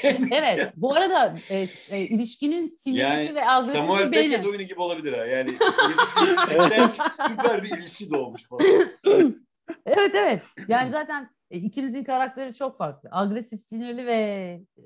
Evet. 0.31 0.73
Bu 0.77 0.95
arada 0.95 1.37
e, 1.51 1.67
e, 1.91 2.01
ilişkinin 2.01 2.69
sinirlisi 2.69 3.01
Yani 3.01 3.35
ve 3.35 3.45
agresifi 3.45 3.79
Samuel 3.79 4.13
benim. 4.13 4.31
Beckett 4.31 4.47
oyunu 4.47 4.63
gibi 4.63 4.81
olabilir 4.81 5.13
ha. 5.13 5.25
Yani 5.25 5.51
süper 7.29 7.63
bir 7.63 7.71
ilişki 7.79 8.11
doğmuş 8.11 8.49
falan. 8.49 8.63
Evet 9.87 10.15
evet. 10.15 10.43
Yani 10.69 10.91
zaten 10.91 11.31
e, 11.51 11.59
ikinizin 11.59 12.05
karakteri 12.05 12.55
çok 12.55 12.77
farklı. 12.79 13.09
Agresif, 13.13 13.61
sinirli 13.61 14.07
ve 14.07 14.15
e, 14.79 14.83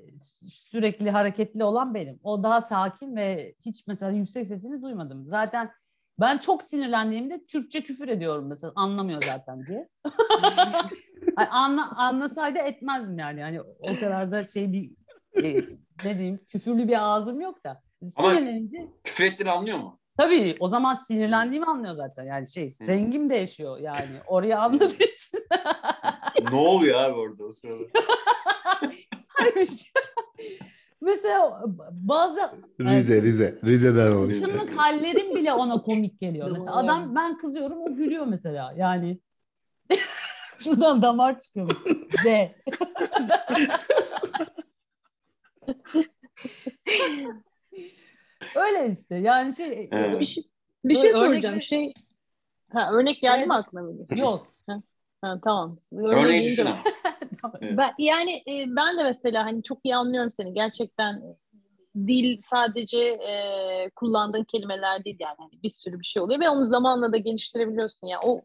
sürekli 0.47 1.11
hareketli 1.11 1.63
olan 1.63 1.93
benim. 1.93 2.19
O 2.23 2.43
daha 2.43 2.61
sakin 2.61 3.15
ve 3.15 3.55
hiç 3.65 3.87
mesela 3.87 4.11
yüksek 4.11 4.47
sesini 4.47 4.81
duymadım. 4.81 5.27
Zaten 5.27 5.71
ben 6.19 6.37
çok 6.37 6.63
sinirlendiğimde 6.63 7.45
Türkçe 7.45 7.81
küfür 7.81 8.07
ediyorum 8.07 8.47
mesela 8.47 8.73
anlamıyor 8.75 9.23
zaten 9.25 9.65
diye. 9.65 9.89
Hani 11.35 11.47
Anla, 11.47 11.89
anlasaydı 11.97 12.59
etmezdim 12.59 13.19
yani. 13.19 13.41
Hani 13.41 13.61
o 13.61 13.99
kadar 13.99 14.31
da 14.31 14.43
şey 14.43 14.71
bir 14.71 14.91
e, 15.43 15.65
ne 16.05 16.17
diyeyim 16.17 16.39
küfürlü 16.49 16.87
bir 16.87 16.97
ağzım 17.01 17.41
yok 17.41 17.63
da. 17.63 17.81
Ama- 18.15 18.31
Sinirlenince 18.31 18.87
Küfür 19.03 19.23
ettiğini 19.23 19.51
anlıyor 19.51 19.77
mu? 19.77 19.99
Tabii 20.17 20.57
o 20.59 20.67
zaman 20.67 20.95
sinirlendiğimi 20.95 21.65
anlıyor 21.65 21.93
zaten. 21.93 22.23
Yani 22.23 22.47
şey 22.47 22.73
rengim 22.87 23.29
değişiyor 23.29 23.77
yani. 23.79 24.09
Oraya 24.27 24.59
anladığı 24.59 24.85
için. 24.85 25.39
ne 26.51 26.55
oluyor 26.55 26.99
abi 27.01 27.13
orada 27.19 27.43
o 27.43 27.51
sırada? 27.51 27.83
Hayır, 29.27 29.53
şey- 29.67 30.01
Mesela 31.01 31.63
bazı 31.91 32.51
Rize, 32.81 33.21
Rize. 33.21 33.57
Rize'den 33.63 34.11
o 34.11 34.29
işte. 34.29 34.45
Kızımlık 34.45 34.77
hallerim 34.79 35.35
bile 35.35 35.53
ona 35.53 35.81
komik 35.81 36.19
geliyor. 36.19 36.51
Mesela 36.51 36.75
adam 36.75 37.15
ben 37.15 37.37
kızıyorum 37.37 37.77
o 37.81 37.95
gülüyor 37.95 38.25
mesela. 38.25 38.73
Yani 38.77 39.19
şuradan 40.63 41.01
damar 41.01 41.39
çıkıyor. 41.39 41.71
Z. 42.23 42.25
Öyle 48.55 48.91
işte. 48.91 49.15
Yani 49.15 49.55
şey 49.55 49.89
Evet. 49.91 50.19
Bir 50.19 50.25
şey, 50.25 50.43
bir 50.85 50.95
Böyle 50.95 50.99
şey 51.01 51.09
örnek 51.11 51.21
soracağım. 51.23 51.61
Şey, 51.61 51.93
ha, 52.73 52.89
örnek 52.93 53.21
geldi 53.21 53.37
Evet. 53.37 53.47
mi 53.47 53.53
aklına? 53.53 53.81
mı? 53.83 53.93
yok. 54.15 54.47
Ha, 55.21 55.39
tamam. 55.43 55.77
Örneği 55.93 56.23
Örneği 56.25 56.41
deyince- 56.41 56.45
düşün 56.51 56.65
ama. 57.43 57.53
Evet. 57.61 57.77
Ben, 57.77 57.93
yani 57.97 58.31
e, 58.35 58.65
ben 58.67 58.97
de 58.97 59.03
mesela 59.03 59.43
hani 59.45 59.63
çok 59.63 59.79
iyi 59.83 59.95
anlıyorum 59.95 60.31
seni. 60.31 60.53
Gerçekten 60.53 61.21
dil 61.95 62.37
sadece 62.41 62.99
e, 62.99 63.89
kullandığın 63.95 64.43
kelimeler 64.43 65.05
değil 65.05 65.17
yani. 65.19 65.35
Hani 65.37 65.63
bir 65.63 65.69
sürü 65.69 65.99
bir 65.99 66.05
şey 66.05 66.21
oluyor 66.21 66.39
ve 66.39 66.49
onu 66.49 66.67
zamanla 66.67 67.13
da 67.13 67.17
geliştirebiliyorsun. 67.17 68.07
Yani 68.07 68.21
o 68.25 68.41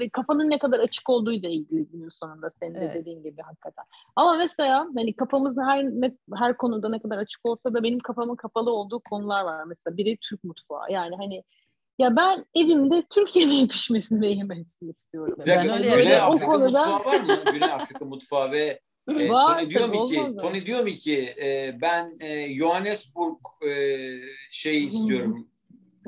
ve 0.00 0.08
kafanın 0.08 0.50
ne 0.50 0.58
kadar 0.58 0.78
açık 0.80 1.10
olduğu 1.10 1.42
da 1.42 1.48
ilgili 1.48 1.86
günün 1.88 2.08
sonunda 2.08 2.50
senin 2.50 2.74
de 2.74 2.78
Evet. 2.78 2.94
dediğin 2.94 3.22
gibi 3.22 3.42
hakikaten. 3.42 3.84
Ama 4.16 4.34
mesela 4.36 4.88
hani 4.96 5.16
kafamız 5.16 5.56
her 5.58 5.84
ne, 5.84 6.16
her 6.34 6.56
konuda 6.56 6.88
ne 6.88 6.98
kadar 6.98 7.18
açık 7.18 7.46
olsa 7.46 7.74
da 7.74 7.82
benim 7.82 7.98
kafamın 7.98 8.36
kapalı 8.36 8.70
olduğu 8.70 9.00
konular 9.00 9.42
var 9.44 9.64
mesela. 9.64 9.96
Biri 9.96 10.16
Türk 10.22 10.44
mutfağı. 10.44 10.90
Yani 10.92 11.16
hani 11.16 11.44
ya 11.98 12.16
ben 12.16 12.44
evimde 12.54 13.02
Türk 13.10 13.36
yemeği 13.36 13.68
pişmesini 13.68 14.20
ve 14.20 14.28
yemesini 14.28 14.90
istiyorum. 14.90 15.36
Bir 15.40 15.46
dakika, 15.46 15.74
Ben 15.74 15.84
öyle 15.84 16.02
Güney. 16.02 16.16
Afrika 16.20 16.46
O 16.46 16.50
konuda- 16.50 16.64
mutfağı 16.86 17.04
var 17.04 17.20
mı? 17.20 17.52
Güney 17.52 17.72
Afrika 17.72 18.04
mutfağı 18.04 18.50
ve 18.50 18.80
e, 19.08 19.28
Tony 19.28 19.70
diyor 19.70 19.80
tabii, 19.80 19.98
mu 19.98 20.08
ki 20.08 20.20
olmaz 20.20 20.34
mı? 20.34 20.40
Tony 20.40 20.66
diyor 20.66 20.82
mu 20.82 20.88
ki 20.88 21.34
e, 21.42 21.76
ben 21.80 22.16
e, 22.20 22.54
Johannesburg 22.54 23.36
e, 23.68 23.70
şey 24.50 24.84
istiyorum 24.84 25.48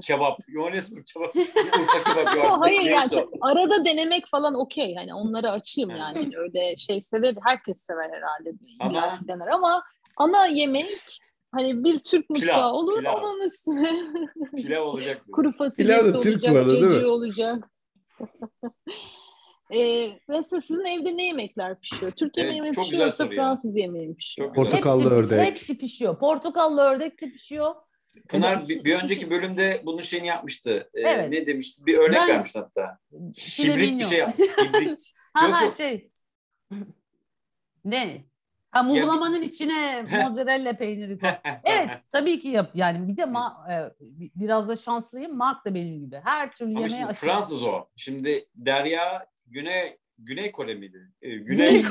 kebap. 0.02 0.38
Johannesburg 0.48 1.04
kebap. 1.14 1.36
Urfa 1.36 2.14
kebap. 2.14 2.36
Yok. 2.36 2.58
hayır 2.66 2.80
Neyse 2.84 3.16
yani 3.16 3.26
o. 3.40 3.46
arada 3.46 3.84
denemek 3.84 4.26
falan 4.30 4.54
okey. 4.54 4.94
Hani 4.94 5.14
onları 5.14 5.50
açayım 5.50 5.90
yani. 5.90 6.30
Öyle 6.36 6.76
şey 6.76 7.00
sever, 7.00 7.34
herkes 7.44 7.80
sever 7.80 8.10
herhalde. 8.10 8.52
Ama- 8.80 9.02
Ama 9.02 9.18
dener 9.28 9.46
ama 9.48 9.82
ana 10.16 10.46
yemek 10.46 10.88
hani 11.52 11.84
bir 11.84 11.98
Türk 11.98 12.30
mutfağı 12.30 12.54
Pilav, 12.56 12.72
olur 12.72 12.98
pilav. 12.98 13.14
onun 13.22 13.40
üstüne 13.44 13.90
Pilav 14.56 14.82
olacak. 14.86 15.22
kuru 15.32 15.52
fasulyesi 15.52 15.82
Pilav 16.02 16.14
da 16.14 16.20
Türk 16.20 16.34
olacak, 16.44 16.56
arada, 16.56 16.70
değil 16.70 17.02
mi? 17.02 17.06
olacak. 17.06 17.70
Ee, 19.74 20.10
mesela 20.28 20.60
sizin 20.60 20.84
evde 20.84 21.16
ne 21.16 21.24
yemekler 21.26 21.80
pişiyor? 21.80 22.12
Türk 22.12 22.38
Evet, 22.38 22.54
yemeği 22.54 22.70
mi 22.70 22.74
çok 22.74 22.84
pişiyor 22.84 22.98
güzel 23.00 23.06
yoksa 23.06 23.24
soru 23.24 23.34
ya. 23.34 23.42
Fransız 23.42 23.76
yemeği 23.76 24.08
mi 24.08 24.16
pişiyor? 24.16 24.48
Çok 24.48 24.56
güzel. 24.56 24.70
Portakallı 24.70 25.02
hepsi, 25.04 25.14
ördek. 25.14 25.40
Hepsi 25.46 25.78
pişiyor. 25.78 26.18
Portakallı 26.18 26.82
ördek 26.82 27.20
de 27.22 27.30
pişiyor. 27.30 27.74
Pınar 28.28 28.68
bir, 28.68 28.84
bir 28.84 29.02
önceki 29.02 29.30
bölümde 29.30 29.82
bunun 29.86 30.00
şeyini 30.02 30.26
yapmıştı. 30.26 30.90
E, 30.94 31.00
Evet. 31.00 31.30
Ne 31.30 31.46
demişti? 31.46 31.86
Bir 31.86 31.98
örnek 31.98 32.14
Ben- 32.20 32.28
vermiş 32.28 32.56
hatta. 32.56 32.98
Hibrit 33.58 33.98
bir 33.98 34.04
şey 34.04 34.18
yaptı. 34.18 34.42
Hibrit. 34.58 35.12
Ha 35.32 35.46
Yok, 35.46 35.54
ha 35.56 35.64
yok. 35.64 35.74
şey. 35.76 36.10
ne? 37.84 38.24
Ha 38.70 38.82
muhlamanın 38.82 39.42
içine 39.42 40.06
mozzarella 40.24 40.72
peyniri 40.76 41.18
koy. 41.18 41.30
Evet 41.64 41.88
tabii 42.10 42.40
ki 42.40 42.48
yap. 42.48 42.70
Yani 42.74 43.08
bir 43.08 43.16
de 43.16 43.22
ma- 43.22 43.72
e, 43.72 43.94
bi- 44.00 44.30
biraz 44.34 44.68
da 44.68 44.76
şanslıyım. 44.76 45.36
Mark 45.36 45.64
da 45.64 45.74
benim 45.74 46.00
gibi. 46.00 46.20
Her 46.24 46.52
türlü 46.52 46.70
Ama 46.76 46.80
yemeğe 46.86 47.06
açık. 47.06 47.22
Fransız 47.22 47.62
o. 47.64 47.86
Şimdi 47.96 48.48
Derya 48.54 49.26
Güney 49.50 49.96
Güney 50.18 50.52
Kore 50.52 50.74
miydi? 50.74 50.98
Ee, 51.22 51.30
Güney 51.36 51.82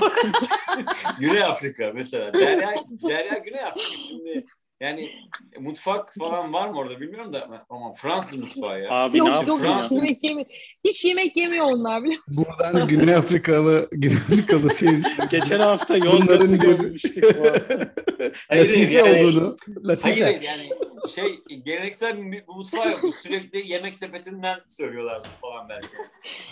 Güney 1.19 1.43
Afrika 1.43 1.91
mesela. 1.95 2.33
Derya 2.33 2.73
Derya 3.09 3.37
Güney 3.37 3.63
Afrika 3.63 3.97
şimdi 4.07 4.43
yani 4.81 5.11
mutfak 5.59 6.13
falan 6.19 6.53
var 6.53 6.69
mı 6.69 6.77
orada 6.77 7.01
bilmiyorum 7.01 7.33
da 7.33 7.65
ama 7.69 7.93
Fransız 7.93 8.39
mutfağı 8.39 8.81
ya. 8.81 8.91
Abi 8.91 9.17
Yok 9.17 9.27
ne 9.27 9.33
yok 9.33 9.39
yapıyorsun 9.49 9.65
hiç 9.65 9.71
Fransız. 9.79 9.91
yemek, 10.03 10.23
yemi 10.23 10.45
hiç 10.83 11.05
yemek 11.05 11.37
yemiyor 11.37 11.65
onlar 11.65 12.03
biliyor 12.03 12.21
musun? 12.27 12.45
Buradan 12.59 12.87
Güney 12.87 13.15
Afrikalı, 13.15 13.87
Güney 13.91 14.17
Afrikalı 14.17 14.69
seyirciler. 14.69 15.27
Geçen 15.31 15.59
hafta 15.59 15.95
Bunların 16.01 16.49
Yozgat'ı 16.49 17.41
arada. 17.41 17.93
Hayır, 18.49 18.69
Latife 18.69 18.93
yani- 18.93 19.25
olduğunu. 19.25 19.55
Latife. 19.83 20.09
Hayır 20.09 20.23
hayır, 20.23 20.41
yani 20.41 20.69
şey 21.07 21.43
geleneksel 21.63 22.31
bir 22.31 22.43
mutfağı 22.47 22.91
yok. 22.91 23.15
Sürekli 23.15 23.71
yemek 23.71 23.95
sepetinden 23.95 24.59
söylüyorlar 24.67 25.27
falan 25.41 25.69
belki. 25.69 25.87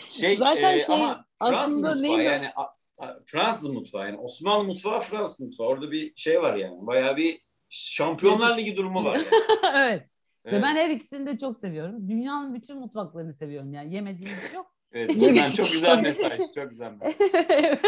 Şey, 0.09 0.35
Zaten 0.35 0.77
e, 0.77 0.85
şey, 0.85 0.95
ama 0.95 1.25
Fransız 1.39 1.83
aslında 1.83 1.93
mutfağı 1.93 2.23
yani 2.23 2.51
Fransız 3.25 3.69
mutfağı 3.69 4.05
yani 4.05 4.17
Osmanlı 4.17 4.63
mutfağı 4.63 4.99
Fransız 4.99 5.39
mutfağı. 5.39 5.67
Orada 5.67 5.91
bir 5.91 6.13
şey 6.15 6.41
var 6.41 6.55
yani. 6.55 6.87
Bayağı 6.87 7.17
bir 7.17 7.45
Şampiyonlar 7.69 8.57
Ligi 8.57 8.77
durumu 8.77 9.03
var 9.03 9.15
yani. 9.15 9.27
evet. 9.75 10.01
Ve 10.45 10.49
Evet, 10.49 10.63
ben 10.63 10.75
her 10.75 10.89
ikisini 10.89 11.27
de 11.27 11.37
çok 11.37 11.57
seviyorum. 11.57 12.09
Dünyanın 12.09 12.53
bütün 12.53 12.79
mutfaklarını 12.79 13.33
seviyorum. 13.33 13.73
Yani 13.73 13.95
yemediğim 13.95 14.37
bir 14.37 14.47
şey 14.47 14.55
yok. 14.55 14.73
evet, 14.91 15.15
buradan 15.15 15.51
çok 15.51 15.71
güzel 15.71 16.01
mesaj. 16.01 16.39
Çok 16.55 16.69
güzel 16.69 16.91
mesaj. 16.91 17.15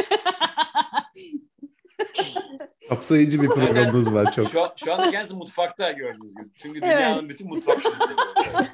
Kapsayıcı 2.89 3.41
bir 3.41 3.47
programımız 3.47 4.13
var 4.13 4.31
çok. 4.31 4.49
Şu, 4.49 4.63
an, 4.63 4.71
şu 4.75 4.93
anda 4.93 5.11
kendisi 5.11 5.35
mutfakta 5.35 5.91
gördüğünüz 5.91 6.35
gibi. 6.35 6.49
Çünkü 6.55 6.79
Evet. 6.83 6.97
dünyanın 6.97 7.29
bütün 7.29 7.47
mutfaklarını 7.47 7.97
seviyor. 7.97 8.67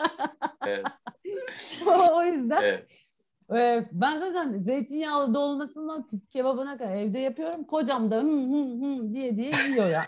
Evet, 0.68 0.86
o 2.12 2.24
yüzden 2.24 2.62
evet. 2.62 2.90
e, 3.54 3.90
ben 3.92 4.20
zaten 4.20 4.62
zeytinyağlı 4.62 5.34
dolmasından 5.34 6.08
tut 6.08 6.30
kebabına 6.30 6.78
kadar 6.78 6.96
evde 6.96 7.20
yapıyorum. 7.20 7.64
Kocam 7.64 8.12
da 8.12 8.16
hı 8.16 8.20
hı 8.22 8.26
hı 8.26 9.14
diye 9.14 9.38
diye 9.38 9.52
yiyor 9.70 9.90
ya. 9.90 10.06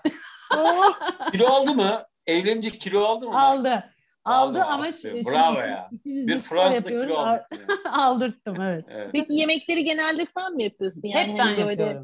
Kilo 1.31 1.47
aldı 1.47 1.75
mı? 1.75 2.03
Evlenince 2.27 2.69
kilo 2.71 3.03
aldı 3.03 3.27
mı? 3.29 3.41
Aldı. 3.41 3.83
Aldı 4.25 4.63
Aldı, 4.63 4.63
ama 4.63 4.91
şimdi 4.91 5.21
Bravo 5.33 5.59
ya. 5.59 5.89
Bir 6.05 6.73
yapıyoruz. 6.75 7.01
kilo 7.03 7.17
Al- 7.17 7.27
aldı. 7.27 7.43
Aldırttım 7.91 8.61
evet. 8.61 8.85
Evet. 8.89 9.09
Peki 9.11 9.33
yemekleri 9.33 9.83
genelde 9.83 10.25
sen 10.25 10.55
mi 10.55 10.63
yapıyorsun? 10.63 11.01
Yani 11.03 11.31
Hep 11.31 11.39
ben 11.39 11.45
hani 11.45 11.65
böyle- 11.65 12.01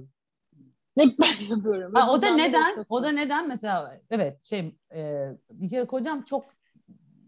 ben 0.97 1.47
yapıyorum. 1.49 1.93
Ha, 1.95 2.11
o 2.11 2.21
da 2.21 2.29
neden? 2.29 2.85
O 2.89 3.03
da 3.03 3.09
neden 3.09 3.47
mesela 3.47 4.01
evet 4.09 4.43
şey 4.43 4.75
e, 4.95 5.29
bir 5.51 5.69
kere 5.69 5.85
kocam 5.85 6.21
çok 6.21 6.45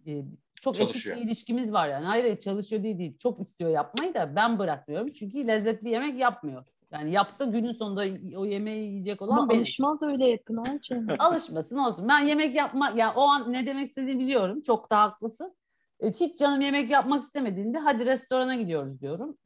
e, 0.07 0.23
çok 0.61 0.75
Çalışıyor. 0.75 1.15
eşit 1.15 1.23
bir 1.23 1.27
ilişkimiz 1.27 1.73
var 1.73 1.87
yani. 1.87 2.05
Hayır 2.05 2.39
çalışıyor 2.39 2.83
değil 2.83 2.99
değil. 2.99 3.17
Çok 3.17 3.39
istiyor 3.39 3.69
yapmayı 3.69 4.13
da 4.13 4.35
ben 4.35 4.59
bırakmıyorum. 4.59 5.07
Çünkü 5.07 5.47
lezzetli 5.47 5.89
yemek 5.89 6.19
yapmıyor. 6.19 6.65
Yani 6.91 7.11
yapsa 7.11 7.45
günün 7.45 7.71
sonunda 7.71 8.03
o 8.37 8.45
yemeği 8.45 8.89
yiyecek 8.89 9.21
olan 9.21 9.37
Ama 9.37 9.49
benim. 9.49 9.61
alışmaz 9.61 10.01
öyle 10.01 10.27
yapın 10.27 10.57
Ayça'nın. 10.57 11.07
Alışmasın 11.19 11.77
olsun. 11.77 12.07
Ben 12.09 12.19
yemek 12.19 12.55
yapma 12.55 12.93
ya 12.95 13.13
o 13.15 13.21
an 13.21 13.53
ne 13.53 13.65
demek 13.65 13.87
istediğini 13.87 14.19
biliyorum. 14.19 14.61
Çok 14.61 14.91
da 14.91 15.01
haklısın. 15.01 15.55
E, 15.99 16.09
hiç 16.11 16.37
canım 16.37 16.61
yemek 16.61 16.89
yapmak 16.89 17.23
istemediğinde 17.23 17.77
hadi 17.79 18.05
restorana 18.05 18.55
gidiyoruz 18.55 19.01
diyorum. 19.01 19.37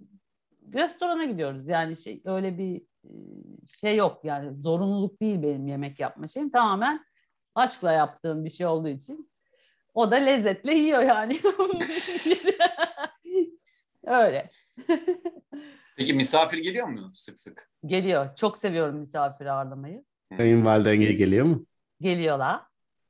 Restorana 0.74 1.26
gidiyoruz. 1.26 1.68
Yani 1.68 1.95
şey 1.95 2.22
öyle 2.26 2.57
bir 2.57 2.82
şey 3.82 3.95
yok 3.95 4.20
yani 4.24 4.60
zorunluluk 4.60 5.22
değil 5.22 5.41
benim 5.43 5.68
yemek 5.68 5.99
yapma 5.99 6.28
şeyim. 6.28 6.49
Tamamen 6.49 7.05
aşkla 7.55 7.91
yaptığım 7.91 8.45
bir 8.45 8.49
şey 8.49 8.68
olduğu 8.68 8.88
için 8.89 9.32
o 9.93 10.12
da 10.12 10.16
lezzetle 10.16 10.74
yiyor 10.74 11.01
yani. 11.01 11.39
öyle. 14.05 14.51
Peki 15.97 16.14
misafir 16.14 16.58
geliyor 16.58 16.88
mu 16.88 17.12
sık 17.16 17.39
sık? 17.39 17.70
Geliyor. 17.86 18.36
Çok 18.36 18.58
seviyorum 18.58 18.95
misafir 18.99 19.45
ağırlamayı. 19.45 20.03
Kayınvaliden 20.38 20.97
geliyor 20.99 21.45
mu? 21.45 21.66
Geliyorlar. 22.01 22.62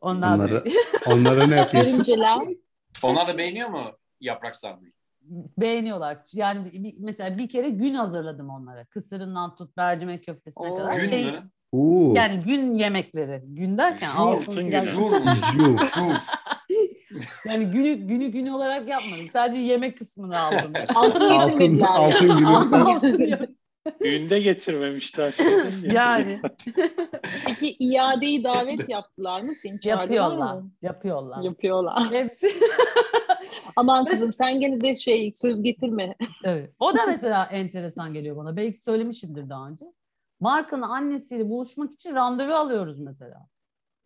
Onlar 0.01 0.35
Onları, 0.35 0.63
onlara 1.05 1.47
ne 1.47 1.55
yapıyorsun? 1.55 1.91
Görümceler. 1.91 2.39
Onlar 3.03 3.27
da 3.27 3.37
beğeniyor 3.37 3.69
mu 3.69 3.97
yaprak 4.19 4.55
sarmayı? 4.55 4.91
Beğeniyorlar. 5.57 6.17
Yani 6.33 6.73
bir- 6.73 6.95
mesela 6.99 7.37
bir 7.37 7.49
kere 7.49 7.69
gün 7.69 7.93
hazırladım 7.93 8.49
onlara. 8.49 8.85
Kısırından 8.85 9.55
tut 9.55 9.77
mercimek 9.77 10.25
köftesine 10.25 10.67
Oo. 10.71 10.77
kadar. 10.77 10.99
Gün 10.99 11.07
Şey, 11.07 11.25
mü? 11.25 11.31
Oo. 11.71 12.13
Yani 12.15 12.39
gün 12.39 12.73
yemekleri. 12.73 13.41
Gün 13.45 13.77
derken 13.77 14.09
altın 14.17 14.55
günü. 14.69 14.81
Yani 17.47 17.65
günü 17.65 17.93
günü 17.93 18.27
gün 18.27 18.47
olarak 18.47 18.87
yapmadım. 18.87 19.25
Sadece 19.33 19.59
yemek 19.59 19.97
kısmını 19.97 20.39
aldım. 20.39 20.73
Altın 20.95 21.29
Altın, 21.29 21.79
altın 21.81 22.37
günü. 22.37 22.47
Altın 22.47 23.57
Düğünde 24.03 24.39
getirmemişler. 24.39 25.33
yani 25.83 26.41
Peki 27.45 27.75
iadeyi 27.79 28.43
davet 28.43 28.89
yaptılar 28.89 29.41
mı? 29.41 29.53
Seni 29.61 29.79
yapıyorlar. 29.83 30.53
mı? 30.55 30.71
Yapıyorlar. 30.81 31.43
Yapıyorlar. 31.43 32.03
Hepsi. 32.11 32.47
Aman 33.75 34.05
kızım 34.05 34.33
sen 34.33 34.59
gene 34.59 34.81
de 34.81 34.95
şey 34.95 35.33
söz 35.33 35.61
getirme. 35.63 36.15
evet. 36.43 36.71
O 36.79 36.95
da 36.97 37.05
mesela 37.07 37.45
enteresan 37.45 38.13
geliyor 38.13 38.37
bana. 38.37 38.55
Belki 38.57 38.81
söylemişimdir 38.81 39.49
daha 39.49 39.67
önce. 39.67 39.85
Marka'nın 40.39 40.81
annesiyle 40.81 41.49
buluşmak 41.49 41.91
için 41.91 42.15
randevu 42.15 42.53
alıyoruz 42.53 42.99
mesela. 42.99 43.47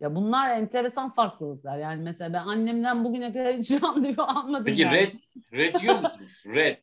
Ya 0.00 0.14
bunlar 0.14 0.50
enteresan 0.50 1.10
farklılıklar. 1.14 1.76
Yani 1.78 2.02
mesela 2.02 2.32
ben 2.32 2.38
annemden 2.46 3.04
bugüne 3.04 3.32
kadar 3.32 3.56
hiç 3.56 3.72
randevu 3.82 4.22
almadım. 4.22 4.64
Peki 4.64 4.82
yani. 4.82 4.94
red, 4.96 5.14
red 5.52 5.80
diyor 5.82 6.00
musunuz? 6.00 6.44
Red. 6.54 6.82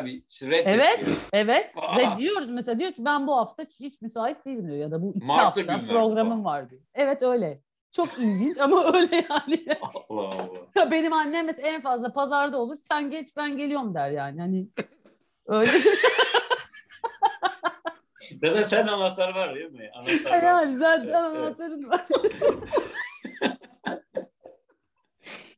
Abi 0.00 0.22
işte 0.30 0.50
red 0.50 0.62
Evet, 0.66 1.06
diyor. 1.06 1.16
evet. 1.32 1.72
Aa! 1.82 1.96
Ve 1.96 2.18
diyoruz 2.18 2.50
mesela 2.50 2.78
diyor 2.78 2.92
ki 2.92 3.04
ben 3.04 3.26
bu 3.26 3.36
hafta 3.36 3.62
hiç 3.80 4.02
müsait 4.02 4.44
değilim 4.46 4.66
diyor 4.66 4.76
ya 4.78 4.90
da 4.90 5.02
bu 5.02 5.10
iki 5.10 5.26
Mart'ta 5.26 5.44
hafta 5.46 5.60
günler 5.60 5.86
programım 5.86 6.28
falan. 6.30 6.44
var 6.44 6.68
diyor. 6.68 6.82
Evet 6.94 7.22
öyle. 7.22 7.60
Çok 7.96 8.18
ilginç 8.18 8.58
ama 8.58 8.84
öyle 8.94 9.16
yani. 9.16 9.66
Allah 9.82 10.30
Allah. 10.76 10.90
Benim 10.90 11.12
annem 11.12 11.46
mesela 11.46 11.68
en 11.68 11.80
fazla 11.80 12.12
pazarda 12.12 12.58
olur. 12.58 12.76
Sen 12.88 13.10
geç 13.10 13.28
ben 13.36 13.56
geliyorum 13.56 13.94
der 13.94 14.10
yani. 14.10 14.40
Hani 14.40 14.68
öyle. 15.46 15.70
Dede 18.42 18.64
sen 18.64 18.86
anahtar 18.86 19.34
var 19.34 19.54
değil 19.54 19.70
mi? 19.72 19.90
Anahtar 19.94 20.32
var. 20.32 20.42
yani 20.42 20.78
zaten 20.78 21.02
Evet, 21.06 21.14
anahtarın 21.14 21.90
var. 21.90 22.06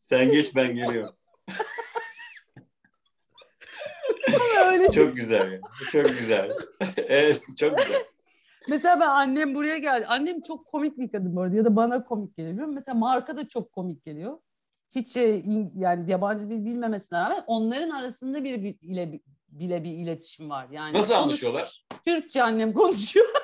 Sen 0.02 0.32
geç 0.32 0.56
ben 0.56 0.74
geliyorum. 0.74 1.16
öyle. 4.66 4.92
Çok 4.92 5.16
güzel. 5.16 5.52
ya. 5.52 5.60
Çok 5.92 6.08
güzel. 6.08 6.52
evet 6.96 7.42
çok 7.56 7.78
güzel. 7.78 8.04
Mesela 8.68 9.00
ben 9.00 9.08
annem 9.08 9.54
buraya 9.54 9.78
geldi. 9.78 10.06
Annem 10.06 10.40
çok 10.40 10.66
komik 10.66 10.98
bir 10.98 11.08
kadın 11.12 11.36
bu 11.36 11.42
arada 11.42 11.56
ya 11.56 11.64
da 11.64 11.76
bana 11.76 12.04
komik 12.04 12.36
geliyor. 12.36 12.66
Mesela 12.66 12.98
Marka 12.98 13.36
da 13.36 13.48
çok 13.48 13.72
komik 13.72 14.04
geliyor. 14.04 14.38
Hiç 14.94 15.16
in- 15.16 15.70
yani 15.74 16.10
yabancı 16.10 16.50
dil 16.50 16.64
bilmemesine 16.64 17.18
rağmen 17.18 17.44
onların 17.46 17.90
arasında 17.90 18.44
bir, 18.44 18.62
bir 18.62 18.76
ile 18.82 19.20
bile 19.48 19.84
bir 19.84 19.90
iletişim 19.92 20.50
var. 20.50 20.66
Yani 20.70 20.98
Nasıl 20.98 21.14
anlaşıyorlar? 21.14 21.84
Türkçe 22.06 22.42
annem 22.42 22.72
konuşuyor. 22.72 23.26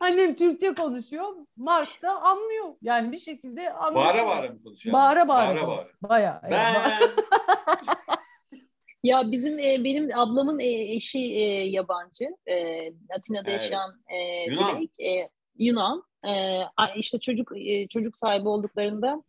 annem 0.00 0.36
Türkçe 0.36 0.74
konuşuyor. 0.74 1.24
Mark 1.56 2.02
da 2.02 2.22
anlıyor. 2.22 2.64
Yani 2.82 3.12
bir 3.12 3.18
şekilde 3.18 3.72
anlıyor. 3.72 4.04
Bağıra 4.06 4.26
bağıra 4.26 4.48
mı 4.48 4.62
konuşuyor? 4.62 4.92
Bağıra 4.92 5.28
bağıra. 5.28 5.48
Bağıra 5.56 5.66
bağıra. 5.68 5.88
Bayağı. 6.02 6.40
Ben 6.50 6.74
Ya 9.04 9.32
bizim 9.32 9.58
e, 9.58 9.84
benim 9.84 10.18
ablamın 10.18 10.58
e, 10.58 10.94
eşi 10.94 11.18
e, 11.18 11.42
yabancı. 11.68 12.24
E, 12.46 12.86
Atina'da 13.16 13.50
Evet. 13.50 13.62
yaşayan 13.62 13.90
e, 14.08 14.50
Yunan. 14.50 14.76
Dilek, 14.76 15.00
e, 15.00 15.28
Yunan. 15.58 16.02
E, 16.26 16.62
işte 16.96 17.18
çocuk 17.18 17.52
e, 17.56 17.88
çocuk 17.88 18.16
sahibi 18.16 18.48
olduklarında 18.48 19.22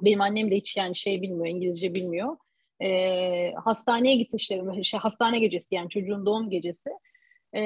benim 0.00 0.20
annem 0.20 0.50
de 0.50 0.56
hiç 0.56 0.76
yani 0.76 0.96
şey 0.96 1.22
bilmiyor, 1.22 1.46
İngilizce 1.46 1.94
bilmiyor. 1.94 2.36
E, 2.82 3.52
hastaneye 3.64 4.16
gitti 4.16 4.36
işte 4.36 4.62
şey, 4.82 5.00
hastane 5.00 5.38
gecesi 5.38 5.74
yani 5.74 5.88
çocuğun 5.88 6.26
doğum 6.26 6.50
gecesi. 6.50 6.90
E, 7.52 7.62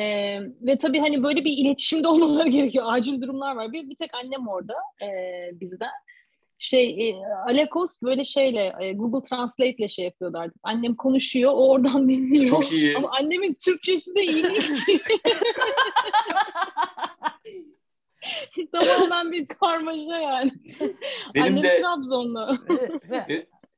ve 0.60 0.78
tabii 0.78 0.98
hani 0.98 1.22
böyle 1.22 1.44
bir 1.44 1.58
iletişimde 1.58 2.08
olmaları 2.08 2.48
gerekiyor. 2.48 2.84
Acil 2.88 3.22
durumlar 3.22 3.56
var. 3.56 3.72
Bir, 3.72 3.90
bir 3.90 3.96
tek 3.96 4.14
annem 4.14 4.48
orada 4.48 4.74
e, 5.02 5.08
bizden 5.60 5.90
şey 6.58 7.10
e, 7.10 7.16
Alekos 7.46 8.02
böyle 8.02 8.24
şeyle 8.24 8.72
e, 8.80 8.92
Google 8.92 9.28
Translate 9.28 9.70
ile 9.70 9.88
şey 9.88 10.04
yapıyordu 10.04 10.38
artık. 10.38 10.60
Annem 10.62 10.94
konuşuyor, 10.94 11.52
o 11.52 11.68
oradan 11.70 12.08
dinliyor. 12.08 12.46
çok 12.46 12.72
iyi. 12.72 12.96
Ama 12.96 13.10
annemin 13.20 13.56
Türkçesi 13.64 14.14
de 14.14 14.22
iyi 14.22 14.44
değil 14.44 14.84
ki. 14.84 15.00
Tamamen 18.72 19.32
bir 19.32 19.46
karmaşa 19.46 20.18
yani. 20.18 20.52
Benim 21.34 21.46
Annem 21.46 21.62
de 21.62 21.80
Trabzonlu. 21.80 22.58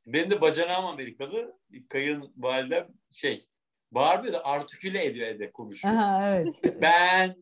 Benim 0.07 0.31
de 0.31 0.41
bacanağım 0.41 0.87
Amerikalı. 0.87 1.59
Kayınvalidem 1.89 2.89
şey 3.11 3.45
bağırmıyor 3.93 4.35
da 4.35 4.45
artiküle 4.45 5.05
ediyor 5.05 5.29
ede 5.29 5.53
konuşuyor. 5.53 5.95
Aha, 5.95 6.37
evet. 6.37 6.83
ben 6.83 7.35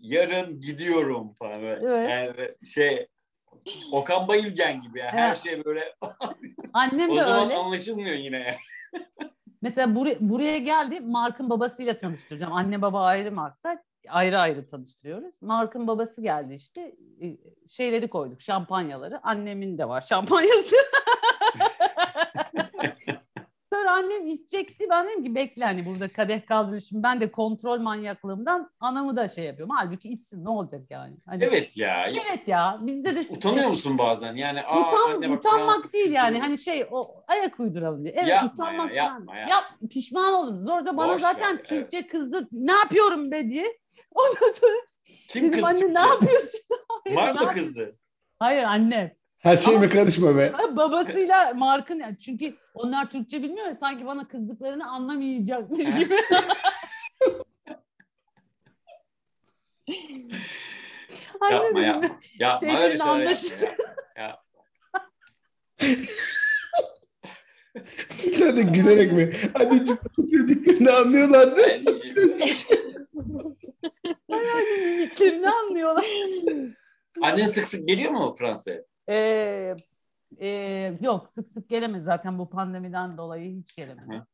yarın 0.00 0.60
gidiyorum 0.60 1.34
falan. 1.38 1.62
Evet. 1.62 2.10
Yani 2.10 2.34
şey 2.64 3.06
Okan 3.92 4.28
Bayülgen 4.28 4.82
gibi 4.82 4.98
yani. 4.98 5.10
Her 5.10 5.26
Evet. 5.28 5.38
şey 5.38 5.64
böyle 5.64 5.94
Annem 6.72 7.10
o 7.10 7.16
de 7.16 7.20
zaman 7.20 7.44
öyle. 7.44 7.56
anlaşılmıyor 7.56 8.16
yine. 8.16 8.56
Mesela 9.62 9.94
buraya, 9.94 10.16
buraya 10.20 10.58
geldi. 10.58 11.00
Mark'ın 11.00 11.50
babasıyla 11.50 11.98
tanıştıracağım. 11.98 12.52
Anne 12.52 12.82
baba 12.82 13.04
ayrı 13.04 13.32
Mark'ta. 13.32 13.82
Ayrı 14.08 14.38
ayrı 14.40 14.66
tanıştırıyoruz. 14.66 15.42
Mark'ın 15.42 15.86
babası 15.86 16.22
geldi 16.22 16.54
işte. 16.54 16.80
e, 17.22 17.36
Şeyleri 17.68 18.08
koyduk. 18.08 18.40
Şampanyaları. 18.40 19.20
Annemin 19.22 19.78
de 19.78 19.88
var 19.88 20.00
şampanyası. 20.00 20.76
Annem 23.90 24.26
içecekti. 24.26 24.86
Ben 24.90 25.08
dedim 25.08 25.24
ki 25.24 25.34
bekle 25.34 25.64
hani 25.64 25.86
burada 25.86 26.08
kadeh 26.08 26.46
kaldırmışım. 26.46 27.02
Ben 27.02 27.20
de 27.20 27.32
kontrol 27.32 27.78
manyaklığımdan 27.78 28.70
anamı 28.80 29.16
da 29.16 29.28
şey 29.28 29.44
yapıyorum. 29.44 29.74
Halbuki 29.78 30.08
içsin 30.08 30.44
ne 30.44 30.48
olacak 30.48 30.82
yani. 30.90 31.16
Hani, 31.26 31.44
Evet 31.44 31.78
ya. 31.78 32.06
Evet 32.08 32.48
ya 32.48 32.78
bizde 32.80 33.16
de 33.16 33.24
Utanıyor 33.30 33.68
musun 33.68 33.98
bazen? 33.98 34.36
Yani 34.36 34.62
aa, 34.62 34.80
Utan, 34.80 35.14
anne 35.14 35.30
bak 35.30 35.38
utanmak 35.38 35.70
Fransız 35.70 35.92
değil 35.92 36.12
yani 36.12 36.38
hani 36.38 36.58
şey 36.58 36.86
o 36.90 37.24
ayak 37.28 37.60
uyduralım 37.60 38.04
diye. 38.04 38.14
Evet 38.16 38.28
Yapma 38.28 38.52
utanmak 38.52 38.94
ya, 38.94 39.04
yapma 39.04 39.36
ya. 39.36 39.46
Yap, 39.48 39.64
pişman 39.90 40.34
oldum. 40.34 40.58
Zorda 40.58 40.96
bana 40.96 41.14
Boş 41.14 41.20
zaten 41.20 41.54
evet. 41.54 41.66
Türkçe 41.66 42.06
kızdı. 42.06 42.48
Ne 42.52 42.72
yapıyorum 42.72 43.30
be 43.30 43.50
diye. 43.50 43.66
Ondan 44.14 44.52
sonra 44.52 44.76
Kim 45.28 45.42
dedim 45.42 45.52
kızdı 45.52 45.66
anne 45.66 45.78
Türkçe? 45.78 45.94
ne 45.94 46.06
yapıyorsun? 46.06 46.60
Hayır, 47.04 47.16
Mark 47.16 47.40
mı 47.40 47.52
kızdı? 47.52 47.96
Hayır 48.38 48.62
annem. 48.62 49.19
Her 49.40 49.56
şeyime 49.56 49.84
Ama- 49.84 49.94
karışma 49.94 50.36
be. 50.36 50.52
Babasıyla 50.76 51.54
Mark'ın 51.54 51.98
yani 52.00 52.18
çünkü 52.18 52.54
onlar 52.74 53.10
Türkçe 53.10 53.42
bilmiyor 53.42 53.66
ya 53.66 53.74
sanki 53.74 54.06
bana 54.06 54.28
kızdıklarını 54.28 54.90
anlamayacakmış 54.90 55.84
gibi. 55.84 56.14
Yapma 61.50 61.80
dedim, 61.80 62.12
yapma. 62.38 62.80
Öyle 62.80 62.98
şeyler 62.98 63.28
yapma. 63.28 63.84
ya. 64.16 64.42
Sen 68.10 68.56
de 68.56 68.62
gülerek 68.62 69.12
mi? 69.12 69.32
Anneciğim 69.54 69.98
söylediklerini 70.30 70.90
anlıyorlardı. 70.90 71.62
Anneciğim. 71.62 72.36
mimiklerini 74.78 75.50
anlıyorlar. 75.50 76.06
Annen 77.22 77.46
sık 77.46 77.68
sık 77.68 77.88
geliyor 77.88 78.12
mu 78.12 78.34
Fransa'ya? 78.38 78.89
Ee, 79.10 79.76
e, 80.40 80.48
yok 81.00 81.28
sık 81.28 81.48
sık 81.48 81.68
gelemez 81.68 82.04
zaten 82.04 82.38
bu 82.38 82.50
pandemiden 82.50 83.18
dolayı 83.18 83.56
hiç 83.60 83.76
gelemedi. 83.76 84.14
Hı. 84.16 84.24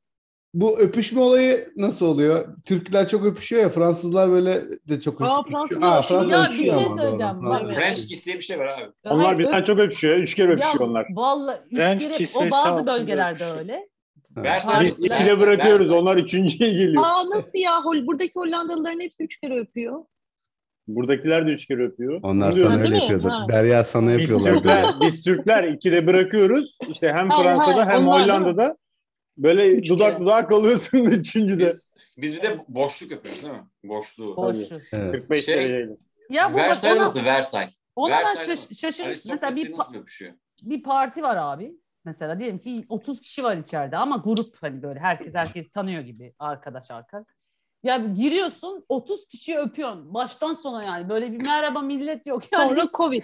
Bu 0.55 0.79
öpüşme 0.79 1.21
olayı 1.21 1.73
nasıl 1.77 2.07
oluyor? 2.07 2.57
Türkler 2.65 3.09
çok 3.09 3.27
öpüşüyor 3.27 3.63
ya 3.63 3.69
Fransızlar 3.69 4.31
böyle 4.31 4.63
de 4.89 5.01
çok 5.01 5.21
Aa, 5.23 5.25
öpüşüyor. 5.41 5.45
Fransızlar 5.51 5.99
Aa, 5.99 6.03
Fransızlar 6.03 6.39
Ya 6.39 6.45
bir 6.45 6.49
öpüşüyor 6.55 6.75
şey 6.79 6.87
ama, 6.87 6.97
söyleyeceğim. 6.97 7.37
doğru. 7.37 7.51
Bak- 7.51 7.61
French 7.61 7.79
öpüşüyor. 7.91 7.97
kiss 8.09 8.27
diye 8.27 8.37
bir 8.37 8.41
şey 8.43 8.59
var 8.59 8.67
abi. 8.67 8.93
Onlar 9.05 9.25
Hayır, 9.27 9.39
birden 9.39 9.63
çok 9.65 9.79
öpüşüyor. 9.79 10.17
Üç 10.19 10.35
kere 10.35 10.51
Ya 10.51 10.57
öpüşüyorlar. 10.57 11.07
Vallahi 11.11 11.59
üç 11.71 11.77
French 11.79 12.01
kere 12.03 12.13
kiss 12.15 12.37
o 12.37 12.51
bazı 12.51 12.87
bölgelerde 12.87 13.35
öpüşüyor. 13.35 13.57
öyle. 13.59 13.89
Versailles, 14.37 14.91
Biz 14.99 15.05
ikide 15.05 15.41
bırakıyoruz. 15.41 15.81
Versailles. 15.81 16.03
Onlar 16.03 16.17
üçüncüye 16.17 16.71
geliyor. 16.71 17.03
Aa 17.07 17.31
nasıl 17.31 17.59
ya? 17.59 17.85
Hol- 17.85 18.07
Buradaki 18.07 18.33
Hollandalıların 18.35 19.01
hepsi 19.01 19.23
üç 19.23 19.37
kere 19.41 19.59
öpüyor. 19.61 20.05
Buradakiler 20.89 21.47
de 21.47 21.51
üç 21.51 21.67
kere 21.67 21.83
öpüyor. 21.87 22.21
Onlar 22.23 22.51
Biliyorum. 22.51 22.73
sana 22.75 22.83
öyle 22.85 22.95
mi? 22.97 23.01
yapıyordur. 23.03 23.29
Ha. 23.31 23.47
Derya 23.49 23.85
sana 23.85 24.19
Biz 24.19 24.31
yapıyorlar 24.31 24.65
böyle. 24.65 24.83
Türkler, 24.83 25.01
biz 25.01 25.23
Türkler 25.25 25.65
ikide 25.65 26.07
bırakıyoruz. 26.07 26.79
İşte 26.89 27.13
hem 27.13 27.31
Hayır, 27.31 27.45
Fransa'da 27.49 27.87
hayır, 27.87 27.87
hem 27.99 28.09
onlar 28.09 28.19
değil 28.19 28.27
mi? 28.27 28.33
Hollanda'da 28.35 28.77
böyle 29.39 29.69
Üç 29.71 29.91
dudak 29.91 30.11
kere. 30.13 30.21
dudağa 30.21 30.47
kalıyorsun 30.49 30.99
üçüncüde. 31.05 31.67
Biz, 31.67 31.93
biz 32.19 32.37
bir 32.37 32.43
de 32.43 32.59
boşluk 32.69 33.11
yapıyoruz 33.11 33.43
değil 33.43 33.55
mi? 33.55 33.65
Boşluğu. 33.85 34.37
Boşu. 34.37 34.81
Evet. 34.93 35.13
45 35.13 35.45
Şey- 35.45 35.55
dereceyle. 35.57 35.97
Ya 36.31 36.51
bu 36.53 36.57
bak 36.57 36.63
Versailles 36.69 36.97
ona, 36.99 37.05
nasıl 37.05 37.25
Versailles? 37.25 37.75
ona 37.97 38.11
ben 38.11 38.25
Versailles 38.25 38.69
şaş- 38.71 38.79
şaşırmış. 38.81 39.25
Mesela 39.25 39.33
Aristokrasi 39.49 39.57
bir, 39.69 39.73
pa- 39.75 39.79
nasıl 39.79 39.95
öpüşüyor? 39.95 40.33
bir 40.63 40.83
parti 40.83 41.23
var 41.23 41.37
abi. 41.41 41.73
Mesela 42.05 42.39
diyelim 42.39 42.59
ki 42.59 42.85
30 42.89 43.21
kişi 43.21 43.45
var 43.45 43.57
içeride 43.57 43.97
ama 43.97 44.17
grup 44.25 44.57
hani 44.61 44.83
böyle 44.83 45.01
herkes 45.01 45.35
herkes 45.35 45.71
tanıyor 45.71 46.03
gibi 46.03 46.35
arkadaş 46.39 46.91
arkadaş. 46.91 47.27
Ya 47.87 47.97
giriyorsun 47.97 48.85
30 48.89 49.27
kişiyi 49.27 49.59
öpüyorsun 49.59 50.15
baştan 50.15 50.55
sona 50.55 50.85
yani 50.85 51.09
böyle 51.09 51.33
bir 51.33 51.47
merhaba 51.47 51.81
millet 51.81 52.27
yok. 52.27 52.53
Yani 52.53 52.69
Sonra 52.69 52.89
Covid. 52.95 53.23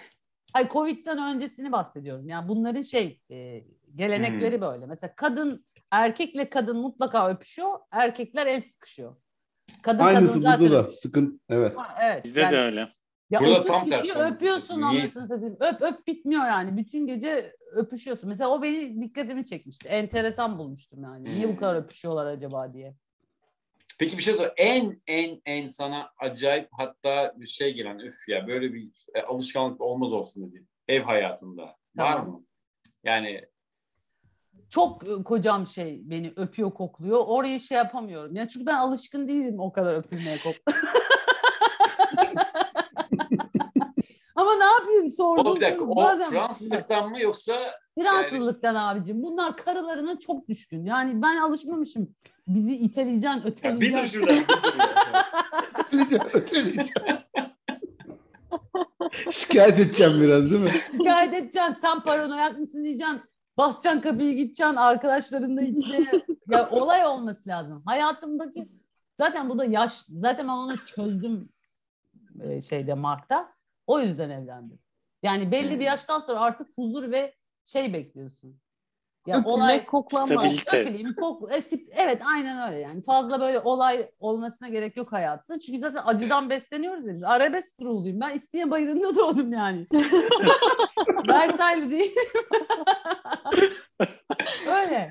Ay 0.54 0.68
Covid'den 0.68 1.34
öncesini 1.34 1.72
bahsediyorum. 1.72 2.28
Yani 2.28 2.48
bunların 2.48 2.82
şey 2.82 3.20
e, 3.30 3.64
gelenekleri 3.94 4.60
böyle. 4.60 4.86
Mesela 4.86 5.14
kadın 5.16 5.64
erkekle 5.90 6.50
kadın 6.50 6.76
mutlaka 6.76 7.28
öpüşüyor. 7.28 7.78
Erkekler 7.90 8.46
el 8.46 8.62
sıkışıyor. 8.62 9.16
Kadın 9.82 10.04
Aynısı 10.04 10.28
kadın 10.28 10.42
zaten 10.42 10.60
burada 10.60 10.84
da. 10.84 10.88
Sıkıntı. 10.88 11.38
Evet. 11.48 11.78
Ha, 11.78 11.98
Evet. 12.00 12.24
Bizde 12.24 12.40
yani- 12.40 12.52
de 12.52 12.58
öyle. 12.58 12.88
Ya 13.30 13.40
Burada 13.40 13.58
30 13.58 13.66
tam 13.66 13.84
kişiyi 13.84 14.14
öpüyorsun 14.14 14.82
anasını 14.82 15.26
satayım. 15.26 15.56
Öp 15.60 15.82
öp 15.82 16.06
bitmiyor 16.06 16.46
yani. 16.46 16.76
Bütün 16.76 17.06
gece 17.06 17.56
öpüşüyorsun. 17.74 18.28
Mesela 18.28 18.50
o 18.50 18.62
beni 18.62 19.02
dikkatimi 19.02 19.44
çekmişti. 19.44 19.88
Enteresan 19.88 20.58
bulmuştum 20.58 21.02
yani. 21.02 21.24
Niye 21.24 21.48
bu 21.48 21.56
kadar 21.56 21.74
öpüşüyorlar 21.74 22.26
acaba 22.26 22.72
diye. 22.72 22.94
Peki 24.02 24.18
bir 24.18 24.22
şey 24.22 24.34
sor. 24.34 24.48
En 24.56 25.02
en 25.06 25.42
en 25.46 25.68
sana 25.68 26.10
acayip 26.18 26.68
hatta 26.72 27.34
bir 27.36 27.46
şey 27.46 27.74
gelen 27.74 27.98
üf 27.98 28.28
ya 28.28 28.46
böyle 28.46 28.72
bir 28.72 28.90
e, 29.14 29.22
alışkanlık 29.22 29.80
olmaz 29.80 30.12
olsun 30.12 30.46
dediğin 30.46 30.68
ev 30.88 31.02
hayatında 31.02 31.62
var 31.62 31.76
Tamam. 31.96 32.30
mı? 32.30 32.44
Yani 33.04 33.44
Çok 34.70 35.08
e, 35.08 35.22
kocam 35.24 35.66
şey 35.66 36.00
beni 36.04 36.32
öpüyor 36.36 36.70
kokluyor. 36.70 37.24
Orayı 37.26 37.60
şey 37.60 37.78
yapamıyorum. 37.78 38.36
Ya 38.36 38.48
çünkü 38.48 38.66
ben 38.66 38.74
alışkın 38.74 39.28
değilim 39.28 39.60
o 39.60 39.72
kadar 39.72 39.94
öpülmeye 39.94 40.36
kok. 40.44 40.54
Ama 44.52 44.64
ne 44.64 44.72
yapayım 44.72 45.10
sordum. 45.10 45.46
O 45.46 45.56
bir 45.56 45.60
dakika 45.60 45.84
o 45.84 45.96
Bazen- 45.96 46.30
Fransızlıktan 46.30 47.10
mı 47.10 47.20
yoksa 47.20 47.54
Fransızlıktan 47.98 48.74
abicim. 48.74 49.22
Bunlar 49.22 49.56
karılarına 49.56 50.18
çok 50.18 50.48
düşkün. 50.48 50.84
Yani 50.84 51.22
ben 51.22 51.36
alışmamışım. 51.36 52.14
Bizi 52.48 52.74
iteleyeceksin, 52.74 53.38
ya 53.38 53.44
öteleyeceksin. 53.44 54.04
şurada. 54.04 54.32
bir 54.32 54.48
dur 54.48 56.10
ya. 56.10 56.26
Öteleyeceğim. 56.32 57.18
Şikayet 59.30 59.78
edeceğim 59.78 60.20
biraz 60.20 60.50
değil 60.50 60.62
mi? 60.62 60.70
Şikayet 60.92 61.34
edeceksin. 61.34 61.72
Sen 61.72 62.00
paranoyak 62.00 62.58
mısın 62.58 62.84
diyeceksin. 62.84 63.20
Basacaksın 63.56 64.00
kapıyı 64.00 64.36
gideceksin 64.36 64.76
arkadaşlarınla 64.76 65.62
içmeye. 65.62 66.24
ya 66.50 66.70
olay 66.70 67.06
olması 67.06 67.48
lazım. 67.48 67.82
Hayatımdaki 67.86 68.68
zaten 69.18 69.48
bu 69.48 69.58
da 69.58 69.64
yaş. 69.64 69.92
Zaten 70.08 70.48
ben 70.48 70.52
onu 70.52 70.84
çözdüm 70.86 71.48
e, 72.40 72.60
şeyde 72.60 72.94
Mark'ta. 72.94 73.52
O 73.92 74.00
yüzden 74.00 74.30
evlendim. 74.30 74.78
Yani 75.22 75.52
belli 75.52 75.80
bir 75.80 75.84
yaştan 75.84 76.18
sonra 76.18 76.40
artık 76.40 76.68
huzur 76.76 77.10
ve 77.10 77.34
şey 77.64 77.92
bekliyorsun. 77.92 78.60
Ya 79.26 79.36
Öpülmek, 79.38 79.56
olay 79.56 79.86
koklanmak. 79.86 80.46
Stabil- 80.46 80.80
öpüleyim, 80.80 81.14
kok, 81.14 81.52
e, 81.52 81.60
sip- 81.60 81.88
evet 81.96 82.22
aynen 82.34 82.68
öyle 82.68 82.80
yani. 82.80 83.02
Fazla 83.02 83.40
böyle 83.40 83.60
olay 83.60 84.10
olmasına 84.18 84.68
gerek 84.68 84.96
yok 84.96 85.12
hayatında. 85.12 85.58
Çünkü 85.58 85.78
zaten 85.78 86.02
acıdan 86.04 86.50
besleniyoruz 86.50 87.06
ya 87.06 87.14
biz. 87.14 87.22
Arabesk 87.22 87.80
ruhluyum. 87.80 88.20
Ben 88.20 88.34
isteyen 88.34 88.70
bayırında 88.70 89.16
doğdum 89.16 89.52
yani. 89.52 89.86
Versailles 91.28 91.90
değil. 91.90 92.14
öyle. 94.76 95.10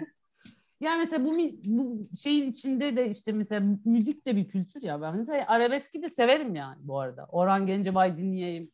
Yani 0.82 0.98
mesela 0.98 1.26
bu, 1.26 1.38
bu 1.66 2.02
şeyin 2.22 2.52
içinde 2.52 2.98
de 2.98 3.10
işte 3.10 3.32
mesela 3.32 3.78
müzik 3.86 4.26
de 4.26 4.36
bir 4.36 4.48
kültür 4.48 4.82
ya. 4.82 5.02
Ben 5.02 5.16
mesela 5.18 5.46
arabeski 5.48 6.02
de 6.02 6.10
severim 6.10 6.56
yani 6.56 6.78
bu 6.80 7.00
arada. 7.00 7.26
Orhan 7.32 7.66
Gencebay 7.66 8.18
dinleyeyim. 8.18 8.72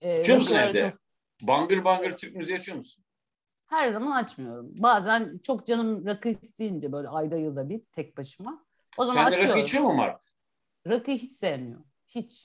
Ee, 0.00 0.18
Açıyor 0.18 0.38
musun 0.38 0.56
evde? 0.56 0.94
Bangır 1.42 1.84
bangır 1.84 2.12
Türk 2.12 2.36
müziği 2.36 2.58
açıyor 2.58 2.76
musun? 2.76 3.04
her 3.66 3.88
zaman 3.88 4.22
açmıyorum. 4.22 4.70
Bazen 4.74 5.40
çok 5.42 5.66
canım 5.66 6.06
rakı 6.06 6.28
isteyince 6.28 6.92
böyle 6.92 7.08
ayda 7.08 7.36
yılda 7.36 7.68
bir 7.68 7.80
tek 7.92 8.16
başıma. 8.16 8.64
O 8.98 9.04
zaman 9.04 9.24
Sen 9.24 9.32
açıyorum. 9.32 9.50
rakı 9.50 9.60
içiyor 9.60 9.84
mu 9.84 9.94
Mark? 9.94 10.22
Rakıyı 10.86 11.18
hiç 11.18 11.34
sevmiyor. 11.34 11.80
Hiç. 12.08 12.42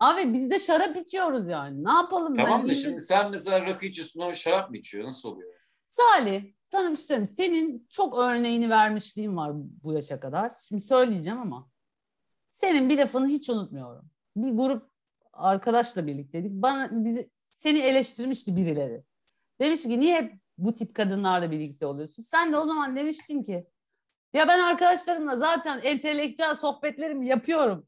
Abi 0.00 0.32
biz 0.32 0.50
de 0.50 0.58
şarap 0.58 0.96
içiyoruz 0.96 1.48
yani. 1.48 1.84
Ne 1.84 1.90
yapalım? 1.90 2.34
Tamam 2.34 2.62
ben 2.62 2.68
da 2.68 2.74
şimdi 2.74 3.00
sen 3.00 3.30
mesela 3.30 3.66
rakı 3.66 3.86
içiyorsun 3.86 4.20
o 4.20 4.34
şarap 4.34 4.70
mı 4.70 4.76
içiyor? 4.76 5.04
Nasıl 5.04 5.28
oluyor? 5.28 5.52
Salih 5.86 6.52
sana 6.70 6.90
bir 6.90 6.96
şey 6.96 7.04
söyleyeyim. 7.04 7.26
Senin 7.26 7.86
çok 7.90 8.18
örneğini 8.18 8.70
vermişliğim 8.70 9.36
var 9.36 9.52
bu 9.54 9.92
yaşa 9.92 10.20
kadar. 10.20 10.52
Şimdi 10.68 10.82
söyleyeceğim 10.82 11.40
ama. 11.40 11.70
Senin 12.48 12.88
bir 12.88 12.98
lafını 12.98 13.28
hiç 13.28 13.50
unutmuyorum. 13.50 14.10
Bir 14.36 14.50
grup 14.50 14.90
arkadaşla 15.32 16.06
birlikteydik. 16.06 16.52
Bana 16.52 16.88
bizi, 17.04 17.30
seni 17.46 17.78
eleştirmişti 17.78 18.56
birileri. 18.56 19.04
Demiş 19.60 19.82
ki 19.82 20.00
niye 20.00 20.16
hep 20.16 20.34
bu 20.58 20.74
tip 20.74 20.94
kadınlarla 20.94 21.50
birlikte 21.50 21.86
oluyorsun? 21.86 22.22
Sen 22.22 22.52
de 22.52 22.58
o 22.58 22.66
zaman 22.66 22.96
demiştin 22.96 23.42
ki 23.42 23.66
ya 24.32 24.48
ben 24.48 24.58
arkadaşlarımla 24.58 25.36
zaten 25.36 25.80
entelektüel 25.82 26.54
sohbetlerimi 26.54 27.26
yapıyorum. 27.26 27.86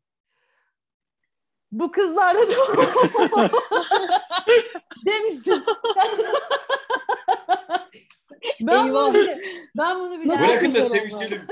Bu 1.72 1.90
kızlarla 1.90 2.40
da 2.40 2.54
demiştin. 5.06 5.64
ben 8.60 8.86
Eyvah. 8.86 9.14
bunu 9.14 9.26
ben 9.76 10.00
bunu 10.00 10.20
bile 10.20 10.28
Bırakın 10.38 10.74
da 10.74 10.88
sevişelim. 10.88 11.46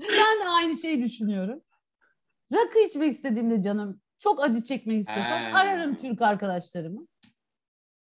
ben 0.00 0.40
de 0.44 0.48
aynı 0.48 0.76
şeyi 0.78 1.02
düşünüyorum. 1.02 1.60
Rakı 2.52 2.78
içmek 2.78 3.12
istediğimde 3.12 3.62
canım 3.62 4.00
çok 4.18 4.42
acı 4.44 4.64
çekmek 4.64 5.00
istiyorsam 5.00 5.42
Ha. 5.52 5.58
ararım 5.58 5.94
Türk 5.96 6.22
arkadaşlarımı. 6.22 7.06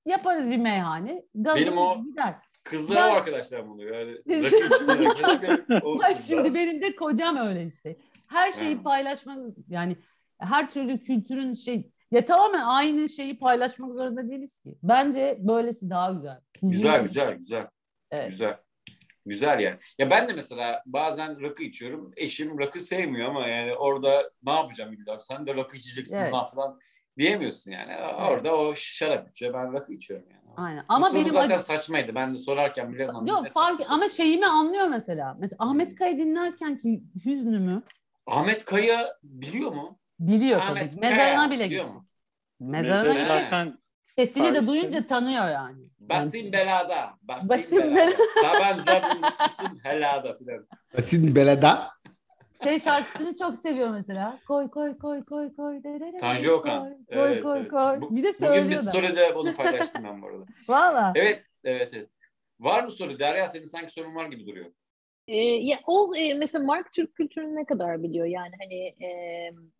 Yaparız 0.07 0.51
bir 0.51 0.57
meyhane. 0.57 1.23
Benim 1.35 1.79
o- 1.79 2.05
gider. 2.05 2.35
Kızlara 2.65 3.05
Ben- 3.05 3.11
o 3.11 3.15
arkadaşlar 3.15 3.69
bunu. 3.69 3.83
Yani 3.85 4.13
rakı 4.29 4.57
içtiler 4.57 5.81
o 5.83 5.93
kızlar. 5.99 6.15
şimdi 6.15 6.55
benim 6.55 6.83
de 6.83 6.97
kocam 6.97 7.37
öyle 7.37 7.67
işte. 7.67 7.97
Her 8.27 8.53
şeyi 8.53 8.77
Ha. 8.77 8.83
paylaşmak 8.83 9.39
yani 9.69 9.97
her 10.39 10.71
türlü 10.71 11.03
kültürün 11.03 11.55
şey 11.55 11.91
ya 12.11 12.25
tamamen 12.25 12.63
aynı 12.63 13.09
şeyi 13.09 13.39
paylaşmak 13.39 13.93
zorunda 13.93 14.29
değiliz 14.31 14.59
ki. 14.59 14.75
Bence 14.83 15.39
böylesi 15.41 15.91
daha 15.91 16.13
güzel. 16.13 16.41
Güzel 16.63 17.03
güzel 17.03 17.35
güzel. 17.35 17.67
Evet. 18.11 18.29
Güzel. 18.29 18.57
Güzel 19.27 19.61
yani. 19.61 19.79
Ya 19.99 20.11
ben 20.11 20.29
de 20.29 20.33
mesela 20.33 20.83
bazen 20.87 21.43
rakı 21.43 21.63
içiyorum. 21.63 22.13
Eşim 22.17 22.59
rakı 22.59 22.81
sevmiyor 22.81 23.29
ama 23.29 23.47
yani 23.47 23.75
orada 23.75 24.31
ne 24.43 24.53
yapacağım 24.53 24.93
illa? 24.93 25.21
Sen 25.21 25.47
de 25.47 25.57
rakı 25.57 25.77
içeceksin 25.77 26.19
Evet. 26.21 26.31
falan 26.31 26.79
diyemiyorsun 27.19 27.71
yani. 27.71 27.93
Orada 28.15 28.57
o 28.57 28.75
şarap 28.75 29.29
içiyor. 29.29 29.55
Ben 29.55 29.73
rakı 29.73 29.93
içiyorum 29.93 30.27
yani. 30.31 30.39
Aynen. 30.57 30.85
Ama 30.89 31.15
benim 31.15 31.33
zaten 31.33 31.55
acı- 31.55 31.65
saçmaydı. 31.65 32.15
Ben 32.15 32.35
de 32.35 32.39
sorarken 32.39 32.93
bile. 32.95 33.03
Yok 33.27 33.47
fark 33.47 33.81
ama 33.91 34.09
şeyimi 34.09 34.47
anlıyor 34.47 34.87
mesela. 34.87 35.37
Mesela 35.41 35.57
Ahmet 35.65 35.95
Kaya 35.95 36.19
dinlerken 36.19 36.79
ki 36.79 37.01
hüznümü 37.27 37.83
Ahmet 38.27 38.65
Kaya 38.65 39.07
biliyor 39.23 39.73
mu? 39.73 39.99
Biliyor 40.21 40.61
Ahmet 40.61 40.91
tabii. 40.91 41.01
Kaya 41.01 41.17
Mezarına 41.17 41.51
bile 41.51 41.65
biliyor 41.65 41.85
gittik. 41.85 41.97
mu? 41.97 42.07
Mezarına 42.61 43.15
Mesela- 43.15 43.35
gittik. 43.39 43.49
zaten 43.51 43.79
Sesini 44.17 44.45
de 44.49 44.53
Paris'te. 44.53 44.73
duyunca 44.73 45.07
tanıyor 45.07 45.49
yani. 45.49 45.83
Basim 46.01 46.53
belada. 46.53 47.11
Basim, 47.23 47.49
Basim 47.49 47.77
belada. 47.83 47.97
belada. 47.97 48.17
Taban 48.43 48.79
zabun 48.79 49.23
isim 49.49 49.79
helada 49.83 50.39
filan. 50.39 50.67
Asin 50.99 51.35
beleda. 51.35 51.89
Şey 52.65 52.81
şarkısını 52.81 53.35
çok 53.35 53.57
seviyor 53.57 53.91
mesela. 53.91 54.39
Koy 54.49 54.71
koy 54.71 54.99
koy 54.99 55.23
koy 55.23 55.55
koy. 55.57 55.83
derere, 55.85 56.17
Tanju 56.19 56.53
Okan. 56.53 56.79
Koy 56.83 56.91
koy 56.91 57.33
Evet, 57.33 57.43
koy. 57.43 57.59
evet. 57.59 57.71
koy. 57.71 58.01
Bu- 58.01 58.17
bir 58.17 58.23
de 58.23 58.29
Bugün 58.29 58.41
bir 58.41 58.47
söylüyor 58.47 58.71
da. 58.71 58.77
story'de 58.77 59.35
bunu 59.35 59.57
paylaştım 59.57 60.05
ben 60.05 60.23
bu 60.23 60.27
arada. 60.27 60.45
Valla. 60.69 61.13
Evet, 61.17 61.45
evet, 61.65 61.91
evet. 61.95 62.11
Var 62.61 62.85
mı 62.85 62.91
soru? 62.91 63.19
Derya 63.19 63.49
senin 63.49 63.65
sanki 63.65 63.93
sorun 63.93 64.15
var 64.15 64.27
gibi 64.27 64.47
duruyor. 64.47 64.67
Ee, 65.29 65.37
ya 65.41 65.79
o 65.87 66.11
e, 66.17 66.35
mesela 66.35 66.65
Mark 66.65 66.93
Türk 66.93 67.15
kültürünü 67.15 67.57
ne 67.57 67.65
kadar 67.65 68.03
biliyor? 68.03 68.27
Yani 68.27 68.51
hani 68.61 68.75
e, 68.75 69.11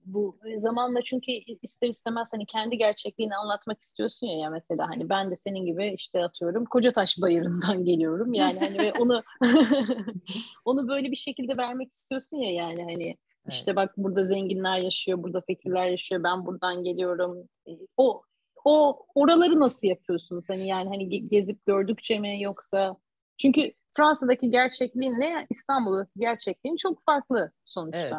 bu 0.05 0.39
zamanla 0.59 1.03
çünkü 1.03 1.33
ister 1.63 1.89
istemez 1.89 2.29
hani 2.33 2.47
kendi 2.47 2.79
gerçekliğini 2.79 3.37
anlatmak 3.37 3.81
istiyorsun 3.81 4.27
ya, 4.27 4.39
ya 4.39 4.51
mesela 4.51 4.89
hani 4.89 5.09
ben 5.09 5.31
de 5.31 5.37
senin 5.37 5.67
gibi 5.67 5.95
işte 5.95 6.25
atıyorum 6.25 6.65
Kocataş 6.65 7.21
Bayırı'ndan 7.21 7.85
geliyorum. 7.85 8.35
Yani 8.35 8.59
hani 8.59 8.79
ve 8.79 8.93
onu 8.93 9.23
onu 10.65 10.89
böyle 10.89 11.11
bir 11.11 11.17
şekilde 11.17 11.57
vermek 11.57 11.93
istiyorsun 11.93 12.37
ya 12.37 12.53
yani 12.53 12.83
hani 12.85 13.17
işte 13.49 13.77
bak 13.77 13.95
burada 13.97 14.27
zenginler 14.27 14.79
yaşıyor 14.79 15.23
burada 15.23 15.41
fakirler 15.41 15.87
yaşıyor 15.87 16.23
ben 16.23 16.47
buradan 16.47 16.83
geliyorum. 16.83 17.49
E, 17.69 17.71
o 17.97 18.23
o 18.65 19.07
oraları 19.15 19.61
nasıl 19.61 19.89
yapıyorsunuz? 19.89 20.45
Hani 20.49 20.67
yani 20.67 20.89
hani 20.89 21.05
ge- 21.05 21.29
gezip 21.29 21.67
gördükçe 21.67 22.19
mi 22.19 22.43
yoksa? 22.43 22.97
Çünkü 23.39 23.73
Fransa'daki 23.99 24.51
gerçekliğinle 24.51 25.47
İstanbul'daki 25.51 26.11
gerçekliğin 26.17 26.77
çok 26.77 27.03
farklı 27.03 27.53
sonuçta. 27.65 28.07
Evet. 28.07 28.15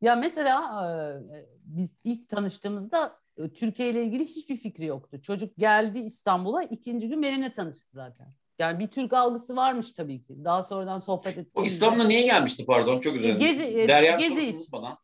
Ya 0.00 0.16
mesela 0.16 0.86
e, 0.88 1.46
biz 1.64 1.94
ilk 2.04 2.28
tanıştığımızda 2.28 3.18
e, 3.36 3.48
Türkiye 3.48 3.90
ile 3.90 4.04
ilgili 4.04 4.24
hiçbir 4.24 4.56
fikri 4.56 4.84
yoktu. 4.84 5.20
Çocuk 5.22 5.56
geldi 5.56 5.98
İstanbul'a 5.98 6.62
ikinci 6.62 7.08
gün 7.08 7.22
benimle 7.22 7.52
tanıştı 7.52 7.90
zaten. 7.92 8.26
Yani 8.58 8.78
bir 8.78 8.86
Türk 8.86 9.12
algısı 9.12 9.56
varmış 9.56 9.92
tabii 9.92 10.22
ki. 10.22 10.44
Daha 10.44 10.62
sonradan 10.62 10.98
sohbet 10.98 11.38
ettik. 11.38 11.58
O 11.58 11.64
İstanbul'a 11.64 12.06
niye 12.06 12.22
gelmişti 12.22 12.66
pardon? 12.66 13.00
Çok 13.00 13.14
özür 13.14 13.24
dilerim. 13.24 13.38
Gezi- 13.38 13.80
e, 13.80 13.88
Derya'nın 13.88 14.18
gezi 14.18 14.42
için. 14.42 14.72
bana. 14.72 14.98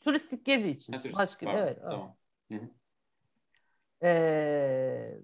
Turistik 0.00 0.44
gezi 0.44 0.70
için. 0.70 0.92
Ha, 0.92 1.00
turist. 1.00 1.18
Başka, 1.18 1.46
Pardon, 1.46 1.62
evet. 1.62 1.78
Tamam. 1.82 2.16
Ee, 4.02 5.18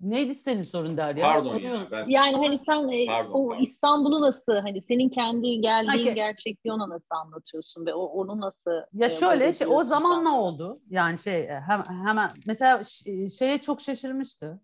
neydi 0.00 0.34
senin 0.34 0.62
sorun 0.62 0.96
Derya? 0.96 1.26
Pardon 1.26 1.52
Soruyor 1.52 1.74
ya. 1.74 1.86
Ben... 1.92 2.08
Yani 2.08 2.36
hani 2.36 2.58
sen 2.58 2.88
e, 2.88 3.06
Pardon, 3.06 3.32
o 3.32 3.48
pardon. 3.48 3.62
İstanbul'u 3.62 4.20
nasıl 4.20 4.52
hani 4.52 4.82
senin 4.82 5.08
kendi 5.08 5.60
geldiğin 5.60 6.04
ke- 6.06 6.14
gerçekliği 6.14 6.72
ona 6.72 6.88
nasıl 6.88 7.14
anlatıyorsun 7.14 7.86
ve 7.86 7.94
o, 7.94 8.00
onu 8.04 8.40
nasıl 8.40 8.70
Ya 8.92 9.06
e, 9.06 9.10
şöyle 9.10 9.52
şey, 9.52 9.66
o 9.70 9.84
zamanla 9.84 10.30
Fransa'da? 10.30 10.40
oldu. 10.40 10.74
Yani 10.90 11.18
şey 11.18 11.40
e, 11.40 11.60
hem, 11.66 11.82
hemen 12.06 12.30
mesela 12.46 12.84
ş- 12.84 13.28
şeye 13.28 13.58
çok 13.58 13.80
şaşırmıştı. 13.80 14.60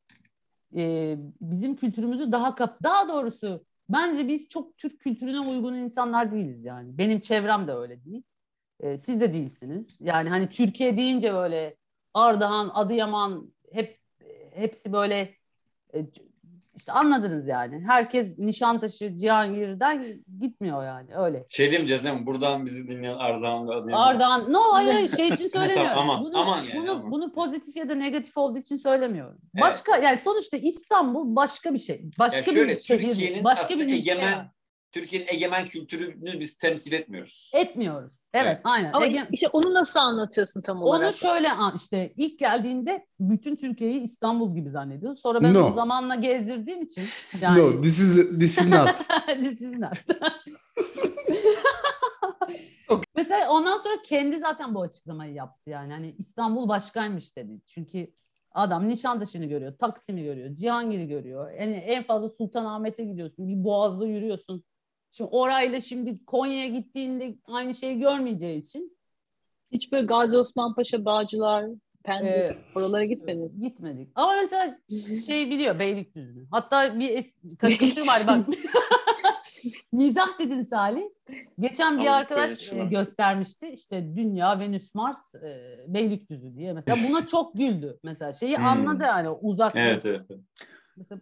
Ee, 0.76 1.16
bizim 1.40 1.76
kültürümüzü 1.76 2.32
daha 2.32 2.54
kap 2.54 2.82
daha 2.82 3.08
doğrusu 3.08 3.64
bence 3.88 4.28
biz 4.28 4.48
çok 4.48 4.76
Türk 4.76 5.00
kültürüne 5.00 5.40
uygun 5.40 5.74
insanlar 5.74 6.32
değiliz 6.32 6.64
yani. 6.64 6.98
Benim 6.98 7.20
çevrem 7.20 7.68
de 7.68 7.72
öyle 7.72 8.04
değil. 8.04 8.22
Ee, 8.80 8.98
siz 8.98 9.20
de 9.20 9.32
değilsiniz. 9.32 9.98
Yani 10.00 10.28
hani 10.28 10.48
Türkiye 10.48 10.96
deyince 10.96 11.34
böyle 11.34 11.76
Ardahan, 12.14 12.70
Adıyaman 12.74 13.53
hepsi 14.54 14.92
böyle 14.92 15.34
e, 15.94 15.98
işte 16.76 16.92
anladınız 16.92 17.46
yani. 17.46 17.84
Herkes 17.86 18.38
Nişantaşı, 18.38 19.16
Cihangir'den 19.16 20.04
gitmiyor 20.40 20.84
yani 20.84 21.14
öyle. 21.16 21.46
Şey 21.48 21.70
diyeyim 21.70 21.86
Cezem 21.86 22.26
buradan 22.26 22.66
bizi 22.66 22.88
dinleyen 22.88 23.14
Ardahan 23.14 23.68
ve 23.68 23.74
Adıyaman. 23.74 24.06
Ardahan, 24.06 24.52
no 24.52 24.60
hayır 24.72 25.08
şey 25.08 25.28
için 25.28 25.48
söylemiyorum. 25.52 25.90
Tamam, 25.94 26.10
aman, 26.10 26.24
bunu, 26.24 26.38
aman 26.38 26.62
yani, 26.62 26.80
bunu, 26.82 26.90
aman. 26.90 27.10
bunu 27.10 27.32
pozitif 27.32 27.76
ya 27.76 27.88
da 27.88 27.94
negatif 27.94 28.36
olduğu 28.36 28.58
için 28.58 28.76
söylemiyorum. 28.76 29.38
Evet. 29.54 29.64
Başka 29.64 29.96
yani 29.96 30.18
sonuçta 30.18 30.56
İstanbul 30.56 31.36
başka 31.36 31.74
bir 31.74 31.78
şey. 31.78 32.10
Başka 32.18 32.36
Yani 32.36 32.44
şöyle 32.44 32.72
bir 32.72 32.80
şehir, 32.80 33.44
başka 33.44 33.78
bir 33.78 33.88
egemen. 33.88 34.53
Türkiye'nin 34.94 35.26
egemen 35.28 35.64
kültürünü 35.64 36.40
biz 36.40 36.54
temsil 36.54 36.92
etmiyoruz. 36.92 37.50
Etmiyoruz. 37.54 38.20
Evet, 38.34 38.46
Evet. 38.46 38.60
aynen. 38.64 38.92
Ama 38.92 39.06
Ege- 39.06 39.26
işte 39.32 39.48
onu 39.52 39.74
nasıl 39.74 40.00
anlatıyorsun 40.00 40.60
tam 40.62 40.82
olarak? 40.82 41.06
Onu 41.06 41.12
şöyle 41.12 41.52
an- 41.52 41.72
işte 41.76 42.12
ilk 42.16 42.38
geldiğinde 42.38 43.06
bütün 43.20 43.56
Türkiye'yi 43.56 44.00
İstanbul 44.02 44.54
gibi 44.54 44.70
zannediyordu. 44.70 45.16
Sonra 45.16 45.42
ben 45.42 45.54
No. 45.54 45.66
onu 45.66 45.74
zamanla 45.74 46.14
gezdirdiğim 46.14 46.82
için 46.82 47.04
yani 47.40 47.58
No, 47.58 47.80
this 47.80 47.98
is 47.98 48.28
this 48.38 48.58
is 48.58 48.66
not. 48.68 48.88
This 49.26 49.62
is 49.62 49.78
not. 49.78 49.92
Mesela 53.16 53.50
ondan 53.50 53.76
sonra 53.76 53.94
kendi 54.04 54.38
zaten 54.38 54.74
bu 54.74 54.82
açıklamayı 54.82 55.34
yaptı 55.34 55.70
yani. 55.70 55.92
Hani 55.92 56.14
İstanbul 56.18 56.68
başkaymış 56.68 57.36
dedi. 57.36 57.60
Çünkü 57.66 58.10
adam 58.50 58.88
Nişantaşı'nı 58.88 59.44
görüyor, 59.46 59.78
Taksim'i 59.78 60.22
görüyor, 60.24 60.54
Cihangir'i 60.54 61.08
görüyor. 61.08 61.50
Yani 61.50 61.74
en 61.74 62.02
fazla 62.04 62.28
Sultanahmet'e 62.28 63.04
gidiyorsun, 63.04 63.48
bir 63.48 63.64
Boğaz'da 63.64 64.06
yürüyorsun. 64.06 64.64
Şimdi 65.16 65.30
orayla 65.32 65.80
şimdi 65.80 66.24
Konya'ya 66.24 66.66
gittiğinde 66.68 67.34
aynı 67.44 67.74
şeyi 67.74 67.98
görmeyeceği 67.98 68.60
için 68.60 68.96
Hiç 69.72 69.92
böyle 69.92 70.06
Gazi 70.06 70.36
Osman 70.38 70.74
Paşa, 70.74 71.04
Bağcılar, 71.04 71.66
Pendik 72.02 72.26
Ee, 72.30 72.56
oralara 72.74 73.04
gitmediniz. 73.04 73.60
gitmedik. 73.60 74.08
Ama 74.14 74.32
mesela 74.42 74.78
şey 75.26 75.50
biliyor 75.50 75.78
Beylikdüzü'nü. 75.78 76.46
Hatta 76.50 76.98
bir 76.98 77.08
es- 77.10 77.56
karikatür 77.56 78.06
var 78.06 78.20
bak. 78.26 78.46
Mizah 79.92 80.38
dedin 80.38 80.62
Salih. 80.62 81.02
Geçen 81.60 82.00
bir 82.00 82.06
arkadaş 82.06 82.70
göstermişti. 82.90 83.68
İşte 83.68 84.16
Dünya, 84.16 84.60
Venüs, 84.60 84.94
Mars, 84.94 85.34
e, 85.34 85.60
Beylikdüzü 85.88 86.56
diye. 86.56 86.72
Mesela 86.72 87.08
buna 87.08 87.26
çok 87.26 87.54
güldü. 87.54 87.98
Mesela 88.02 88.32
şeyi 88.32 88.56
Hmm. 88.56 88.64
anladı 88.66 89.02
yani 89.02 89.30
uzak. 89.30 89.72
Evet. 89.76 90.06
evet. 90.06 90.22
Mesela 90.96 91.20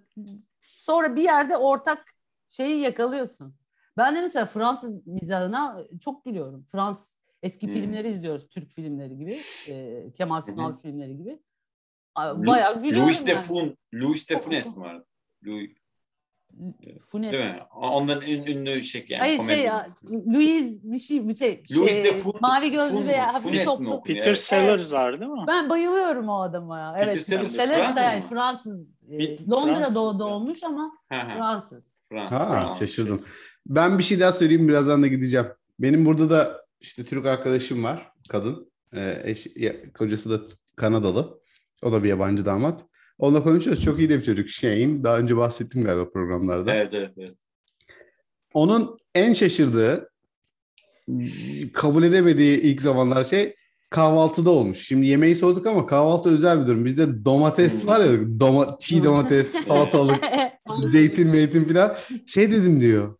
sonra 0.62 1.16
bir 1.16 1.22
yerde 1.22 1.56
ortak 1.56 2.04
şeyi 2.48 2.78
yakalıyorsun. 2.80 3.54
Ben 3.96 4.16
de 4.16 4.20
mesela 4.20 4.46
Fransız 4.46 5.06
mizahına 5.06 5.80
çok 6.00 6.24
gülüyorum. 6.24 6.66
Fransız 6.72 7.22
eski 7.42 7.66
Hmm. 7.66 7.74
filmleri 7.74 8.08
izliyoruz. 8.08 8.48
Türk 8.48 8.70
filmleri 8.70 9.16
gibi. 9.18 9.38
e, 9.68 10.04
Kemal 10.12 10.40
Sunal 10.40 10.80
filmleri 10.82 11.16
gibi. 11.16 11.42
Bayağı 12.18 12.82
gülüyorum 12.82 13.02
Louis 13.02 13.26
de. 13.26 13.42
Fun, 13.42 13.76
Louis 13.94 14.30
de 14.30 14.38
Funes 14.38 14.76
mi 14.76 14.82
var? 14.82 15.02
Louis, 15.46 15.70
Funes. 17.00 17.32
değil 17.32 17.44
mi? 17.44 17.58
Onların 17.76 18.30
ün, 18.30 18.46
ünlü 18.46 18.84
şey 18.84 19.06
yani. 19.08 19.20
Hayır 19.20 19.38
komedi. 19.38 19.54
şey 19.54 19.64
ya, 19.64 19.88
Louis 20.26 20.82
bir 20.84 20.98
şey 20.98 21.28
bir 21.28 21.34
şey. 21.34 21.62
Louis 21.76 21.92
şey, 21.94 22.04
de 22.04 22.08
Fun- 22.18 22.36
mavi 22.40 22.70
gözlü 22.70 22.96
Fun 22.96 23.08
ve 23.08 23.16
mu? 23.20 23.26
hafif 23.26 23.42
Funes 23.42 23.58
mi 23.58 23.64
toplu. 23.64 23.74
okunuyor? 23.92 24.02
Peter 24.02 24.26
Evet. 24.26 24.38
Sellers 24.40 24.92
var 24.92 25.20
değil 25.20 25.30
mi? 25.30 25.44
Ben 25.46 25.70
bayılıyorum 25.70 26.28
o 26.28 26.40
adama 26.42 26.78
ya. 26.78 26.90
Peter 26.90 27.12
Evet. 27.12 27.22
Sellers 27.24 27.52
Sellers 27.52 27.76
Fransız 27.78 27.96
da 27.96 28.00
yani 28.02 28.18
mı? 28.20 28.26
Fransız. 28.28 28.90
e, 29.10 29.18
Bir- 29.18 29.46
Londra'da 29.48 29.78
Fransız 29.90 30.18
doğmuş 30.18 30.62
ama. 30.62 30.92
Fransız. 31.08 32.01
Fransız. 32.12 32.38
Ha, 32.38 32.46
Fransız. 32.46 32.78
şaşırdım. 32.88 33.22
Ben 33.66 33.98
bir 33.98 34.02
şey 34.02 34.20
daha 34.20 34.32
söyleyeyim 34.32 34.68
birazdan 34.68 35.02
da 35.02 35.06
gideceğim. 35.06 35.46
Benim 35.78 36.06
burada 36.06 36.30
da 36.30 36.64
işte 36.80 37.04
Türk 37.04 37.26
arkadaşım 37.26 37.84
var, 37.84 38.12
kadın. 38.28 38.72
Ee, 38.94 39.20
eş, 39.24 39.46
ya- 39.56 39.92
kocası 39.92 40.30
da 40.30 40.46
Kanadalı. 40.76 41.40
O 41.82 41.92
da 41.92 42.04
bir 42.04 42.08
yabancı 42.08 42.44
damat. 42.44 42.84
Onunla 43.18 43.42
konuşuyoruz. 43.42 43.84
Çok 43.84 43.98
iyi 43.98 44.08
de 44.08 44.18
bir 44.18 44.24
çocuk. 44.24 44.48
Shane. 44.48 45.02
Daha 45.04 45.18
önce 45.18 45.36
bahsettim 45.36 45.84
galiba 45.84 46.10
programlarda. 46.10 46.74
Evet 46.74 46.94
evet 46.94 47.10
evet. 47.18 47.36
Onun 48.54 48.98
en 49.14 49.32
şaşırdığı, 49.32 50.10
kabul 51.72 52.02
edemediği 52.02 52.60
ilk 52.60 52.82
zamanlar 52.82 53.24
şey 53.24 53.54
kahvaltıda 53.92 54.50
olmuş. 54.50 54.78
Şimdi 54.86 55.06
yemeği 55.06 55.36
sorduk 55.36 55.66
ama 55.66 55.86
kahvaltı 55.86 56.30
özel 56.30 56.62
bir 56.62 56.66
durum. 56.66 56.84
Bizde 56.84 57.24
domates 57.24 57.82
Hmm. 57.82 57.88
var 57.88 58.04
ya, 58.04 58.40
doma, 58.40 58.76
çiğ 58.80 59.04
domates, 59.04 59.52
salatalık, 59.66 60.24
zeytin, 60.88 61.28
meytin 61.28 61.64
falan. 61.64 61.96
Şey 62.26 62.52
dedim 62.52 62.80
diyor. 62.80 63.16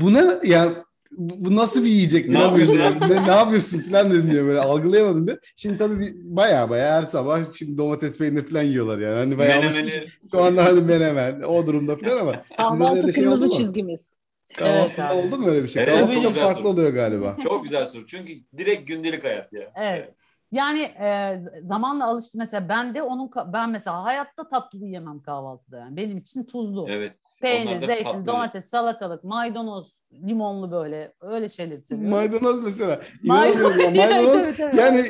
Bu 0.00 0.14
ne 0.14 0.24
ya 0.44 0.72
bu 1.16 1.56
nasıl 1.56 1.84
bir 1.84 1.88
yiyecek? 1.88 2.28
Ne 2.28 2.38
yapıyorsun? 2.38 2.78
Ne, 3.10 3.26
ne 3.26 3.30
yapıyorsun 3.30 3.78
falan 3.80 4.10
dedim 4.10 4.30
diyor 4.30 4.46
böyle 4.46 4.60
algılayamadım 4.60 5.26
diyor. 5.26 5.38
Şimdi 5.56 5.78
tabii 5.78 6.00
bir, 6.00 6.14
bayağı 6.24 6.70
bayağı 6.70 6.98
her 6.98 7.02
sabah 7.02 7.52
şimdi 7.52 7.78
domates 7.78 8.18
peynir 8.18 8.46
falan 8.46 8.62
yiyorlar 8.62 8.98
yani. 8.98 9.14
Hani 9.14 9.38
bayağı 9.38 9.60
Menemeni. 9.60 9.90
Şu 10.30 10.42
anda 10.42 10.64
hani 10.64 10.80
menemen 10.80 11.42
o 11.42 11.66
durumda 11.66 11.96
falan 11.96 12.16
ama 12.20 12.42
Kahvaltı 12.56 13.12
şey 13.12 13.24
kırmızı 13.24 13.44
mu? 13.44 13.50
çizgimiz. 13.56 14.16
Kahvaltıda 14.56 14.82
Evet 14.82 14.98
abi. 14.98 15.14
oldu 15.34 15.38
mu 15.38 15.48
öyle 15.50 15.62
bir 15.62 15.68
şey? 15.68 15.82
Evet, 15.82 15.94
Kahvaltı 15.94 16.12
çok 16.14 16.22
çok 16.22 16.32
güzel 16.32 16.44
farklı 16.46 16.62
soru. 16.62 16.72
oluyor 16.72 16.90
galiba. 16.90 17.36
çok 17.42 17.62
güzel 17.64 17.86
soru. 17.86 18.06
Çünkü 18.06 18.32
direkt 18.58 18.88
gündelik 18.88 19.24
hayat 19.24 19.52
ya. 19.52 19.72
Evet. 19.76 20.08
Yani 20.52 20.80
e, 20.80 21.38
zamanla 21.60 22.06
alıştı 22.06 22.38
mesela 22.38 22.68
ben 22.68 22.94
de 22.94 23.02
onun 23.02 23.30
ben 23.52 23.70
mesela 23.70 24.04
hayatta 24.04 24.48
tatlı 24.48 24.86
yemem 24.86 25.22
kahvaltıda 25.22 25.78
yani 25.78 25.96
benim 25.96 26.18
için 26.18 26.44
tuzlu. 26.44 26.86
Evet. 26.88 27.16
Peynir, 27.42 27.78
zeytin, 27.78 28.04
tatlıcı. 28.04 28.26
domates, 28.26 28.64
salatalık, 28.64 29.24
maydanoz, 29.24 30.04
limonlu 30.26 30.70
böyle 30.70 31.12
öyle 31.20 31.48
şeyleri 31.48 31.80
seviyorum. 31.82 32.10
Maydanoz 32.10 32.62
mesela. 32.62 33.00
Maydanoz- 33.24 33.82
ya. 33.82 33.90
Maydanoz 34.06 34.44
Evet, 34.44 34.60
evet. 34.60 34.74
yani 34.74 35.06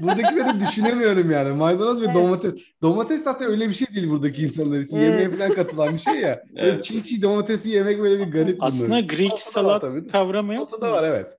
buradakileri 0.00 0.60
düşünemiyorum 0.60 1.30
yani. 1.30 1.50
Maydanoz 1.52 2.00
ve 2.02 2.04
Evet. 2.04 2.14
domates. 2.16 2.54
Domates 2.82 3.22
zaten 3.22 3.48
öyle 3.50 3.68
bir 3.68 3.74
şey 3.74 3.88
değil 3.94 4.10
buradaki 4.10 4.42
insanlar 4.42 4.78
için. 4.78 4.96
Evet. 4.96 5.14
Yemeğe 5.14 5.30
falan 5.30 5.52
katılan 5.54 5.94
bir 5.94 5.98
şey 5.98 6.14
ya. 6.14 6.42
Böyle 6.56 6.68
Evet. 6.68 6.84
çiğ 6.84 7.02
çiğ 7.02 7.22
domatesi 7.22 7.70
yemek 7.70 7.98
böyle 7.98 8.26
bir 8.26 8.32
garip 8.32 8.62
Aslında 8.62 8.88
bunların. 8.88 9.06
Greek 9.08 9.32
var 9.32 9.38
salat 9.38 9.82
kavramı 10.12 10.54
yok 10.54 10.72
mu? 10.82 10.88
var 10.88 11.04
evet. 11.04 11.32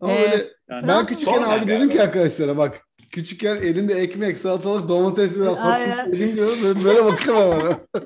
Ama 0.00 0.12
Ee, 0.12 0.16
böyle 0.22 0.44
Yani 0.70 0.88
ben 0.88 1.06
küçükken 1.06 1.42
abi 1.42 1.68
dedim 1.68 1.88
ki 1.88 2.02
arkadaşlara 2.02 2.56
bak 2.56 2.85
küçükken 3.16 3.56
elinde 3.56 3.94
ekmek, 3.94 4.38
salatalık, 4.38 4.88
domates 4.88 5.38
ve 5.38 5.48
Aynen. 5.50 6.06
yedim 6.12 6.36
diyorum. 6.36 6.58
Böyle, 6.64 6.84
böyle 6.84 7.04
bakıyorlar 7.04 7.62
bana. 7.94 8.02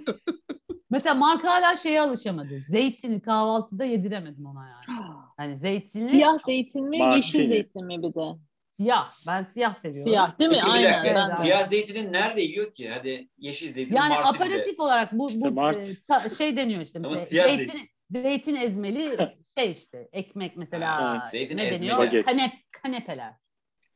Mesela 0.91 1.15
Mark 1.15 1.45
hala 1.45 1.77
şeye 1.77 2.01
alışamadı. 2.01 2.61
Zeytini 2.61 3.21
kahvaltıda 3.23 3.85
yediremedim 3.85 4.47
ona 4.47 4.69
yani. 4.69 4.99
Hani 5.37 5.57
zeytini 5.57 6.03
Siyah 6.09 6.39
zeytin 6.47 6.89
mi, 6.89 6.99
Martini. 6.99 7.17
yeşil 7.17 7.49
zeytin 7.49 7.87
mi 7.87 8.03
bir 8.03 8.15
de? 8.15 8.39
siyah. 8.67 9.13
Ben 9.27 9.43
siyah 9.43 9.75
seviyorum. 9.75 10.13
Siyah 10.13 10.39
değil 10.39 10.51
mi? 10.51 10.57
Peki 10.61 10.71
Aynen. 10.73 10.93
dakika. 10.93 11.15
Ben 11.15 11.25
de. 11.25 11.31
Siyah 11.43 11.63
zeytinin 11.63 12.13
nerede 12.13 12.43
yiyor 12.43 12.73
ki? 12.73 12.89
Hadi 12.91 13.29
yeşil 13.39 13.73
zeytin 13.73 13.97
Yani 13.97 14.15
Martini'de. 14.15 14.45
aperatif 14.45 14.81
olarak 14.81 15.13
bu, 15.13 15.29
İşte 15.31 15.41
bu 15.41 15.47
Mart- 15.61 15.91
e, 15.91 15.95
ta- 16.09 16.29
şey 16.29 16.57
deniyor 16.57 16.81
işte 16.81 16.99
Ama 16.99 17.11
mesela 17.11 17.27
siyah 17.27 17.57
zeytin, 17.57 17.81
zeytin 18.09 18.55
ezmeli 18.57 19.17
şey 19.59 19.71
işte 19.71 20.09
ekmek 20.13 20.57
mesela 20.57 21.13
Evet, 21.21 21.31
zeytin 21.31 21.57
ne 21.57 21.65
ezmeli. 21.67 21.91
deniyor? 21.91 22.25
Kanep, 22.25 22.53
kanepeler. 22.83 23.33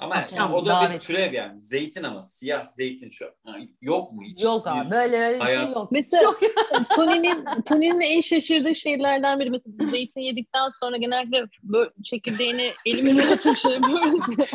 Ama 0.05 0.15
Akşam 0.15 0.55
o 0.55 0.61
da 0.67 0.81
bir 0.83 0.89
davet. 0.89 1.01
türev 1.01 1.33
yani. 1.33 1.61
Zeytin 1.61 2.03
ama. 2.03 2.23
Siyah 2.23 2.65
zeytin 2.65 3.11
şu. 3.11 3.25
Ha, 3.45 3.57
yok 3.81 4.13
mu 4.13 4.23
hiç? 4.25 4.43
Yok 4.43 4.67
abi 4.67 4.87
Bir- 4.87 4.91
böyle 4.91 5.19
böyle 5.21 5.39
bir 5.41 5.45
şey 5.47 5.55
yok. 5.55 5.93
Mesela- 5.93 6.35
Tony'nin 6.97 7.45
Tony'nin 7.69 8.01
en 8.01 8.21
şaşırdığı 8.21 8.75
şeylerden 8.75 9.41
biri 9.41 9.51
mesela 9.51 9.79
biz 9.79 9.91
zeytin 9.91 10.21
yedikten 10.21 10.69
sonra 10.81 10.97
genellikle 10.97 11.45
böyle 11.63 11.91
çekirdeğini 12.05 12.73
elimize 12.87 13.23
atıp 13.35 13.57
şey 13.57 13.73
yapıyoruz. 13.73 14.51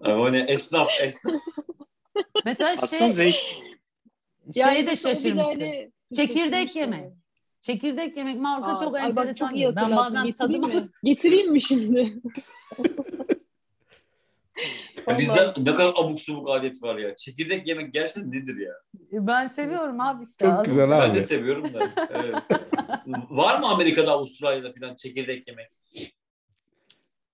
Ama 0.00 0.30
ne 0.30 0.38
esnaf 0.38 0.90
esnaf. 1.02 1.34
mesela 2.44 2.70
Aslında 2.70 3.00
şey 3.00 3.10
zeyt, 3.10 3.34
şey 3.34 3.44
de 3.44 3.76
mesela 4.46 4.72
o 4.72 4.76
bir 4.78 4.86
de 4.86 4.96
şaşırmıştı. 4.96 5.48
hani- 5.48 5.90
Çekirdek 6.16 6.76
yemek. 6.76 7.04
Çekirdek 7.60 8.16
yemek 8.16 8.40
marka 8.40 8.66
Aa, 8.72 8.78
çok 8.78 8.96
ay 8.96 9.02
bak 9.02 9.08
enteresan. 9.26 9.48
çok 9.48 9.76
ben 9.76 9.96
bazen 9.96 10.26
mi? 10.26 10.88
Getireyim 11.04 11.52
mi 11.52 11.62
şimdi? 11.62 12.14
Ya 15.08 15.18
Bizde 15.18 15.54
ne 15.56 15.74
kadar 15.74 15.92
abuk 15.96 16.20
subuk 16.20 16.50
adet 16.50 16.82
var 16.82 16.96
ya. 16.96 17.16
Çekirdek 17.16 17.66
yemek 17.68 17.92
gerçekten 17.92 18.30
nedir 18.32 18.56
ya? 18.56 18.72
ben 19.12 19.48
seviyorum 19.48 20.00
abi 20.00 20.24
işte. 20.24 20.44
Çok 20.44 20.64
güzel 20.64 20.90
Ben 20.90 21.00
abi. 21.10 21.14
de 21.14 21.20
seviyorum 21.20 21.74
da. 21.74 21.90
Evet. 22.10 22.34
var 23.30 23.60
mı 23.60 23.66
Amerika'da, 23.68 24.12
Avustralya'da 24.12 24.72
falan 24.80 24.94
çekirdek 24.94 25.48
yemek? 25.48 25.70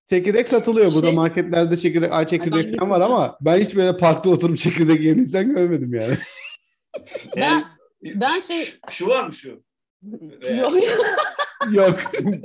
Çekirdek 0.08 0.48
satılıyor. 0.48 0.92
Burada 0.94 1.06
Şey- 1.06 1.14
marketlerde 1.14 1.76
çekirdek, 1.76 2.12
ay 2.12 2.26
çekirdek 2.26 2.72
ben 2.72 2.76
falan 2.78 2.90
var 2.90 3.00
ama 3.00 3.38
ben 3.40 3.58
hiç 3.58 3.76
böyle 3.76 3.96
parkta 3.96 4.30
oturup 4.30 4.58
çekirdek 4.58 5.00
yiyen 5.00 5.18
insan 5.18 5.54
görmedim 5.54 5.94
yani. 5.94 6.14
Yani, 7.36 7.64
ben 8.04 8.40
şey- 8.40 8.64
Şu, 8.64 8.72
şu 8.90 9.06
var 9.08 9.26
mı 9.26 9.32
şu? 9.32 9.62
Yok. 10.56 10.72
Yok. 11.72 11.98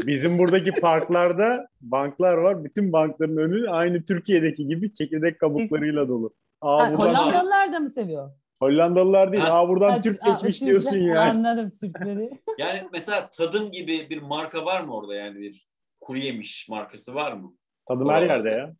Bizim 0.08 0.38
buradaki 0.38 0.72
parklarda 0.72 1.68
banklar 1.82 2.38
var. 2.38 2.64
Bütün 2.64 2.93
bankların 2.93 3.38
önü 3.38 3.70
aynı 3.70 4.05
Türkiye'deki 4.05 4.68
gibi 4.68 4.93
çekirdek 4.93 5.39
kabuklarıyla 5.39 6.08
dolu. 6.08 6.34
Aa 6.62 6.80
Ha, 6.88 6.93
Hollandalılar 6.93 7.74
da 7.74 7.80
mı 7.80 7.89
seviyor? 7.89 8.32
Hollandalılar 8.60 9.32
değil. 9.32 9.43
Ha. 9.43 9.53
Aa 9.60 9.70
buradan 9.70 9.89
Ha, 9.91 10.01
Türk 10.01 10.22
ha, 10.26 10.30
geçmiş 10.32 10.60
Türkler- 10.60 10.68
diyorsun 10.70 10.97
ya. 10.97 11.22
Anladım 11.22 11.70
Türkleri. 11.82 12.30
Yani 12.58 12.82
mesela 12.93 13.30
tadım 13.30 13.72
gibi 13.72 14.10
bir 14.10 14.22
marka 14.22 14.66
var 14.66 14.82
mı 14.82 14.95
orada 14.95 15.16
yani 15.16 15.39
bir 15.39 15.68
kuru 16.01 16.18
yemiş 16.18 16.70
markası 16.70 17.16
var 17.16 17.32
mı? 17.32 17.53
Tadım 17.88 18.10
her 18.10 18.22
yerde 18.22 18.49
ya. 18.49 18.74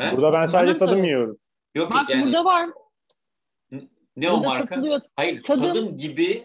He? 0.00 0.16
Burada 0.16 0.32
ben 0.32 0.46
sadece 0.46 0.72
tadım 0.72 0.86
soruyorsun? 0.88 1.08
yiyorum. 1.08 1.38
Yok 1.76 1.90
Bak 1.94 2.10
yani 2.10 2.24
burada 2.26 2.44
var. 2.44 2.68
ne 4.16 4.30
o 4.30 4.36
Burada 4.36 4.48
marka? 4.48 4.74
satılıyor. 4.74 5.00
Hayır 5.16 5.42
Tadım. 5.42 5.62
tadım. 5.62 5.96
gibi 5.96 6.42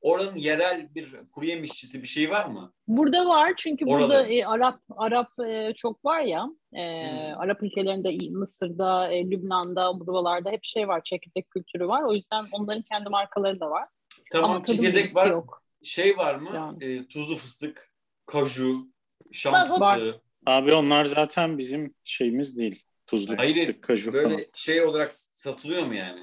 oranın 0.00 0.36
yerel 0.36 0.94
bir 0.94 1.14
kuru 1.32 1.44
yemişçisi 1.46 2.02
bir 2.02 2.08
şey 2.08 2.30
var 2.30 2.46
mı? 2.46 2.72
Burada 2.88 3.28
var 3.28 3.52
çünkü 3.56 3.84
Orada. 3.86 4.08
burada 4.08 4.26
e, 4.26 4.44
Arap 4.44 4.80
Arap 4.96 5.28
e, 5.46 5.72
çok 5.76 6.04
var 6.04 6.20
ya. 6.20 6.46
e, 6.72 6.82
Hmm. 7.06 7.40
Arap 7.40 7.62
ülkelerinde 7.62 8.30
Mısır'da, 8.30 9.12
e, 9.12 9.30
Lübnan'da, 9.30 10.00
buralarda 10.00 10.50
hep 10.50 10.64
şey 10.64 10.88
var. 10.88 11.00
Çekirdek 11.04 11.50
kültürü 11.50 11.86
var. 11.86 12.02
O 12.02 12.12
yüzden 12.14 12.44
onların 12.52 12.82
kendi 12.82 13.08
markaları 13.08 13.60
da 13.60 13.70
var. 13.70 13.84
Tamam 14.32 14.50
Ama 14.50 14.64
çekirdek 14.64 15.14
var. 15.14 15.30
yok. 15.30 15.62
Şey 15.82 16.16
var 16.16 16.34
mı? 16.34 16.50
Yani. 16.54 16.84
E, 16.94 17.06
tuzlu 17.08 17.36
fıstık. 17.36 17.92
kaju, 18.26 18.86
şam 19.32 19.52
Bak 19.52 19.66
fıstığı. 19.66 20.20
Abi 20.46 20.74
onlar 20.74 21.04
zaten 21.04 21.58
bizim 21.58 21.94
şeyimiz 22.04 22.58
değil. 22.58 22.82
Tuzlu 23.06 23.38
Hayır, 23.38 23.54
fıstık, 23.54 23.82
kaju 23.82 24.12
Böyle 24.12 24.28
falan. 24.28 24.44
şey 24.54 24.82
olarak 24.82 25.14
satılıyor 25.34 25.86
mu 25.86 25.94
yani? 25.94 26.20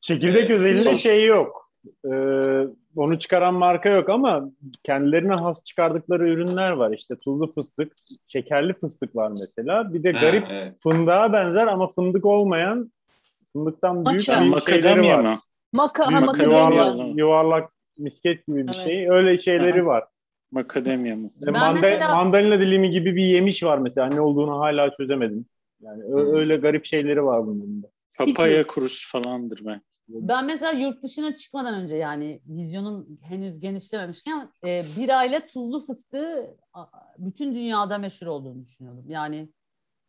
Çekirdek 0.00 0.50
Evet. 0.50 0.50
özelinde 0.50 0.96
şey 0.96 1.24
yok. 1.24 1.65
Ee, 2.12 2.66
onu 2.96 3.18
çıkaran 3.18 3.54
marka 3.54 3.88
yok 3.88 4.08
ama 4.08 4.50
kendilerine 4.82 5.34
has 5.34 5.64
çıkardıkları 5.64 6.28
ürünler 6.28 6.70
var. 6.70 6.90
İşte 6.90 7.16
tuzlu 7.16 7.52
fıstık, 7.52 7.92
şekerli 8.26 8.72
fıstık 8.74 9.16
var 9.16 9.30
mesela. 9.40 9.94
Bir 9.94 10.02
de 10.02 10.12
Ha, 10.12 10.20
garip 10.20 10.44
evet. 10.50 10.78
fındığa 10.82 11.32
benzer 11.32 11.66
ama 11.66 11.88
fındık 11.88 12.24
olmayan 12.26 12.92
fındıktan 13.52 13.94
büyük 13.94 14.06
Maça. 14.06 14.32
bir 14.32 14.36
şeyleri 14.36 14.48
Makadamya 14.50 15.18
var. 15.18 15.24
mı? 15.32 15.36
Maka, 15.72 16.12
ha, 16.12 16.20
makademya. 16.20 16.58
yuvarlak, 16.58 17.18
yuvarlak 17.18 17.70
misket 17.98 18.46
gibi 18.46 18.56
bir 18.56 18.62
Evet. 18.62 18.74
şey. 18.74 19.10
Öyle 19.10 19.38
şeyleri 19.38 19.80
Aha. 19.80 19.86
var. 19.86 20.04
Makademya 20.52 21.16
mı? 21.16 21.30
Ben 21.46 21.52
Manda- 21.54 21.80
mesela- 21.80 22.14
Mandalina 22.14 22.58
dilimi 22.60 22.90
gibi 22.90 23.16
bir 23.16 23.24
yemiş 23.24 23.62
var 23.64 23.78
mesela. 23.78 24.06
Ne 24.08 24.20
olduğunu 24.20 24.60
hala 24.60 24.92
çözemedim. 24.92 25.46
Yani 25.82 26.02
Hmm. 26.04 26.34
öyle 26.36 26.56
garip 26.56 26.84
şeyleri 26.84 27.24
var 27.24 27.46
bunun 27.46 27.82
da. 27.82 27.86
Papaya 28.18 28.66
kurusu 28.66 29.10
falandır 29.12 29.60
ben. 29.64 29.80
Ben 30.08 30.44
mesela 30.44 30.72
yurt 30.72 31.02
dışına 31.02 31.34
çıkmadan 31.34 31.74
önce 31.74 31.96
yani 31.96 32.40
vizyonum 32.46 33.18
henüz 33.22 33.60
genişlememişken 33.60 34.50
e, 34.66 34.82
birayla 35.00 35.46
tuzlu 35.46 35.80
fıstığı 35.80 36.56
bütün 37.18 37.54
dünyada 37.54 37.98
meşhur 37.98 38.26
olduğunu 38.26 38.64
düşünüyordum. 38.64 39.04
Yani 39.08 39.48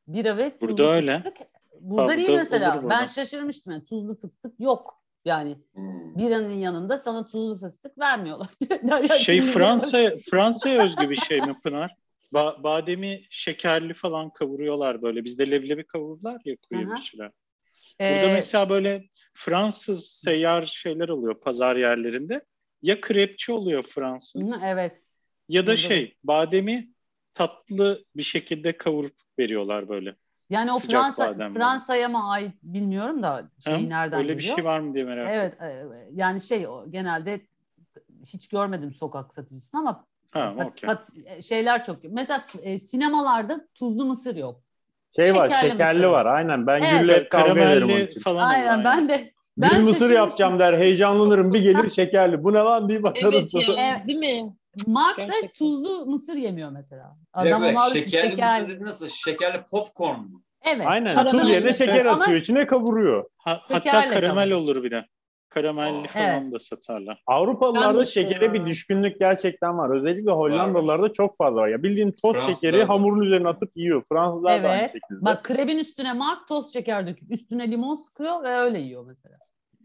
bira 0.08 0.38
ve 0.38 0.58
tuzlu 0.58 0.68
Burada 0.78 0.92
öyle. 0.92 1.22
fıstık. 1.24 1.48
Burada 1.82 2.12
Ha, 2.12 2.18
değil 2.18 2.30
mesela. 2.30 2.76
burada. 2.76 2.90
Ben 2.90 3.06
şaşırmıştım. 3.06 3.74
Yani 3.74 3.84
tuzlu 3.86 4.16
fıstık 4.16 4.60
yok. 4.60 5.02
Yani 5.26 5.58
Hmm. 5.76 6.16
biranın 6.18 6.54
yanında 6.54 6.98
sana 6.98 7.28
tuzlu 7.28 7.58
fıstık 7.58 7.98
vermiyorlar. 7.98 8.48
Şey 9.18 9.42
Fransa 9.42 10.12
Fransa'ya 10.32 10.84
özgü 10.86 11.10
bir 11.10 11.16
şey 11.18 11.42
mi 11.42 11.60
Pınar? 11.64 11.96
Ba- 12.34 12.64
bademi 12.64 13.22
şekerli 13.30 13.94
falan 13.94 14.30
kavuruyorlar 14.30 15.02
böyle. 15.02 15.24
Bizde 15.26 15.52
leblebi 15.52 15.86
kavururlar 15.86 16.42
ya 16.46 16.56
kuru 16.70 16.80
Aha. 16.94 16.96
Burada 18.00 18.28
Ee, 18.30 18.34
mesela 18.34 18.70
böyle 18.70 19.10
Fransız 19.34 20.06
seyyar 20.06 20.66
şeyler 20.66 21.10
oluyor 21.10 21.40
pazar 21.40 21.76
yerlerinde. 21.76 22.42
Ya 22.82 23.02
krepçi 23.02 23.52
oluyor 23.52 23.84
Fransız 23.84 24.52
hı, 24.52 24.60
evet. 24.64 25.04
ya 25.50 25.64
da 25.64 25.68
Burada. 25.68 25.78
şey 25.78 26.16
bademi 26.24 26.94
tatlı 27.34 28.06
bir 28.16 28.24
şekilde 28.24 28.78
kavurup 28.78 29.16
veriyorlar 29.40 29.90
böyle. 29.90 30.16
Yani 30.50 30.72
o 30.74 30.80
Sıcak 30.80 31.02
Fransa 31.16 31.50
Fransa'ya 31.50 32.10
mı 32.10 32.30
ait 32.30 32.60
bilmiyorum 32.64 33.24
da 33.24 33.52
şey 33.64 33.74
Ha? 33.74 33.80
nereden 33.80 34.20
Öyle 34.20 34.30
bir 34.38 34.42
geliyor? 34.42 34.56
şey 34.56 34.66
var 34.66 34.80
mı 34.80 34.94
diye 34.94 35.04
merak 35.04 35.30
ettim. 35.30 35.58
Evet, 35.62 35.62
e, 35.62 36.08
yani 36.12 36.42
şey 36.42 36.68
o, 36.68 36.86
genelde 36.92 37.42
hiç 38.26 38.50
görmedim 38.50 38.92
sokak 38.94 39.34
satıcısını 39.34 39.82
ama 39.82 40.06
Ha, 40.32 40.56
pat- 40.58 40.68
okey. 40.68 40.90
pat- 40.90 41.42
şeyler 41.42 41.84
çok. 41.84 42.04
Mesela 42.04 42.46
e, 42.62 42.80
sinemalarda 42.80 43.68
tuzlu 43.74 44.06
mısır 44.06 44.36
yok. 44.36 44.64
Şey 45.16 45.36
var, 45.36 45.46
Şekerli 45.50 45.72
şekerli 45.72 45.98
mısır. 46.00 46.12
var. 46.12 46.26
Aynen. 46.26 46.68
Ben 46.68 46.82
Evet. 46.82 47.02
Gül'le 47.02 47.30
kavga 47.30 47.52
ederim 47.52 47.66
onun 47.84 47.88
Karamelli 47.88 48.06
için. 48.06 48.22
falan. 48.22 48.48
Aynen 48.50 48.74
oluyor, 48.80 48.84
ben 48.86 49.10
de 49.10 49.18
Bir 49.58 49.62
ben 49.62 49.70
mısır 49.80 49.84
şaşırmıştım. 49.94 50.16
yapacağım 50.16 50.60
der. 50.60 50.80
Heyecanlanırım. 50.80 51.54
Bir 51.54 51.60
gelir 51.60 51.90
şekerli. 51.90 52.44
Bu 52.44 52.54
ne 52.54 52.58
lan 52.58 52.90
deyip 52.90 53.06
atarım 53.06 53.34
Evet 53.34 53.52
sonra. 53.52 53.76
Evet. 53.80 54.08
değil 54.08 54.20
mi? 54.20 54.54
Mark 54.88 55.18
da 55.18 55.32
tuzlu 55.58 56.06
mısır 56.06 56.34
yemiyor 56.36 56.70
mesela. 56.70 57.16
Bir 57.44 57.50
Adam 57.52 57.64
almış 57.78 57.94
şekerli 57.94 58.30
şeker. 58.30 58.62
mısır 58.62 58.76
dedi 58.76 58.84
nasıl? 58.84 59.08
Şekerli 59.10 59.62
popcorn 59.72 60.20
mu? 60.20 60.44
Evet. 60.66 60.88
Aynen. 60.88 61.16
karamel 61.16 61.32
Tuz 61.32 61.50
yerine 61.50 61.68
mısır. 61.68 61.86
şeker 61.86 62.06
Ama 62.06 62.24
atıyor. 62.24 62.40
içine 62.40 62.68
kavuruyor. 62.68 63.26
Ha, 63.38 63.62
hatta 63.72 64.08
karamel 64.10 64.52
olur 64.52 64.84
bir 64.84 64.92
de. 64.92 65.06
Karamelli 65.62 66.08
falan 66.08 66.42
Evet. 66.44 66.52
da 66.54 66.60
satarlar. 66.60 67.24
Avrupalılarda 67.28 68.06
şekere 68.06 68.54
bir 68.54 68.66
düşkünlük 68.66 69.20
gerçekten 69.20 69.78
var. 69.78 69.98
Özellikle 69.98 70.32
Hollandalılarda 70.32 71.12
çok 71.12 71.38
fazla 71.38 71.62
var. 71.62 71.68
Ya 71.68 71.84
bildiğin 71.84 72.14
toz 72.24 72.34
Fransızlar 72.34 72.54
şekeri 72.72 72.88
da. 72.88 72.90
hamurun 72.94 73.22
üzerine 73.22 73.48
atıp 73.48 73.72
yiyor. 73.78 74.04
Fransızlar 74.10 74.64
da 74.64 74.70
aynı 74.70 74.82
Evet. 74.82 74.92
şekilde. 74.92 75.26
Bak 75.26 75.44
krebin 75.46 75.78
üstüne 75.78 76.14
Mark 76.14 76.48
toz 76.48 76.74
şeker 76.74 77.08
döküp 77.08 77.32
üstüne 77.32 77.72
limon 77.72 77.96
sıkıyor 77.96 78.44
ve 78.44 78.56
öyle 78.56 78.80
yiyor 78.82 79.06
mesela. 79.06 79.38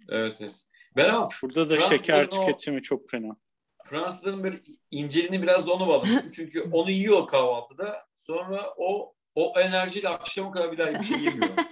Evet, 0.08 0.36
evet. 0.40 0.54
Ben 0.96 1.08
ama 1.14 1.28
Burada 1.42 1.70
da 1.70 1.78
şeker 1.80 2.26
o- 2.26 2.30
tüketimi 2.30 2.82
çok 2.82 3.10
fena. 3.10 3.36
Fransızların 3.84 4.42
böyle 4.44 4.56
inceliğini 4.90 5.42
biraz 5.42 5.66
da 5.66 5.72
onu 5.72 5.86
bağlamıştım. 5.88 6.30
Çünkü 6.30 6.62
onu 6.72 6.90
yiyor 6.90 7.26
kahvaltıda. 7.26 7.98
Sonra 8.16 8.60
o 8.76 9.14
o 9.34 9.52
enerjiyle 9.60 10.08
akşama 10.08 10.50
kadar 10.50 10.72
bir 10.72 10.78
daha 10.78 10.88
hiçbir 10.88 11.04
şey 11.04 11.24
yemiyor. 11.24 11.48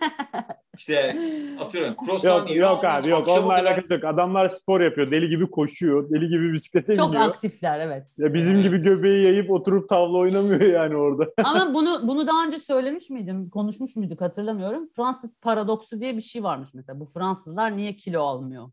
İşte 0.79 1.17
atıyorum 1.61 1.95
croissant 2.07 2.41
Yok 2.41 2.51
yiyor. 2.51 2.71
yok 2.71 2.85
abi 2.85 3.09
yok. 3.09 3.29
Onunla 3.29 3.57
kadar- 3.57 3.67
alakası 3.73 3.95
yok. 3.95 4.05
Adamlar 4.05 4.49
spor 4.49 4.81
yapıyor. 4.81 5.11
Deli 5.11 5.29
gibi 5.29 5.51
koşuyor. 5.51 6.11
Deli 6.11 6.29
gibi 6.29 6.53
bisiklete 6.53 6.95
Çok 6.95 7.13
biniyor. 7.13 7.29
aktifler 7.29 7.81
evet. 7.81 8.15
Ya 8.19 8.35
bizim 8.35 8.63
gibi 8.63 8.79
göbeği 8.79 9.25
yayıp 9.25 9.51
oturup 9.51 9.89
tavla 9.89 10.19
oynamıyor 10.19 10.61
yani 10.61 10.97
orada. 10.97 11.31
Ama 11.45 11.75
bunu 11.75 12.09
bunu 12.09 12.27
daha 12.27 12.45
önce 12.45 12.59
söylemiş 12.59 13.11
miydim, 13.11 13.51
konuşmuş 13.51 13.97
muyduk 13.97 14.21
hatırlamıyorum. 14.21 14.89
Fransız 14.97 15.41
paradoksu 15.41 16.01
diye 16.01 16.17
bir 16.17 16.23
şey 16.23 16.43
varmış 16.43 16.71
mesela. 16.75 17.01
Bu 17.01 17.05
Fransızlar 17.05 17.77
niye 17.77 17.97
kilo 17.97 18.23
almıyor? 18.23 18.71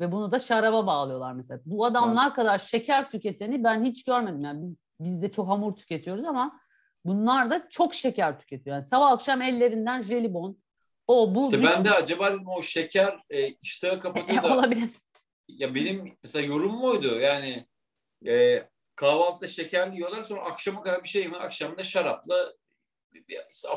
Ve 0.00 0.12
bunu 0.12 0.32
da 0.32 0.38
şaraba 0.38 0.86
bağlıyorlar 0.86 1.32
mesela. 1.32 1.60
Bu 1.66 1.84
adamlar 1.84 2.34
kadar 2.34 2.58
şeker 2.58 3.10
tüketeni 3.10 3.64
ben 3.64 3.84
hiç 3.84 4.04
görmedim. 4.04 4.40
Yani 4.44 4.62
biz 4.62 4.76
biz 5.00 5.22
de 5.22 5.28
çok 5.30 5.48
hamur 5.48 5.76
tüketiyoruz 5.76 6.24
ama 6.24 6.60
bunlar 7.04 7.50
da 7.50 7.68
çok 7.68 7.94
şeker 7.94 8.38
tüketiyor. 8.38 8.76
Yani 8.76 8.84
sabah 8.84 9.10
akşam 9.10 9.42
ellerinden 9.42 10.00
jelibon, 10.00 10.58
o 11.06 11.34
bu 11.34 11.44
İşte 11.44 11.62
ben 11.62 11.84
de 11.84 11.90
acaba 11.90 12.32
dedim 12.32 12.48
o 12.48 12.62
şeker 12.62 13.18
e, 13.30 13.48
iştahı 13.48 14.00
kapatıyor 14.00 14.42
da 14.42 14.54
olabilir. 14.54 14.90
ya 15.48 15.74
benim 15.74 16.16
mesela 16.22 16.46
yorumum 16.46 16.82
oydu 16.82 17.20
yani 17.20 17.66
e, 18.26 18.62
kahvaltıda 18.94 19.48
şekerli 19.48 19.94
yiyorlar 19.94 20.22
sonra 20.22 20.40
akşama 20.40 20.82
kadar 20.82 21.04
bir 21.04 21.08
şey 21.08 21.22
yemiyor 21.22 21.40
akşamda 21.40 21.82
şarapla 21.82 22.52
bir, 23.12 23.38
işte 23.52 23.68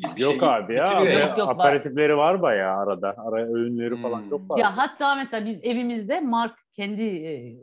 gibi 0.00 0.16
bir 0.16 0.20
şey 0.20 0.32
yok 0.32 0.42
abi 0.42 0.74
ya. 0.78 0.92
Yok, 0.92 1.06
yani. 1.06 1.38
yok, 1.38 1.48
Aperatifleri 1.48 2.16
var 2.16 2.42
bayağı 2.42 2.76
arada. 2.76 3.14
Ara 3.18 3.46
öğünleri 3.46 4.02
falan 4.02 4.20
Hmm. 4.20 4.28
çok 4.28 4.50
var. 4.50 4.58
Ya 4.58 4.76
hatta 4.76 5.14
mesela 5.14 5.46
biz 5.46 5.64
evimizde 5.64 6.20
Mark 6.20 6.58
kendi 6.74 7.02
e, 7.02 7.58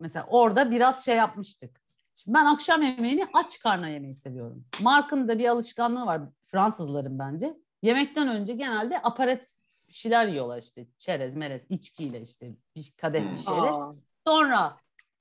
mesela 0.00 0.26
orada 0.30 0.70
biraz 0.70 1.04
şey 1.04 1.16
yapmıştık. 1.16 1.79
Şimdi 2.24 2.34
ben 2.38 2.44
akşam 2.46 2.82
yemeğini 2.82 3.26
aç 3.32 3.58
karnına 3.60 3.88
yemeyi 3.88 4.14
seviyorum. 4.14 4.64
Mark'ın 4.82 5.28
da 5.28 5.38
bir 5.38 5.48
alışkanlığı 5.48 6.06
var 6.06 6.20
Fransızların 6.46 7.18
bence. 7.18 7.54
Yemekten 7.82 8.28
önce 8.28 8.52
genelde 8.52 9.02
aparatif 9.02 9.50
bir 9.88 9.94
şeyler 9.94 10.26
yiyorlar 10.26 10.58
işte 10.62 10.86
çerez, 10.98 11.34
merez, 11.36 11.66
içkiyle 11.70 12.20
işte 12.20 12.50
bir 12.76 12.92
kadeh 12.96 13.32
bir 13.32 13.38
şeyle. 13.38 13.60
Aa, 13.60 13.90
Sonra 14.26 14.76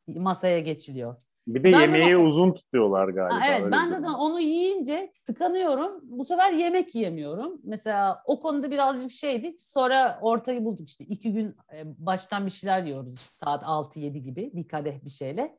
masaya 0.08 0.60
geçiliyor. 0.60 1.16
Bir 1.48 1.64
de 1.64 1.72
Ben 1.72 1.82
yemeği 1.82 2.10
de- 2.12 2.18
uzun 2.18 2.54
tutuyorlar 2.54 3.08
galiba. 3.08 3.42
Ha, 3.42 3.46
evet 3.48 3.72
ben 3.72 3.90
zaten 3.90 4.04
durum. 4.04 4.14
onu 4.16 4.40
yiyince 4.40 5.12
tıkanıyorum. 5.26 6.00
Bu 6.04 6.26
sefer 6.26 6.52
yemek 6.54 6.96
yiyemiyorum. 6.96 7.62
Mesela 7.64 8.22
o 8.26 8.40
konuda 8.42 8.72
birazcık 8.72 9.12
şeydik. 9.12 9.62
Sonra 9.62 10.20
ortayı 10.22 10.66
bulduk 10.66 10.90
işte. 10.90 11.04
iki 11.06 11.34
gün 11.34 11.58
e, 11.76 11.84
baştan 12.06 12.46
bir 12.46 12.52
şeyler 12.52 12.84
yiyoruz 12.84 13.14
işte 13.14 13.34
saat 13.34 13.64
6-7 13.64 14.18
gibi 14.18 14.52
bir 14.54 14.68
kadeh 14.68 15.06
bir 15.06 15.10
şeyle. 15.10 15.58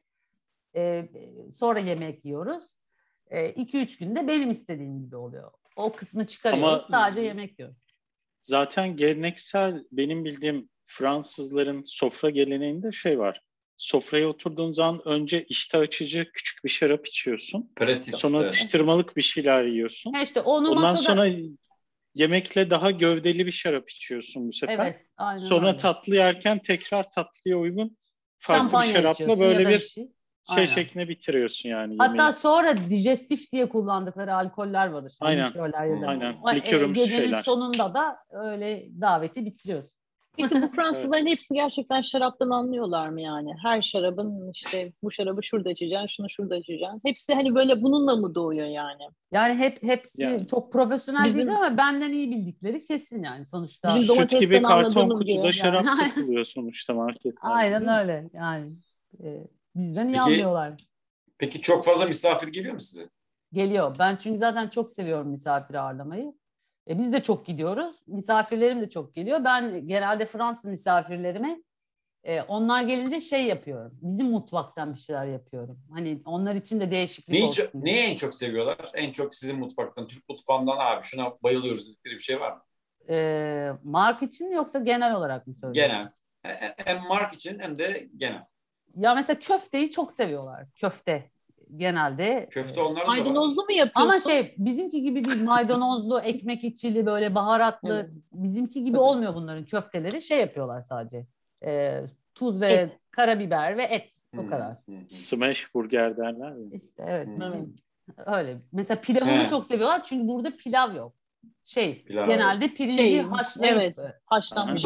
E, 0.77 1.09
sonra 1.53 1.81
yemek 1.81 2.25
yiyoruz. 2.25 2.77
2-3 3.31 3.99
günde 3.99 4.29
benim 4.29 4.51
istediğim 4.51 5.01
gibi 5.01 5.16
oluyor. 5.16 5.51
O 5.77 5.93
kısmı 5.93 6.27
çıkarıyoruz. 6.27 6.68
Ama- 6.68 6.79
sadece 6.79 7.21
yemek 7.21 7.59
yiyoruz. 7.59 7.77
Zaten 8.43 8.97
geleneksel 8.97 9.85
benim 9.93 10.25
bildiğim 10.25 10.68
Fransızların 10.87 11.83
sofra 11.87 12.31
geleneğinde 12.31 12.93
şey 12.93 13.18
var. 13.18 13.41
Sofraya 13.77 14.29
oturduğun 14.29 14.73
zaman 14.73 15.09
önce 15.09 15.45
iştah 15.45 15.81
açıcı 15.81 16.27
küçük 16.33 16.64
bir 16.64 16.68
şarap 16.68 17.07
içiyorsun. 17.07 17.71
Aperatif. 17.73 18.16
Sonra 18.16 18.39
evet. 18.39 18.49
atıştırmalık 18.49 19.16
bir 19.16 19.23
şeyler 19.23 19.64
yiyorsun. 19.64 20.12
Ha 20.12 20.23
işte 20.23 20.41
onu 20.41 20.71
Ondan 20.71 20.83
masada... 20.83 21.03
sonra 21.03 21.31
yemekle 22.14 22.71
daha 22.71 22.91
gövdeli 22.91 23.47
bir 23.47 23.53
şarap 23.53 23.91
içiyorsun 23.91 24.49
bu 24.49 24.53
sefer. 24.53 24.79
Evet, 24.79 25.07
aynen 25.16 25.39
Sonra 25.39 25.68
öyle. 25.68 25.77
tatlı 25.77 26.16
yerken 26.16 26.59
tekrar 26.59 27.11
tatlıya 27.11 27.59
uygun 27.59 27.97
farklı 28.39 28.62
Şampanya 28.62 28.95
bir 28.95 29.03
şarapla 29.03 29.41
böyle 29.41 29.68
bir 29.68 29.81
şey. 29.81 30.09
Şey 30.49 30.57
Aynen. 30.57 30.66
şekline 30.66 31.09
bitiriyorsun 31.09 31.68
yani 31.68 31.95
Hatta 31.99 32.12
yemeği. 32.12 32.32
sonra 32.32 32.76
dijestif 32.91 33.53
diye 33.53 33.68
kullandıkları 33.68 34.34
alkoller 34.34 34.86
var 34.86 35.05
işte. 35.11 35.26
Aynen. 35.26 35.51
likörler 35.51 35.84
ya 35.86 36.03
da- 36.03 36.07
Aynen. 36.07 36.34
O, 36.43 36.51
e, 36.51 36.57
Likörümsü 36.57 37.03
Gecenin 37.03 37.22
şeyler. 37.22 37.43
sonunda 37.43 37.95
da 37.95 38.16
öyle 38.30 38.86
daveti 39.01 39.45
bitiriyorsun. 39.47 39.91
Peki 40.36 40.62
bu 40.62 40.68
Fransızların 40.72 41.26
hepsi 41.26 41.55
gerçekten 41.55 42.01
şaraptan 42.03 42.51
anlıyorlar 42.51 43.09
mı 43.09 43.20
yani? 43.20 43.51
Her 43.62 43.82
şarabın 43.82 44.51
işte 44.53 44.93
bu 45.03 45.11
şarabı 45.11 45.43
şurada 45.43 45.70
içeceksin, 45.70 46.07
şunu 46.07 46.30
şurada 46.30 46.57
içeceksin. 46.57 47.01
Hepsi 47.05 47.34
hani 47.34 47.55
böyle 47.55 47.82
bununla 47.82 48.16
mı 48.16 48.34
doğuyor 48.34 48.66
yani? 48.66 49.03
Yani 49.32 49.55
hep 49.55 49.82
hepsi 49.82 50.22
Yani. 50.22 50.47
çok 50.47 50.72
profesyonel 50.72 51.24
Bizim- 51.24 51.38
değil 51.38 51.57
ama 51.57 51.76
benden 51.76 52.12
iyi 52.12 52.30
bildikleri 52.30 52.84
kesin 52.84 53.22
yani 53.22 53.47
sonuçta. 53.47 53.88
Bizim 53.88 54.01
Süt 54.03 54.09
domatesten 54.16 54.41
gibi 54.41 54.62
karton 54.62 55.09
kutuda 55.09 55.32
gibi. 55.41 55.53
şarap 55.53 55.84
Yani. 55.84 55.97
satılıyor 56.09 56.45
sonuçta 56.45 56.95
marketlerde. 56.95 57.38
Aynen 57.55 57.88
öyle 57.88 58.30
yani. 58.34 58.70
e, 59.24 59.45
bizden 59.75 60.07
iyi 60.09 60.12
Peki- 60.12 60.21
anlıyorlar. 60.21 60.75
Peki 61.39 61.61
çok 61.61 61.85
fazla 61.85 62.07
misafir 62.07 62.49
geliyor 62.49 62.75
mu 62.75 62.81
size? 62.81 63.09
Geliyor. 63.53 63.97
Ben 63.99 64.16
çünkü 64.16 64.39
zaten 64.39 64.68
çok 64.68 64.91
seviyorum 64.91 65.29
misafir 65.29 65.75
ağırlamayı. 65.75 66.33
E, 66.89 66.99
biz 66.99 67.12
de 67.12 67.23
çok 67.23 67.47
gidiyoruz. 67.47 67.97
Misafirlerim 68.09 68.81
de 68.81 68.89
çok 68.89 69.14
geliyor. 69.14 69.45
Ben 69.45 69.89
genelde 69.89 70.27
Fransız 70.27 70.64
misafirlerime 70.71 71.62
E, 72.25 72.43
onlar 72.43 72.83
gelince 72.83 73.21
şey 73.21 73.45
yapıyorum. 73.47 73.99
Bizim 74.03 74.27
mutfaktan 74.31 74.95
bir 74.95 74.99
şeyler 74.99 75.27
yapıyorum. 75.27 75.81
Hani 75.93 76.23
onlar 76.25 76.55
için 76.55 76.81
de 76.81 76.91
değişiklik 76.91 77.29
Neyi, 77.35 77.45
olsun. 77.45 77.62
çok, 77.64 77.75
neyi 77.75 77.99
en 78.12 78.16
çok 78.16 78.35
seviyorlar? 78.35 78.91
En 78.95 79.12
çok 79.12 79.35
sizin 79.35 79.59
mutfaktan, 79.59 80.07
Türk 80.07 80.29
mutfağından 80.29 80.77
abi 80.79 81.03
şuna 81.03 81.33
bayılıyoruz 81.43 81.89
dedikleri 81.89 82.14
bir 82.14 82.21
şey 82.21 82.41
var 82.41 82.53
mı? 82.53 82.62
E, 83.09 83.71
mark 83.85 84.23
için 84.23 84.51
yoksa 84.51 84.79
genel 84.79 85.14
olarak 85.16 85.47
mı 85.47 85.55
söylüyorsun? 85.55 85.93
Genel. 85.95 86.11
E- 86.45 86.75
Hem 86.85 87.07
mark 87.09 87.33
için 87.33 87.59
hem 87.59 87.79
de 87.79 88.09
genel. 88.16 88.45
Ya 88.97 89.14
mesela 89.14 89.38
köfteyi 89.38 89.91
çok 89.91 90.12
seviyorlar. 90.12 90.66
Köfte 90.76 91.30
genelde. 91.76 92.49
Köfte 92.51 92.80
E, 92.80 92.84
var. 92.84 93.07
Maydanozlu 93.07 93.62
mu 93.64 93.72
yapıyorsun? 93.72 94.11
Ama 94.11 94.20
şey 94.20 94.55
bizimki 94.59 95.03
gibi 95.03 95.24
değil 95.24 95.43
maydanozlu, 95.45 96.20
ekmek 96.24 96.64
içili 96.64 97.07
böyle 97.07 97.34
baharatlı. 97.34 97.95
Evet. 97.95 98.11
Bizimki 98.32 98.84
gibi 98.84 98.99
olmuyor 98.99 99.34
bunların 99.34 99.64
köfteleri. 99.64 100.22
Şey 100.22 100.41
yapıyorlar 100.41 100.82
sadece. 100.82 101.26
E, 101.64 102.01
tuz 102.34 102.61
ve 102.61 102.72
Et. 102.72 102.99
karabiber 103.11 103.76
ve 103.76 103.82
et. 103.82 104.16
O 104.38 104.43
Hmm, 104.43 104.51
kadar. 104.51 104.76
hmm, 104.86 104.97
hmm. 104.97 105.09
Smash 105.09 105.74
burger 105.74 106.16
derler 106.16 106.51
ya. 106.51 106.68
İşte 106.72 107.05
evet 107.07 107.26
Hmm. 107.26 107.41
bizim 107.41 107.74
öyle. 108.26 108.57
Mesela 108.72 109.01
pilavını 109.01 109.30
He. 109.43 109.49
çok 109.49 109.64
seviyorlar 109.64 110.03
çünkü 110.03 110.28
burada 110.28 110.57
pilav 110.57 110.95
yok. 110.95 111.12
Şey 111.64 112.05
Pilav 112.05 112.28
genelde 112.28 112.68
pirinci 112.68 112.97
Şey, 112.97 113.20
haşlayıp 113.20 113.76
evet. 113.76 113.99
Haşlanmış. 114.26 114.82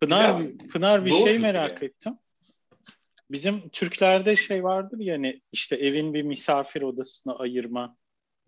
Pınar. 0.00 0.42
Pınar 0.72 1.04
bir 1.04 1.10
şey 1.10 1.24
kültürü 1.24 1.38
merak 1.42 1.72
yani. 1.72 1.84
ettim. 1.84 2.18
Bizim 3.30 3.68
Türklerde 3.68 4.36
şey 4.36 4.64
vardır 4.64 4.98
ya 5.00 5.14
hani 5.14 5.40
işte 5.52 5.76
evin 5.76 6.14
bir 6.14 6.22
misafir 6.22 6.82
odasına 6.82 7.36
ayırma 7.36 7.96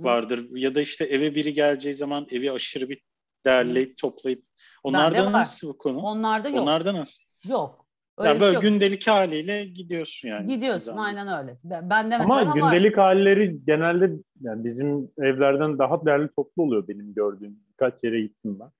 vardır. 0.00 0.46
Ya 0.50 0.74
da 0.74 0.80
işte 0.80 1.04
eve 1.04 1.34
biri 1.34 1.52
geleceği 1.52 1.94
zaman 1.94 2.26
evi 2.30 2.52
aşırı 2.52 2.88
bir 2.88 3.00
derleyip 3.46 3.98
toplayıp. 3.98 4.42
Onlarda 4.82 5.26
var. 5.26 5.32
nasıl 5.32 5.68
bu 5.68 5.78
konu? 5.78 5.98
Onlarda 5.98 6.48
yok. 6.48 6.62
Onlarda 6.62 6.94
nasıl? 6.94 7.22
Yok. 7.50 7.86
Öyle 8.18 8.28
Yani 8.28 8.36
bir 8.36 8.40
böyle 8.40 8.52
şey 8.52 8.54
yok. 8.54 8.62
gündelik 8.62 9.06
haliyle 9.06 9.64
gidiyorsun 9.64 10.28
yani. 10.28 10.46
Gidiyorsun 10.46 10.84
Zaman. 10.86 11.04
aynen 11.04 11.42
öyle. 11.42 11.58
Ben 11.64 12.10
de 12.10 12.18
mesela 12.18 12.40
Ama 12.40 12.50
var. 12.50 12.54
gündelik 12.54 12.98
halleri 12.98 13.58
genelde 13.66 14.12
yani 14.40 14.64
bizim 14.64 15.10
evlerden 15.18 15.78
daha 15.78 16.06
değerli 16.06 16.28
toplu 16.36 16.62
oluyor 16.62 16.88
benim 16.88 17.14
gördüğüm. 17.14 17.58
Birkaç 17.72 18.04
yere 18.04 18.20
gittim 18.20 18.58
ben. 18.60 18.70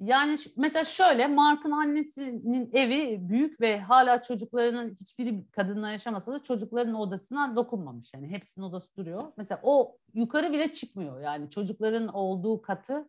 Yani 0.00 0.36
mesela 0.56 0.84
şöyle 0.84 1.26
Mark'ın 1.26 1.70
annesinin 1.70 2.70
evi 2.72 3.28
büyük 3.28 3.60
ve 3.60 3.80
hala 3.80 4.22
çocuklarının 4.22 4.94
hiçbiri 4.94 5.50
kadınla 5.50 5.90
yaşamasa 5.90 6.32
da 6.32 6.42
çocukların 6.42 6.94
odasına 6.94 7.56
dokunmamış. 7.56 8.14
Yani 8.14 8.28
hepsinin 8.28 8.64
odası 8.66 8.96
duruyor. 8.96 9.22
Mesela 9.36 9.60
o 9.62 9.96
yukarı 10.14 10.52
bile 10.52 10.72
çıkmıyor. 10.72 11.20
Yani 11.20 11.50
çocukların 11.50 12.08
olduğu 12.08 12.62
katı 12.62 13.08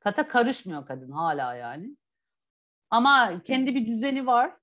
kata 0.00 0.28
karışmıyor 0.28 0.86
kadın 0.86 1.10
hala 1.10 1.54
yani. 1.54 1.96
Ama 2.90 3.42
kendi 3.44 3.74
bir 3.74 3.86
düzeni 3.86 4.26
var. 4.26 4.56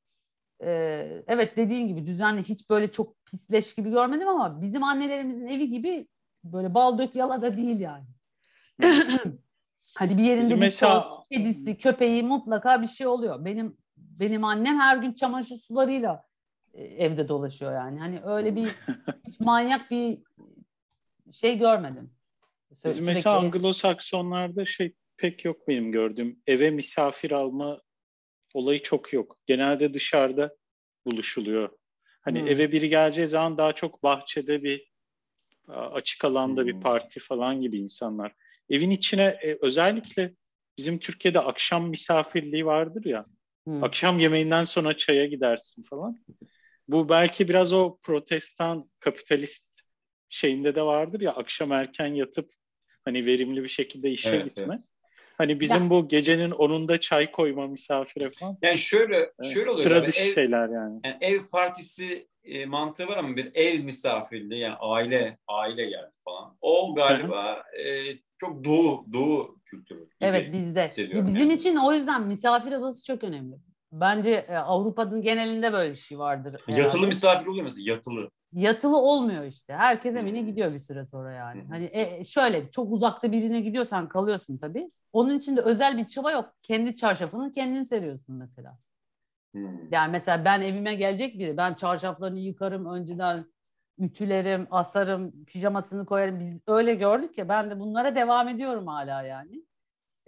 Ee, 0.63 1.23
evet 1.27 1.57
dediğin 1.57 1.87
gibi 1.87 2.05
düzenli 2.05 2.43
hiç 2.43 2.69
böyle 2.69 2.91
çok 2.91 3.25
pisleş 3.25 3.75
gibi 3.75 3.89
görmedim 3.89 4.27
ama 4.27 4.61
bizim 4.61 4.83
annelerimizin 4.83 5.47
evi 5.47 5.69
gibi 5.69 6.07
böyle 6.43 6.73
bal 6.73 6.97
dök 6.97 7.15
yala 7.15 7.41
da 7.41 7.57
değil 7.57 7.79
yani. 7.79 8.05
Hadi 9.97 10.17
bir 10.17 10.23
yerinde 10.23 10.41
Bizim 10.41 10.57
bir 10.57 10.61
mesela- 10.65 11.01
toz, 11.09 11.27
kedisi, 11.31 11.77
köpeği 11.77 12.23
mutlaka 12.23 12.81
bir 12.81 12.87
şey 12.87 13.07
oluyor. 13.07 13.45
Benim 13.45 13.77
benim 13.97 14.43
annem 14.43 14.79
her 14.79 14.97
gün 14.97 15.13
çamaşır 15.13 15.55
sularıyla 15.55 16.23
e, 16.73 16.83
evde 16.83 17.27
dolaşıyor 17.27 17.71
yani. 17.73 17.99
Hani 17.99 18.21
öyle 18.23 18.55
bir 18.55 18.63
hiç 19.27 19.39
manyak 19.39 19.91
bir 19.91 20.17
şey 21.31 21.57
görmedim. 21.57 22.11
Sü- 22.73 22.85
Bizim 22.87 23.05
mesela 23.05 23.39
Anglo-Saksonlarda 23.41 24.65
şey 24.65 24.93
pek 25.17 25.45
yok 25.45 25.67
benim 25.67 25.91
gördüğüm. 25.91 26.41
Eve 26.47 26.69
misafir 26.69 27.31
alma 27.31 27.81
olayı 28.53 28.83
çok 28.83 29.13
yok. 29.13 29.37
Genelde 29.45 29.93
dışarıda 29.93 30.55
buluşuluyor. 31.05 31.69
Hani 32.21 32.39
Hmm. 32.41 32.47
eve 32.47 32.71
biri 32.71 32.89
geleceği 32.89 33.27
zaman 33.27 33.57
daha 33.57 33.73
çok 33.73 34.03
bahçede 34.03 34.63
bir 34.63 34.91
açık 35.67 36.25
alanda 36.25 36.67
bir 36.67 36.73
Hmm. 36.73 36.81
parti 36.81 37.19
falan 37.19 37.61
gibi 37.61 37.79
insanlar. 37.79 38.33
Evin 38.70 38.91
içine 38.91 39.24
e, 39.24 39.57
özellikle 39.61 40.34
bizim 40.78 40.99
Türkiye'de 40.99 41.39
akşam 41.39 41.89
misafirliği 41.89 42.65
vardır 42.65 43.05
ya. 43.05 43.24
Hı. 43.68 43.80
Akşam 43.82 44.20
yemeğinden 44.20 44.63
sonra 44.63 44.97
çaya 44.97 45.26
gidersin 45.26 45.84
falan. 45.84 46.18
Bu 46.88 47.09
belki 47.09 47.49
biraz 47.49 47.74
o 47.74 47.97
protestan 48.03 48.89
kapitalist 48.99 49.82
şeyinde 50.30 50.76
de 50.76 50.82
vardır 50.82 51.22
ya 51.22 51.32
akşam 51.32 51.72
erken 51.72 52.13
yatıp 52.13 52.51
hani 53.05 53.26
verimli 53.26 53.63
bir 53.63 53.68
şekilde 53.68 54.11
işe 54.11 54.30
Evet, 54.30 54.45
gitme. 54.45 54.80
Hani 55.38 55.59
bizim 55.59 55.89
bu 55.89 56.07
gecenin 56.07 56.51
10'unda 56.51 56.99
çay 56.99 57.32
koyma 57.32 57.68
misafire 57.68 58.32
falan. 58.32 58.57
Yani 58.61 58.78
şöyle 58.78 59.18
Evet, 59.18 59.53
şöyle 59.53 59.70
oluyor. 59.70 59.84
Sıra 59.84 60.07
dışı 60.07 60.22
ev, 60.22 60.34
şeyler 60.34 60.70
yani. 60.70 60.99
yani 61.05 61.18
ev 61.22 61.39
partisi 61.51 62.28
e, 62.43 62.65
mantığı 62.65 63.07
var 63.07 63.18
ama 63.18 63.36
bir 63.36 63.51
ev 63.55 63.84
misafirliği 63.84 64.59
yani 64.59 64.76
aile 64.80 65.38
aile 65.47 65.86
geldi 65.86 66.11
falan. 66.26 66.57
O 66.61 66.95
galiba 66.95 67.63
e, 67.80 67.84
çok 68.38 68.65
doğu 68.65 69.05
doğu 69.13 69.57
kültürü. 69.65 69.99
gibi 69.99 70.09
Evet 70.21 70.53
bizde. 70.53 70.89
Bizim 70.97 71.41
yani. 71.41 71.53
için 71.53 71.75
o 71.75 71.93
yüzden 71.93 72.27
misafir 72.27 72.73
odası 72.73 73.03
çok 73.03 73.23
önemli. 73.23 73.55
Bence 73.91 74.31
e, 74.31 74.55
Avrupa'nın 74.55 75.21
genelinde 75.21 75.73
böyle 75.73 75.91
bir 75.91 75.97
şey 75.97 76.19
vardır. 76.19 76.61
herhalde. 76.65 76.81
Yatılı 76.81 77.07
misafir 77.07 77.47
oluyor 77.47 77.63
mesela 77.63 77.91
yatılı. 77.91 78.29
Yatılı 78.53 78.97
olmuyor 78.97 79.43
işte. 79.43 79.73
Herkes 79.73 80.15
evine 80.15 80.41
gidiyor 80.41 80.73
bir 80.73 80.79
süre 80.79 81.05
sonra 81.05 81.31
yani. 81.33 81.63
Hani 81.69 81.89
e, 81.91 82.23
şöyle 82.23 82.71
çok 82.71 82.91
uzakta 82.91 83.31
birine 83.31 83.59
gidiyorsan 83.61 84.07
kalıyorsun 84.09 84.57
tabii. 84.57 84.88
Onun 85.13 85.38
için 85.38 85.57
de 85.57 85.61
özel 85.61 85.97
bir 85.97 86.05
çaba 86.05 86.31
yok. 86.31 86.53
Kendi 86.63 86.95
çarşafını 86.95 87.53
kendin 87.53 87.81
seriyorsun 87.81 88.35
mesela. 88.35 88.77
Hmm. 89.53 89.91
Yani 89.91 90.11
mesela 90.11 90.45
ben 90.45 90.61
evime 90.61 90.95
gelecek 90.95 91.39
biri. 91.39 91.57
Ben 91.57 91.73
çarşaflarını 91.73 92.39
yıkarım 92.39 92.85
önceden 92.85 93.45
ütülerim, 93.99 94.67
asarım, 94.71 95.45
pijamasını 95.45 96.05
koyarım. 96.05 96.39
Biz 96.39 96.61
öyle 96.67 96.95
gördük 96.95 97.37
ya 97.37 97.49
ben 97.49 97.69
de 97.69 97.79
bunlara 97.79 98.15
devam 98.15 98.47
ediyorum 98.47 98.87
hala 98.87 99.23
yani. 99.23 99.63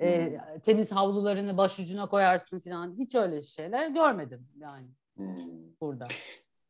Ee, 0.02 0.40
temiz 0.64 0.92
havlularını 0.92 1.58
başucuna 1.58 2.10
koyarsın 2.10 2.60
falan. 2.60 2.96
Hiç 2.98 3.16
öyle 3.16 3.42
şeyler 3.42 3.88
görmedim 3.88 4.48
yani 4.58 4.88
Hmm. 5.16 5.36
burada. 5.82 6.08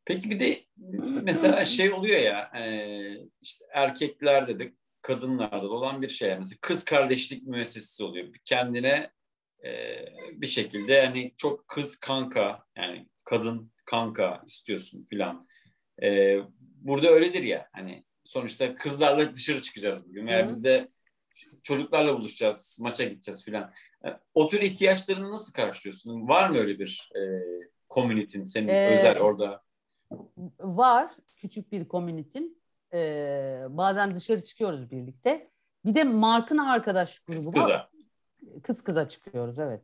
Peki 0.06 0.30
bir 0.30 0.40
de 0.40 0.60
mesela 1.24 1.66
şey 1.66 1.94
oluyor 1.94 2.20
ya 2.20 2.52
e, 2.56 2.94
işte 3.42 3.66
erkeklerde 3.74 4.60
de 4.60 4.74
kadınlarda 5.02 5.64
da 5.64 5.70
olan 5.70 6.02
bir 6.02 6.10
şey. 6.10 6.38
Mesela 6.38 6.58
kız 6.62 6.86
kardeşlik 6.86 7.48
müessesesi 7.48 8.04
oluyor. 8.04 8.28
Kendine 8.46 9.10
e, 9.66 10.06
bir 10.34 10.48
şekilde 10.48 11.06
hani 11.06 11.34
çok 11.38 11.68
kız 11.68 12.00
kanka 12.00 12.64
yani 12.78 13.10
kadın 13.24 13.72
kanka 13.86 14.44
istiyorsun 14.48 15.08
filan. 15.10 15.48
E, 16.04 16.38
burada 16.82 17.08
öyledir 17.08 17.44
ya 17.44 17.70
hani 17.74 18.04
sonuçta 18.24 18.76
kızlarla 18.76 19.34
dışarı 19.36 19.62
çıkacağız 19.62 20.08
bugün 20.10 20.28
veya 20.28 20.48
biz 20.48 20.64
de 20.64 20.88
çocuklarla 21.64 22.14
buluşacağız, 22.18 22.78
maça 22.82 23.04
gideceğiz 23.04 23.46
filan. 23.46 23.72
E, 24.06 24.08
O 24.34 24.48
tür 24.50 24.62
ihtiyaçlarını 24.62 25.32
nasıl 25.32 25.54
karşılıyorsun? 25.54 26.28
Var 26.28 26.50
mı 26.50 26.58
öyle 26.58 26.80
bir 26.80 27.10
e, 27.16 27.22
komünitin 27.90 28.44
senin 28.44 28.68
Ee, 28.68 28.88
özel 28.88 29.20
orada? 29.20 29.62
var 30.60 31.12
küçük 31.42 31.72
bir 31.72 31.88
komünitim. 31.88 32.50
Ee, 32.94 33.64
bazen 33.70 34.16
dışarı 34.16 34.44
çıkıyoruz 34.44 34.92
birlikte. 34.92 35.52
Bir 35.86 35.96
de 35.96 36.04
Mark'ın 36.04 36.58
arkadaş 36.58 37.20
Kız 37.20 37.36
grubu 37.46 37.60
var. 37.60 37.66
kıza. 37.66 37.90
Kız 38.64 38.82
kıza 38.84 39.08
çıkıyoruz 39.08 39.60
evet. 39.60 39.82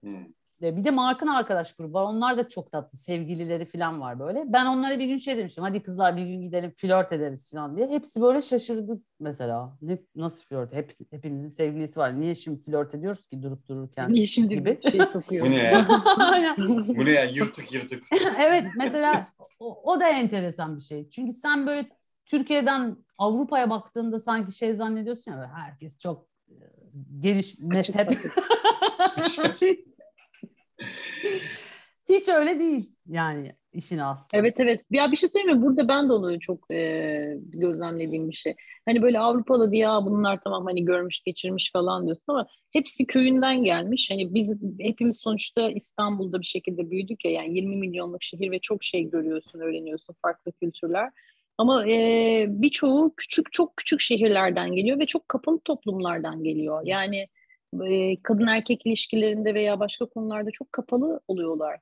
Hmm. 0.00 0.26
Ee, 0.62 0.76
Bir 0.76 0.84
de 0.84 0.90
Mark'ın 0.90 1.26
arkadaş 1.26 1.76
grubu 1.76 1.92
var. 1.92 2.02
Onlar 2.02 2.38
da 2.38 2.48
çok 2.48 2.72
tatlı. 2.72 2.98
Sevgilileri 2.98 3.64
falan 3.64 4.00
var 4.00 4.18
böyle. 4.18 4.44
Ben 4.46 4.66
onlara 4.66 4.98
bir 4.98 5.04
gün 5.04 5.16
şey 5.16 5.36
demiştim. 5.36 5.64
Hadi 5.64 5.82
kızlar 5.82 6.16
bir 6.16 6.26
gün 6.26 6.42
gidelim 6.42 6.72
flört 6.76 7.12
ederiz 7.12 7.50
falan 7.50 7.76
diye. 7.76 7.88
Hepsi 7.88 8.22
böyle 8.22 8.42
şaşırdı 8.42 9.00
mesela. 9.20 9.76
Ne, 9.82 9.98
nasıl 10.16 10.44
flört? 10.44 10.72
Hep, 10.72 10.92
hepimizin 11.10 11.48
sevgilisi 11.48 12.00
var. 12.00 12.20
Niye 12.20 12.34
şimdi 12.34 12.60
flört 12.60 12.94
ediyoruz 12.94 13.26
ki 13.26 13.42
durup 13.42 13.68
dururken? 13.68 14.12
Niye 14.12 14.26
şimdi 14.26 14.54
gibi. 14.54 14.80
bir 14.84 14.90
şey 14.90 15.06
sokuyor? 15.06 15.46
Bu 15.46 15.50
ne 15.50 15.56
ya? 15.56 15.86
Bu 16.88 17.04
ne 17.04 17.10
ya? 17.10 17.24
Yırtık 17.24 17.72
yırtık. 17.72 18.04
evet 18.40 18.70
mesela 18.76 19.28
o, 19.60 19.92
o 19.92 20.00
da 20.00 20.08
enteresan 20.08 20.76
bir 20.76 20.82
şey. 20.82 21.08
Çünkü 21.08 21.32
sen 21.32 21.66
böyle 21.66 21.88
Türkiye'den 22.26 22.96
Avrupa'ya 23.18 23.70
baktığında 23.70 24.20
sanki 24.20 24.52
şey 24.52 24.74
zannediyorsun 24.74 25.32
ya 25.32 25.52
herkes 25.54 25.98
çok 25.98 26.26
e, 26.48 26.56
geniş 27.20 27.58
mezhep. 27.58 28.08
Hiç 32.08 32.28
öyle 32.28 32.60
değil 32.60 32.96
yani 33.06 33.52
işin 33.72 33.98
aslı. 33.98 34.28
Evet 34.32 34.60
evet. 34.60 34.80
Ya 34.90 35.12
bir 35.12 35.16
şey 35.16 35.28
söyleyeyim 35.28 35.58
mi? 35.58 35.62
Burada 35.66 35.88
ben 35.88 36.08
de 36.08 36.12
onu 36.12 36.40
çok 36.40 36.70
e, 36.70 37.36
gözlemlediğim 37.38 38.30
bir 38.30 38.34
şey. 38.34 38.54
Hani 38.86 39.02
böyle 39.02 39.18
Avrupalı 39.18 39.72
diye 39.72 39.82
ya 39.82 40.00
bunlar 40.04 40.40
tamam 40.44 40.64
hani 40.64 40.84
görmüş 40.84 41.20
geçirmiş 41.20 41.70
falan 41.72 42.06
diyorsun 42.06 42.24
ama 42.28 42.46
hepsi 42.72 43.06
köyünden 43.06 43.64
gelmiş. 43.64 44.10
Hani 44.10 44.34
biz 44.34 44.56
hepimiz 44.80 45.16
sonuçta 45.16 45.70
İstanbul'da 45.70 46.40
bir 46.40 46.46
şekilde 46.46 46.90
büyüdük 46.90 47.24
ya 47.24 47.30
yani 47.30 47.56
20 47.56 47.76
milyonluk 47.76 48.22
şehir 48.22 48.50
ve 48.50 48.58
çok 48.58 48.84
şey 48.84 49.10
görüyorsun, 49.10 49.60
öğreniyorsun 49.60 50.14
farklı 50.22 50.52
kültürler. 50.52 51.10
Ama 51.58 51.86
e, 51.88 52.46
birçoğu 52.48 53.14
küçük 53.16 53.52
çok 53.52 53.76
küçük 53.76 54.00
şehirlerden 54.00 54.72
geliyor 54.72 54.98
ve 54.98 55.06
çok 55.06 55.28
kapalı 55.28 55.60
toplumlardan 55.64 56.44
geliyor. 56.44 56.80
Yani 56.84 57.28
e, 57.84 58.22
kadın 58.22 58.46
erkek 58.46 58.86
ilişkilerinde 58.86 59.54
veya 59.54 59.80
başka 59.80 60.06
konularda 60.06 60.50
çok 60.50 60.72
kapalı 60.72 61.20
oluyorlar. 61.28 61.80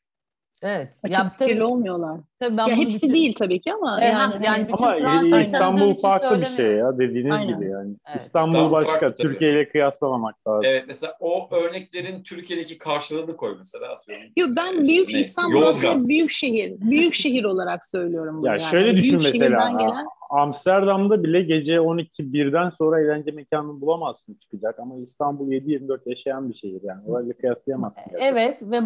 Evet. 0.62 1.00
Açık 1.04 1.18
Ya, 1.18 1.32
tabii, 1.38 1.62
olmuyorlar. 1.62 2.20
Tabii 2.40 2.56
ben 2.56 2.66
ya 2.66 2.76
hepsi 2.76 3.02
bütün- 3.02 3.14
değil 3.14 3.34
tabii 3.38 3.60
ki 3.60 3.72
ama 3.72 4.00
E, 4.02 4.04
yani, 4.04 4.34
yani 4.34 4.46
hani- 4.46 4.68
bütün 4.68 4.84
Ama 4.84 4.96
tanıdığım 4.98 5.40
İstanbul 5.40 5.94
farklı 5.94 6.40
bir 6.40 6.44
şey 6.44 6.66
ya 6.66 6.98
dediğiniz 6.98 7.32
Aynen. 7.32 7.56
gibi 7.56 7.70
yani. 7.70 7.94
Evet. 8.10 8.20
İstanbul, 8.22 8.48
İstanbul 8.48 8.72
başka, 8.72 8.98
farklı. 8.98 9.16
Türkiye 9.22 9.52
ile 9.52 9.68
kıyaslamamak 9.68 10.48
lazım. 10.48 10.62
Evet 10.64 10.84
mesela 10.88 11.16
o 11.20 11.48
örneklerin 11.56 12.22
Türkiye'deki 12.22 12.78
karşılığını 12.78 13.36
koy 13.36 13.54
mesela 13.58 13.92
atıyorum. 13.92 14.24
Yok 14.36 14.48
ben 14.56 14.74
Ee, 14.84 14.86
büyük 14.88 15.12
ne? 15.14 15.20
İstanbul 15.20 15.60
Yozgat. 15.60 15.84
aslında 15.96 16.08
büyük 16.08 16.30
şehir. 16.30 16.80
Büyük 16.80 17.14
şehir 17.14 17.44
olarak 17.44 17.84
söylüyorum 17.84 18.36
bunu 18.38 18.46
Ya 18.46 18.52
yani. 18.52 18.62
şöyle 18.62 18.84
Büyük 18.90 18.98
düşün 18.98 19.16
mesela, 19.16 19.32
şehirden 19.38 19.78
gelen 19.78 20.06
Amsterdam'da 20.30 21.22
bile 21.24 21.42
gece 21.42 21.80
12 21.80 22.32
birden 22.32 22.70
sonra 22.70 23.00
eğlence 23.00 23.30
mekanını 23.30 23.80
bulamazsın 23.80 24.34
çıkacak 24.34 24.78
ama 24.78 24.94
İstanbul 24.98 25.48
7-24 25.52 26.06
yaşayan 26.06 26.48
bir 26.48 26.54
şehir 26.54 26.80
yani. 26.82 27.00
Orayla 27.06 27.32
kıyaslayamazsın. 27.32 28.02
gerçekten. 28.10 28.26
Evet 28.32 28.62
ve 28.62 28.80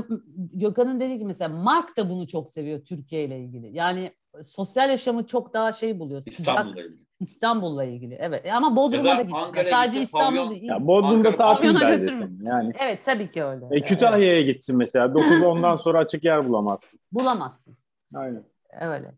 Gökhan'ın 0.55 1.01
dediği 1.01 1.15
gibi 1.17 1.27
mesela 1.27 1.49
Mark 1.57 1.97
da 1.97 2.11
bunu 2.11 2.27
çok 2.27 2.51
seviyor 2.51 2.81
Türkiye 2.85 3.25
ile 3.25 3.39
ilgili. 3.49 3.77
Yani 3.77 4.13
sosyal 4.43 4.91
yaşamı 4.91 5.27
çok 5.27 5.55
daha 5.55 5.73
şey 5.73 5.99
buluyor. 5.99 6.21
sıcak. 6.21 6.39
İstanbul'da 6.39 6.81
ilgili. 6.81 6.99
İstanbul'la 7.21 7.85
ilgili. 7.85 8.15
Evet 8.21 8.47
E 8.47 8.53
ama 8.53 8.77
Bodrum'a 8.77 9.09
Ya 9.09 9.19
da 9.19 9.55
da 9.55 9.65
Sadece 9.65 9.87
gitse 9.87 10.01
İstanbul 10.03 10.37
pavyon- 10.39 10.51
değil. 10.51 10.63
Ya 10.63 10.87
Bodrum'da 10.87 11.37
tatil 11.37 11.77
senin 11.77 12.45
yani. 12.45 12.73
Evet 12.81 13.05
tabii 13.05 13.31
ki 13.31 13.45
öyle. 13.45 13.67
E, 13.71 13.83
Kütahya'ya 13.83 14.43
gitsin 14.43 14.77
mesela. 14.77 15.15
9 15.15 15.43
ondan 15.43 15.77
sonra 15.77 15.99
açık 15.99 16.25
yer 16.25 16.49
bulamazsın. 16.49 17.01
Bulamazsın. 17.13 17.77
Aynen. 18.15 18.45
Öyle. 18.81 19.15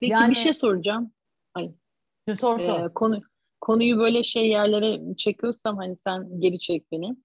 Peki 0.00 0.12
Yani- 0.12 0.30
bir 0.30 0.34
şey 0.34 0.52
soracağım. 0.52 1.12
Şimdi 2.28 2.38
sor 2.40 2.58
sor. 2.58 2.80
Ee, 2.80 2.88
konu 2.94 3.20
konuyu 3.60 3.98
böyle 3.98 4.22
şey 4.22 4.48
yerlere 4.48 5.16
çekiyorsam 5.16 5.76
hani 5.76 5.96
sen 5.96 6.40
geri 6.40 6.58
çek 6.58 6.92
beni. 6.92 7.16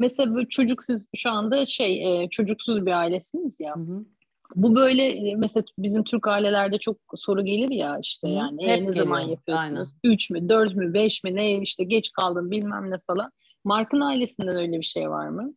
Mesela 0.00 0.48
çocuk 0.48 0.82
siz 0.82 1.08
şu 1.16 1.30
anda 1.30 1.66
şey 1.66 2.22
e, 2.22 2.28
çocuksuz 2.28 2.86
bir 2.86 2.98
ailesiniz 2.98 3.60
ya. 3.60 3.76
Hı 3.76 3.80
hı. 3.80 4.04
Bu 4.54 4.74
böyle 4.74 5.02
e, 5.30 5.34
mesela 5.36 5.64
bizim 5.78 6.04
Türk 6.04 6.28
ailelerde 6.28 6.78
çok 6.78 6.96
soru 7.16 7.44
gelir 7.44 7.70
ya 7.70 7.98
işte 8.02 8.28
yani 8.28 8.64
e, 8.64 8.86
ne 8.86 8.92
zaman 8.92 9.20
yapıyorsunuz? 9.20 9.70
aynen. 9.70 9.86
Üç 10.04 10.30
mü, 10.30 10.48
dört 10.48 10.74
mü, 10.74 10.94
beş 10.94 11.24
mi, 11.24 11.34
ne 11.34 11.58
işte 11.58 11.84
geç 11.84 12.12
kaldım 12.12 12.50
bilmem 12.50 12.90
ne 12.90 12.98
falan. 13.06 13.32
Mark'ın 13.64 14.00
ailesinden 14.00 14.56
öyle 14.56 14.78
bir 14.78 14.82
şey 14.82 15.10
var 15.10 15.28
mı? 15.28 15.54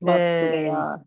Baskı 0.00 0.20
Ee, 0.20 0.52
veya 0.52 1.04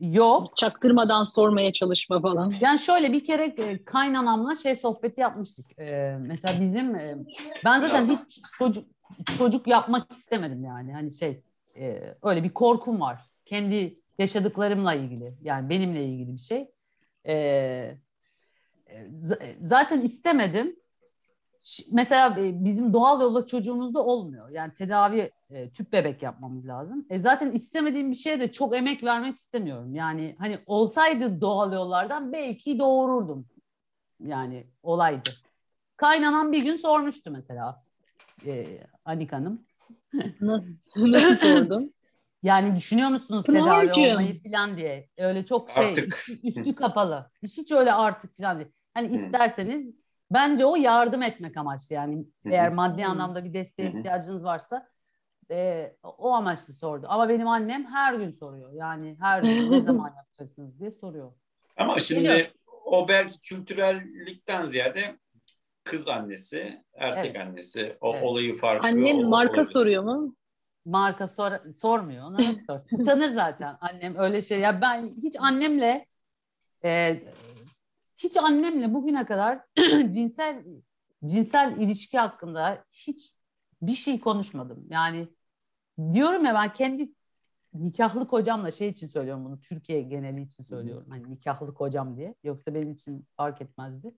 Yok. 0.00 0.56
çaktırmadan 0.56 1.24
sormaya 1.24 1.72
çalışma 1.72 2.20
falan. 2.20 2.52
Yani 2.60 2.78
şöyle 2.78 3.12
bir 3.12 3.24
kere 3.24 3.44
e, 3.44 3.84
kaynanamla 3.84 4.54
şey 4.54 4.76
sohbeti 4.76 5.20
yapmıştık. 5.20 5.78
Ee, 5.78 6.16
mesela 6.20 6.60
bizim 6.60 6.94
ben 7.64 7.80
zaten 7.80 8.06
hiç 8.06 8.40
çocuk 8.58 8.84
çocuk 9.38 9.66
yapmak 9.66 10.12
istemedim 10.12 10.64
yani. 10.64 10.92
Hani 10.92 11.10
şey 11.10 11.42
öyle 12.22 12.44
bir 12.44 12.54
korkum 12.54 13.00
var. 13.00 13.20
Kendi 13.44 13.94
yaşadıklarımla 14.18 14.94
ilgili. 14.94 15.34
Yani 15.42 15.70
benimle 15.70 16.04
ilgili 16.04 16.32
bir 16.32 16.40
şey. 16.40 16.70
Ee, 17.26 17.96
zaten 19.60 20.00
istemedim. 20.00 20.76
Mesela 21.92 22.40
e, 22.40 22.64
bizim 22.64 22.92
doğal 22.92 23.20
yolla 23.20 23.46
çocuğumuzda 23.46 24.04
olmuyor. 24.04 24.48
Yani 24.48 24.74
tedavi 24.74 25.30
e, 25.50 25.70
tüp 25.70 25.92
bebek 25.92 26.22
yapmamız 26.22 26.68
lazım. 26.68 27.06
E, 27.10 27.18
zaten 27.20 27.52
istemediğim 27.52 28.10
bir 28.10 28.16
şeye 28.16 28.40
de 28.40 28.52
çok 28.52 28.76
emek 28.76 29.04
vermek 29.04 29.36
istemiyorum. 29.36 29.94
Yani 29.94 30.36
hani 30.38 30.58
olsaydı 30.66 31.40
doğal 31.40 31.72
yollardan 31.72 32.32
belki 32.32 32.78
doğururdum. 32.78 33.46
Yani 34.20 34.66
olaydı. 34.82 35.30
Kaynanan 35.96 36.52
bir 36.52 36.62
gün 36.62 36.76
sormuştu 36.76 37.30
mesela 37.30 37.82
e, 38.46 38.80
Anik 39.04 39.32
Hanım. 39.32 39.66
Na- 40.40 40.64
Nasıl 40.96 41.34
sordun? 41.34 41.94
Yani 42.42 42.76
düşünüyor 42.76 43.08
musunuz 43.08 43.44
Pınar'cığım. 43.46 43.92
tedavi 43.92 44.12
olmayı 44.12 44.42
falan 44.42 44.76
diye. 44.76 45.08
Öyle 45.18 45.44
çok 45.44 45.70
şey 45.70 45.84
Artık. 45.86 46.14
üstü, 46.18 46.46
üstü 46.48 46.74
kapalı. 46.74 47.30
Hiç 47.42 47.72
öyle 47.72 47.92
artık 47.92 48.36
falan 48.36 48.58
değil. 48.58 48.70
Hani 48.94 49.14
isterseniz 49.14 49.96
bence 50.30 50.64
o 50.66 50.76
yardım 50.76 51.22
etmek 51.22 51.56
amaçlı 51.56 51.94
yani. 51.94 52.24
Eğer 52.44 52.72
maddi 52.72 53.06
anlamda 53.06 53.44
bir 53.44 53.52
desteğe 53.54 53.88
ihtiyacınız 53.90 54.44
varsa 54.44 54.88
e, 55.50 55.92
o 56.02 56.32
amaçlı 56.34 56.74
sordu. 56.74 57.06
Ama 57.08 57.28
benim 57.28 57.48
annem 57.48 57.86
her 57.86 58.14
gün 58.14 58.30
soruyor. 58.30 58.72
Yani 58.72 59.16
her 59.20 59.42
gün 59.42 59.70
ne 59.72 59.80
zaman 59.82 60.12
yapacaksınız 60.16 60.80
diye 60.80 60.90
soruyor. 60.90 61.32
Ama 61.76 62.00
şimdi 62.00 62.22
Geliyor. 62.22 62.46
o 62.84 63.08
belki 63.08 63.40
kültürellikten 63.40 64.64
ziyade 64.66 65.18
kız 65.84 66.08
annesi, 66.08 66.84
erkek 66.94 67.36
annesi 67.36 67.90
o 68.00 68.12
Evet. 68.14 68.24
olayı 68.24 68.56
farkı. 68.56 68.86
Annen 68.86 69.24
o- 69.24 69.28
marka 69.28 69.52
olabilir. 69.52 69.64
soruyor 69.72 70.02
mu? 70.02 70.36
Marka 70.88 71.26
sor, 71.28 71.52
sormuyor. 71.74 72.24
Ona 72.24 72.38
nasıl 72.38 72.64
sorsun? 72.64 72.96
Utanır 72.98 73.28
zaten 73.28 73.76
annem 73.80 74.16
öyle 74.16 74.42
şey. 74.42 74.60
Ya 74.60 74.80
ben 74.80 75.06
hiç 75.22 75.36
annemle 75.40 76.06
e, 76.84 77.22
hiç 78.16 78.36
annemle 78.36 78.94
bugüne 78.94 79.26
kadar 79.26 79.60
cinsel 80.10 80.64
cinsel 81.24 81.76
ilişki 81.76 82.18
hakkında 82.18 82.84
hiç 82.90 83.32
bir 83.82 83.92
şey 83.92 84.20
konuşmadım. 84.20 84.86
Yani 84.90 85.28
diyorum 86.12 86.44
ya 86.44 86.54
ben 86.54 86.72
kendi 86.72 87.12
nikahlı 87.74 88.28
kocamla 88.28 88.70
şey 88.70 88.88
için 88.88 89.06
söylüyorum 89.06 89.44
bunu 89.44 89.60
Türkiye 89.60 90.02
geneli 90.02 90.42
için 90.42 90.64
söylüyorum. 90.64 91.06
Hani 91.10 91.30
nikahlı 91.30 91.74
kocam 91.74 92.16
diye. 92.16 92.34
Yoksa 92.44 92.74
benim 92.74 92.92
için 92.92 93.26
fark 93.36 93.62
etmezdi. 93.62 94.14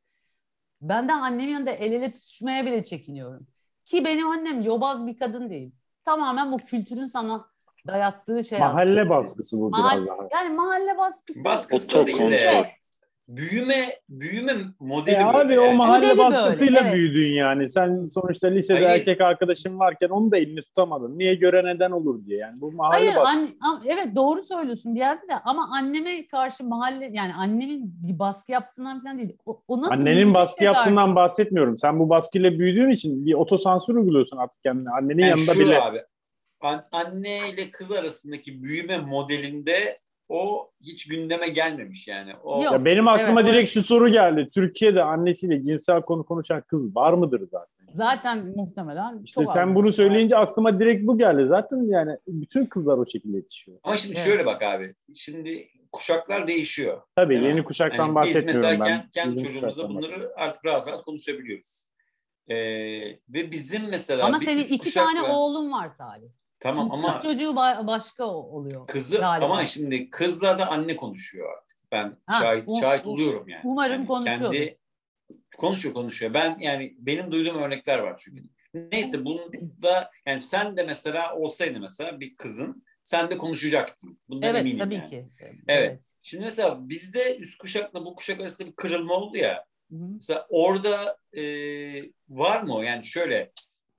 Ben 0.81 1.09
de 1.09 1.13
annemin 1.13 1.53
yanında 1.53 1.71
el 1.71 1.93
ele 1.93 2.13
tutuşmaya 2.13 2.67
bile 2.67 2.83
çekiniyorum. 2.83 3.47
Ki 3.85 4.05
benim 4.05 4.29
annem 4.29 4.63
yobaz 4.63 5.07
bir 5.07 5.17
kadın 5.17 5.51
değil. 5.51 5.73
Tamamen 6.11 6.53
bu 6.53 6.57
kültürün 6.57 7.07
sana 7.07 7.47
dayattığı 7.87 8.45
şey 8.45 8.59
aslında. 8.59 8.73
Mahalle 8.73 9.11
baskısı 9.11 9.59
bu 9.61 9.71
Mahalle- 9.71 10.05
biraz 10.05 10.19
daha. 10.19 10.29
Yani 10.43 10.55
mahalle 10.55 10.99
baskısı. 10.99 11.45
Baskısı 11.45 11.93
da 11.93 12.07
değil 12.07 12.19
de. 12.31 12.71
Büyüme 13.37 13.75
büyüme 14.09 14.53
modeli 14.81 15.15
E 15.17 15.25
abi 15.25 15.35
böyle 15.49 15.61
o 15.61 15.65
yani. 15.65 15.77
mahalle 15.77 16.07
Modeli 16.07 16.19
böyle, 16.19 16.31
baskısıyla 16.37 16.81
evet. 16.81 16.95
büyüdün 16.95 17.29
yani. 17.35 17.69
Sen 17.69 18.07
sonuçta 18.07 18.49
lisede 18.49 18.85
Hayır. 18.85 19.01
erkek 19.01 19.21
arkadaşın 19.21 19.79
varken 19.79 20.09
onu 20.09 20.31
da 20.31 20.37
elini 20.39 20.63
tutamadın. 20.63 21.19
Niye 21.19 21.35
göre 21.35 21.65
neden 21.75 21.91
olur 21.91 22.27
diye. 22.27 22.39
Yani 22.39 22.61
bu 22.61 22.73
mahalle 22.73 22.97
Hayır 22.97 23.17
baskısı. 23.17 23.29
anne, 23.39 23.47
am- 23.47 23.83
evet 23.87 24.17
doğru 24.17 24.43
söylüyorsun 24.43 24.95
bir 24.95 25.01
yerde 25.01 25.29
de 25.29 25.35
ama 25.45 25.69
anneme 25.77 26.27
karşı 26.27 26.65
mahalle 26.65 27.09
yani 27.13 27.35
annemin 27.35 27.95
bir 28.09 28.19
baskı 28.19 28.53
yaptığından 28.53 29.03
falan 29.03 29.19
değil. 29.19 29.37
O, 29.47 29.63
o 29.69 29.81
nasıl 29.81 29.93
Annenin 29.93 30.35
baskı 30.35 30.65
yaptığından 30.65 30.97
karşı- 31.05 31.15
bahsetmiyorum. 31.17 31.79
Sen 31.79 31.99
bu 32.01 32.09
baskıyla 32.09 32.51
büyüdüğün 32.59 32.91
için 32.91 33.27
bir 33.27 33.35
otosansür 33.35 33.95
uyguluyorsun 33.95 34.37
artık 34.37 34.63
kendine. 34.63 34.91
Annenin 34.91 35.23
Yani 35.23 35.41
yanında 35.41 35.61
bile. 35.65 35.83
abi 35.83 36.03
an- 36.61 36.85
anne 36.93 37.39
ile 37.55 37.71
kız 37.71 37.93
arasındaki 37.93 38.63
büyüme 38.63 38.99
modelinde 38.99 39.97
o 40.31 40.71
hiç 40.81 41.09
gündeme 41.09 41.49
gelmemiş 41.49 42.09
yani. 42.09 42.33
O 42.45 42.63
Yok. 42.63 42.73
Ya 42.73 42.85
benim 42.85 43.09
aklıma 43.09 43.41
Evet, 43.41 43.51
direkt 43.53 43.71
şu 43.71 43.83
soru 43.83 44.09
geldi. 44.09 44.49
Türkiye'de 44.55 45.03
annesiyle 45.03 45.63
cinsel 45.63 46.03
konu 46.03 46.25
konuşan 46.25 46.61
kız 46.61 46.97
var 46.97 47.13
mıdır 47.13 47.41
zaten? 47.51 47.87
Zaten 47.93 48.47
muhtemelen 48.57 49.23
İşte 49.25 49.45
çok 49.45 49.53
sen 49.53 49.69
az. 49.69 49.75
bunu 49.75 49.93
söyleyince 49.93 50.37
aklıma 50.37 50.81
direkt 50.81 51.07
bu 51.07 51.19
geldi. 51.19 51.47
Zaten 51.49 51.83
yani 51.89 52.17
bütün 52.29 52.67
kızlar 52.67 52.99
o 52.99 53.07
şekilde 53.07 53.37
yetişiyor. 53.37 53.79
Ama 53.83 53.97
şimdi 53.97 54.15
Evet. 54.17 54.27
şöyle 54.27 54.47
bak 54.47 54.63
abi. 54.63 54.95
Şimdi 55.15 55.69
kuşaklar 55.93 56.49
değişiyor. 56.49 57.01
Tabii 57.17 57.39
mi? 57.41 57.47
yeni 57.47 57.65
kuşaktan 57.65 57.99
Yani 57.99 58.09
biz 58.09 58.15
bahsetmiyorum 58.15 58.63
mesela 58.63 58.85
ben. 58.85 58.89
kendi, 58.89 59.11
kendi 59.11 59.43
çocuğumuzla 59.43 59.69
kuşaktan 59.69 59.97
bunları 59.97 60.33
artık 60.37 60.65
rahat 60.65 60.89
rahat 60.89 61.03
konuşabiliyoruz. 61.03 61.87
Ee, 62.49 62.57
ve 63.29 63.51
bizim 63.51 63.89
mesela 63.89 64.27
Ama 64.27 64.39
senin 64.39 64.61
iki 64.61 64.79
kuşakla- 64.79 65.01
tane 65.05 65.23
oğlun 65.23 65.73
var 65.73 65.89
Salih. 65.89 66.29
Tamam 66.61 66.77
Şimdi 66.85 66.93
ama 66.93 67.15
kız 67.19 67.23
çocuğu 67.23 67.51
ba- 67.51 67.87
başka 67.87 68.25
oluyor. 68.25 68.87
kızı 68.87 69.19
galiba. 69.19 69.45
ama 69.47 69.67
şimdi 69.67 70.11
kızla 70.11 70.59
da 70.59 70.71
anne 70.71 70.97
konuşuyor 70.97 71.53
artık. 71.59 71.79
Ben 71.93 72.17
Ha, 72.27 72.41
şahit 72.41 72.65
u- 72.67 72.81
şahit 72.81 73.07
oluyorum 73.07 73.49
yani. 73.49 73.61
umarım 73.65 73.93
Yani 73.97 74.07
konuşuyordur. 74.07 74.55
Kendi 74.57 74.79
konuşuyor 75.59 75.95
konuşuyor. 75.95 76.35
Ben 76.35 76.59
yani 76.59 76.95
benim 76.99 77.33
duyduğum 77.33 77.59
örnekler 77.59 77.99
var 77.99 78.17
çünkü. 78.25 78.43
Neyse 78.93 79.25
bunda 79.25 80.11
yani 80.27 80.43
sen 80.43 80.77
de 80.77 80.83
mesela 80.83 81.37
olsaydı 81.37 81.81
mesela 81.81 82.21
bir 82.21 82.37
kızın 82.37 82.85
sen 83.05 83.31
de 83.31 83.39
konuşacaktın. 83.39 84.19
Bundan 84.29 84.49
Evet 84.51 84.61
eminim 84.61 84.79
tabii 84.79 84.95
yani. 84.95 85.11
ki. 85.11 85.21
Evet. 85.69 86.01
Şimdi 86.23 86.45
mesela 86.45 86.89
bizde 86.89 87.37
üst 87.37 87.59
kuşakla 87.59 88.05
bu 88.05 88.15
kuşak 88.15 88.41
arasında 88.41 88.69
bir 88.69 88.77
kırılma 88.77 89.15
oldu 89.15 89.37
ya. 89.37 89.65
Hı 89.91 89.97
hı. 89.97 90.09
Mesela 90.15 90.47
orada 90.51 91.17
e, 91.37 91.43
var 92.29 92.63
mı? 92.63 92.85
Yani 92.85 93.05
şöyle 93.05 93.51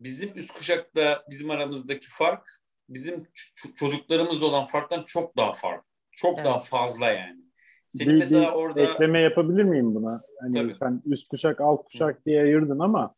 bizim 0.04 0.38
üst 0.38 0.54
kuşakta 0.54 1.24
bizim 1.30 1.50
aramızdaki 1.52 2.08
fark 2.10 2.48
bizim 2.90 3.16
ç- 3.24 3.76
çocuklarımızla 3.76 4.46
olan 4.46 4.68
farktan 4.68 5.04
çok 5.08 5.38
daha 5.38 5.54
farklı. 5.54 5.88
Çok 6.12 6.36
Evet. 6.36 6.46
daha 6.46 6.60
fazla 6.60 7.06
yani. 7.10 7.42
Senin 7.88 8.10
Bir- 8.14 8.20
mesela 8.20 8.52
orada 8.52 8.82
ekleme 8.82 9.20
yapabilir 9.20 9.64
miyim 9.64 9.96
buna? 9.96 10.22
Hani 10.42 10.56
Tabii. 10.58 10.76
sen 10.76 11.02
üst 11.06 11.30
kuşak 11.30 11.62
alt 11.62 11.84
kuşak 11.86 12.26
diye 12.26 12.42
ayırdın 12.42 12.80
ama 12.80 13.16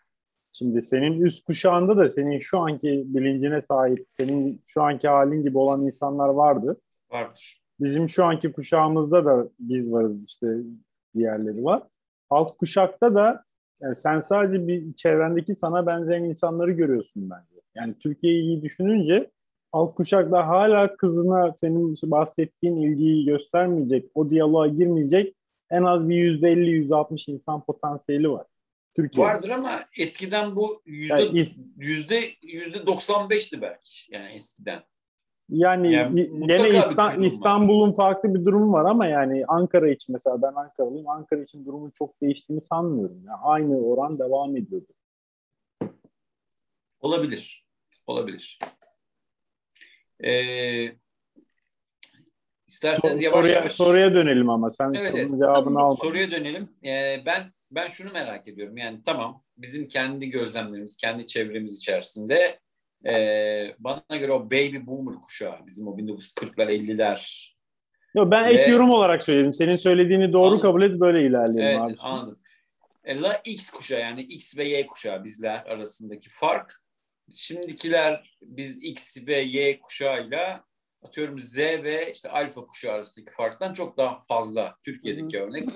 şimdi 0.53 0.81
senin 0.83 1.21
üst 1.21 1.45
kuşağında 1.45 1.97
da 1.97 2.09
senin 2.09 2.37
şu 2.37 2.59
anki 2.59 3.03
bilincine 3.05 3.61
sahip, 3.61 4.07
senin 4.09 4.61
şu 4.67 4.81
anki 4.83 5.07
halin 5.07 5.43
gibi 5.43 5.57
olan 5.57 5.85
insanlar 5.85 6.29
vardı. 6.29 6.81
vardır. 7.11 7.61
Bizim 7.79 8.09
şu 8.09 8.25
anki 8.25 8.51
kuşağımızda 8.51 9.25
da 9.25 9.49
biz 9.59 9.91
varız 9.91 10.23
işte 10.27 10.47
diğerleri 11.15 11.63
var. 11.63 11.83
Alt 12.29 12.57
kuşakta 12.57 13.15
da 13.15 13.43
yani 13.83 13.95
sen 13.95 14.19
sadece 14.19 14.67
bir 14.67 14.93
çevrendeki 14.93 15.55
sana 15.55 15.87
benzeyen 15.87 16.23
insanları 16.23 16.71
görüyorsun 16.71 17.29
bence. 17.29 17.61
Yani 17.75 17.95
Türkiye'yi 17.99 18.43
iyi 18.43 18.61
düşününce 18.61 19.31
alt 19.71 19.95
kuşaklar 19.95 20.45
hala 20.45 20.97
kızına 20.97 21.53
senin 21.57 21.95
bahsettiğin 22.03 22.77
ilgiyi 22.77 23.25
göstermeyecek, 23.25 24.11
o 24.15 24.29
diyaloğa 24.29 24.67
girmeyecek 24.67 25.35
en 25.71 25.83
az 25.83 26.09
bir 26.09 26.41
%50-%60 26.41 27.31
insan 27.31 27.65
potansiyeli 27.65 28.31
var. 28.31 28.47
Türkiye'de. 28.95 29.29
Vardır 29.29 29.49
ama 29.49 29.83
eskiden 29.99 30.55
bu 30.55 30.81
yüzde 30.85 31.43
yüzde 31.77 32.19
yüzde 32.41 32.77
95'ti 32.77 33.61
belki 33.61 33.91
yani 34.09 34.33
eskiden. 34.33 34.83
Yani, 35.53 35.93
Yani 35.93 36.47
gene 36.47 36.69
İsta-. 36.69 37.13
İstanbul'un 37.25 37.93
farklı 37.93 38.33
bir 38.35 38.45
durumu 38.45 38.73
var 38.73 38.85
ama 38.85 39.05
yani 39.05 39.43
Ankara 39.47 39.89
için 39.89 40.13
mesela 40.13 40.41
ben 40.41 40.53
Ankaralıyım. 40.53 41.09
Ankara 41.09 41.43
için 41.43 41.65
durumun 41.65 41.89
çok 41.89 42.21
değiştiğini 42.21 42.61
sanmıyorum. 42.61 43.21
Yani 43.27 43.37
aynı 43.43 43.77
oran 43.77 44.19
devam 44.19 44.57
ediyordu. 44.57 44.87
Olabilir. 46.99 47.65
Olabilir. 48.07 48.59
Ee, 50.23 50.91
isterseniz 52.67 53.15
Sor- 53.15 53.21
yavaş 53.23 53.39
soruya, 53.39 53.53
yavaş 53.59 53.73
soruya 53.73 54.13
dönelim 54.13 54.49
ama 54.49 54.71
sen 54.71 54.93
Evet, 54.93 55.11
sorunun 55.11 55.29
evet. 55.29 55.39
cevabını 55.39 55.79
almadın. 55.79 55.95
soruya 56.01 56.31
dönelim. 56.31 56.67
Ee, 56.85 57.21
ben 57.25 57.53
ben 57.71 57.87
şunu 57.87 58.11
merak 58.11 58.47
ediyorum. 58.47 58.77
Yani 58.77 59.01
tamam 59.05 59.43
bizim 59.57 59.87
kendi 59.87 60.29
gözlemlerimiz, 60.29 60.97
kendi 60.97 61.27
çevremiz 61.27 61.77
içerisinde 61.77 62.59
ee, 63.09 63.75
bana 63.79 64.17
göre 64.19 64.31
o 64.31 64.45
baby 64.45 64.77
boomer 64.85 65.15
kuşağı 65.21 65.67
bizim 65.67 65.87
o 65.87 65.97
1940'lar 65.97 66.67
50'ler 66.71 67.53
Yo, 68.15 68.31
ben 68.31 68.45
Ve- 68.45 68.53
ek 68.53 68.71
yorum 68.71 68.89
olarak 68.89 69.23
söyledim. 69.23 69.53
Senin 69.53 69.75
söylediğini 69.75 70.33
doğru 70.33 70.45
Anladım. 70.45 70.61
kabul 70.61 70.81
et 70.81 70.99
böyle 70.99 71.25
ilerleyelim 71.27 71.81
Evet 71.81 71.99
abi. 71.99 72.09
anladım. 72.09 72.39
E, 73.03 73.21
La 73.21 73.33
X 73.45 73.69
kuşağı 73.69 73.99
yani 73.99 74.21
X 74.21 74.57
ve 74.57 74.63
Y 74.63 74.87
kuşağı 74.87 75.23
bizler 75.23 75.65
arasındaki 75.65 76.29
fark. 76.29 76.81
Şimdikiler 77.33 78.37
biz 78.41 78.83
X 78.83 79.17
ve 79.27 79.35
Y 79.35 79.79
kuşağıyla 79.79 80.63
atıyorum 81.03 81.39
Z 81.39 81.57
ve 81.57 82.11
işte 82.11 82.29
alfa 82.29 82.65
kuşağı 82.65 82.93
arasındaki 82.93 83.31
farktan 83.31 83.73
çok 83.73 83.97
daha 83.97 84.21
fazla 84.21 84.75
Türkiye'deki 84.85 85.41
örnek. 85.41 85.69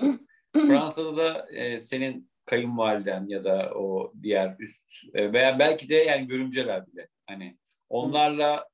Fransa'da 0.56 1.16
da 1.16 1.46
e, 1.52 1.80
senin 1.80 2.30
kayınvaliden 2.46 3.26
ya 3.28 3.44
da 3.44 3.68
o 3.74 4.12
diğer 4.22 4.56
üst 4.58 4.84
e, 5.14 5.32
veya 5.32 5.58
belki 5.58 5.88
de 5.88 5.94
yani 5.94 6.26
görümceler 6.26 6.86
bile 6.86 7.08
hani 7.28 7.56
onlarla 7.88 8.68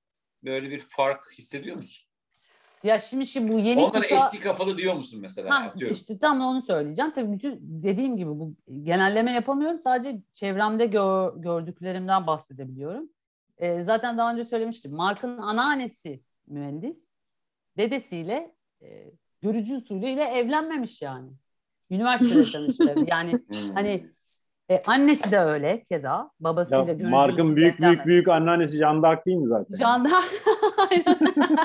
böyle 0.45 0.71
bir 0.71 0.81
fark 0.89 1.25
hissediyor 1.39 1.77
musun? 1.77 2.09
Ya 2.83 2.99
şimdi 2.99 3.27
şimdi 3.27 3.53
bu 3.53 3.59
yeni 3.59 3.81
Onlara 3.81 4.01
kuşağı... 4.01 4.19
eski 4.27 4.41
kafalı 4.41 4.79
diyor 4.79 4.95
musun 4.95 5.21
mesela? 5.21 5.51
Ha, 5.51 5.69
atıyorum. 5.69 5.93
işte 5.97 6.19
tam 6.19 6.41
da 6.41 6.45
onu 6.45 6.63
söyleyeceğim. 6.63 7.13
Tabii 7.13 7.33
bütün 7.33 7.59
dediğim 7.63 8.17
gibi 8.17 8.31
bu 8.31 8.55
genelleme 8.83 9.33
yapamıyorum. 9.33 9.79
Sadece 9.79 10.19
çevremde 10.33 10.87
gör- 10.87 11.33
gördüklerimden 11.37 12.27
bahsedebiliyorum. 12.27 13.09
Ee, 13.59 13.83
zaten 13.83 14.19
daha 14.19 14.33
önce 14.33 14.45
söylemiştim. 14.45 14.93
Mark'ın 14.95 15.39
anneannesi 15.39 16.21
mühendis. 16.47 17.17
Dedesiyle 17.77 18.55
e, 18.83 19.11
görücü 19.43 19.77
usulüyle 19.77 20.25
evlenmemiş 20.25 21.03
yani. 21.03 21.31
Üniversitede 21.91 22.43
tanıştılar. 22.53 22.97
Yani 22.97 23.33
Hmm. 23.33 23.75
hani 23.75 24.07
e, 24.71 24.81
annesi 24.87 25.33
de 25.33 25.39
öyle 25.39 25.83
keza. 25.89 26.31
Babasıyla 26.41 26.97
Ya, 26.99 27.09
Mark'ın 27.09 27.57
büyük 27.57 27.81
büyük 27.81 28.07
büyük 28.07 28.29
anneannesi 28.29 28.77
Jean 28.77 29.03
d'Arc 29.03 29.25
değil 29.27 29.37
mi 29.39 29.49
zaten? 29.49 29.77
Jandarma. 29.77 30.23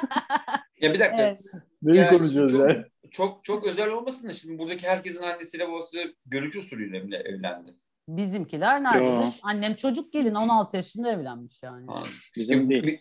Ya 0.81 0.93
bir 0.93 0.99
dakika. 0.99 1.21
Evet. 1.21 1.41
Neyi 1.81 1.97
Ya 1.97 2.09
konuşuyoruz 2.09 2.51
çok- 2.51 2.69
ya? 2.69 2.85
Çok 3.11 3.43
çok 3.43 3.67
özel 3.67 3.89
olmasın 3.89 4.29
da 4.29 4.33
şimdi 4.33 4.59
buradaki 4.59 4.87
herkesin 4.87 5.23
annesiyle 5.23 5.67
babası 5.67 5.97
görücü 6.25 6.59
usulüyle 6.59 7.17
evlendi? 7.17 7.73
Bizimkiler 8.07 8.83
nerede? 8.83 9.05
Yo. 9.05 9.21
Annem 9.43 9.75
çocuk 9.75 10.13
gelin 10.13 10.35
16 10.35 10.75
yaşında 10.75 11.11
evlenmiş 11.11 11.63
yani. 11.63 11.85
Ha. 11.87 12.03
Bizim 12.35 12.61
Yok, 12.61 12.69
değil. 12.69 12.99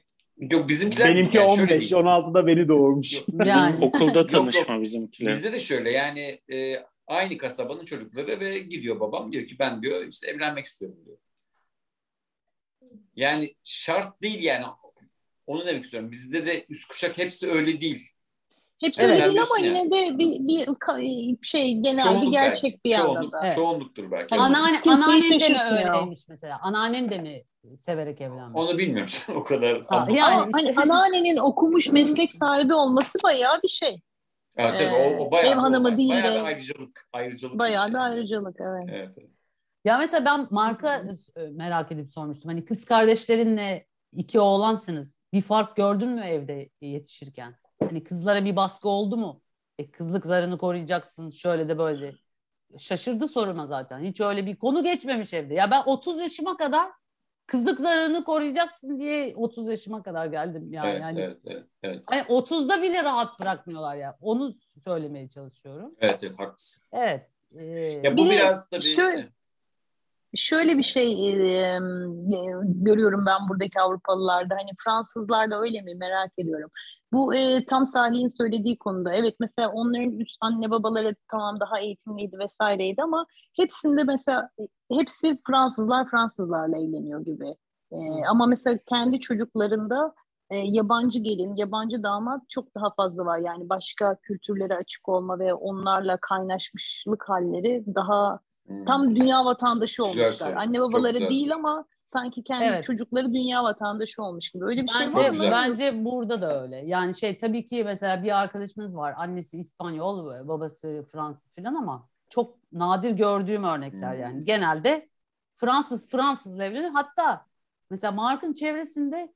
Yok 0.52 0.68
bizimkiler 0.68 1.08
Benimki 1.08 1.36
yani 1.36 1.56
şöyle 1.56 1.72
15, 1.74 1.90
değil. 1.90 2.02
16'da 2.02 2.46
beni 2.46 2.68
doğurmuş. 2.68 3.12
Yok, 3.14 3.46
Yani. 3.46 3.84
Okulda 3.84 4.18
yok. 4.18 4.30
tanışma 4.30 4.80
bizimkiler. 4.80 5.32
Bizde 5.32 5.52
de 5.52 5.60
şöyle 5.60 5.92
yani 5.92 6.40
e, 6.52 6.74
aynı 7.08 7.38
kasabanın 7.38 7.84
çocukları 7.84 8.40
ve 8.40 8.58
gidiyor 8.58 9.00
babam 9.00 9.32
diyor 9.32 9.46
ki 9.46 9.56
ben 9.58 9.82
diyor 9.82 10.04
işte 10.06 10.26
evlenmek 10.30 10.66
istiyorum 10.66 10.98
diyor. 11.06 11.18
Yani 13.16 13.54
şart 13.64 14.22
değil 14.22 14.42
yani 14.42 14.64
onu 15.46 15.66
demek 15.66 15.84
istiyorum. 15.84 16.10
Bizde 16.12 16.46
de 16.46 16.66
üst 16.68 16.88
kuşak 16.88 17.18
hepsi 17.18 17.50
öyle 17.50 17.80
değil. 17.80 18.10
Hepsi 18.80 19.02
Evet. 19.02 19.14
öyle 19.14 19.24
değil 19.24 19.42
ama 19.42 19.58
diyorsun 19.58 19.64
yine 19.64 19.90
de 19.90 20.18
bir, 20.18 20.46
bir 21.42 21.46
şey 21.46 21.74
genel 21.74 21.98
bir 21.98 22.02
Çoğunluk 22.14 22.32
gerçek 22.32 22.72
belki. 22.72 22.84
bir 22.84 22.96
Çoğunluk, 22.96 23.14
yandan 23.14 23.32
da. 23.32 23.46
Evet. 23.46 23.54
Çoğunluktur 23.56 24.10
belki. 24.10 24.36
Hani 24.36 24.42
Anneanne, 24.44 24.80
Kimseyi 24.80 25.04
anneannen 25.04 25.40
de 25.40 25.48
mi 25.48 25.78
öyleymiş 25.78 26.28
mesela? 26.28 26.58
Anneannen 26.62 27.08
de 27.08 27.18
mi 27.18 27.44
severek 27.76 28.20
evlenmiş? 28.20 28.62
Onu 28.62 28.78
bilmiyorum 28.78 29.12
o 29.34 29.42
kadar. 29.42 29.82
Ha, 29.86 30.08
yani 30.10 30.34
Ama 30.34 30.58
işte- 30.58 30.72
hani 30.74 30.92
anneannenin 30.92 31.36
okumuş 31.36 31.88
meslek 31.88 32.32
sahibi 32.32 32.74
olması 32.74 33.18
bayağı 33.24 33.62
bir 33.62 33.68
şey. 33.68 34.00
Evet, 34.58 34.78
tabii, 34.78 34.88
Ee, 34.88 35.16
o, 35.18 35.26
o 35.26 35.30
bayağı 35.30 35.52
ev 35.52 35.56
hanımı 35.56 35.96
değil 35.98 36.10
bayağı 36.10 36.34
de- 36.34 36.40
bir 36.40 36.44
ayrıcalık. 36.44 37.08
ayrıcalık 37.12 37.54
bir 37.54 37.58
Bayağı 37.58 37.84
şey. 37.84 37.94
bir 37.94 37.98
ayrıcalık 37.98 38.56
evet. 38.60 38.84
Evet, 38.88 39.10
evet. 39.18 39.30
Ya 39.84 39.98
mesela 39.98 40.24
ben 40.24 40.46
marka 40.50 41.04
e, 41.36 41.40
merak 41.46 41.92
edip 41.92 42.08
sormuştum. 42.08 42.50
Hani 42.50 42.64
kız 42.64 42.84
kardeşlerinle 42.84 43.86
iki 44.12 44.40
oğlansınız. 44.40 45.22
Bir 45.32 45.42
fark 45.42 45.76
gördün 45.76 46.08
mü 46.08 46.20
evde 46.20 46.68
yetişirken? 46.80 47.54
Hani 47.82 48.04
kızlara 48.04 48.44
bir 48.44 48.56
baskı 48.56 48.88
oldu 48.88 49.16
mu? 49.16 49.42
E, 49.78 49.90
kızlık 49.90 50.26
zarını 50.26 50.58
koruyacaksın 50.58 51.30
şöyle 51.30 51.68
de 51.68 51.78
böyle. 51.78 52.12
de. 52.12 52.16
Şaşırdı 52.78 53.28
soruma 53.28 53.66
zaten. 53.66 54.00
Hiç 54.00 54.20
öyle 54.20 54.46
bir 54.46 54.56
konu 54.56 54.82
geçmemiş 54.84 55.34
evde. 55.34 55.54
Ya 55.54 55.70
ben 55.70 55.82
30 55.86 56.18
yaşıma 56.20 56.56
kadar 56.56 56.90
kızlık 57.48 57.80
zarını 57.80 58.24
koruyacaksın 58.24 58.98
diye 59.00 59.32
30 59.36 59.68
yaşıma 59.68 60.02
kadar 60.02 60.26
geldim 60.26 60.66
yani. 60.70 60.88
Evet, 60.90 61.00
yani 61.00 61.20
evet, 61.20 61.42
evet, 61.46 61.64
evet. 61.82 62.04
Hani 62.06 62.20
30'da 62.22 62.82
bile 62.82 63.04
rahat 63.04 63.40
bırakmıyorlar 63.40 63.96
ya. 63.96 64.16
Onu 64.20 64.54
söylemeye 64.84 65.28
çalışıyorum. 65.28 65.94
Evet, 66.00 66.18
evet, 66.22 66.38
haklısın. 66.38 66.86
Evet. 66.92 67.30
Ee, 67.58 67.64
Ya 68.04 68.16
bu 68.16 68.24
Bir 68.24 68.30
biraz 68.30 68.68
tabii... 68.70 68.82
şöyle- 68.82 69.28
Şöyle 70.34 70.78
bir 70.78 70.82
şey 70.82 71.30
e, 71.30 71.32
e, 71.32 71.78
görüyorum 72.64 73.26
ben 73.26 73.48
buradaki 73.48 73.80
Avrupalılarda. 73.80 74.54
Hani 74.54 74.70
Fransızlar 74.84 75.50
da 75.50 75.60
öyle 75.60 75.80
mi 75.80 75.94
merak 75.94 76.38
ediyorum. 76.38 76.70
Bu 77.12 77.34
e, 77.34 77.64
tam 77.64 77.86
Salih'in 77.86 78.28
söylediği 78.28 78.78
konuda. 78.78 79.14
Evet 79.14 79.34
mesela 79.40 79.70
onların 79.72 80.18
üst 80.18 80.36
anne 80.40 80.70
babaları 80.70 81.14
tamam 81.30 81.60
daha 81.60 81.80
eğitimliydi 81.80 82.38
vesaireydi 82.38 83.02
ama 83.02 83.26
hepsinde 83.56 84.04
mesela 84.04 84.50
e, 84.60 84.62
hepsi 84.98 85.38
Fransızlar 85.46 86.10
Fransızlarla 86.10 86.78
evleniyor 86.78 87.24
gibi. 87.24 87.56
E, 87.92 87.96
ama 88.30 88.46
mesela 88.46 88.78
kendi 88.86 89.20
çocuklarında 89.20 90.14
e, 90.50 90.56
yabancı 90.56 91.18
gelin, 91.18 91.54
yabancı 91.56 92.02
damat 92.02 92.42
çok 92.48 92.74
daha 92.74 92.94
fazla 92.96 93.24
var. 93.26 93.38
Yani 93.38 93.68
başka 93.68 94.16
kültürlere 94.22 94.76
açık 94.76 95.08
olma 95.08 95.38
ve 95.38 95.54
onlarla 95.54 96.18
kaynaşmışlık 96.20 97.28
halleri 97.28 97.84
daha 97.94 98.40
Hmm. 98.68 98.84
tam 98.84 99.14
dünya 99.14 99.44
vatandaşı 99.44 100.02
Güzel 100.02 100.24
olmuşlar. 100.26 100.48
soru. 100.48 100.58
Anne 100.58 100.80
babaları 100.80 101.20
değil 101.30 101.54
ama 101.54 101.84
sanki 102.04 102.42
kendi 102.42 102.64
Evet. 102.64 102.84
çocukları 102.84 103.26
dünya 103.34 103.64
vatandaşı 103.64 104.22
olmuş 104.22 104.50
gibi. 104.50 104.64
Öyle 104.64 104.82
bir 104.82 104.88
şey 104.88 105.06
Bence, 105.06 105.20
var 105.22 105.30
mı? 105.30 105.50
bence 105.50 106.04
burada 106.04 106.40
da 106.40 106.62
öyle. 106.62 106.76
Yani 106.76 107.14
şey 107.14 107.38
tabii 107.38 107.66
ki 107.66 107.84
mesela 107.84 108.22
bir 108.22 108.38
arkadaşımız 108.40 108.96
var. 108.96 109.14
Annesi 109.16 109.58
İspanyol, 109.58 110.48
babası 110.48 111.04
Fransız 111.12 111.54
falan 111.54 111.74
ama 111.74 112.08
çok 112.30 112.54
nadir 112.72 113.10
gördüğüm 113.10 113.64
örnekler 113.64 114.14
Hmm. 114.14 114.20
yani. 114.22 114.44
Genelde 114.44 115.08
Fransız 115.56 116.10
Fransızla 116.10 116.64
evleniyor. 116.64 116.90
Hatta 116.92 117.42
mesela 117.90 118.12
Mark'ın 118.12 118.52
çevresinde 118.52 119.32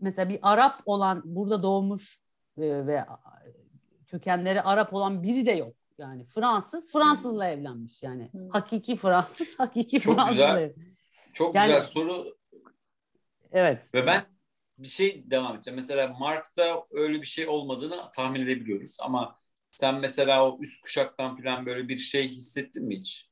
mesela 0.00 0.28
bir 0.28 0.38
Arap 0.42 0.82
olan 0.86 1.22
burada 1.24 1.62
doğmuş 1.62 2.20
e, 2.58 2.86
ve 2.86 3.04
kökenleri 4.06 4.62
Arap 4.62 4.94
olan 4.94 5.22
biri 5.22 5.46
de 5.46 5.52
yok. 5.52 5.72
Yani 5.98 6.26
Fransız 6.26 6.92
Fransızla 6.92 7.48
evlenmiş 7.48 8.02
yani. 8.02 8.28
Hmm. 8.32 8.48
Hakiki 8.48 8.96
Fransız, 8.96 9.54
hakiki 9.58 10.00
Çok 10.00 10.14
Fransızla. 10.14 10.54
güzel. 10.54 10.74
Çok 11.32 11.54
Yani- 11.54 11.66
güzel 11.66 11.82
soru 11.82 12.36
Evet. 13.52 13.94
ve 13.94 14.06
ben 14.06 14.22
bir 14.78 14.88
şey 14.88 15.30
devam 15.30 15.54
edeceğim. 15.56 15.76
Mesela 15.76 16.08
Mark'ta 16.20 16.86
öyle 16.90 17.20
bir 17.20 17.26
şey 17.26 17.48
olmadığını 17.48 18.10
tahmin 18.14 18.40
edebiliyoruz 18.40 18.96
ama 19.00 19.40
sen 19.70 20.00
mesela 20.00 20.50
o 20.50 20.58
üst 20.62 20.82
kuşaktan 20.82 21.36
falan 21.36 21.66
böyle 21.66 21.88
bir 21.88 21.98
şey 21.98 22.28
hissettin 22.28 22.88
mi 22.88 22.98
hiç? 22.98 23.30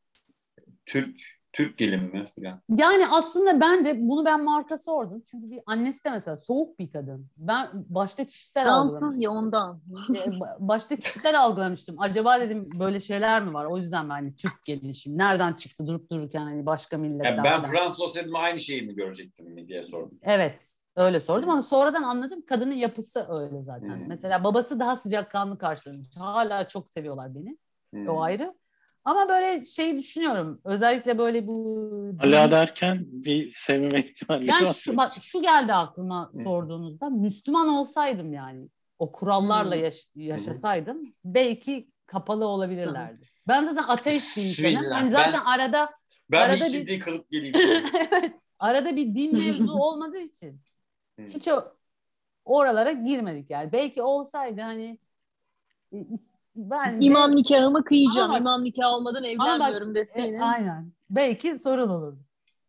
Türk 0.87 1.42
Türk 1.53 1.77
gelin 1.79 2.03
mi 2.03 2.25
falan? 2.37 2.61
Yani 2.69 3.07
aslında 3.11 3.61
bence 3.61 3.97
bunu 4.01 4.25
ben 4.25 4.45
marka 4.45 4.79
sordum. 4.79 5.23
Çünkü 5.31 5.51
bir 5.51 5.61
annesi 5.67 6.05
de 6.05 6.11
mesela 6.11 6.37
soğuk 6.37 6.79
bir 6.79 6.93
kadın. 6.93 7.27
Ben 7.37 7.69
başta 7.89 8.25
kişisel 8.25 8.65
Fransız 8.65 8.95
algılamıştım. 8.95 9.23
ya 9.23 9.31
ondan. 9.31 9.81
E, 10.15 10.19
ba- 10.19 10.57
Başta 10.69 10.97
kişisel 10.97 11.41
algılamıştım. 11.41 11.97
Acaba 11.99 12.41
dedim 12.41 12.69
böyle 12.79 13.01
şeyler 13.01 13.43
mi 13.43 13.55
var? 13.55 13.65
O 13.65 13.77
yüzden 13.77 14.05
ben 14.05 14.15
hani 14.15 14.37
Türk 14.37 14.65
gelişim. 14.65 15.19
Nereden 15.19 15.53
çıktı 15.53 15.87
durup 15.87 16.11
dururken 16.11 16.41
hani 16.41 16.67
başka 16.67 16.99
milletten. 16.99 17.35
Yani 17.37 17.45
ben. 17.45 17.63
Fransız 17.63 18.01
olsaydım 18.01 18.37
aynı 18.37 18.61
şeyi 18.61 18.83
mi 18.83 18.95
görecektim 18.95 19.51
mi 19.51 19.69
diye 19.69 19.85
sordum. 19.85 20.19
Evet. 20.23 20.75
Öyle 20.97 21.21
sordum 21.21 21.51
ama 21.51 21.63
sonradan 21.63 22.03
anladım 22.03 22.43
kadının 22.47 22.75
yapısı 22.75 23.27
öyle 23.29 23.63
zaten. 23.63 23.97
Hmm. 23.97 24.09
Mesela 24.09 24.45
babası 24.45 24.81
daha 24.81 24.97
sıcakkanlı 24.97 25.59
karşılamış. 25.59 26.07
Hala 26.19 26.69
çok 26.69 26.89
seviyorlar 26.91 27.35
beni. 27.35 27.59
Hmm. 27.95 28.09
O 28.09 28.23
ayrı. 28.23 28.55
Ama 29.05 29.29
böyle 29.29 29.65
şey 29.65 29.99
düşünüyorum. 29.99 30.61
Özellikle 30.65 31.19
böyle 31.19 31.47
bu 31.47 31.89
Hala 32.19 32.51
derken 32.51 33.05
bir 33.07 33.53
sevmeme 33.53 34.01
ihtimali 34.01 34.51
yani 34.51 34.67
var. 34.67 34.75
şu, 34.75 34.97
bak 34.97 35.13
şu 35.21 35.43
geldi 35.43 35.75
aklıma 35.75 36.31
sorduğunuzda 36.45 37.11
Müslüman 37.11 37.69
olsaydım 37.69 38.33
yani 38.33 38.69
o 38.99 39.13
kurallarla 39.13 39.75
yaş- 39.77 40.07
yaşasaydım 40.15 41.03
belki 41.25 41.89
kapalı 42.07 42.47
olabilirlerdi. 42.47 43.29
Ben 43.49 43.65
zaten 43.65 43.83
ateist 43.83 44.37
bir 44.37 44.43
insanım. 44.43 44.73
Bismillah. 44.75 45.01
Hani 45.01 45.11
zaten 45.11 45.33
Ben- 45.33 45.45
arada 45.51 45.91
Ben 46.31 46.41
Arada 46.51 46.65
bir 46.65 46.71
ikindi 46.71 46.99
kılıp 46.99 47.31
geleyim. 47.31 47.55
evet, 48.13 48.33
arada 48.59 48.97
bir 48.97 49.15
din 49.15 49.37
mevzu 49.39 49.73
olmadığı 49.73 50.19
için 50.21 50.61
Hı. 51.21 51.27
hiç 51.27 51.49
o 51.49 51.69
oralara 52.45 52.93
girmedik 52.93 53.51
yani. 53.51 53.73
Belki 53.73 54.03
olsaydı 54.03 54.61
hani 54.61 54.99
e, 56.57 56.71
ben 56.71 57.01
de- 57.01 57.05
İmam 57.07 57.37
nikahımı 57.37 57.85
kıyacağım. 57.85 58.25
Ama 58.25 58.33
bak- 58.35 58.41
İmam 58.41 58.65
nikahı 58.65 58.89
olmadan 58.97 59.25
evlenmiyorum 59.25 59.91
E, 59.91 59.95
deseydin. 59.95 60.41
aynen. 60.41 60.93
Belki 61.11 61.59
sorun 61.59 61.89
olurdu. 61.89 62.19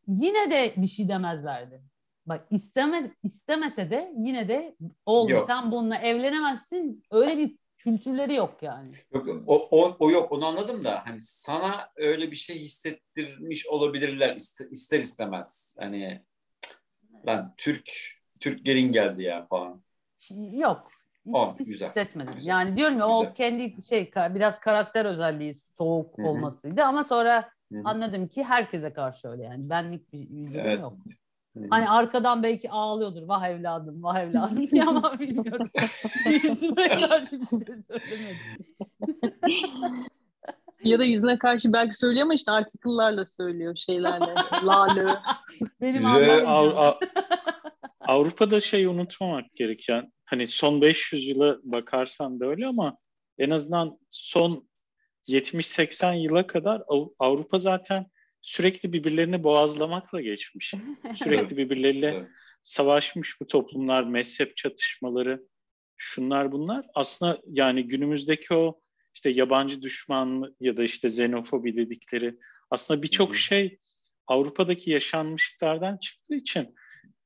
Yine 0.08 0.52
de 0.52 0.74
bir 0.78 0.88
şey 0.88 1.08
demezlerdi. 1.08 1.82
Bak 2.26 2.46
istemez 2.52 3.12
istemese 3.24 3.90
de 3.92 4.14
yine 4.18 4.48
de 4.48 4.76
oğlum 5.06 5.30
Yok. 5.30 5.44
sen 5.48 5.72
bununla 5.72 5.98
evlenemezsin. 5.98 7.04
Öyle 7.12 7.38
bir 7.38 7.56
kültürleri 7.78 8.34
yok 8.34 8.58
yani. 8.62 8.92
Yok, 9.14 9.26
o, 9.48 9.68
o, 9.72 9.96
o 10.00 10.12
yok 10.12 10.32
onu 10.32 10.46
anladım 10.46 10.84
da 10.84 11.02
hani 11.06 11.22
sana 11.22 11.90
öyle 11.98 12.32
bir 12.32 12.36
şey 12.36 12.60
hissettirmiş 12.60 13.68
olabilirler 13.68 14.36
iste- 14.36 14.70
ister 14.70 15.00
istemez. 15.00 15.78
Hani 15.80 16.22
lan 17.28 17.54
Türk 17.58 17.90
Türk 18.42 18.66
gelin 18.66 18.92
geldi 18.92 19.24
ya 19.24 19.44
falan. 19.44 19.84
Yok. 20.52 20.92
Hiç, 21.26 21.34
Oh, 21.36 21.60
hiç 21.60 21.68
güzel. 21.68 21.88
hissetmedim. 21.88 22.34
Güzel. 22.36 22.50
Yani 22.50 22.78
diyorum 22.78 22.98
ya 23.00 23.08
o 23.08 23.20
Güzel. 23.20 23.36
kendi 23.36 23.82
şey 23.82 24.12
biraz 24.30 24.60
karakter 24.60 25.06
özelliği 25.06 25.56
soğuk 25.56 26.18
Hı 26.18 26.22
hı. 26.22 26.28
olmasıydı 26.28 26.84
ama 26.84 27.04
sonra 27.04 27.50
Hı 27.72 27.80
hı. 27.80 27.82
anladım 27.86 28.28
ki 28.28 28.44
herkese 28.44 28.94
karşı 28.94 29.28
öyle 29.28 29.44
yani. 29.44 29.70
Benlik 29.70 30.14
bir, 30.14 30.20
bir 30.30 30.54
durum 30.54 30.66
Evet. 30.68 30.80
yok. 30.82 30.94
Hı 31.58 31.60
hı. 31.60 31.68
Hani 31.70 31.90
arkadan 31.90 32.44
belki 32.44 32.70
ağlıyordur. 32.72 33.28
Vah 33.28 33.48
evladım, 33.48 34.04
vah 34.04 34.20
evladım 34.20 34.68
diye 34.68 34.84
ama 34.84 35.20
bilmiyorum. 35.20 35.66
Yüzüme 36.44 36.88
karşı 36.90 37.42
bir 37.42 37.46
şey 37.66 37.76
söylemedim. 37.88 38.58
Ya 40.84 41.00
da 41.00 41.04
yüzüne 41.04 41.38
karşı 41.40 41.74
belki 41.74 41.98
söylüyor 41.98 42.24
ama 42.24 42.34
işte 42.34 42.52
artikıllarla 42.52 43.26
söylüyor 43.26 43.76
şeylerle. 43.76 44.36
Lalö. 44.64 45.16
Benim. 45.82 46.06
Av- 46.06 46.76
Av- 46.76 47.00
Avrupa'da 48.00 48.60
şey 48.60 48.86
unutmamak 48.86 49.46
gereken 49.56 50.12
hani 50.34 50.48
son 50.48 50.82
500 50.82 51.28
yıla 51.28 51.60
bakarsan 51.64 52.40
da 52.40 52.46
öyle 52.46 52.68
ama 52.68 52.98
en 53.38 53.50
azından 53.50 54.00
son 54.10 54.70
70-80 55.28 56.18
yıla 56.18 56.48
kadar 56.48 56.82
Av- 56.88 57.14
Avrupa 57.20 57.60
zaten 57.60 58.06
sürekli 58.42 58.94
birbirlerini 58.94 59.44
boğazlamakla 59.44 60.22
geçmiş. 60.22 60.74
Sürekli 61.16 61.58
birbirleriyle 61.58 62.28
savaşmış 62.64 63.42
bu 63.42 63.48
toplumlar, 63.48 64.04
mezhep 64.04 64.58
çatışmaları, 64.58 65.48
şunlar 65.98 66.52
bunlar. 66.52 66.86
Aslında 66.96 67.42
yani 67.48 67.88
günümüzdeki 67.88 68.54
o 68.54 68.82
işte 69.16 69.30
yabancı 69.30 69.82
düşmanlığı 69.82 70.56
ya 70.60 70.78
da 70.78 70.84
işte 70.84 71.08
xenofobi 71.08 71.78
dedikleri 71.78 72.36
aslında 72.70 73.04
birçok 73.04 73.36
şey 73.36 73.78
Avrupa'daki 74.28 74.92
yaşanmışlardan 74.92 75.98
çıktığı 75.98 76.36
için 76.36 76.76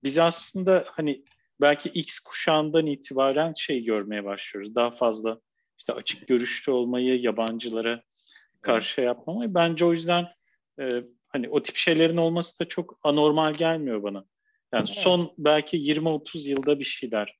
biz 0.03 0.17
aslında 0.17 0.85
hani 0.87 1.23
belki 1.61 1.89
X 1.89 2.19
kuşağından 2.19 2.85
itibaren 2.85 3.53
şey 3.57 3.83
görmeye 3.83 4.23
başlıyoruz. 4.23 4.75
Daha 4.75 4.91
fazla 4.91 5.39
işte 5.79 5.93
açık 5.93 6.27
görüşlü 6.27 6.71
olmayı, 6.71 7.21
yabancılara 7.21 8.03
karşı 8.61 8.93
şey 8.93 9.05
yapmamayı. 9.05 9.53
Bence 9.53 9.85
o 9.85 9.91
yüzden 9.91 10.27
e, 10.79 10.89
hani 11.27 11.49
o 11.49 11.63
tip 11.63 11.75
şeylerin 11.75 12.17
olması 12.17 12.59
da 12.59 12.67
çok 12.67 12.99
anormal 13.03 13.53
gelmiyor 13.53 14.03
bana. 14.03 14.25
Yani 14.73 14.85
Evet. 14.87 14.99
son 14.99 15.33
belki 15.37 15.77
20-30 15.77 16.49
yılda 16.49 16.79
bir 16.79 16.85
şeyler 16.85 17.37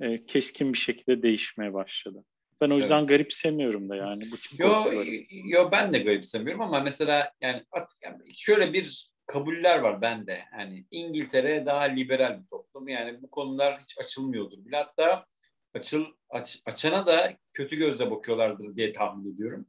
e, 0.00 0.26
keskin 0.26 0.72
bir 0.72 0.78
şekilde 0.78 1.22
değişmeye 1.22 1.74
başladı. 1.74 2.24
Ben 2.60 2.70
o 2.70 2.78
yüzden 2.78 3.06
garipsemiyorum 3.06 3.88
da 3.88 3.96
yani 3.96 4.30
bu 4.30 4.36
tip 4.36 4.60
Yo, 4.60 4.68
korkuları. 4.68 5.08
yo 5.30 5.68
ben 5.72 5.92
de 5.92 5.98
garipsemiyorum 5.98 6.62
ama 6.62 6.80
mesela 6.80 7.32
yani, 7.40 7.64
at, 7.72 7.90
yani 8.04 8.18
şöyle 8.36 8.72
bir 8.72 9.10
kabuller 9.28 9.78
var 9.78 10.02
bende. 10.02 10.38
Yani 10.58 10.84
İngiltere 10.90 11.66
daha 11.66 11.82
liberal 11.82 12.40
bir 12.42 12.46
toplum. 12.46 12.88
Yani 12.88 13.22
bu 13.22 13.30
konular 13.30 13.80
hiç 13.82 13.98
açılmıyordur 13.98 14.64
bile. 14.64 14.76
Hatta 14.76 15.26
açıl 15.74 16.04
aç, 16.30 16.62
açana 16.66 17.06
da 17.06 17.32
kötü 17.52 17.76
gözle 17.76 18.10
bakıyorlardır 18.10 18.76
diye 18.76 18.92
tahmin 18.92 19.34
ediyorum. 19.34 19.66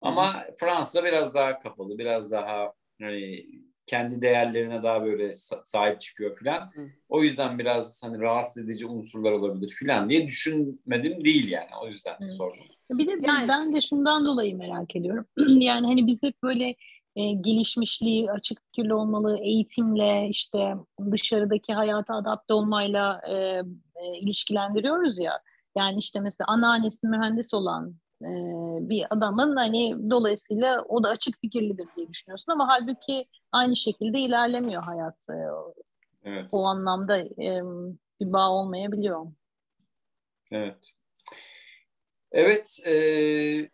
Ama 0.00 0.44
Fransa 0.60 1.04
biraz 1.04 1.34
daha 1.34 1.58
kapalı, 1.60 1.98
biraz 1.98 2.30
daha 2.30 2.72
hani 3.00 3.46
kendi 3.86 4.22
değerlerine 4.22 4.82
daha 4.82 5.04
böyle 5.04 5.28
sa- 5.28 5.62
sahip 5.64 6.00
çıkıyor 6.00 6.36
filan. 6.38 6.70
Hı. 6.74 6.88
O 7.08 7.22
yüzden 7.22 7.58
biraz 7.58 8.02
hani 8.02 8.18
rahatsız 8.20 8.64
edici 8.64 8.86
unsurlar 8.86 9.32
olabilir 9.32 9.68
filan 9.68 10.10
diye 10.10 10.26
düşünmedim 10.26 11.24
değil 11.24 11.50
yani. 11.50 11.70
O 11.82 11.88
yüzden 11.88 12.16
Hı. 12.20 12.30
sordum. 12.30 12.66
Bir 12.90 13.06
de 13.06 13.26
Yani- 13.26 13.48
ben 13.48 13.74
de 13.74 13.80
şundan 13.80 14.24
dolayı 14.24 14.56
merak 14.56 14.96
ediyorum. 14.96 15.26
yani 15.62 15.86
hani 15.86 16.06
biz 16.06 16.22
hep 16.22 16.42
böyle 16.42 16.74
e, 17.16 17.32
gelişmişliği, 17.32 18.30
açık 18.32 18.62
fikirli 18.62 18.94
olmalı, 18.94 19.38
eğitimle, 19.38 20.28
işte 20.28 20.74
dışarıdaki 21.10 21.74
hayata 21.74 22.14
adapte 22.14 22.54
olmayla 22.54 23.20
e, 23.28 23.34
e, 23.96 24.18
ilişkilendiriyoruz 24.20 25.18
ya. 25.18 25.40
Yani 25.76 25.98
işte 25.98 26.20
mesela 26.20 26.48
anneannesi 26.48 27.06
mühendis 27.06 27.54
olan 27.54 27.94
e, 28.22 28.30
bir 28.88 29.06
adamın 29.10 29.56
hani 29.56 30.10
dolayısıyla 30.10 30.82
o 30.88 31.02
da 31.02 31.08
açık 31.08 31.40
fikirlidir 31.40 31.86
diye 31.96 32.08
düşünüyorsun 32.08 32.52
ama 32.52 32.68
halbuki 32.68 33.26
aynı 33.52 33.76
şekilde 33.76 34.18
ilerlemiyor 34.18 34.82
hayat. 34.82 35.26
E, 35.30 35.36
Evet. 36.24 36.46
o 36.52 36.64
anlamda 36.64 37.18
e, 37.18 37.62
bir 38.20 38.32
bağ 38.32 38.50
olmayabiliyor. 38.50 39.26
Evet. 40.50 40.78
Evet, 42.32 42.80
e, 42.86 42.92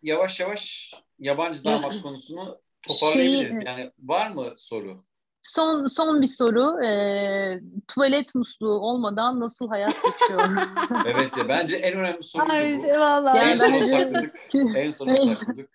yavaş 0.02 0.40
yavaş 0.40 0.94
yabancı 1.18 1.64
damat 1.64 1.92
konusunu 2.02 2.58
toparlayabiliriz. 2.82 3.50
Şeyi- 3.50 3.64
Yani 3.66 3.90
var 3.98 4.30
mı 4.30 4.46
soru? 4.56 5.04
Son 5.42 5.88
son 5.88 6.22
bir 6.22 6.26
soru. 6.26 6.82
Ee, 6.84 7.60
tuvalet 7.88 8.34
musluğu 8.34 8.70
olmadan 8.78 9.40
nasıl 9.40 9.68
hayat 9.68 9.94
geçiyor? 9.94 10.48
Evet, 11.06 11.36
ya, 11.36 11.48
bence 11.48 11.76
en 11.76 11.98
önemli 11.98 12.22
soruydu 12.22 12.52
Ay 12.52 12.76
bu. 12.76 12.82
şey 12.82 12.98
vallahi. 13.00 13.38
en 13.38 13.48
Yani 13.48 13.60
sona 13.60 13.82
sakladık. 13.86 14.36
En 14.76 14.90
sona 14.90 15.16
sakladık. 15.16 15.70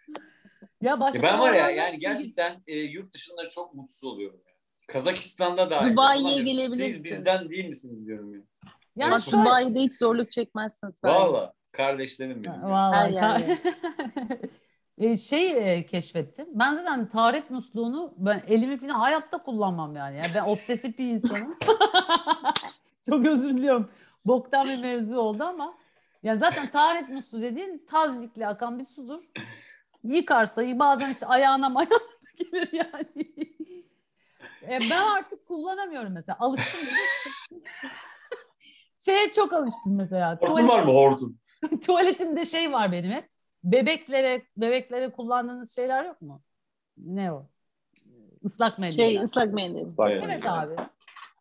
Ya 0.82 1.00
başka 1.00 1.18
Ya 1.18 1.24
ben 1.24 1.40
var 1.40 1.54
ya 1.54 1.70
yani 1.70 1.98
gerçekten 1.98 2.64
e, 2.68 2.78
yurt 2.80 3.14
dışında 3.14 3.50
çok 3.50 3.74
mutsuz 3.76 4.04
oluyorum. 4.04 4.40
Yani. 4.48 4.54
Kazakistan'da 4.88 5.72
da 5.72 5.90
Dubai'ye 5.92 6.42
gelebilirsin. 6.44 6.92
Siz 6.92 7.04
bizden 7.04 7.50
değil 7.50 7.68
misiniz 7.68 8.08
diyorum 8.08 8.34
ya. 8.34 8.40
Yani 8.96 9.12
Bak 9.12 9.22
Dubai'de 9.32 9.80
hiç 9.80 9.96
zorluk 9.98 10.32
çekmezsin 10.32 10.90
sen. 10.90 11.10
Valla 11.10 11.54
kardeşlerim 11.72 12.42
benim. 12.46 12.62
ya. 12.62 12.70
Vallahi 12.70 13.16
Her 13.16 13.40
ka- 13.40 13.58
E, 14.98 15.18
şey 15.18 15.78
e, 15.78 15.86
keşfettim. 15.86 16.48
Ben 16.52 16.74
zaten 16.74 17.10
taharet 17.10 17.50
musluğunu 17.50 18.14
ben 18.18 18.42
elimi 18.48 18.78
falan 18.78 19.00
hayatta 19.00 19.38
kullanmam 19.38 19.92
yani. 19.96 20.18
yani 20.18 20.28
ben 20.36 20.44
obsesif 20.44 21.00
bir 21.00 21.06
insanım. 21.06 21.58
Çok 23.10 23.26
özür 23.26 23.58
diliyorum. 23.58 23.90
Boktan 24.26 24.68
bir 24.68 24.78
mevzu 24.78 25.18
oldu 25.18 25.44
ama 25.44 25.74
ya 26.24 26.38
zaten 26.38 26.70
taharet 26.70 27.10
musluğu 27.10 27.42
dediğin 27.42 27.86
tazikli 27.90 28.48
akan 28.48 28.80
bir 28.80 28.86
sudur. 28.86 29.22
Yıkarsa 30.04 30.80
bazen 30.80 31.12
işte 31.12 31.26
ayağına 31.26 31.70
mayağına 31.70 31.98
gelir 32.38 32.70
yani. 32.74 33.34
E, 34.64 34.80
ben 34.80 35.02
artık 35.18 35.48
kullanamıyorum 35.48 36.14
mesela. 36.14 36.38
Alıştım. 36.40 36.82
de 36.82 36.92
Şeye 38.98 39.32
çok 39.32 39.54
alıştım 39.54 39.96
mesela. 39.96 40.38
Hortum 40.42 40.68
var 40.68 40.84
mı 40.84 40.92
hortum? 40.92 41.40
Tuvaletimde 41.82 42.46
şey 42.46 42.72
var 42.72 42.92
benim 42.92 43.12
hep. 43.12 43.33
Bebeklere 43.64 44.42
bebeklere 44.58 45.12
kullandığınız 45.12 45.76
şeyler 45.76 46.06
yok 46.06 46.22
mu? 46.22 46.42
Ne 46.98 47.32
o? 47.32 47.46
Islak 48.44 48.80
mendil. 48.80 48.96
Şey 48.96 49.18
ıslak 49.18 49.54
mendil. 49.54 49.88
Evet. 50.00 50.24
evet 50.28 50.46
abi. 50.46 50.76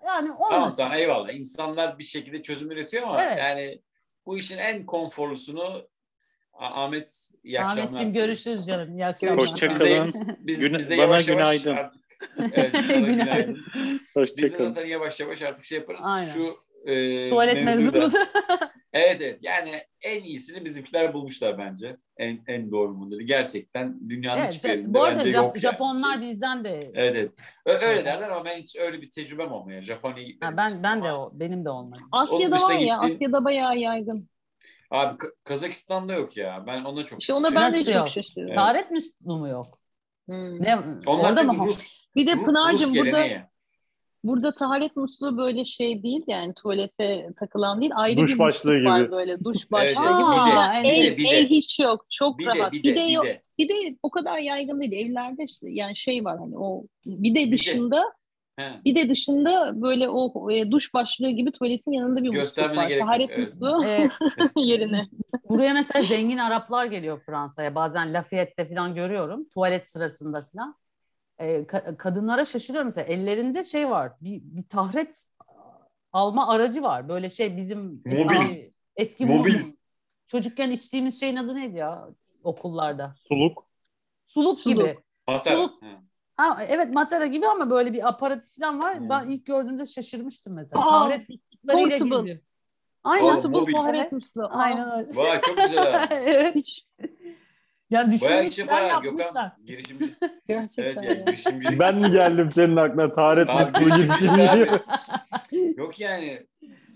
Yani 0.07 0.29
Tamam 0.39 0.61
olmasın. 0.61 0.77
tamam 0.77 0.93
eyvallah. 0.99 1.33
İnsanlar 1.35 1.99
bir 1.99 2.05
şekilde 2.05 2.43
çözüm 2.43 2.71
üretiyor 2.71 3.03
ama 3.03 3.25
Evet. 3.25 3.39
yani 3.39 3.83
bu 4.27 4.39
işin 4.39 4.59
en 4.59 4.87
konforlusunu 4.87 5.83
Ahmet 6.55 7.31
iyi 7.45 7.61
akşamlar. 7.61 7.83
Ahmetciğim 7.83 8.13
görüşürüz 8.13 8.67
canım. 8.67 8.95
İyi 8.97 9.07
akşamlar. 9.07 9.39
Hoşça 9.39 9.71
Biz 9.71 9.79
kalın. 9.79 10.13
Biz, 10.39 10.61
de 10.63 10.73
bana 10.73 10.95
yavaş 10.95 11.29
yavaş 11.29 11.63
günaydın. 11.63 11.77
artık. 11.77 12.03
Evet, 12.39 12.73
Günaydın. 12.73 13.05
günaydın. 13.05 13.65
Biz 14.17 14.37
de 14.37 14.49
zaten 14.49 14.87
yavaş 14.87 15.21
yavaş 15.21 15.43
artık 15.43 15.65
şey 15.65 15.79
yaparız. 15.79 16.03
Aynen. 16.05 16.33
Şu 16.33 16.57
e, 16.87 17.31
Tuvalet 17.31 17.65
mevzuyu 17.65 17.93
da- 17.95 17.99
mevzusu. 17.99 18.19
Evet 18.93 19.21
evet 19.21 19.39
yani 19.43 19.83
en 20.01 20.23
iyisini 20.23 20.65
bizimkiler 20.65 21.15
bulmuşlar 21.15 21.59
bence. 21.59 21.97
En 22.17 22.41
en 22.47 22.71
doğru 22.71 22.95
modeli. 22.95 23.27
Gerçekten 23.27 24.11
dünyanın 24.11 24.41
evet, 24.41 24.55
hiçbir 24.55 24.69
yerinde 24.69 24.95
bu 24.95 25.03
arada 25.03 25.19
bence 25.19 25.31
Jap- 25.31 25.37
yok 25.37 25.47
yani. 25.57 25.61
Japonlar 25.61 26.19
Şey. 26.19 26.23
bizden 26.23 26.65
de. 26.65 26.91
Evet 26.95 27.17
evet. 27.17 27.31
Ö- 27.67 27.87
öyle 27.87 28.05
derler 28.05 28.29
ama 28.29 28.45
ben 28.45 28.59
hiç 28.59 28.77
öyle 28.77 29.03
bir 29.03 29.11
tecrübem 29.11 29.53
olmuyor. 29.53 29.83
Japonya'ya 29.83 30.27
gitmedim. 30.27 30.59
Ha, 30.59 30.65
ben 30.65 30.83
ben 30.83 31.05
de 31.05 31.13
o 31.13 31.31
benim 31.35 31.65
de 31.65 31.71
olmadı. 31.71 32.01
Asya'da 32.13 32.57
var 32.57 32.75
ya, 32.75 32.99
gittin. 33.03 33.15
Asya'da 33.15 33.45
bayağı 33.45 33.79
yaygın. 33.79 34.29
Abi 34.91 35.17
Ka- 35.17 35.35
Kazakistan'da 35.45 36.13
yok 36.13 36.37
ya. 36.37 36.65
Ben 36.67 36.85
ona 36.85 37.05
çok 37.05 37.21
İşte 37.21 37.33
ona 37.33 37.55
ben 37.55 37.73
de 37.73 37.85
çok 37.85 37.95
yok? 37.95 38.09
şaşırıyorum. 38.09 38.49
Evet. 38.49 38.57
Taharet 38.57 38.91
mu 39.21 39.49
yok? 39.49 39.67
Hmm. 40.27 40.63
Ne, 40.63 40.79
Onlar 41.07 41.31
orada 41.31 41.43
çünkü 41.43 41.57
mı? 41.57 41.67
Rus. 41.67 42.07
Bir 42.17 42.27
de 42.27 42.33
Pınar'cığım 42.33 42.91
Rus 42.91 42.99
burada 42.99 43.11
geleneği. 43.11 43.52
Burada 44.25 44.55
taharet 44.55 44.97
musluğu 44.97 45.37
böyle 45.37 45.65
şey 45.65 46.03
değil 46.03 46.25
yani 46.27 46.55
tuvalete 46.55 47.29
takılan 47.41 47.81
değil. 47.81 47.93
Ayrı 47.95 48.17
Duş 48.17 48.35
bir 48.35 48.39
başlığı 48.39 48.73
musluk 48.73 48.85
var 48.85 49.01
gibi. 49.01 49.11
böyle 49.11 49.45
duş 49.45 49.67
Evet, 49.73 49.73
başlığı 49.73 50.05
evet. 50.07 50.27
gibi. 50.35 50.53
Aa, 50.53 50.73
bir 50.85 50.85
de, 50.85 50.89
el, 50.89 51.17
bir 51.17 51.31
de. 51.31 51.31
el 51.31 51.47
hiç 51.51 51.81
yok. 51.81 52.07
Çok 52.11 52.39
Bir 52.39 52.55
de, 52.55 52.59
rahat. 52.59 52.73
bir 52.73 52.83
Bir 52.83 52.97
de, 52.97 52.97
de, 52.97 53.09
bir 53.09 53.13
yok. 53.13 53.25
de. 53.25 53.43
Bir 53.59 53.69
de 53.69 53.99
o 54.03 54.11
kadar 54.11 54.39
yaygın 54.39 54.81
değil. 54.81 54.93
Evlerde 54.93 55.45
işte 55.45 55.67
yani 55.71 55.97
şey 55.97 56.25
var 56.25 56.39
hani 56.39 56.59
o 56.59 56.85
bir 57.07 57.35
de 57.35 57.53
de. 57.53 57.53
dışında 57.53 58.05
He. 58.59 58.83
bir 58.85 58.97
de 58.97 59.09
dışında 59.09 59.83
böyle 59.83 60.09
o 60.09 60.51
e, 60.53 60.71
duş 60.71 60.95
başlığı 60.95 61.31
gibi 61.31 61.53
tuvaletin 61.53 61.93
yanında 61.93 62.25
bir 62.25 62.31
musluk 62.31 62.43
Göstermene 62.43 62.77
var. 62.77 62.89
gerek 62.89 63.09
yok, 63.09 63.09
Taharet 63.09 63.31
evet. 63.31 63.39
musluğu 63.39 63.85
Ee, 63.85 64.11
yerine. 64.57 65.09
buraya 65.49 65.73
mesela 65.75 66.03
zengin 66.03 66.39
Araplar 66.39 66.85
geliyor 66.87 67.21
Fransa'ya. 67.27 67.75
Bazen 67.75 68.15
Lafayette'de 68.15 68.69
falan 68.75 68.95
görüyorum. 68.95 69.49
Tuvalet 69.55 69.91
sırasında 69.91 70.41
falan. 70.41 70.77
Ee, 71.39 71.57
ka- 71.63 71.97
kadınlara 71.97 72.45
şaşırıyorum 72.45 72.87
mesela. 72.87 73.05
Ellerinde 73.07 73.65
şey 73.65 73.91
var. 73.91 74.13
Bir, 74.21 74.41
bir 74.45 74.63
tahret 74.69 75.27
alma 76.13 76.49
aracı 76.49 76.83
var. 76.83 77.09
Böyle 77.09 77.31
şey 77.31 77.57
bizim 77.57 78.03
Mobil. 78.07 78.37
eski, 78.41 78.73
eski 78.97 79.27
Mobil. 79.27 79.39
mobil. 79.39 79.73
Çocukken 80.27 80.71
içtiğimiz 80.71 81.21
şeyin 81.21 81.37
adı 81.37 81.55
neydi 81.57 81.79
ya 81.79 82.09
okullarda? 82.45 83.15
Suluk. 83.29 83.67
Suluk, 84.27 84.59
Suluk. 84.59 84.77
gibi. 84.79 84.99
Hatta. 85.27 85.51
Suluk. 85.51 85.83
Ha, 86.37 86.59
evet 86.69 86.91
matara 86.95 87.27
gibi 87.27 87.47
ama 87.49 87.71
böyle 87.71 87.93
bir 87.93 88.09
aparatı 88.09 88.61
falan 88.61 88.83
var. 88.83 89.01
Hmm. 89.01 89.09
Ben 89.09 89.29
ilk 89.29 89.47
gördüğümde 89.47 89.87
şaşırmıştım 89.87 90.55
mesela. 90.55 90.87
Aa, 90.87 90.91
Tahret 91.05 91.29
portable. 91.69 91.89
geziyor. 91.89 92.39
Aynen. 93.05 93.35
Musluğu. 94.13 94.45
Aa, 94.45 94.49
Aynen 94.49 94.91
öyle. 94.99 95.11
Vay 95.17 95.41
çok 95.41 95.57
güzel 95.57 95.93
ha. 95.93 96.09
evet. 96.15 96.55
Hiç 96.55 96.87
Yani 97.93 98.13
düşünmüşler 98.15 98.69
bayağı 98.69 98.89
yapmışlar. 98.89 99.13
Gökhan. 99.27 99.53
Girişimci. 99.67 100.05
Evet 100.49 100.71
gerçekten. 100.77 101.03
yani 101.03 101.19
ya. 101.19 101.25
girişimci. 101.25 101.79
Ben 101.79 101.99
mi 102.01 102.11
geldim 102.11 102.51
senin 102.53 102.77
aklına 102.77 103.11
taharet 103.11 103.51
Abi, 103.51 103.63
musluğu 103.65 103.97
girişimci. 103.97 104.71
Yok 105.77 106.01
yani. 106.01 106.39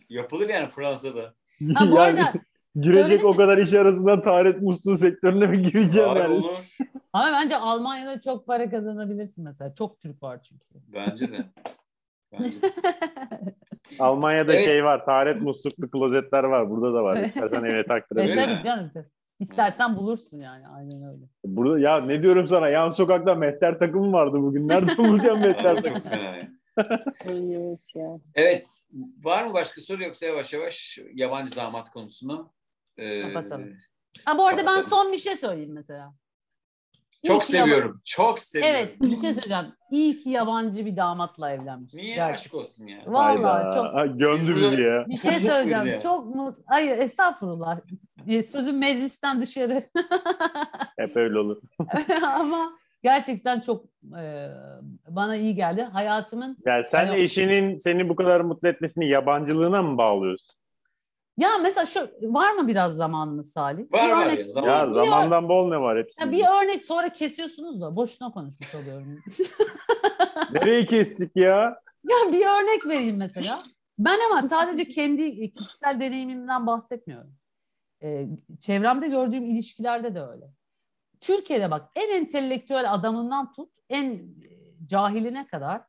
Yapılır 0.09 0.49
yani 0.49 0.69
Fransa'da. 0.69 1.35
Ha, 1.75 1.91
bu 1.91 2.01
arada 2.01 2.33
girecek 2.81 3.03
Söyledim 3.07 3.27
o 3.27 3.31
mi? 3.31 3.37
kadar 3.37 3.59
iş 3.59 3.73
arasından 3.75 4.23
taharet 4.23 4.63
musluğu 4.63 4.99
sektörüne 4.99 5.47
mi 5.47 5.63
gireceğim 5.63 6.09
Abi 6.11 6.19
yani? 6.19 6.35
olur. 6.35 6.77
ama 7.13 7.33
bence 7.33 7.57
Almanya'da 7.57 8.21
çok 8.21 8.47
para 8.47 8.71
kazanabilirsin 8.71 9.45
mesela. 9.45 9.75
Çok 9.75 10.01
Türk 10.01 10.23
var 10.23 10.43
çünkü. 10.43 10.65
Bence 10.95 11.33
de. 11.33 11.37
Bence 12.33 12.51
de. 12.63 12.67
Almanya'da 13.99 14.53
Evet. 14.55 14.65
şey 14.65 14.85
var, 14.85 15.05
taharet 15.05 15.43
musluklu 15.43 15.91
klozetler 15.91 16.43
var. 16.45 16.71
Burada 16.71 16.95
da 16.95 17.03
var. 17.05 17.17
İstersen 17.17 17.59
evine 17.61 17.71
Evet, 17.73 17.89
taktırabilirsin. 17.89 18.41
Öyle 18.41 18.53
mi? 18.53 18.59
tabii 18.59 18.65
canım. 18.65 19.07
İstersen 19.41 19.97
bulursun 19.97 20.41
yani. 20.41 20.69
Aynen 20.69 21.03
öyle. 21.15 21.25
Burada 21.45 21.79
ya 21.79 22.01
ne 22.01 22.23
diyorum 22.23 22.47
sana? 22.47 22.69
Yan 22.69 22.91
sokakta 22.91 23.35
mehter 23.35 23.79
takımı 23.79 24.13
vardı 24.13 24.37
bugün. 24.41 24.69
Nerede 24.69 24.97
bulacağım 24.99 25.41
mehter 25.41 25.75
takımı? 25.77 25.95
çok 25.95 26.03
fena 26.03 26.37
ya. 26.37 26.49
Evet 27.27 27.81
ya. 27.95 28.19
Evet. 28.35 28.81
Var 29.25 29.45
mı 29.47 29.55
başka 29.55 29.81
soru 29.81 30.03
yoksa 30.03 30.27
yavaş 30.27 30.53
yavaş 30.53 30.99
yabancı 31.15 31.57
damat 31.57 31.91
konusunu 31.91 32.53
e, 32.97 33.23
Kapatalım. 33.23 33.77
Ha 34.25 34.39
bu 34.39 34.47
arada 34.47 34.59
ben 34.59 34.65
Kapatalım. 34.65 34.91
son 34.91 35.13
bir 35.13 35.19
şey 35.19 35.37
söyleyeyim 35.37 35.73
mesela. 35.73 36.15
İyi 37.25 37.29
Çok 37.29 37.41
ki 37.41 37.47
seviyorum. 37.47 38.01
Çok 38.05 38.41
seviyorum. 38.41 38.77
Evet 38.79 39.01
bir 39.01 39.17
şey 39.17 39.33
söyleyeceğim. 39.33 39.67
İyi 39.91 40.19
ki 40.19 40.31
yabancı 40.31 40.87
bir 40.87 40.97
damatla 40.97 41.51
evlenmiş. 41.51 41.95
Niye 41.95 42.15
Gerçekten. 42.15 42.33
aşk 42.35 42.55
olsun 42.55 42.87
ya? 42.87 42.99
Vallahi 43.07 43.43
Hayda. 43.43 43.71
çok 44.19 44.35
Biz 44.35 44.55
bizi 44.55 44.83
ya. 44.83 45.05
bir 45.09 45.17
şey 45.17 45.33
söyleyeceğim. 45.33 45.87
ya. 45.87 45.99
Çok 46.01 46.35
mut. 46.35 46.59
Hayır 46.67 46.99
estağfurullah. 46.99 47.79
E, 48.29 48.43
Sözüm 48.43 48.79
meclisten 48.79 49.43
dışarı. 49.43 49.83
Hep 50.99 51.17
öyle 51.17 51.39
olur. 51.39 51.57
Ama 52.23 52.73
gerçekten 53.03 53.61
çok 53.61 53.85
e, 54.21 54.47
bana 55.09 55.37
iyi 55.37 55.55
geldi. 55.55 55.83
Hayatımın 55.93 56.57
Yani 56.67 56.85
sen 56.85 57.07
Hani- 57.07 57.21
eşinin 57.21 57.77
seni 57.77 58.09
bu 58.09 58.17
kadar 58.17 58.41
mutlu 58.41 58.69
etmesini 58.69 59.09
yabancılığına 59.09 59.83
mı 59.83 59.99
bağlıyorsun? 59.99 60.56
Ya 61.39 61.59
mesela 61.59 61.87
şu 61.87 62.11
var 62.23 62.53
mı 62.53 62.69
biraz 62.69 62.97
zamanınız 62.97 63.53
Salih? 63.53 63.93
Var 63.93 64.07
Bir 64.07 64.13
var 64.13 64.27
örnek- 64.27 64.39
ya. 64.39 64.49
Zaman. 64.49 64.69
Ya 64.69 64.89
bir- 64.91 64.95
zamandan 64.95 65.49
bol 65.49 65.69
ne 65.69 65.81
var 65.81 65.99
hepsinde. 65.99 66.25
Ya 66.27 66.33
bir 66.33 66.45
örnek 66.65 66.83
sonra 66.83 67.09
kesiyorsunuz 67.09 67.81
da 67.81 67.97
boşuna 67.97 68.31
konuşmuş 68.33 68.75
oluyorum. 68.75 69.19
Nereyi 70.53 70.87
kestik 70.87 71.37
ya? 71.37 71.81
ya 72.11 72.33
bir 72.33 72.47
örnek 72.47 72.87
vereyim 72.87 73.17
mesela. 73.17 73.59
Ben 73.99 74.19
ama 74.31 74.49
sadece 74.49 74.85
kendi 74.89 75.53
kişisel 75.53 76.01
deneyimimden 76.01 76.67
bahsetmiyorum. 76.67 77.35
Ee, 78.03 78.27
çevremde 78.61 79.09
gördüğüm 79.09 79.45
ilişkilerde 79.45 80.15
de 80.15 80.23
öyle. 80.23 80.45
Türkiye'de 81.21 81.71
bak 81.71 81.89
en 81.97 82.11
entelektüel 82.11 82.93
adamından 82.95 83.53
tut 83.53 83.71
en 83.91 84.05
e, 84.15 84.19
cahiline 84.87 85.47
kadar 85.47 85.83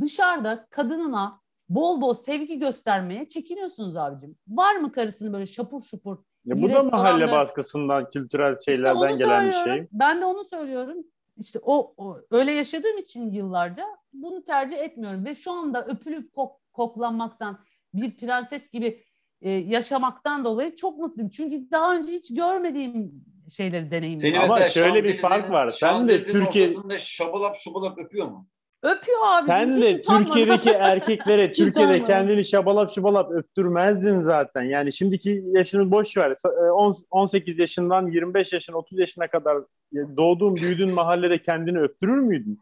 dışarıda 0.00 0.66
kadınına 0.70 1.40
bol 1.68 2.00
bol 2.00 2.14
sevgi 2.14 2.58
göstermeye 2.58 3.28
çekiniyorsunuz 3.28 3.96
abicim. 3.96 4.36
Var 4.48 4.76
mı 4.76 4.92
karısını 4.92 5.32
böyle 5.32 5.46
şapur 5.46 5.82
şupur 5.82 6.18
ya 6.44 6.62
bu 6.62 6.68
da 6.72 6.82
mahalle 6.82 7.32
baskısından, 7.32 8.10
kültürel 8.10 8.56
İşte 8.58 8.72
şeylerden 8.72 8.96
onu 9.00 9.18
gelen 9.18 9.48
bir 9.48 9.54
şey. 9.54 9.88
Ben 9.92 10.20
de 10.20 10.24
onu 10.24 10.44
söylüyorum. 10.44 10.96
İşte 11.36 11.58
o, 11.62 11.94
o 11.96 12.16
öyle 12.30 12.52
yaşadığım 12.52 12.98
için 12.98 13.32
yıllarca 13.32 13.84
bunu 14.12 14.44
tercih 14.44 14.78
etmiyorum 14.78 15.24
ve 15.24 15.34
şu 15.34 15.52
anda 15.52 15.86
öpülüp 15.86 16.34
kok, 16.34 16.60
koklanmaktan 16.72 17.58
bir 17.94 18.16
prenses 18.16 18.70
gibi 18.70 19.04
e, 19.42 19.50
yaşamaktan 19.50 20.44
dolayı 20.44 20.74
çok 20.74 20.98
mutluyum. 20.98 21.30
Çünkü 21.30 21.70
daha 21.70 21.94
önce 21.94 22.12
hiç 22.12 22.34
görmediğim 22.34 23.24
şeyleri 23.50 23.90
deneyimledim. 23.90 24.30
Seni 24.32 24.40
Ama 24.40 24.60
şöyle 24.68 25.04
bir 25.04 25.18
fark 25.18 25.50
var. 25.50 25.68
Sen 25.68 26.08
de 26.08 26.22
Türkiye- 26.22 26.68
şabalap 26.98 27.56
şubalap 27.56 27.98
öpüyor 27.98 28.26
mu? 28.26 28.48
Öpüyor 28.84 29.18
abi. 29.26 29.46
Sen 29.50 29.80
de 29.80 30.00
Türkiye'deki 30.02 30.70
erkeklere 30.78 31.52
Türkiye'de 31.52 32.00
kendini 32.04 32.44
şabalap 32.44 32.90
şubalap 32.94 33.30
öptürmezdin 33.32 34.20
zaten. 34.20 34.62
Yani 34.62 34.92
şimdiki 34.92 35.42
yaşını 35.46 35.90
boş 35.90 36.16
ver. 36.16 36.30
Sa- 36.30 36.66
e, 36.68 36.70
on- 36.70 36.94
18 37.10 37.58
yaşından 37.58 38.06
25 38.06 38.52
yaşına 38.52 38.76
30 38.76 38.98
yaşına 38.98 39.26
kadar 39.26 39.56
e, 39.92 39.98
doğduğun 40.16 40.56
büyüdüğün 40.56 40.92
mahallede 40.94 41.42
kendini 41.42 41.80
öptürür 41.80 42.18
müydün? 42.18 42.60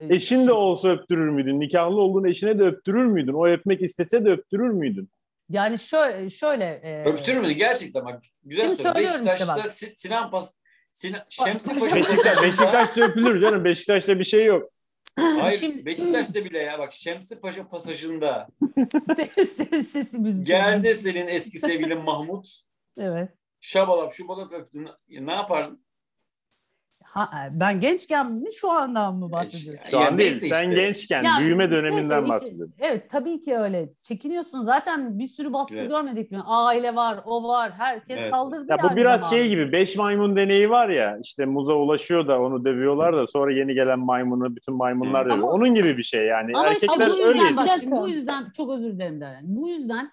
Eşin 0.00 0.46
de 0.46 0.52
olsa 0.52 0.88
öptürür 0.88 1.28
müydün? 1.28 1.60
Nikahlı 1.60 2.00
olduğun 2.00 2.24
eşine 2.24 2.58
de 2.58 2.62
öptürür 2.64 3.04
müydün? 3.04 3.32
O 3.32 3.46
öpmek 3.48 3.82
istese 3.82 4.24
de 4.24 4.30
öptürür 4.30 4.68
müydün? 4.70 5.08
Yani 5.50 5.78
şöyle, 5.78 6.30
şöyle 6.30 6.64
e, 6.64 7.04
Öptürür 7.04 7.38
müydü 7.38 7.52
gerçekten 7.52 8.04
bak. 8.04 8.22
Güzel 8.44 8.64
Şimdi 8.66 8.82
soru. 8.82 8.92
söylüyorum 8.92 9.16
işte 9.26 9.26
Beşiktaş'ta 9.32 9.56
bak. 9.56 9.70
Si- 9.70 9.92
Sinan 9.96 10.30
Pas 10.30 10.54
Sinan, 10.96 11.20
Şemsi 11.28 11.68
Paşa- 11.68 11.80
Paşa 11.80 11.96
Beşiktaş, 11.96 12.42
Beşiktaş'ta 12.42 13.00
öpülür 13.04 13.40
canım. 13.40 13.64
Beşiktaş'ta 13.64 14.18
bir 14.18 14.24
şey 14.24 14.44
yok. 14.44 14.70
Hayır 15.18 15.58
Şimdi- 15.58 15.86
Beşiktaş'ta 15.86 16.44
bile 16.44 16.58
ya 16.58 16.78
bak 16.78 16.92
Şemsi 16.92 17.40
Paşa 17.40 17.68
pasajında 17.68 18.48
ses- 19.16 19.88
sesimiz 19.90 20.44
geldi 20.44 20.94
senin 20.94 21.26
eski 21.26 21.58
sevgilin 21.58 22.02
Mahmut. 22.02 22.60
Evet. 22.98 23.28
Şabalap 23.60 24.12
şubalap 24.12 24.52
öptün. 24.52 24.88
Ne 25.20 25.32
yapardın? 25.32 25.85
Ha, 27.16 27.48
ben 27.54 27.80
gençken 27.80 28.32
mi 28.32 28.48
şu 28.52 28.70
andan 28.70 29.14
mı 29.14 29.32
bahsediyorsun? 29.32 29.90
Şu 29.90 29.96
Yani 29.96 30.06
an 30.06 30.18
değil. 30.18 30.30
neyse 30.30 30.48
Sen 30.48 30.68
işte. 30.70 30.80
gençken, 30.82 31.22
Ya, 31.22 31.32
büyüme 31.40 31.70
döneminden 31.70 32.18
işte- 32.22 32.28
bahsediyorum. 32.28 32.74
Evet 32.78 33.10
tabii 33.10 33.40
ki 33.40 33.56
öyle. 33.56 33.94
Çekiniyorsun. 33.94 34.60
Zaten 34.60 35.18
bir 35.18 35.26
sürü 35.28 35.52
baskı 35.52 35.76
Evet. 35.78 35.88
görmedik 35.88 36.30
mi? 36.30 36.40
Aile 36.46 36.94
var, 36.94 37.20
o 37.24 37.48
var. 37.48 37.72
Herkes 37.72 38.18
Evet. 38.20 38.30
saldırdı 38.30 38.66
Ya 38.70 38.76
yani. 38.82 38.92
bu 38.92 38.96
biraz 38.96 39.30
şey 39.30 39.48
gibi. 39.48 39.72
Beş 39.72 39.96
maymun 39.96 40.36
deneyi 40.36 40.70
var 40.70 40.88
ya. 40.88 41.18
işte 41.24 41.44
muza 41.44 41.74
ulaşıyor 41.74 42.28
da 42.28 42.40
onu 42.40 42.64
dövüyorlar 42.64 43.16
da 43.16 43.26
sonra 43.26 43.52
yeni 43.52 43.74
gelen 43.74 43.98
maymunu 43.98 44.56
bütün 44.56 44.74
maymunlar 44.74 45.20
Hı. 45.24 45.30
dövüyor. 45.30 45.38
Ama- 45.48 45.52
Onun 45.52 45.74
gibi 45.74 45.96
bir 45.98 46.02
şey 46.02 46.24
yani. 46.26 46.52
Ama 46.54 46.68
işte 46.68 46.86
Erkekler 46.86 47.08
bu 47.08 47.28
yüzden 47.28 47.46
öyle. 47.46 47.56
bak 47.56 47.68
şimdi 47.80 47.92
bu 47.96 48.08
yüzden 48.08 48.44
çok 48.56 48.70
özür 48.70 48.92
dilerim 48.92 49.20
Deren. 49.20 49.42
Bu 49.44 49.68
yüzden 49.68 50.10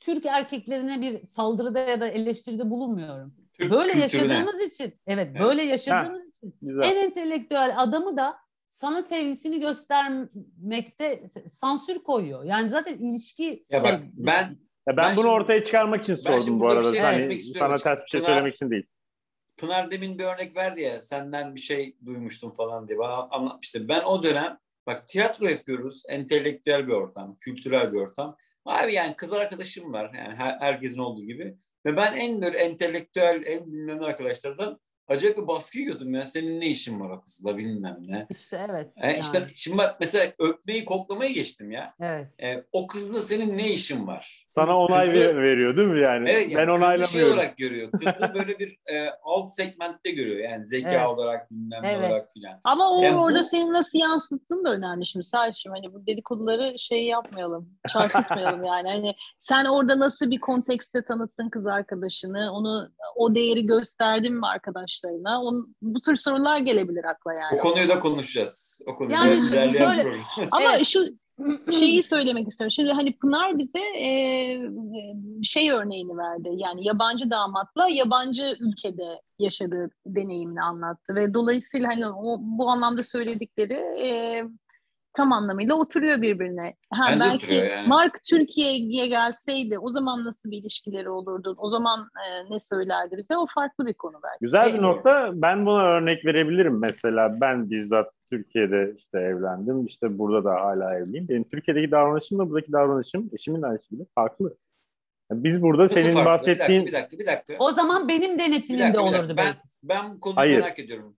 Türk 0.00 0.26
erkeklerine 0.26 1.00
bir 1.00 1.22
saldırıda 1.24 1.78
ya 1.78 2.00
da 2.00 2.08
eleştiride 2.08 2.70
bulunmuyorum. 2.70 3.34
Türk 3.60 3.70
Böyle 3.72 3.92
kültürüne. 3.92 4.32
yaşadığımız 4.32 4.62
için, 4.62 4.84
evet, 5.06 5.28
Evet. 5.32 5.42
böyle 5.42 5.62
yaşadığımız 5.62 6.28
için 6.28 6.54
Güzel. 6.62 6.82
en 6.82 6.96
entelektüel 6.96 7.74
adamı 7.76 8.16
da 8.16 8.36
sana 8.66 9.02
sevgisini 9.02 9.60
göstermekte 9.60 11.28
sansür 11.46 11.98
koyuyor. 11.98 12.44
Yani 12.44 12.68
zaten 12.68 12.98
ilişki 12.98 13.66
Ya 13.70 13.80
şey, 13.80 13.92
bak, 13.92 14.00
ben- 14.12 14.56
Ya 14.88 14.96
ben, 14.96 14.96
Ben 14.96 15.16
bunu 15.16 15.24
şimdi- 15.24 15.34
ortaya 15.34 15.64
çıkarmak 15.64 16.02
için 16.02 16.14
sordum 16.14 16.60
bu 16.60 16.66
arada. 16.72 16.92
şey 16.92 17.00
Hani 17.00 17.40
sana 17.40 17.76
ters 17.76 18.02
bir 18.02 18.08
şey 18.08 18.20
Pınar- 18.20 18.26
söylemek 18.26 18.54
için 18.54 18.70
değil. 18.70 18.86
Pınar 19.56 19.90
demin 19.90 20.18
bir 20.18 20.24
örnek 20.24 20.56
verdi 20.56 20.80
ya 20.80 21.00
senden 21.00 21.54
bir 21.54 21.60
şey 21.60 21.96
duymuştum 22.06 22.54
falan 22.54 22.88
diye 22.88 22.98
bana 22.98 23.12
anlatmıştı. 23.14 23.88
Ben 23.88 24.02
o 24.04 24.22
dönem 24.22 24.58
bak 24.86 25.08
tiyatro 25.08 25.46
yapıyoruz. 25.46 26.02
Entelektüel 26.08 26.86
bir 26.86 26.92
ortam, 26.92 27.36
kültürel 27.36 27.92
bir 27.92 27.98
ortam. 27.98 28.36
Abi 28.64 28.94
yani 28.94 29.16
kız 29.16 29.32
arkadaşım 29.32 29.92
var 29.92 30.10
yani 30.14 30.34
her, 30.34 30.56
herkesin 30.60 30.98
olduğu 30.98 31.22
gibi. 31.24 31.56
Ve 31.86 31.96
ben 31.96 32.12
en 32.12 32.42
böyle 32.42 32.58
entelektüel, 32.58 33.42
en 33.46 33.72
bilmem 33.72 34.02
arkadaşlardan 34.02 34.80
acayip 35.08 35.36
bir 35.38 35.46
baskı 35.48 35.78
yiyordum 35.78 36.14
ya. 36.14 36.26
Senin 36.26 36.60
ne 36.60 36.66
işin 36.66 37.00
var 37.00 37.10
o 37.10 37.20
kızla 37.22 37.56
bilmem 37.58 37.96
ne. 38.00 38.26
İşte 38.30 38.66
evet. 38.70 38.92
E, 39.02 39.06
yani, 39.08 39.18
işte 39.20 39.46
şimdi 39.54 39.78
bak 39.78 39.96
mesela 40.00 40.32
öpmeyi 40.38 40.84
koklamayı 40.84 41.34
geçtim 41.34 41.70
ya. 41.70 41.94
evet. 42.00 42.40
E, 42.42 42.64
o 42.72 42.86
kızla 42.86 43.18
senin 43.20 43.58
ne 43.58 43.68
işin 43.72 44.06
var? 44.06 44.44
Sana 44.48 44.78
onay 44.78 45.06
Kızı- 45.06 45.20
ver- 45.36 45.42
veriyor 45.42 45.76
değil 45.76 45.88
mi 45.88 46.00
yani? 46.02 46.28
Evet, 46.30 46.46
ben 46.46 46.50
yani 46.50 46.66
kızı 46.66 46.76
şey 46.76 46.84
onaylamıyorum. 46.86 47.32
olarak 47.38 47.56
görüyor. 47.56 47.90
Kızı 47.92 48.34
böyle 48.34 48.58
bir 48.58 48.78
e, 48.92 49.10
alt 49.22 49.50
segmentte 49.50 50.10
görüyor. 50.10 50.50
Yani 50.50 50.66
zeka 50.66 50.90
Evet. 50.90 51.06
olarak 51.08 51.50
bilmem 51.50 51.82
ne 51.82 51.92
Evet. 51.92 52.10
olarak 52.10 52.32
filan. 52.32 52.60
Ama 52.64 52.90
o 52.98 53.02
Yani 53.02 53.16
bu- 53.16 53.20
orada 53.22 53.42
senin 53.42 53.72
nasıl 53.72 53.98
yansıttığın 53.98 54.64
da 54.64 54.72
önemli 54.72 55.06
şimdi 55.06 55.24
Salih'cim. 55.24 55.72
Hani 55.72 55.92
bu 55.94 56.06
dedikoduları 56.06 56.78
şey 56.78 57.04
yapmayalım, 57.06 57.68
çarpıtmayalım 57.88 58.64
yani. 58.64 58.88
Hani 58.88 59.14
sen 59.38 59.64
orada 59.64 59.98
nasıl 59.98 60.30
bir 60.30 60.40
kontekste 60.40 61.04
tanıttın 61.04 61.50
kız 61.50 61.66
arkadaşını, 61.66 62.52
onu 62.52 62.88
o 63.16 63.34
değeri 63.34 63.66
gösterdin 63.66 64.34
mi 64.34 64.46
arkadaşlarına? 65.04 65.42
Onun, 65.42 65.76
bu 65.82 66.00
tür 66.00 66.16
sorular 66.16 66.58
gelebilir 66.58 67.04
akla 67.04 67.30
O 67.30 67.34
yani. 67.34 67.58
konuyu 67.58 67.88
da 67.88 67.98
konuşacağız. 67.98 68.80
O 68.86 68.96
konuyu 68.96 69.14
Yani 69.14 69.42
da 69.50 69.68
şöyle-. 69.68 70.20
Ama 70.50 70.84
şu 70.84 71.00
şeyi 71.72 72.02
söylemek 72.02 72.48
istiyorum. 72.48 72.70
Şimdi 72.70 72.92
hani 72.92 73.16
Pınar 73.18 73.58
bize 73.58 73.78
e, 73.78 74.10
şey 75.42 75.70
örneğini 75.70 76.16
verdi. 76.16 76.48
Yani 76.52 76.86
yabancı 76.86 77.30
damatla 77.30 77.88
yabancı 77.88 78.56
ülkede 78.60 79.20
yaşadığı 79.38 79.90
deneyimini 80.06 80.62
anlattı 80.62 81.14
ve 81.14 81.34
dolayısıyla 81.34 81.88
hani 81.88 82.06
o, 82.08 82.36
bu 82.40 82.70
anlamda 82.70 83.04
söyledikleri 83.04 83.74
e, 83.74 84.42
tam 85.16 85.32
anlamıyla 85.32 85.74
oturuyor 85.74 86.22
birbirine. 86.22 86.74
Ha, 86.92 87.04
Bence 87.10 87.24
belki 87.24 87.54
yani. 87.54 87.88
Mark 87.88 88.18
Türkiye'ye 88.30 89.06
gelseydi 89.06 89.78
o 89.78 89.90
zaman 89.90 90.24
nasıl 90.24 90.50
bir 90.50 90.56
ilişkileri 90.58 91.10
olurdu? 91.10 91.54
O 91.58 91.70
zaman 91.70 92.00
e, 92.00 92.50
ne 92.54 92.60
söylerdi 92.60 93.16
bize? 93.16 93.36
O 93.36 93.46
farklı 93.54 93.86
bir 93.86 93.94
konu 93.94 94.14
belki. 94.24 94.38
Güzel 94.40 94.72
bir 94.74 94.78
E- 94.78 94.82
nokta. 94.82 95.30
Ben 95.34 95.66
buna 95.66 95.82
örnek 95.86 96.24
verebilirim 96.26 96.78
mesela. 96.78 97.40
Ben 97.40 97.70
bizzat 97.70 98.06
Türkiye'de 98.30 98.94
işte 98.96 99.18
evlendim. 99.18 99.86
İşte 99.86 100.18
burada 100.18 100.44
da 100.44 100.54
hala 100.54 100.94
evliyim. 100.98 101.28
Benim 101.28 101.44
Türkiye'deki 101.44 101.90
davranışımla 101.90 102.50
buradaki 102.50 102.72
davranışım 102.72 103.30
eşimin 103.32 103.76
şekilde 103.76 104.02
farklı. 104.14 104.56
Yani 105.30 105.44
Biz 105.44 105.62
burada 105.62 105.82
Nasıl 105.82 105.94
senin 105.94 106.12
farklı? 106.14 106.30
bahsettiğin 106.30 106.86
Bir 106.86 106.92
dakika, 106.92 107.18
bir 107.18 107.26
dakika. 107.26 107.52
Bir 107.52 107.52
dakika. 107.52 107.64
O 107.64 107.70
zaman 107.72 108.08
benim 108.08 108.38
denetimimde 108.38 108.98
olurdu. 108.98 109.28
Ben, 109.28 109.36
belki. 109.36 109.58
ben 109.84 110.14
bu 110.14 110.20
konuyu 110.20 110.36
Hayır. 110.36 110.60
merak 110.60 110.78
ediyorum. 110.78 111.16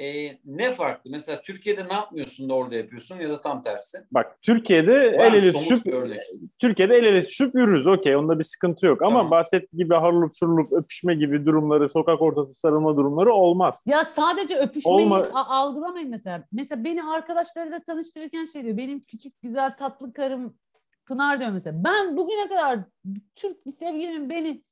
E, 0.00 0.38
ne 0.44 0.72
farklı? 0.72 1.10
Mesela 1.10 1.40
Türkiye'de 1.40 1.88
ne 1.88 1.92
yapmıyorsun 1.94 2.48
da 2.48 2.54
orada 2.54 2.74
yapıyorsun 2.74 3.16
ya 3.20 3.28
da 3.28 3.40
tam 3.40 3.62
tersi? 3.62 3.98
bak 4.12 4.38
Türkiye'de 4.42 4.92
Var 5.18 5.32
el 5.32 5.34
ele 5.34 5.92
örnek? 5.96 6.20
Türkiye'de 6.58 6.94
el 6.94 7.04
ele 7.04 7.22
tutuşup 7.22 7.54
yürürüz. 7.54 7.86
Okey 7.86 8.16
onda 8.16 8.38
bir 8.38 8.44
sıkıntı 8.44 8.86
yok. 8.86 9.02
Ama 9.02 9.10
Tamam. 9.18 9.30
bahsettiği 9.30 9.82
gibi 9.82 9.94
harılıp 9.94 10.32
şurulup 10.34 10.72
öpüşme 10.72 11.14
gibi 11.14 11.46
durumları, 11.46 11.88
sokak 11.88 12.22
ortası 12.22 12.54
sarılma 12.54 12.96
durumları 12.96 13.32
olmaz. 13.32 13.82
Ya 13.86 14.04
sadece 14.04 14.56
öpüşmeyi 14.56 14.96
Olma- 15.08 15.24
algılamayın 15.34 16.10
mesela. 16.10 16.44
Mesela 16.52 16.84
beni 16.84 17.04
arkadaşlarıyla 17.04 17.80
tanıştırırken 17.82 18.44
şey 18.44 18.64
diyor. 18.64 18.76
Benim 18.76 19.00
küçük 19.00 19.42
güzel 19.42 19.76
tatlı 19.76 20.12
karım 20.12 20.54
Pınar 21.06 21.40
diyor 21.40 21.50
mesela. 21.50 21.84
Ben 21.84 22.16
bugüne 22.16 22.48
kadar 22.48 22.78
Türk 23.36 23.66
bir 23.66 23.70
sevgilimin 23.70 24.30
beni 24.30 24.62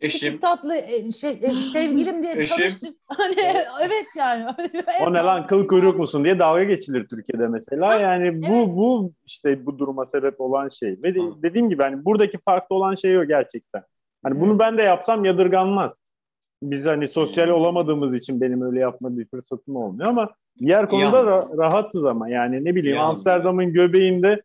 Eşim, 0.00 0.20
küçük 0.20 0.42
tatlı 0.42 0.76
e, 0.76 1.12
şey 1.12 1.30
e, 1.30 1.54
sevgilim 1.72 2.22
diye 2.22 2.32
Eşim. 2.32 2.56
tanıştır. 2.56 2.90
Hani 3.06 3.34
evet 3.82 4.06
yani. 4.16 4.46
O 5.06 5.12
ne 5.12 5.18
lan 5.18 5.46
kıl 5.46 5.66
kuyruk 5.66 5.98
musun 5.98 6.24
diye 6.24 6.38
dalga 6.38 6.64
geçilir 6.64 7.06
Türkiye'de 7.08 7.48
mesela. 7.48 7.94
Yani 7.94 8.42
bu 8.42 8.46
evet. 8.46 8.68
bu 8.68 9.12
işte 9.26 9.66
bu 9.66 9.78
duruma 9.78 10.06
sebep 10.06 10.40
olan 10.40 10.68
şey. 10.68 10.98
Ve 11.02 11.14
de- 11.14 11.42
dediğim 11.42 11.70
gibi 11.70 11.82
hani 11.82 12.04
buradaki 12.04 12.38
farklı 12.38 12.76
olan 12.76 12.94
şey 12.94 13.18
o 13.18 13.24
gerçekten. 13.24 13.82
Hani 14.22 14.40
bunu 14.40 14.58
ben 14.58 14.78
de 14.78 14.82
yapsam 14.82 15.24
yadırganmaz. 15.24 15.92
Biz 16.62 16.86
hani 16.86 17.08
sosyal 17.08 17.48
Hı. 17.48 17.54
olamadığımız 17.54 18.14
için 18.14 18.40
benim 18.40 18.62
öyle 18.62 18.80
yapma 18.80 19.18
bir 19.18 19.26
fırsatım 19.28 19.76
olmuyor 19.76 20.08
ama 20.08 20.28
diğer 20.58 20.88
konuda 20.88 21.20
ra- 21.20 21.58
rahatız 21.58 22.04
ama 22.04 22.28
yani 22.28 22.64
ne 22.64 22.74
bileyim. 22.74 23.00
Amsterdam'ın 23.00 23.72
göbeğinde 23.72 24.42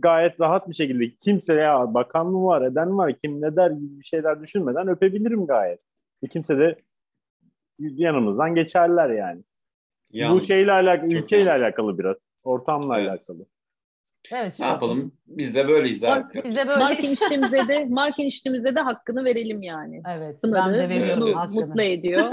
gayet 0.00 0.40
rahat 0.40 0.68
bir 0.68 0.74
şekilde 0.74 1.16
kimse 1.20 1.54
ya 1.54 1.94
bakan 1.94 2.26
mı 2.26 2.46
var 2.46 2.62
eden 2.62 2.88
mi 2.88 2.96
var 2.96 3.12
kim 3.24 3.42
ne 3.42 3.56
der 3.56 3.70
gibi 3.70 3.98
bir 3.98 4.04
şeyler 4.04 4.42
düşünmeden 4.42 4.88
öpebilirim 4.88 5.46
gayet. 5.46 5.80
E 6.22 6.28
kimse 6.28 6.58
de 6.58 6.76
yanımızdan 7.78 8.54
geçerler 8.54 9.10
yani. 9.10 9.42
yani, 10.10 10.34
Bu 10.36 10.40
şeyle 10.40 10.72
alakalı, 10.72 11.14
ülkeyle 11.14 11.50
iyi. 11.50 11.52
alakalı 11.52 11.98
biraz. 11.98 12.16
Ortamla 12.44 13.00
Evet. 13.00 13.10
alakalı. 13.10 13.46
Evet. 14.32 14.56
ne 14.60 14.66
yapalım? 14.66 15.12
Biz 15.26 15.54
de 15.56 15.68
böyleyiz 15.68 16.04
abi. 16.04 16.24
Biz 16.44 16.56
de 16.56 16.68
böyle. 16.68 16.78
Mark 16.80 17.04
eniştemize 17.04 17.68
de, 17.68 17.84
Mark 17.84 18.20
eniştemize 18.20 18.74
de 18.74 18.80
hakkını 18.80 19.24
verelim 19.24 19.62
yani. 19.62 20.02
Evet. 20.08 20.34
Ben 20.44 20.50
Pınar'ı 20.50 20.74
de 20.74 20.88
veriyorum 20.88 21.22
Evet. 21.26 21.36
mutlu, 21.36 21.60
mutlu 21.60 21.82
ediyor. 21.82 22.24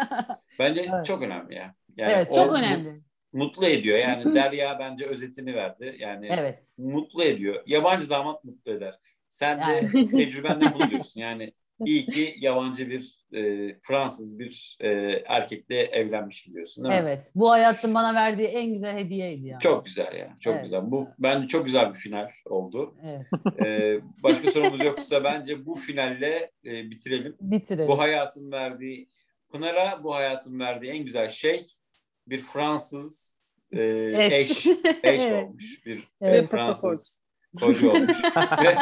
Bence 0.58 0.80
Evet. 0.94 1.04
çok 1.04 1.22
önemli 1.22 1.54
ya. 1.54 1.74
Yani 1.96 2.12
evet 2.12 2.34
çok 2.34 2.52
önemli. 2.58 3.00
Mutlu 3.34 3.66
ediyor. 3.66 3.98
Yani 3.98 4.34
Derya 4.34 4.78
bence 4.78 5.04
özetini 5.04 5.54
verdi. 5.54 5.96
Yani 5.98 6.28
Evet. 6.30 6.58
mutlu 6.78 7.24
ediyor. 7.24 7.62
Yabancı 7.66 8.10
damat 8.10 8.44
mutlu 8.44 8.72
eder. 8.72 8.98
Sen 9.28 9.58
de 9.58 9.88
Yani. 9.92 10.10
tecrübenden 10.16 10.72
bunu 10.74 10.90
diyorsun. 10.90 11.20
Yani 11.20 11.52
iyi 11.86 12.06
ki 12.06 12.34
yabancı 12.40 12.90
bir 12.90 13.24
e, 13.36 13.74
Fransız 13.82 14.38
bir 14.38 14.76
e, 14.80 14.88
erkekle 15.26 15.80
evlenmişim 15.82 16.54
diyorsun 16.54 16.84
değil 16.84 16.94
mi? 16.94 17.00
Evet. 17.08 17.30
Bu 17.34 17.50
hayatın 17.50 17.94
bana 17.94 18.14
verdiği 18.14 18.48
en 18.48 18.72
güzel 18.72 18.96
hediyeydi 18.96 19.46
yani. 19.46 19.60
Çok 19.60 19.84
güzel 19.86 20.14
ya. 20.16 20.36
Çok 20.40 20.54
Evet. 20.54 20.64
güzel. 20.64 20.90
Bu 20.90 21.08
bence 21.18 21.46
çok 21.46 21.64
güzel 21.66 21.88
bir 21.90 21.98
final 21.98 22.28
oldu. 22.46 22.94
Evet. 23.02 23.26
Ee, 23.66 24.00
başka 24.22 24.50
sorumuz 24.50 24.84
yoksa 24.84 25.24
bence 25.24 25.66
bu 25.66 25.74
finalle 25.74 26.50
e, 26.64 26.90
bitirelim. 26.90 27.36
Bitirelim. 27.40 27.88
Bu 27.88 27.98
hayatın 27.98 28.52
verdiği 28.52 29.08
Pınar'a 29.52 30.04
bu 30.04 30.14
hayatın 30.14 30.60
verdiği 30.60 30.92
en 30.92 31.04
güzel 31.04 31.28
şey 31.28 31.62
bir 32.26 32.40
Fransız 32.42 33.34
e, 33.72 33.82
Eş. 34.24 34.32
eş, 34.34 34.66
eş 35.02 35.20
Evet. 35.22 35.44
olmuş. 35.44 35.86
Bir 35.86 36.08
Evet. 36.20 36.44
e, 36.44 36.46
Fransız 36.48 37.24
koca 37.60 37.90
olmuş. 37.90 38.22
ve, 38.64 38.76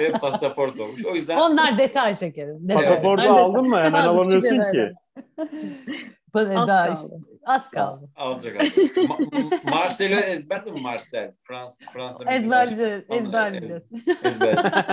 ve 0.00 0.12
pasaport 0.12 0.80
olmuş. 0.80 1.04
O 1.04 1.14
yüzden 1.14 1.36
Onlar 1.38 1.78
detay 1.78 2.16
şekerim. 2.16 2.68
Detay. 2.68 2.84
Pasaportu 2.84 3.22
Aynen. 3.22 3.32
aldın 3.32 3.68
mı 3.68 3.78
hemen 3.78 4.02
alamıyorsun 4.02 4.72
ki. 4.72 4.92
Az 6.34 6.46
daha 6.68 6.86
kaldı. 6.86 7.00
işte, 7.04 7.16
az 7.46 7.70
kaldı. 7.70 8.08
alacak. 8.16 8.56
alacak. 8.56 8.76
Ma- 8.76 9.70
Marcelo 9.70 10.14
ezberledin 10.20 10.74
mi 10.74 10.80
Marcel? 10.80 11.32
Frans, 11.42 11.78
Fransa 11.92 12.32
Ezberleyeceğiz. 12.32 13.04
Ezberleyeceğiz. 13.10 13.82
Ezberleyeceğiz. 14.24 14.92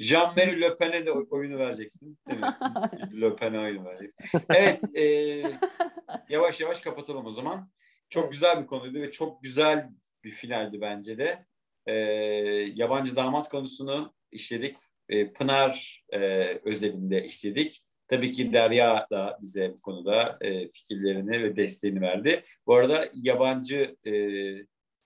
Jean-Marie 0.00 0.60
Le 0.60 0.76
Pen'e 0.76 1.06
de 1.06 1.12
oyunu 1.12 1.58
vereceksin. 1.58 2.18
Değil 2.28 2.40
mi? 2.40 2.54
Le 3.20 3.36
Pen'e 3.36 3.58
oyunu 3.58 3.84
vereceksin. 3.84 4.22
Evet. 4.54 4.96
E, 4.96 5.04
yavaş 6.28 6.60
yavaş 6.60 6.80
kapatalım 6.80 7.26
o 7.26 7.30
zaman. 7.30 7.70
Çok 8.10 8.24
Evet. 8.24 8.32
güzel 8.32 8.62
bir 8.62 8.66
konuydu 8.66 9.02
ve 9.02 9.10
çok 9.10 9.42
güzel 9.42 9.88
bir 10.24 10.30
finaldi 10.30 10.80
bence 10.80 11.18
de. 11.18 11.46
E, 11.86 11.94
yabancı 12.74 13.16
damat 13.16 13.48
konusunu 13.48 14.14
işledik. 14.32 14.76
E, 15.08 15.32
Pınar 15.32 16.04
e, 16.12 16.18
özelinde 16.64 17.24
işledik. 17.24 17.80
Tabii 18.08 18.32
ki 18.32 18.52
Derya 18.52 19.06
da 19.10 19.38
bize 19.42 19.72
bu 19.78 19.82
konuda 19.82 20.38
e, 20.40 20.68
fikirlerini 20.68 21.42
ve 21.42 21.56
desteğini 21.56 22.00
verdi. 22.00 22.42
Bu 22.66 22.74
arada 22.74 23.08
yabancı 23.14 23.96
e, 24.06 24.12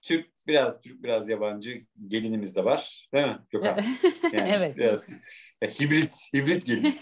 Türk 0.03 0.27
biraz 0.47 0.81
Türk 0.81 1.03
biraz 1.03 1.29
yabancı 1.29 1.79
gelinimiz 2.09 2.57
de 2.57 2.65
var. 2.65 3.09
Değil 3.15 3.27
mi 3.27 3.39
Gökhan? 3.51 3.77
Yani 4.33 4.51
Evet. 4.51 4.77
Biraz 4.77 5.11
ya, 5.63 5.71
hibrit, 5.71 6.15
hibrit 6.35 6.67
gelin. 6.67 6.95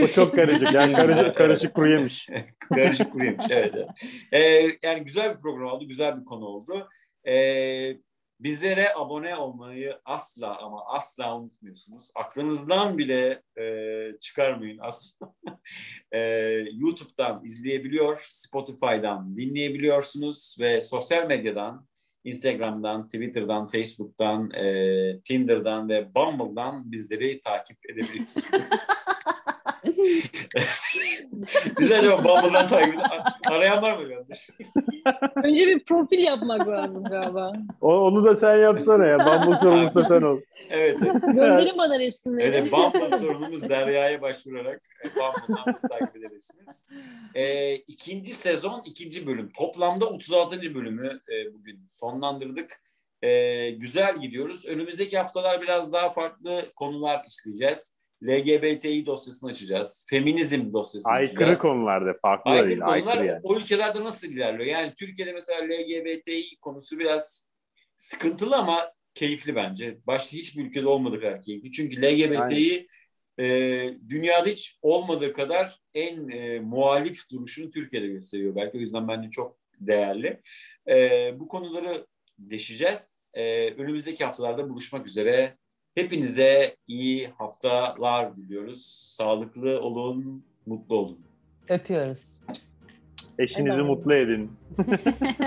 O 0.04 0.06
çok 0.06 0.34
karışık. 0.34 0.74
Yani 0.74 0.92
karışık, 0.96 1.36
karışık 1.36 1.74
kuru 1.74 1.90
yemiş. 1.90 2.28
Karışık 2.68 3.12
kuru 3.12 3.24
yemiş. 3.24 3.46
Evet. 3.50 3.72
evet. 3.74 3.88
Ee, 4.32 4.78
yani 4.82 5.04
güzel 5.04 5.34
bir 5.34 5.42
program 5.42 5.72
oldu. 5.72 5.88
Güzel 5.88 6.20
bir 6.20 6.24
konu 6.24 6.44
oldu. 6.44 6.88
Ee, 7.28 7.96
bizlere 8.40 8.94
abone 8.94 9.36
olmayı 9.36 10.00
asla 10.04 10.58
ama 10.58 10.86
asla 10.86 11.36
unutmuyorsunuz. 11.36 12.10
Aklınızdan 12.16 12.98
bile 12.98 13.42
e, 13.60 14.08
çıkarmayın 14.20 14.78
asla. 14.78 15.34
Ee, 16.14 16.64
YouTube'dan 16.72 17.44
izleyebiliyor, 17.44 18.26
Spotify'dan 18.28 19.36
dinleyebiliyorsunuz 19.36 20.56
ve 20.60 20.82
sosyal 20.82 21.26
medyadan 21.26 21.86
Instagram'dan, 22.24 23.06
Twitter'dan, 23.06 23.68
Facebook'tan, 23.68 24.50
e, 24.50 25.20
Tinder'dan 25.24 25.88
ve 25.88 26.14
Bumble'dan 26.14 26.92
bizleri 26.92 27.40
takip 27.40 27.90
edebilirsiniz. 27.90 28.70
Biz 31.80 31.92
acaba 31.92 32.24
Bumble'dan 32.24 32.68
takip 32.68 32.94
edelim. 32.94 33.22
Arayan 33.46 33.82
var 33.82 33.98
mı? 33.98 34.12
Yanlış. 34.12 34.50
Önce 35.44 35.66
bir 35.66 35.84
profil 35.84 36.18
yapmak 36.18 36.68
lazım 36.68 37.04
galiba. 37.04 37.52
O, 37.80 37.94
onu 37.94 38.24
da 38.24 38.34
sen 38.34 38.56
yapsana 38.56 39.06
ya. 39.06 39.18
Bambu 39.18 39.56
sorumlusu 39.56 40.00
da 40.00 40.04
sen 40.04 40.22
ol. 40.22 40.40
Evet. 40.70 40.96
evet. 41.02 41.22
Gönderin 41.22 41.78
bana 41.78 41.98
resimleri. 41.98 42.46
Evet, 42.46 42.72
Bumble 42.72 43.18
sorunumuz 43.18 43.68
Derya'ya 43.68 44.22
başvurarak 44.22 44.82
e, 45.04 45.08
Bumble'dan 45.08 45.74
bizi 45.74 45.88
takip 45.88 46.16
edebilirsiniz. 46.16 46.92
E, 47.34 47.74
ikinci 47.74 48.32
sezon, 48.32 48.82
ikinci 48.84 49.26
bölüm. 49.26 49.50
Toplamda 49.58 50.06
36. 50.06 50.74
bölümü 50.74 51.20
e, 51.32 51.54
bugün 51.54 51.84
sonlandırdık. 51.88 52.82
E, 53.22 53.70
güzel 53.70 54.20
gidiyoruz. 54.20 54.66
Önümüzdeki 54.66 55.18
haftalar 55.18 55.62
biraz 55.62 55.92
daha 55.92 56.12
farklı 56.12 56.64
konular 56.76 57.24
işleyeceğiz. 57.28 57.94
LGBTİ 58.22 59.06
dosyasını 59.06 59.50
açacağız. 59.50 60.06
Feminizm 60.10 60.72
dosyasını 60.72 61.12
Aykırı 61.12 61.36
açacağız. 61.36 61.58
konularda 61.58 62.14
farklı 62.22 62.50
Aykırı 62.50 62.68
değil. 62.68 62.80
konular 62.80 62.94
Aykırı 62.94 63.26
yani. 63.26 63.40
o 63.42 63.56
ülkelerde 63.56 64.04
nasıl 64.04 64.28
ilerliyor? 64.28 64.64
Yani 64.66 64.92
Türkiye'de 64.98 65.32
mesela 65.32 65.64
LGBTİ 65.64 66.56
konusu 66.60 66.98
biraz 66.98 67.46
sıkıntılı 67.98 68.56
ama 68.56 68.92
keyifli 69.14 69.54
bence. 69.54 69.98
Başka 70.06 70.32
hiçbir 70.32 70.64
ülkede 70.64 70.86
olmadığı 70.86 71.20
kadar 71.20 71.42
keyifli. 71.42 71.72
Çünkü 71.72 72.02
LGBTİ 72.02 72.86
e, 73.40 73.44
dünyada 74.08 74.46
hiç 74.46 74.78
olmadığı 74.82 75.32
kadar 75.32 75.78
en 75.94 76.28
e, 76.28 76.60
muhalif 76.60 77.30
duruşunu 77.30 77.70
Türkiye'de 77.70 78.06
gösteriyor. 78.06 78.56
Belki 78.56 78.78
o 78.78 78.80
yüzden 78.80 79.08
bence 79.08 79.30
çok 79.30 79.58
değerli. 79.80 80.40
E, 80.92 81.30
bu 81.40 81.48
konuları 81.48 82.06
deşeceğiz. 82.38 83.24
E, 83.34 83.70
önümüzdeki 83.70 84.24
haftalarda 84.24 84.68
buluşmak 84.68 85.06
üzere. 85.06 85.56
Hepinize 85.94 86.76
iyi 86.88 87.28
haftalar 87.38 88.36
diliyoruz. 88.36 88.86
Sağlıklı 89.16 89.80
olun, 89.80 90.44
mutlu 90.66 90.96
olun. 90.96 91.18
Öpüyoruz. 91.68 92.42
Eşinizi 93.38 93.74
Evet. 93.76 93.84
mutlu 93.86 94.14
edin. 94.14 94.50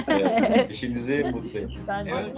Evet, 0.08 0.68
eşinizi 0.72 1.24
mutlu 1.24 1.60
edin. 1.60 1.72
Ben 1.88 2.06
Evet. 2.06 2.36